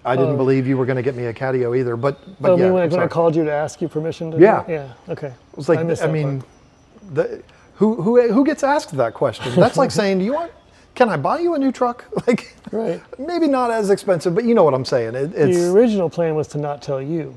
I 0.04 0.16
didn't 0.16 0.34
Oh. 0.34 0.36
believe 0.36 0.66
you 0.66 0.76
were 0.76 0.84
going 0.84 0.96
to 0.96 1.02
get 1.02 1.14
me 1.14 1.24
a 1.26 1.32
catio 1.32 1.76
either. 1.78 1.96
But, 1.96 2.18
but 2.40 2.50
Oh, 2.52 2.56
yeah, 2.56 2.66
I 2.66 2.70
when, 2.70 2.82
I, 2.82 2.86
when 2.88 3.00
I 3.00 3.06
called 3.06 3.34
you 3.34 3.44
to 3.44 3.52
ask 3.52 3.80
you 3.80 3.88
permission 3.88 4.30
to 4.32 4.38
Yeah. 4.38 4.62
Yeah. 4.68 4.88
Okay. 5.08 5.28
It 5.28 5.56
was 5.56 5.68
like, 5.68 5.78
I, 5.78 5.84
that 5.84 6.12
mean, 6.12 6.40
part. 6.40 7.14
the, 7.14 7.42
who, 7.76 8.02
who, 8.02 8.30
who 8.32 8.44
gets 8.44 8.62
asked 8.62 8.94
that 8.98 9.14
question? 9.14 9.54
That's 9.56 9.78
like 9.78 9.90
saying, 10.00 10.18
do 10.18 10.24
you 10.26 10.34
want, 10.34 10.52
can 10.94 11.08
I 11.08 11.16
buy 11.16 11.38
you 11.40 11.54
a 11.54 11.58
new 11.58 11.72
truck? 11.72 12.04
Like, 12.26 12.54
Right. 12.72 13.00
maybe 13.18 13.46
not 13.46 13.70
as 13.70 13.88
expensive, 13.90 14.34
but 14.34 14.44
you 14.44 14.54
know 14.54 14.64
what 14.64 14.74
I'm 14.74 14.84
saying. 14.84 15.14
It, 15.14 15.32
it's, 15.34 15.56
the 15.56 15.70
original 15.70 16.10
plan 16.10 16.34
was 16.34 16.48
to 16.48 16.58
not 16.58 16.82
tell 16.82 17.00
you 17.00 17.34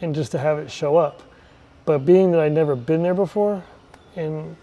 and 0.00 0.14
just 0.14 0.32
to 0.32 0.38
have 0.38 0.58
it 0.58 0.70
show 0.70 0.96
up. 0.96 1.22
But 1.84 1.98
being 2.06 2.30
that 2.32 2.40
I'd 2.40 2.52
never 2.52 2.74
been 2.74 3.02
there 3.02 3.14
before, 3.14 3.62
and 4.16 4.56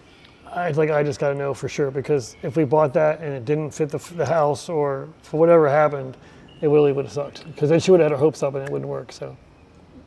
I 0.53 0.71
like, 0.71 0.89
I 0.89 1.03
just 1.03 1.19
got 1.19 1.29
to 1.29 1.35
know 1.35 1.53
for 1.53 1.69
sure 1.69 1.91
because 1.91 2.35
if 2.43 2.57
we 2.57 2.63
bought 2.65 2.93
that 2.93 3.21
and 3.21 3.33
it 3.33 3.45
didn't 3.45 3.71
fit 3.71 3.89
the, 3.89 3.97
the 4.15 4.25
house 4.25 4.67
or 4.69 5.07
for 5.21 5.39
whatever 5.39 5.69
happened, 5.69 6.17
it 6.61 6.67
really 6.67 6.91
would 6.91 7.05
have 7.05 7.13
sucked 7.13 7.45
because 7.47 7.69
then 7.69 7.79
she 7.79 7.91
would 7.91 7.99
have 8.01 8.11
had 8.11 8.17
her 8.17 8.19
hopes 8.19 8.43
up 8.43 8.53
and 8.55 8.63
it 8.63 8.69
wouldn't 8.69 8.89
work. 8.89 9.11
So 9.11 9.35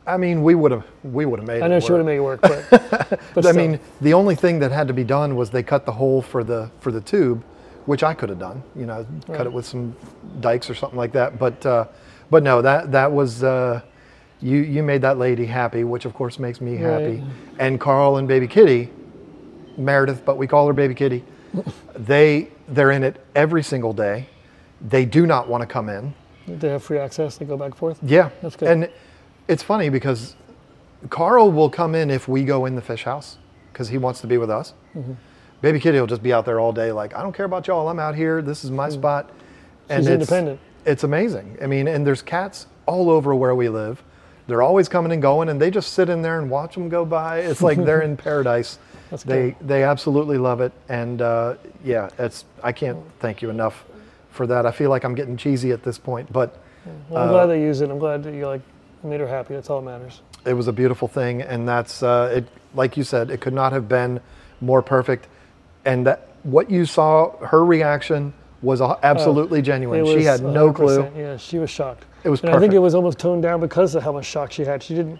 I 0.07 0.17
mean, 0.17 0.43
we 0.43 0.53
would 0.53 0.71
have, 0.71 0.85
we 1.03 1.25
would 1.25 1.39
have 1.39 1.47
made 1.47 1.63
I 1.63 1.67
know 1.67 1.79
she 1.79 1.91
would 1.91 1.97
have 1.97 2.05
made 2.05 2.17
it 2.17 2.21
work, 2.21 2.39
but, 2.41 2.63
but 2.69 3.45
I 3.45 3.51
still. 3.51 3.53
mean, 3.55 3.79
the 4.01 4.13
only 4.13 4.35
thing 4.35 4.59
that 4.59 4.71
had 4.71 4.87
to 4.87 4.93
be 4.93 5.03
done 5.03 5.35
was 5.35 5.49
they 5.49 5.63
cut 5.63 5.85
the 5.85 5.91
hole 5.91 6.21
for 6.21 6.43
the 6.43 6.69
for 6.79 6.91
the 6.91 7.01
tube, 7.01 7.43
which 7.87 8.03
I 8.03 8.13
could 8.13 8.29
have 8.29 8.37
done. 8.39 8.61
You 8.75 8.85
know, 8.85 9.05
cut 9.25 9.29
Right. 9.37 9.45
it 9.47 9.51
with 9.53 9.65
some 9.65 9.95
dikes 10.41 10.69
or 10.69 10.75
something 10.75 10.97
like 10.97 11.11
that. 11.13 11.39
But 11.39 11.65
uh, 11.65 11.85
but 12.29 12.43
no, 12.43 12.61
that 12.61 12.91
that 12.91 13.11
was 13.11 13.43
uh, 13.43 13.81
you 14.41 14.57
you 14.59 14.83
made 14.83 15.01
that 15.01 15.17
lady 15.17 15.45
happy, 15.47 15.83
which 15.83 16.05
of 16.05 16.13
course 16.13 16.37
makes 16.37 16.61
me 16.61 16.75
happy. 16.75 17.15
Right. 17.15 17.23
And 17.57 17.79
Carl 17.79 18.17
and 18.17 18.27
Baby 18.27 18.47
Kitty, 18.47 18.91
Meredith, 19.77 20.23
but 20.25 20.37
we 20.37 20.47
call 20.47 20.67
her 20.67 20.73
Baby 20.73 20.95
Kitty. 20.95 21.23
they 21.95 22.49
they're 22.67 22.91
in 22.91 23.03
it 23.03 23.23
every 23.35 23.63
single 23.63 23.93
day. 23.93 24.27
They 24.81 25.05
do 25.05 25.25
not 25.25 25.47
want 25.47 25.61
to 25.61 25.67
come 25.67 25.89
in. 25.89 26.13
They 26.47 26.69
have 26.69 26.83
free 26.83 26.99
access. 26.99 27.37
They 27.37 27.45
go 27.45 27.57
back 27.57 27.67
and 27.67 27.75
forth. 27.75 27.99
Yeah, 28.03 28.29
That's 28.41 28.55
good. 28.55 28.69
And 28.69 28.89
it's 29.47 29.63
funny 29.63 29.89
because 29.89 30.35
Carl 31.09 31.51
will 31.51 31.69
come 31.69 31.95
in 31.95 32.09
if 32.09 32.27
we 32.27 32.43
go 32.43 32.65
in 32.65 32.75
the 32.75 32.81
fish 32.81 33.03
house 33.03 33.37
because 33.71 33.89
he 33.89 33.97
wants 33.97 34.21
to 34.21 34.27
be 34.27 34.37
with 34.37 34.49
us. 34.49 34.73
Mm-hmm. 34.95 35.13
Baby 35.61 35.79
Kitty 35.79 35.99
will 35.99 36.07
just 36.07 36.21
be 36.21 36.33
out 36.33 36.45
there 36.45 36.59
all 36.59 36.71
day, 36.71 36.91
like 36.91 37.15
I 37.15 37.21
don't 37.21 37.33
care 37.33 37.45
about 37.45 37.67
y'all. 37.67 37.87
I'm 37.89 37.99
out 37.99 38.15
here. 38.15 38.41
This 38.41 38.63
is 38.63 38.71
my 38.71 38.89
spot. 38.89 39.29
Mm. 39.89 39.97
She's 39.97 40.07
it's, 40.07 40.13
independent. 40.13 40.59
It's 40.85 41.03
amazing. 41.03 41.57
I 41.61 41.67
mean, 41.67 41.87
and 41.87 42.05
there's 42.05 42.21
cats 42.21 42.67
all 42.85 43.09
over 43.09 43.33
where 43.33 43.55
we 43.55 43.69
live. 43.69 44.03
They're 44.47 44.61
always 44.61 44.87
coming 44.87 45.11
and 45.11 45.21
going, 45.21 45.49
and 45.49 45.59
they 45.59 45.71
just 45.71 45.93
sit 45.93 46.09
in 46.09 46.21
there 46.21 46.39
and 46.39 46.49
watch 46.49 46.75
them 46.75 46.89
go 46.89 47.03
by. 47.03 47.39
It's 47.39 47.61
like 47.61 47.83
they're 47.83 48.01
in 48.03 48.15
paradise. 48.15 48.77
That's 49.09 49.23
they 49.23 49.55
they 49.61 49.83
absolutely 49.83 50.37
love 50.37 50.61
it, 50.61 50.71
and 50.89 51.21
uh, 51.21 51.55
yeah, 51.83 52.09
it's 52.17 52.45
I 52.63 52.71
can't 52.71 52.97
thank 53.19 53.41
you 53.41 53.49
enough 53.49 53.85
for 54.31 54.47
that. 54.47 54.65
I 54.65 54.71
feel 54.71 54.89
like 54.89 55.03
I'm 55.03 55.15
getting 55.15 55.37
cheesy 55.37 55.71
at 55.71 55.83
this 55.83 55.97
point, 55.97 56.31
but 56.33 56.57
Well, 57.09 57.21
I'm 57.23 57.29
Uh, 57.29 57.31
glad 57.31 57.45
they 57.47 57.61
use 57.61 57.81
it. 57.81 57.89
I'm 57.89 57.99
glad 57.99 58.23
that 58.23 58.33
you 58.33 58.47
like 58.47 58.61
made 59.03 59.19
her 59.19 59.27
happy. 59.27 59.53
That's 59.53 59.69
all 59.69 59.81
that 59.81 59.85
matters. 59.99 60.21
it 60.45 60.53
was 60.53 60.67
a 60.67 60.73
beautiful 60.73 61.07
thing, 61.07 61.41
and 61.41 61.67
that's 61.67 62.03
uh, 62.03 62.31
it. 62.37 62.47
Like 62.73 62.97
you 62.97 63.03
said, 63.03 63.29
it 63.31 63.39
could 63.41 63.53
not 63.53 63.71
have 63.73 63.87
been 63.87 64.19
more 64.61 64.81
perfect, 64.81 65.27
and 65.85 66.05
that 66.07 66.27
what 66.43 66.69
you 66.69 66.85
saw, 66.85 67.35
her 67.45 67.63
reaction 67.63 68.33
was 68.61 68.81
a- 68.81 68.97
absolutely 69.03 69.61
genuine. 69.61 70.05
It 70.05 70.19
She 70.19 70.23
had 70.23 70.41
no 70.43 70.73
clue. 70.73 71.07
Yeah, 71.15 71.37
she 71.37 71.59
was 71.59 71.69
shocked. 71.69 72.05
It 72.23 72.29
was 72.29 72.41
and 72.41 72.49
I 72.49 72.59
think 72.59 72.73
it 72.73 72.79
was 72.79 72.95
almost 72.95 73.19
toned 73.19 73.43
down 73.43 73.59
because 73.59 73.93
of 73.95 74.01
how 74.03 74.11
much 74.11 74.25
shock 74.25 74.51
she 74.51 74.65
had. 74.65 74.81
She 74.81 74.95
didn't. 74.95 75.19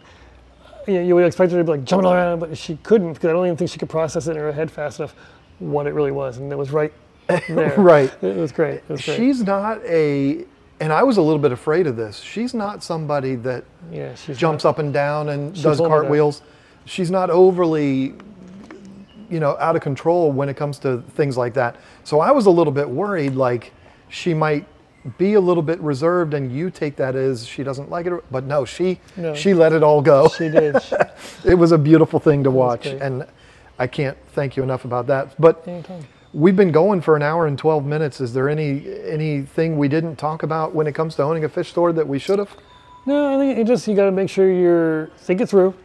You, 0.88 0.94
know, 0.96 1.02
you 1.02 1.16
would 1.16 1.26
expect 1.26 1.52
her 1.52 1.58
to 1.58 1.64
be 1.64 1.72
like 1.72 1.84
jumping 1.84 2.10
around, 2.12 2.40
but 2.40 2.58
she 2.58 2.78
couldn't 2.84 3.14
because 3.14 3.30
I 3.30 3.34
don't 3.34 3.46
even 3.46 3.58
think 3.58 3.72
she 3.72 3.80
could 3.80 3.90
process 3.90 4.28
it 4.28 4.32
in 4.32 4.38
her 4.38 4.52
head 4.52 4.70
fast 4.70 5.00
enough 5.00 5.16
what 5.60 5.88
it 5.88 5.94
really 5.94 6.12
was, 6.12 6.38
and 6.38 6.52
it 6.52 6.58
was 6.58 6.72
right 6.72 6.94
there. 7.28 7.74
Right. 7.78 8.14
It 8.22 8.36
was 8.36 8.52
great. 8.52 8.76
It 8.76 8.90
was 8.90 9.04
great. 9.04 9.18
She's 9.18 9.42
not 9.44 9.84
a, 9.86 10.46
and 10.80 10.94
I 10.94 11.02
was 11.04 11.18
a 11.18 11.22
little 11.22 11.40
bit 11.40 11.52
afraid 11.52 11.88
of 11.88 11.96
this. 11.96 12.20
She's 12.20 12.54
not 12.54 12.84
somebody 12.84 13.36
that 13.38 13.64
yeah, 13.92 14.14
jumps 14.34 14.64
not- 14.64 14.70
up 14.72 14.80
and 14.80 14.94
down 14.94 15.30
and 15.30 15.54
does 15.54 15.78
told 15.78 15.80
me 15.80 15.84
that. 15.86 15.90
cartwheels. 16.02 16.42
She's 16.86 17.10
not 17.10 17.30
overly, 17.32 18.14
you 19.30 19.40
know, 19.40 19.58
out 19.60 19.76
of 19.76 19.82
control 19.82 20.32
when 20.32 20.50
it 20.50 20.56
comes 20.56 20.78
to 20.80 21.02
things 21.16 21.36
like 21.36 21.56
that. 21.56 21.78
So 22.04 22.20
I 22.20 22.30
was 22.32 22.46
a 22.46 22.52
little 22.52 22.74
bit 22.74 22.88
worried, 22.88 23.34
like 23.34 23.72
she 24.10 24.34
might 24.36 24.68
be 25.18 25.34
a 25.36 25.40
little 25.42 25.64
bit 25.64 25.80
reserved, 25.82 26.34
and 26.34 26.52
you 26.52 26.70
take 26.72 26.96
that 26.96 27.16
as 27.16 27.46
she 27.48 27.64
doesn't 27.64 27.90
like 27.90 28.06
it. 28.08 28.14
But 28.32 28.44
no, 28.46 28.66
she 28.66 29.00
No. 29.16 29.34
she 29.36 29.54
let 29.54 29.72
it 29.74 29.84
all 29.84 30.02
go. 30.02 30.28
She 30.30 30.50
did. 30.50 30.76
It 31.46 31.56
was 31.56 31.72
a 31.72 31.78
beautiful 31.78 32.20
thing 32.20 32.44
to 32.44 32.52
watch, 32.52 32.88
and 32.88 33.26
I 33.78 33.86
can't 33.88 34.18
thank 34.34 34.58
you 34.58 34.64
enough 34.64 34.84
about 34.86 35.06
that. 35.08 35.40
But 35.40 35.68
anytime. 35.68 36.06
we've 36.34 36.56
been 36.56 36.72
going 36.72 37.02
for 37.02 37.16
an 37.16 37.22
hour 37.22 37.46
and 37.46 37.58
12 37.58 37.86
minutes. 37.86 38.20
Is 38.20 38.34
there 38.34 38.50
any 38.50 38.84
anything 39.08 39.78
we 39.78 39.88
didn't 39.88 40.16
talk 40.16 40.42
about 40.44 40.74
when 40.74 40.88
it 40.88 40.94
comes 40.96 41.16
to 41.16 41.24
owning 41.24 41.44
a 41.44 41.50
fish 41.50 41.70
store 41.70 41.94
that 41.94 42.08
we 42.08 42.18
should 42.18 42.40
have? 42.40 42.56
No, 43.06 43.36
I 43.36 43.38
think 43.38 43.60
it 43.60 43.68
just 43.68 43.88
you 43.88 43.96
got 43.96 44.06
to 44.06 44.12
make 44.12 44.30
sure 44.30 44.52
you're 44.52 45.08
think 45.20 45.40
it 45.40 45.48
through, 45.50 45.76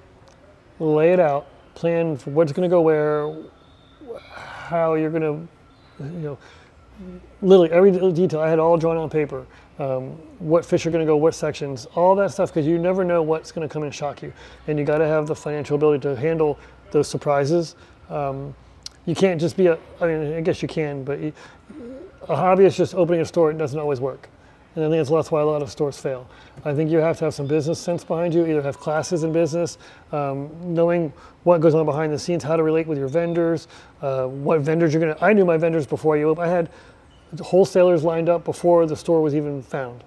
lay 0.78 1.12
it 1.12 1.20
out, 1.20 1.46
plan 1.74 2.16
for 2.16 2.30
what's 2.30 2.52
going 2.52 2.68
to 2.68 2.72
go 2.74 2.80
where, 2.80 3.30
how 4.32 4.94
you're 4.94 5.10
going 5.10 5.22
to, 5.22 6.04
you 6.04 6.08
know, 6.20 6.38
literally 7.42 7.70
every 7.70 8.12
detail. 8.12 8.40
I 8.40 8.48
had 8.48 8.58
all 8.58 8.76
drawn 8.76 8.96
on 8.96 9.10
paper. 9.10 9.46
Um, 9.78 10.10
what 10.38 10.64
fish 10.64 10.84
are 10.84 10.90
going 10.90 11.04
to 11.04 11.10
go, 11.10 11.16
what 11.16 11.34
sections, 11.34 11.86
all 11.94 12.14
that 12.16 12.32
stuff, 12.32 12.50
because 12.50 12.66
you 12.66 12.78
never 12.78 13.02
know 13.02 13.22
what's 13.22 13.50
going 13.50 13.66
to 13.66 13.72
come 13.72 13.82
and 13.82 13.94
shock 13.94 14.22
you, 14.22 14.30
and 14.66 14.78
you 14.78 14.84
got 14.84 14.98
to 14.98 15.06
have 15.06 15.26
the 15.26 15.34
financial 15.34 15.76
ability 15.76 16.02
to 16.02 16.14
handle 16.14 16.58
those 16.90 17.08
surprises. 17.08 17.76
Um, 18.10 18.54
you 19.06 19.14
can't 19.14 19.40
just 19.40 19.56
be 19.56 19.68
a. 19.68 19.78
I 20.00 20.06
mean, 20.06 20.34
I 20.34 20.40
guess 20.42 20.60
you 20.60 20.68
can, 20.68 21.02
but 21.02 21.18
you, 21.20 21.32
a 22.22 22.36
hobbyist 22.36 22.76
just 22.76 22.94
opening 22.94 23.22
a 23.22 23.24
store 23.24 23.50
it 23.50 23.58
doesn't 23.58 23.78
always 23.78 24.00
work. 24.00 24.28
And 24.76 24.84
I 24.84 24.88
think 24.88 25.08
that's, 25.08 25.30
why 25.32 25.40
a 25.40 25.44
lot 25.44 25.62
of 25.62 25.70
stores 25.70 25.98
fail. 25.98 26.28
I 26.64 26.72
think 26.74 26.90
you 26.90 26.98
have 26.98 27.18
to 27.18 27.24
have 27.24 27.34
some 27.34 27.48
business 27.48 27.80
sense 27.80 28.04
behind 28.04 28.32
you, 28.32 28.46
either 28.46 28.62
have 28.62 28.78
classes 28.78 29.24
in 29.24 29.32
business, 29.32 29.78
um, 30.12 30.48
knowing 30.62 31.12
what 31.42 31.60
goes 31.60 31.74
on 31.74 31.84
behind 31.86 32.12
the 32.12 32.18
scenes, 32.18 32.44
how 32.44 32.54
to 32.54 32.62
relate 32.62 32.86
with 32.86 32.96
your 32.96 33.08
vendors, 33.08 33.66
uh, 34.00 34.26
what 34.26 34.60
vendors 34.60 34.92
you're 34.92 35.02
going 35.02 35.14
to. 35.14 35.24
I 35.24 35.32
knew 35.32 35.44
my 35.44 35.56
vendors 35.56 35.86
before 35.86 36.16
you. 36.16 36.36
I 36.36 36.46
had 36.46 36.70
wholesalers 37.40 38.02
lined 38.04 38.28
up 38.28 38.44
before 38.44 38.86
the 38.86 38.96
store 38.96 39.22
was 39.22 39.34
even 39.34 39.62
found. 39.62 40.02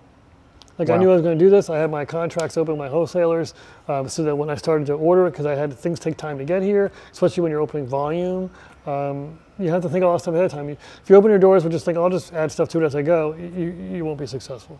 Like 0.79 0.89
I 0.89 0.97
knew 0.97 1.11
I 1.11 1.13
was 1.13 1.21
going 1.21 1.37
to 1.37 1.45
do 1.45 1.51
this. 1.51 1.69
I 1.69 1.77
had 1.77 1.91
my 1.91 2.03
contracts 2.03 2.57
open 2.57 2.73
with 2.73 2.79
my 2.79 2.89
wholesalers 2.89 3.53
um, 3.87 4.09
so 4.09 4.23
that 4.23 4.35
when 4.35 4.49
I 4.49 4.55
started 4.55 4.87
to 4.87 4.93
order 4.93 5.27
it, 5.27 5.31
because 5.31 5.45
I 5.45 5.53
had 5.55 5.71
things 5.73 5.99
take 5.99 6.17
time 6.17 6.37
to 6.39 6.45
get 6.45 6.63
here, 6.63 6.91
especially 7.11 7.41
when 7.43 7.51
you're 7.51 7.61
opening 7.61 7.85
volume, 7.85 8.49
um, 8.87 9.39
you 9.59 9.69
have 9.69 9.83
to 9.83 9.89
think 9.89 10.03
all 10.03 10.13
that 10.13 10.19
stuff 10.19 10.33
ahead 10.33 10.45
of 10.45 10.51
time. 10.51 10.67
You- 10.69 10.77
If 11.03 11.09
you 11.09 11.15
open 11.15 11.29
your 11.29 11.37
doors 11.39 11.63
with 11.63 11.73
just 11.73 11.85
think, 11.85 11.97
I'll 11.97 12.09
just 12.09 12.33
add 12.33 12.51
stuff 12.51 12.69
to 12.69 12.81
it 12.81 12.85
as 12.85 12.95
I 12.95 13.03
go, 13.03 13.33
you, 13.35 13.67
you 13.91 14.03
won't 14.03 14.17
be 14.17 14.25
successful. 14.25 14.79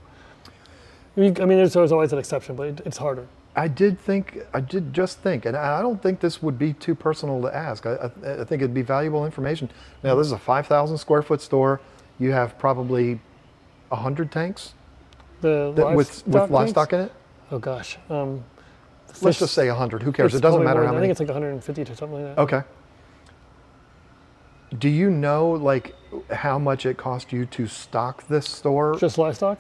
I 1.16 1.20
mean, 1.20 1.34
there's, 1.36 1.74
there's 1.74 1.92
always 1.92 2.12
an 2.12 2.18
exception, 2.18 2.56
but 2.56 2.68
it, 2.68 2.82
it's 2.86 2.98
harder. 2.98 3.28
I 3.56 3.68
did 3.68 4.00
think, 4.00 4.40
I 4.52 4.62
did 4.62 4.94
just 4.94 5.20
think, 5.20 5.46
and 5.46 5.56
I 5.56 5.80
don't 5.84 6.02
think 6.02 6.20
this 6.20 6.42
would 6.42 6.58
be 6.58 6.74
too 6.74 6.96
personal 6.96 7.40
to 7.44 7.56
ask. 7.56 7.86
I, 7.86 7.94
I, 8.26 8.42
I 8.42 8.44
think 8.46 8.64
it'd 8.64 8.74
be 8.74 8.82
valuable 8.82 9.26
information. 9.26 9.70
Now, 10.04 10.16
this 10.16 10.26
is 10.26 10.34
a 10.34 10.40
5,000 10.40 10.98
square 10.98 11.22
foot 11.22 11.40
store. 11.40 11.80
You 12.20 12.32
have 12.32 12.58
probably 12.58 13.20
100 13.90 14.32
tanks 14.32 14.74
The 15.42 15.72
that, 15.76 15.96
with, 15.96 16.26
with 16.28 16.50
livestock 16.50 16.90
tanks? 16.90 16.94
in 16.94 17.00
it. 17.08 17.12
Oh 17.52 17.60
gosh. 17.60 17.98
Um, 18.10 18.44
Let's 19.22 19.40
just 19.40 19.54
say 19.54 19.68
100. 19.68 20.02
Who 20.02 20.12
cares? 20.12 20.34
It 20.34 20.42
doesn't 20.42 20.64
matter 20.64 20.84
how 20.84 20.92
many. 20.92 20.98
I 20.98 21.02
think 21.02 21.12
it's 21.12 21.20
like 21.20 21.30
150 21.30 21.86
to 21.86 21.96
something 21.96 22.24
like 22.26 22.36
that. 22.36 22.42
Okay. 22.42 22.62
Do 24.80 24.90
you 24.90 25.12
know 25.12 25.52
like 25.52 25.96
how 26.32 26.58
much 26.58 26.86
it 26.86 26.98
cost 26.98 27.32
you 27.32 27.46
to 27.48 27.68
stock 27.68 28.28
this 28.28 28.50
store 28.50 28.98
Just 28.98 29.18
livestock. 29.18 29.60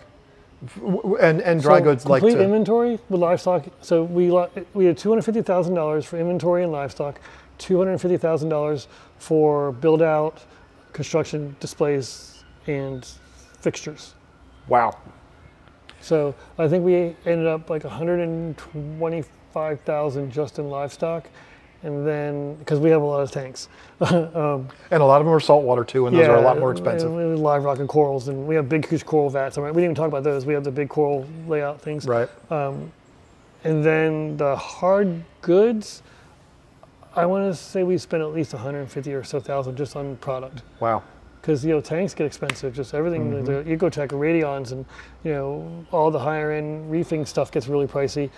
And 1.19 1.41
and 1.41 1.61
dry 1.61 1.79
So 1.79 1.83
goods 1.83 2.05
like 2.05 2.21
complete 2.21 2.37
to, 2.37 2.43
inventory 2.43 2.99
with 3.09 3.19
livestock. 3.19 3.65
So 3.81 4.03
we 4.03 4.31
we 4.73 4.85
had 4.85 4.97
two 4.97 5.09
hundred 5.09 5.23
fifty 5.23 5.41
thousand 5.41 5.75
dollars 5.75 6.05
for 6.05 6.17
inventory 6.17 6.63
and 6.63 6.71
livestock, 6.71 7.19
two 7.57 7.77
hundred 7.77 7.99
fifty 7.99 8.17
thousand 8.17 8.49
dollars 8.49 8.87
for 9.19 9.71
build 9.73 10.01
out, 10.01 10.41
construction, 10.93 11.55
displays, 11.59 12.32
and 12.67 13.05
fixtures. 13.59 14.13
wow. 14.67 14.97
So 16.01 16.35
I 16.57 16.67
think 16.67 16.83
we 16.83 17.15
ended 17.25 17.47
up 17.47 17.69
like 17.69 17.85
one 17.85 17.93
hundred 17.93 18.19
and 18.19 18.57
twenty 18.57 19.23
five 19.53 19.79
thousand 19.81 20.31
just 20.31 20.59
in 20.59 20.69
livestock, 20.69 21.29
and 21.83 22.05
then 22.05 22.55
because 22.55 22.79
we 22.81 22.89
have 22.89 23.01
a 23.01 23.05
lot 23.05 23.21
of 23.21 23.31
tanks. 23.31 23.69
um, 24.01 24.67
And 24.91 25.01
a 25.01 25.05
lot 25.05 25.21
of 25.21 25.25
them 25.25 25.33
are 25.33 25.39
saltwater 25.39 25.85
too, 25.85 26.07
and 26.07 26.17
those 26.17 26.27
are 26.27 26.35
a 26.35 26.41
lot 26.41 26.59
more 26.59 26.71
expensive. 26.71 27.09
live 27.09 27.63
rock 27.63 27.79
and 27.79 27.87
corals, 27.87 28.27
and 28.27 28.45
we 28.45 28.53
have 28.55 28.67
big, 28.67 28.85
huge 28.85 29.05
coral 29.05 29.29
vats. 29.29 29.57
I 29.57 29.61
mean, 29.61 29.69
we 29.73 29.81
didn't 29.81 29.91
even 29.91 29.95
talk 29.95 30.09
about 30.09 30.23
those. 30.23 30.45
We 30.45 30.53
have 30.53 30.65
the 30.65 30.71
big 30.71 30.89
coral 30.89 31.25
layout 31.47 31.79
things. 31.79 32.05
Right. 32.05 32.27
And 32.49 32.91
then 33.63 34.35
the 34.35 34.57
hard 34.57 35.23
goods, 35.41 36.03
I 37.15 37.25
want 37.25 37.49
to 37.49 37.57
say 37.57 37.83
we 37.83 37.97
spent 37.97 38.21
at 38.21 38.33
least 38.33 38.51
150 38.53 39.13
or 39.13 39.23
so 39.23 39.39
thousand 39.39 39.77
just 39.77 39.95
on 39.95 40.17
product. 40.17 40.63
Wow. 40.81 41.01
Because 41.43 41.65
you 41.65 41.71
know 41.73 41.81
tanks 41.81 42.13
get 42.13 42.25
expensive. 42.25 42.73
Just 42.73 42.93
everything, 42.93 43.29
Mm-hmm. 43.29 43.45
the 43.45 43.63
Ecotech, 43.77 44.07
Radions, 44.11 44.71
and 44.71 44.85
you 45.25 45.33
know 45.33 45.85
all 45.91 46.09
the 46.09 46.17
higher 46.19 46.53
end 46.53 46.89
reefing 46.89 47.25
stuff 47.27 47.51
gets 47.51 47.67
really 47.67 47.85
pricey. 47.85 48.29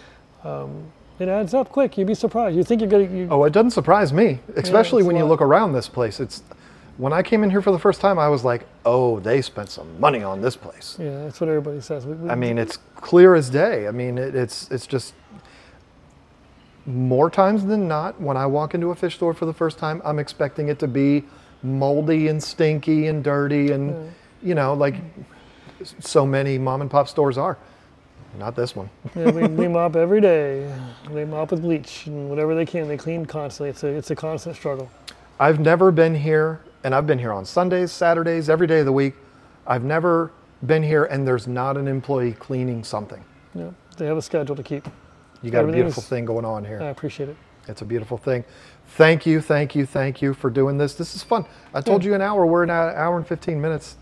Um, 0.44 0.92
it 1.20 1.28
adds 1.30 1.54
up 1.54 1.70
quick. 1.70 2.00
You'd 2.00 2.08
be 2.08 2.16
surprised. 2.16 2.58
You 2.58 2.64
think 2.64 2.82
you're 2.82 2.90
gonna. 2.90 3.04
You, 3.04 3.28
Oh, 3.30 3.44
it 3.44 3.54
doesn't 3.54 3.72
surprise 3.72 4.12
me, 4.12 4.40
especially 4.56 5.02
it's 5.02 5.08
when 5.08 5.16
you 5.18 5.24
look 5.24 5.40
around 5.42 5.74
this 5.74 5.88
place. 5.88 6.20
It's 6.20 6.42
when 6.98 7.14
I 7.14 7.22
came 7.22 7.44
in 7.44 7.52
here 7.52 7.62
for 7.62 7.72
the 7.72 7.78
first 7.78 8.02
time, 8.02 8.18
I 8.18 8.28
was 8.28 8.44
like, 8.44 8.66
"Oh, 8.88 9.20
they 9.20 9.40
spent 9.44 9.70
some 9.70 10.00
money 10.00 10.24
on 10.24 10.42
this 10.42 10.56
place." 10.56 10.98
Yeah, 11.00 11.26
that's 11.26 11.40
what 11.40 11.48
everybody 11.48 11.82
says. 11.82 12.08
We, 12.08 12.16
we, 12.16 12.28
I 12.32 12.34
mean, 12.34 12.58
it's 12.58 12.80
clear 12.96 13.36
as 13.36 13.52
day. 13.52 13.88
I 13.88 13.92
mean, 13.92 14.18
it, 14.18 14.34
it's 14.34 14.72
it's 14.72 14.88
just 14.88 15.14
more 16.88 17.30
times 17.30 17.66
than 17.66 17.88
not 17.88 18.20
when 18.20 18.36
I 18.36 18.48
walk 18.48 18.74
into 18.74 18.90
a 18.90 18.96
fish 18.96 19.14
store 19.16 19.36
for 19.36 19.46
the 19.46 19.54
first 19.54 19.78
time, 19.78 20.02
I'm 20.04 20.18
expecting 20.18 20.70
it 20.70 20.80
to 20.80 20.88
be 20.88 21.24
moldy 21.66 22.28
and 22.28 22.42
stinky 22.42 23.08
and 23.08 23.24
dirty 23.24 23.72
and 23.72 23.92
hmm. 23.92 24.48
you 24.48 24.56
know, 24.56 24.74
like 24.74 24.96
so 26.00 26.26
many 26.26 26.58
mom 26.58 26.82
and 26.82 26.90
pop 26.90 27.08
stores 27.08 27.38
are. 27.38 27.58
Not 28.38 28.56
this 28.56 28.76
one. 28.76 28.90
Yeah, 29.16 29.32
we, 29.32 29.48
we 29.48 29.68
mop 29.70 29.96
every 29.96 30.20
day. 30.20 30.74
They 31.10 31.26
mop 31.26 31.52
with 31.52 31.62
bleach 31.62 32.08
and 32.08 32.30
whatever 32.30 32.54
they 32.54 32.66
can. 32.66 32.88
They 32.88 32.98
clean 32.98 33.26
constantly. 33.26 33.70
It's 33.70 33.84
a 33.84 33.88
it's 33.88 34.12
a 34.12 34.16
constant 34.16 34.56
struggle. 34.56 34.90
I've 35.40 35.60
never 35.60 35.92
been 35.92 36.16
here, 36.16 36.62
and 36.84 36.94
I've 36.94 37.08
been 37.08 37.20
here 37.20 37.34
on 37.34 37.46
Sundays, 37.46 37.92
Saturdays, 37.92 38.50
every 38.50 38.68
day 38.68 38.80
of 38.80 38.86
the 38.86 38.92
week. 38.92 39.16
I've 39.68 39.84
never 39.84 40.32
been 40.66 40.84
here, 40.84 41.06
and 41.06 41.28
there's 41.28 41.48
not 41.48 41.78
an 41.78 41.88
employee 41.88 42.34
cleaning 42.34 42.84
something. 42.84 43.24
Yeah, 43.54 43.72
they 43.98 44.06
have 44.06 44.18
a 44.18 44.22
schedule 44.22 44.56
to 44.56 44.64
keep. 44.64 44.88
You 45.42 45.52
got 45.52 45.68
a 45.68 45.72
beautiful 45.72 46.04
thing 46.04 46.26
going 46.26 46.46
on 46.46 46.66
here. 46.66 46.82
I 46.82 46.88
appreciate 46.88 47.30
it. 47.30 47.38
It's 47.68 47.82
a 47.82 47.86
beautiful 47.86 48.18
thing. 48.18 48.44
Thank 48.90 49.26
you, 49.26 49.42
thank 49.42 49.76
you, 49.76 49.86
thank 49.86 50.22
you 50.22 50.34
for 50.34 50.50
doing 50.50 50.78
this. 50.78 50.94
This 50.96 51.16
is 51.16 51.24
fun. 51.24 51.46
I 51.74 51.82
told 51.82 52.04
you 52.04 52.14
an 52.14 52.22
hour. 52.22 52.46
We're 52.46 52.64
an 52.64 52.70
hour 52.70 53.18
and 53.18 53.28
15 53.28 53.60
minutes, 53.60 53.98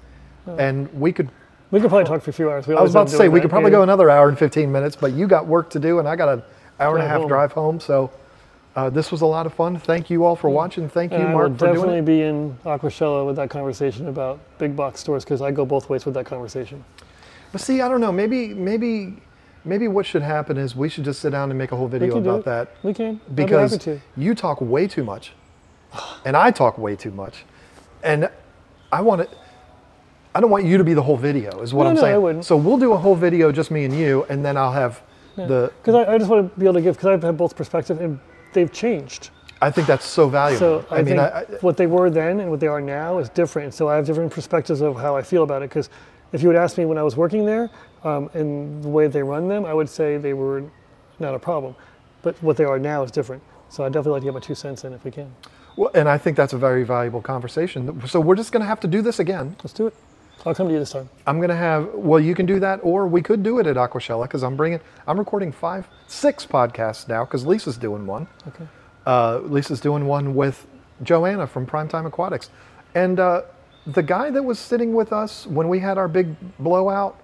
and 0.57 0.91
we 0.93 1.11
could. 1.11 1.29
We 1.71 1.79
could 1.79 1.89
probably 1.89 2.05
talk 2.05 2.21
for 2.21 2.29
a 2.29 2.33
few 2.33 2.51
hours. 2.51 2.67
We 2.67 2.75
I 2.75 2.81
was 2.81 2.91
about 2.91 3.07
to 3.07 3.17
say 3.17 3.29
we 3.29 3.41
could 3.41 3.49
probably 3.49 3.71
go 3.71 3.81
another 3.81 4.09
hour 4.09 4.29
and 4.29 4.37
15 4.37 4.71
minutes, 4.71 4.95
but 4.95 5.13
you 5.13 5.27
got 5.27 5.47
work 5.47 5.69
to 5.71 5.79
do, 5.79 5.99
and 5.99 6.07
I 6.07 6.15
got 6.15 6.29
an 6.29 6.43
hour 6.79 6.95
and 6.95 7.03
a 7.03 7.07
half 7.07 7.21
home. 7.21 7.27
drive 7.27 7.51
home. 7.53 7.79
So 7.79 8.11
Uh, 8.75 8.89
this 8.89 9.11
was 9.11 9.21
a 9.21 9.25
lot 9.25 9.45
of 9.45 9.53
fun. 9.53 9.77
Thank 9.77 10.09
you 10.09 10.25
all 10.25 10.35
for 10.35 10.49
watching. 10.49 10.89
Thank 10.89 11.11
you, 11.11 11.19
And 11.19 11.27
I 11.27 11.29
will 11.29 11.49
Mark, 11.49 11.51
for 11.59 11.65
doing 11.67 11.75
definitely 11.75 12.01
be 12.01 12.21
in 12.23 12.57
Aquashella 12.65 13.23
with 13.23 13.35
that 13.35 13.51
conversation 13.51 14.07
about 14.07 14.39
big 14.57 14.75
box 14.75 14.99
stores 14.99 15.23
because 15.23 15.43
I 15.43 15.51
go 15.51 15.63
both 15.63 15.89
ways 15.89 16.05
with 16.05 16.15
that 16.15 16.25
conversation. 16.25 16.83
But 17.51 17.61
see, 17.61 17.81
I 17.81 17.87
don't 17.87 18.01
know. 18.01 18.11
Maybe, 18.11 18.51
maybe, 18.55 19.21
maybe 19.65 19.87
what 19.87 20.05
should 20.05 20.21
happen 20.21 20.57
is 20.57 20.75
we 20.75 20.89
should 20.89 21.03
just 21.03 21.21
sit 21.21 21.31
down 21.31 21.49
and 21.49 21.57
make 21.57 21.71
a 21.71 21.75
whole 21.75 21.87
video 21.87 22.17
about 22.17 22.45
that 22.45 22.75
We 22.83 22.93
can. 22.93 23.19
Because 23.33 23.73
be 23.73 23.83
to. 23.83 24.01
you 24.17 24.35
talk 24.35 24.61
way 24.61 24.87
too 24.87 25.03
much, 25.03 25.33
and 26.25 26.35
I 26.35 26.51
talk 26.51 26.77
way 26.77 26.95
too 26.95 27.11
much, 27.11 27.45
and 28.03 28.29
I 28.91 29.01
want 29.01 29.21
it. 29.21 29.29
I 30.35 30.41
don't 30.41 30.49
want 30.49 30.65
you 30.65 30.77
to 30.77 30.83
be 30.83 30.93
the 30.93 31.01
whole 31.03 31.17
video. 31.17 31.61
Is 31.61 31.73
what 31.73 31.83
No, 31.83 31.89
I'm 31.91 31.95
no, 31.95 32.01
saying. 32.01 32.15
I 32.15 32.17
wouldn't. 32.17 32.45
So 32.45 32.57
we'll 32.57 32.77
do 32.77 32.93
a 32.93 32.97
whole 32.97 33.15
video, 33.15 33.51
just 33.51 33.69
me 33.69 33.85
and 33.85 33.95
you, 33.95 34.25
and 34.29 34.43
then 34.43 34.57
I'll 34.57 34.71
have 34.71 35.01
the. 35.35 35.71
Because 35.81 35.95
I, 35.95 36.13
I 36.13 36.17
just 36.17 36.29
want 36.29 36.51
to 36.53 36.59
be 36.59 36.65
able 36.65 36.75
to 36.75 36.81
give, 36.81 36.95
because 36.95 37.07
I've 37.09 37.23
had 37.23 37.37
both 37.37 37.55
perspectives 37.55 37.99
and 37.99 38.19
they've 38.53 38.71
changed. 38.71 39.29
I 39.61 39.71
think 39.71 39.87
that's 39.87 40.05
so 40.05 40.27
valuable. 40.27 40.83
So 40.83 40.85
I, 40.91 40.97
I, 40.97 41.03
mean, 41.03 41.19
I, 41.19 41.45
what 41.61 41.77
they 41.77 41.87
were 41.87 42.09
then 42.09 42.41
and 42.41 42.51
what 42.51 42.59
they 42.59 42.67
are 42.67 42.81
now 42.81 43.19
is 43.19 43.29
different. 43.29 43.73
So 43.73 43.87
I 43.87 43.95
have 43.95 44.05
different 44.05 44.29
perspectives 44.31 44.81
of 44.81 44.97
how 44.97 45.15
I 45.15 45.21
feel 45.21 45.43
about 45.43 45.61
it. 45.61 45.69
Because 45.69 45.89
if 46.33 46.41
you 46.41 46.49
would 46.49 46.57
ask 46.57 46.77
me 46.77 46.83
when 46.83 46.97
I 46.97 47.03
was 47.03 47.15
working 47.15 47.45
there 47.45 47.69
um, 48.03 48.29
and 48.33 48.83
the 48.83 48.89
way 48.89 49.07
they 49.07 49.23
run 49.23 49.47
them, 49.47 49.65
I 49.65 49.73
would 49.73 49.89
say 49.89 50.17
they 50.17 50.33
were 50.33 50.63
not 51.19 51.33
a 51.35 51.39
problem. 51.39 51.75
But 52.21 52.41
what 52.41 52.57
they 52.57 52.63
are 52.65 52.79
now 52.79 53.03
is 53.03 53.11
different. 53.11 53.43
So 53.69 53.83
I'd 53.83 53.91
definitely 53.91 54.13
like 54.13 54.21
to 54.21 54.25
get 54.25 54.33
my 54.33 54.39
two 54.39 54.55
cents 54.55 54.83
in 54.83 54.93
if 54.93 55.03
we 55.03 55.11
can. 55.11 55.33
well, 55.75 55.91
and 55.93 56.07
I 56.07 56.17
think 56.17 56.37
that's 56.37 56.53
a 56.53 56.57
very 56.57 56.83
valuable 56.83 57.21
conversation. 57.21 58.05
So 58.07 58.19
we're 58.19 58.35
just 58.35 58.51
going 58.51 58.61
to 58.61 58.67
have 58.67 58.79
to 58.81 58.87
do 58.87 59.01
this 59.01 59.19
again. 59.19 59.55
Let's 59.63 59.73
do 59.73 59.87
it. 59.87 59.93
I'll 60.45 60.53
come 60.53 60.67
to 60.67 60.73
you 60.73 60.79
this 60.79 60.91
time. 60.91 61.09
I'm 61.25 61.39
gonna 61.39 61.55
have. 61.55 61.93
Well, 61.93 62.19
you 62.19 62.35
can 62.35 62.45
do 62.45 62.59
that, 62.59 62.79
or 62.83 63.07
we 63.07 63.21
could 63.21 63.43
do 63.43 63.59
it 63.59 63.67
at 63.67 63.77
Aquashella 63.77 64.23
because 64.23 64.43
I'm 64.43 64.57
bringing. 64.57 64.81
I'm 65.07 65.17
recording 65.17 65.53
five, 65.53 65.87
six 66.07 66.45
podcasts 66.45 67.07
now 67.07 67.23
because 67.23 67.45
Lisa's 67.45 67.77
doing 67.77 68.05
one. 68.05 68.27
Okay. 68.49 68.67
Uh, 69.05 69.39
Lisa's 69.39 69.79
doing 69.79 70.05
one 70.05 70.35
with 70.35 70.67
Joanna 71.01 71.47
from 71.47 71.65
Primetime 71.65 72.05
Aquatics, 72.05 72.49
and 72.93 73.19
uh, 73.19 73.43
the 73.87 74.03
guy 74.03 74.29
that 74.31 74.43
was 74.43 74.59
sitting 74.59 74.93
with 74.93 75.13
us 75.13 75.47
when 75.47 75.69
we 75.69 75.79
had 75.79 75.97
our 75.97 76.09
big 76.09 76.35
blowout, 76.59 77.19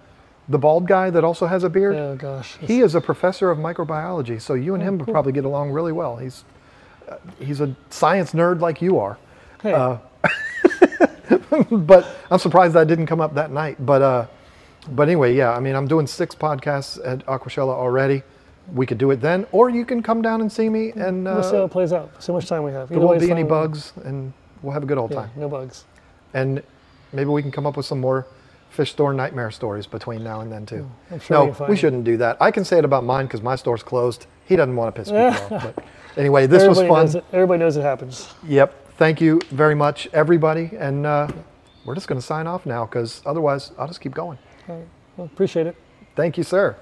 the 0.50 0.58
bald 0.58 0.88
guy 0.88 1.10
that 1.12 1.24
also 1.24 1.46
has 1.46 1.64
a 1.64 1.70
beard. 1.70 1.96
Oh 1.96 2.16
gosh. 2.16 2.58
He 2.60 2.82
is 2.82 2.96
a 2.96 3.02
professor 3.02 3.50
of 3.52 3.58
microbiology, 3.60 4.42
so 4.42 4.56
you 4.56 4.74
and 4.74 4.84
him 4.84 4.98
would 4.98 5.08
probably 5.08 5.32
get 5.32 5.46
along 5.46 5.72
really 5.72 5.92
well. 5.92 6.18
He's 6.18 6.44
uh, 7.08 7.18
he's 7.40 7.62
a 7.62 7.76
science 7.90 8.34
nerd 8.34 8.60
like 8.60 8.82
you 8.82 9.00
are. 9.00 9.18
Hey, 9.62 9.74
Uh, 9.74 9.98
but 11.72 12.08
I'm 12.32 12.40
surprised 12.40 12.74
that 12.74 12.88
didn't 12.88 13.06
come 13.08 13.22
up 13.22 13.34
that 13.36 13.52
night. 13.52 13.84
But 13.86 14.02
uh, 14.02 14.26
but 14.92 15.04
anyway, 15.08 15.36
yeah. 15.36 15.52
I 15.52 15.60
mean, 15.60 15.76
I'm 15.76 15.88
doing 15.88 16.08
six 16.08 16.34
podcasts 16.36 17.00
at 17.06 17.26
Aquashella 17.26 17.74
already. 17.74 18.24
We 18.74 18.86
could 18.86 18.98
do 19.00 19.10
it 19.12 19.18
then, 19.22 19.48
or 19.52 19.70
you 19.70 19.84
can 19.84 20.04
come 20.04 20.22
down 20.22 20.42
and 20.42 20.52
see 20.52 20.70
me, 20.70 20.92
and 20.92 21.26
we'll 21.26 21.42
see 21.44 21.56
how 21.56 21.64
uh, 21.64 21.66
it 21.66 21.72
plays 21.72 21.92
out. 21.92 22.12
So 22.22 22.34
much 22.34 22.48
time 22.48 22.64
we 22.64 22.72
have. 22.72 22.90
there 22.90 22.98
Either 22.98 23.08
won't 23.08 23.20
be 23.20 23.32
any 23.32 23.44
bugs, 23.44 23.94
and 24.06 24.32
we'll 24.62 24.74
have 24.74 24.84
a 24.84 24.86
good 24.86 24.98
old 25.00 25.10
Yeah, 25.12 25.22
time. 25.22 25.32
no 25.36 25.50
bugs. 25.50 25.86
And 26.36 26.62
maybe 27.12 27.30
we 27.32 27.42
can 27.42 27.52
come 27.52 27.66
up 27.66 27.76
with 27.78 27.88
some 27.88 28.00
more 28.00 28.28
fish 28.70 28.92
store 28.92 29.14
nightmare 29.14 29.52
stories 29.52 29.88
between 29.88 30.24
now 30.24 30.42
and 30.42 30.52
then 30.52 30.66
too. 30.66 30.90
Sure 31.22 31.48
no, 31.60 31.66
we 31.68 31.76
shouldn't 31.76 32.04
do 32.04 32.18
that. 32.18 32.38
I 32.40 32.52
can 32.52 32.64
say 32.64 32.78
it 32.78 32.86
about 32.86 33.04
mine 33.04 33.26
because 33.26 33.42
my 33.42 33.56
store's 33.56 33.84
closed. 33.84 34.28
He 34.46 34.56
doesn't 34.56 34.76
want 34.76 34.94
to 34.94 35.00
piss 35.00 35.10
people 35.10 35.26
off. 35.28 35.50
But 35.50 35.84
anyway, 36.18 36.48
this 36.48 36.68
was 36.68 36.80
fun. 36.80 36.88
knows 36.90 37.16
it. 37.16 37.26
Everybody 37.34 37.60
knows 37.60 37.78
it 37.78 37.82
happens. 37.82 38.34
Yep. 38.48 38.96
Thank 38.98 39.22
you 39.22 39.40
very 39.52 39.76
much, 39.76 40.08
everybody. 40.14 40.72
And 40.78 41.06
uh, 41.06 41.28
we're 41.86 41.96
just 41.96 42.08
going 42.08 42.20
to 42.20 42.26
sign 42.26 42.48
off 42.48 42.66
now 42.66 42.86
because 42.86 43.22
otherwise 43.26 43.72
I'll 43.78 43.88
just 43.88 44.02
keep 44.02 44.14
going. 44.14 44.38
Right. 44.68 44.86
Well, 45.18 45.26
appreciate 45.26 45.68
it. 45.68 45.76
Thank 46.16 46.38
you, 46.38 46.44
sir. 46.44 46.76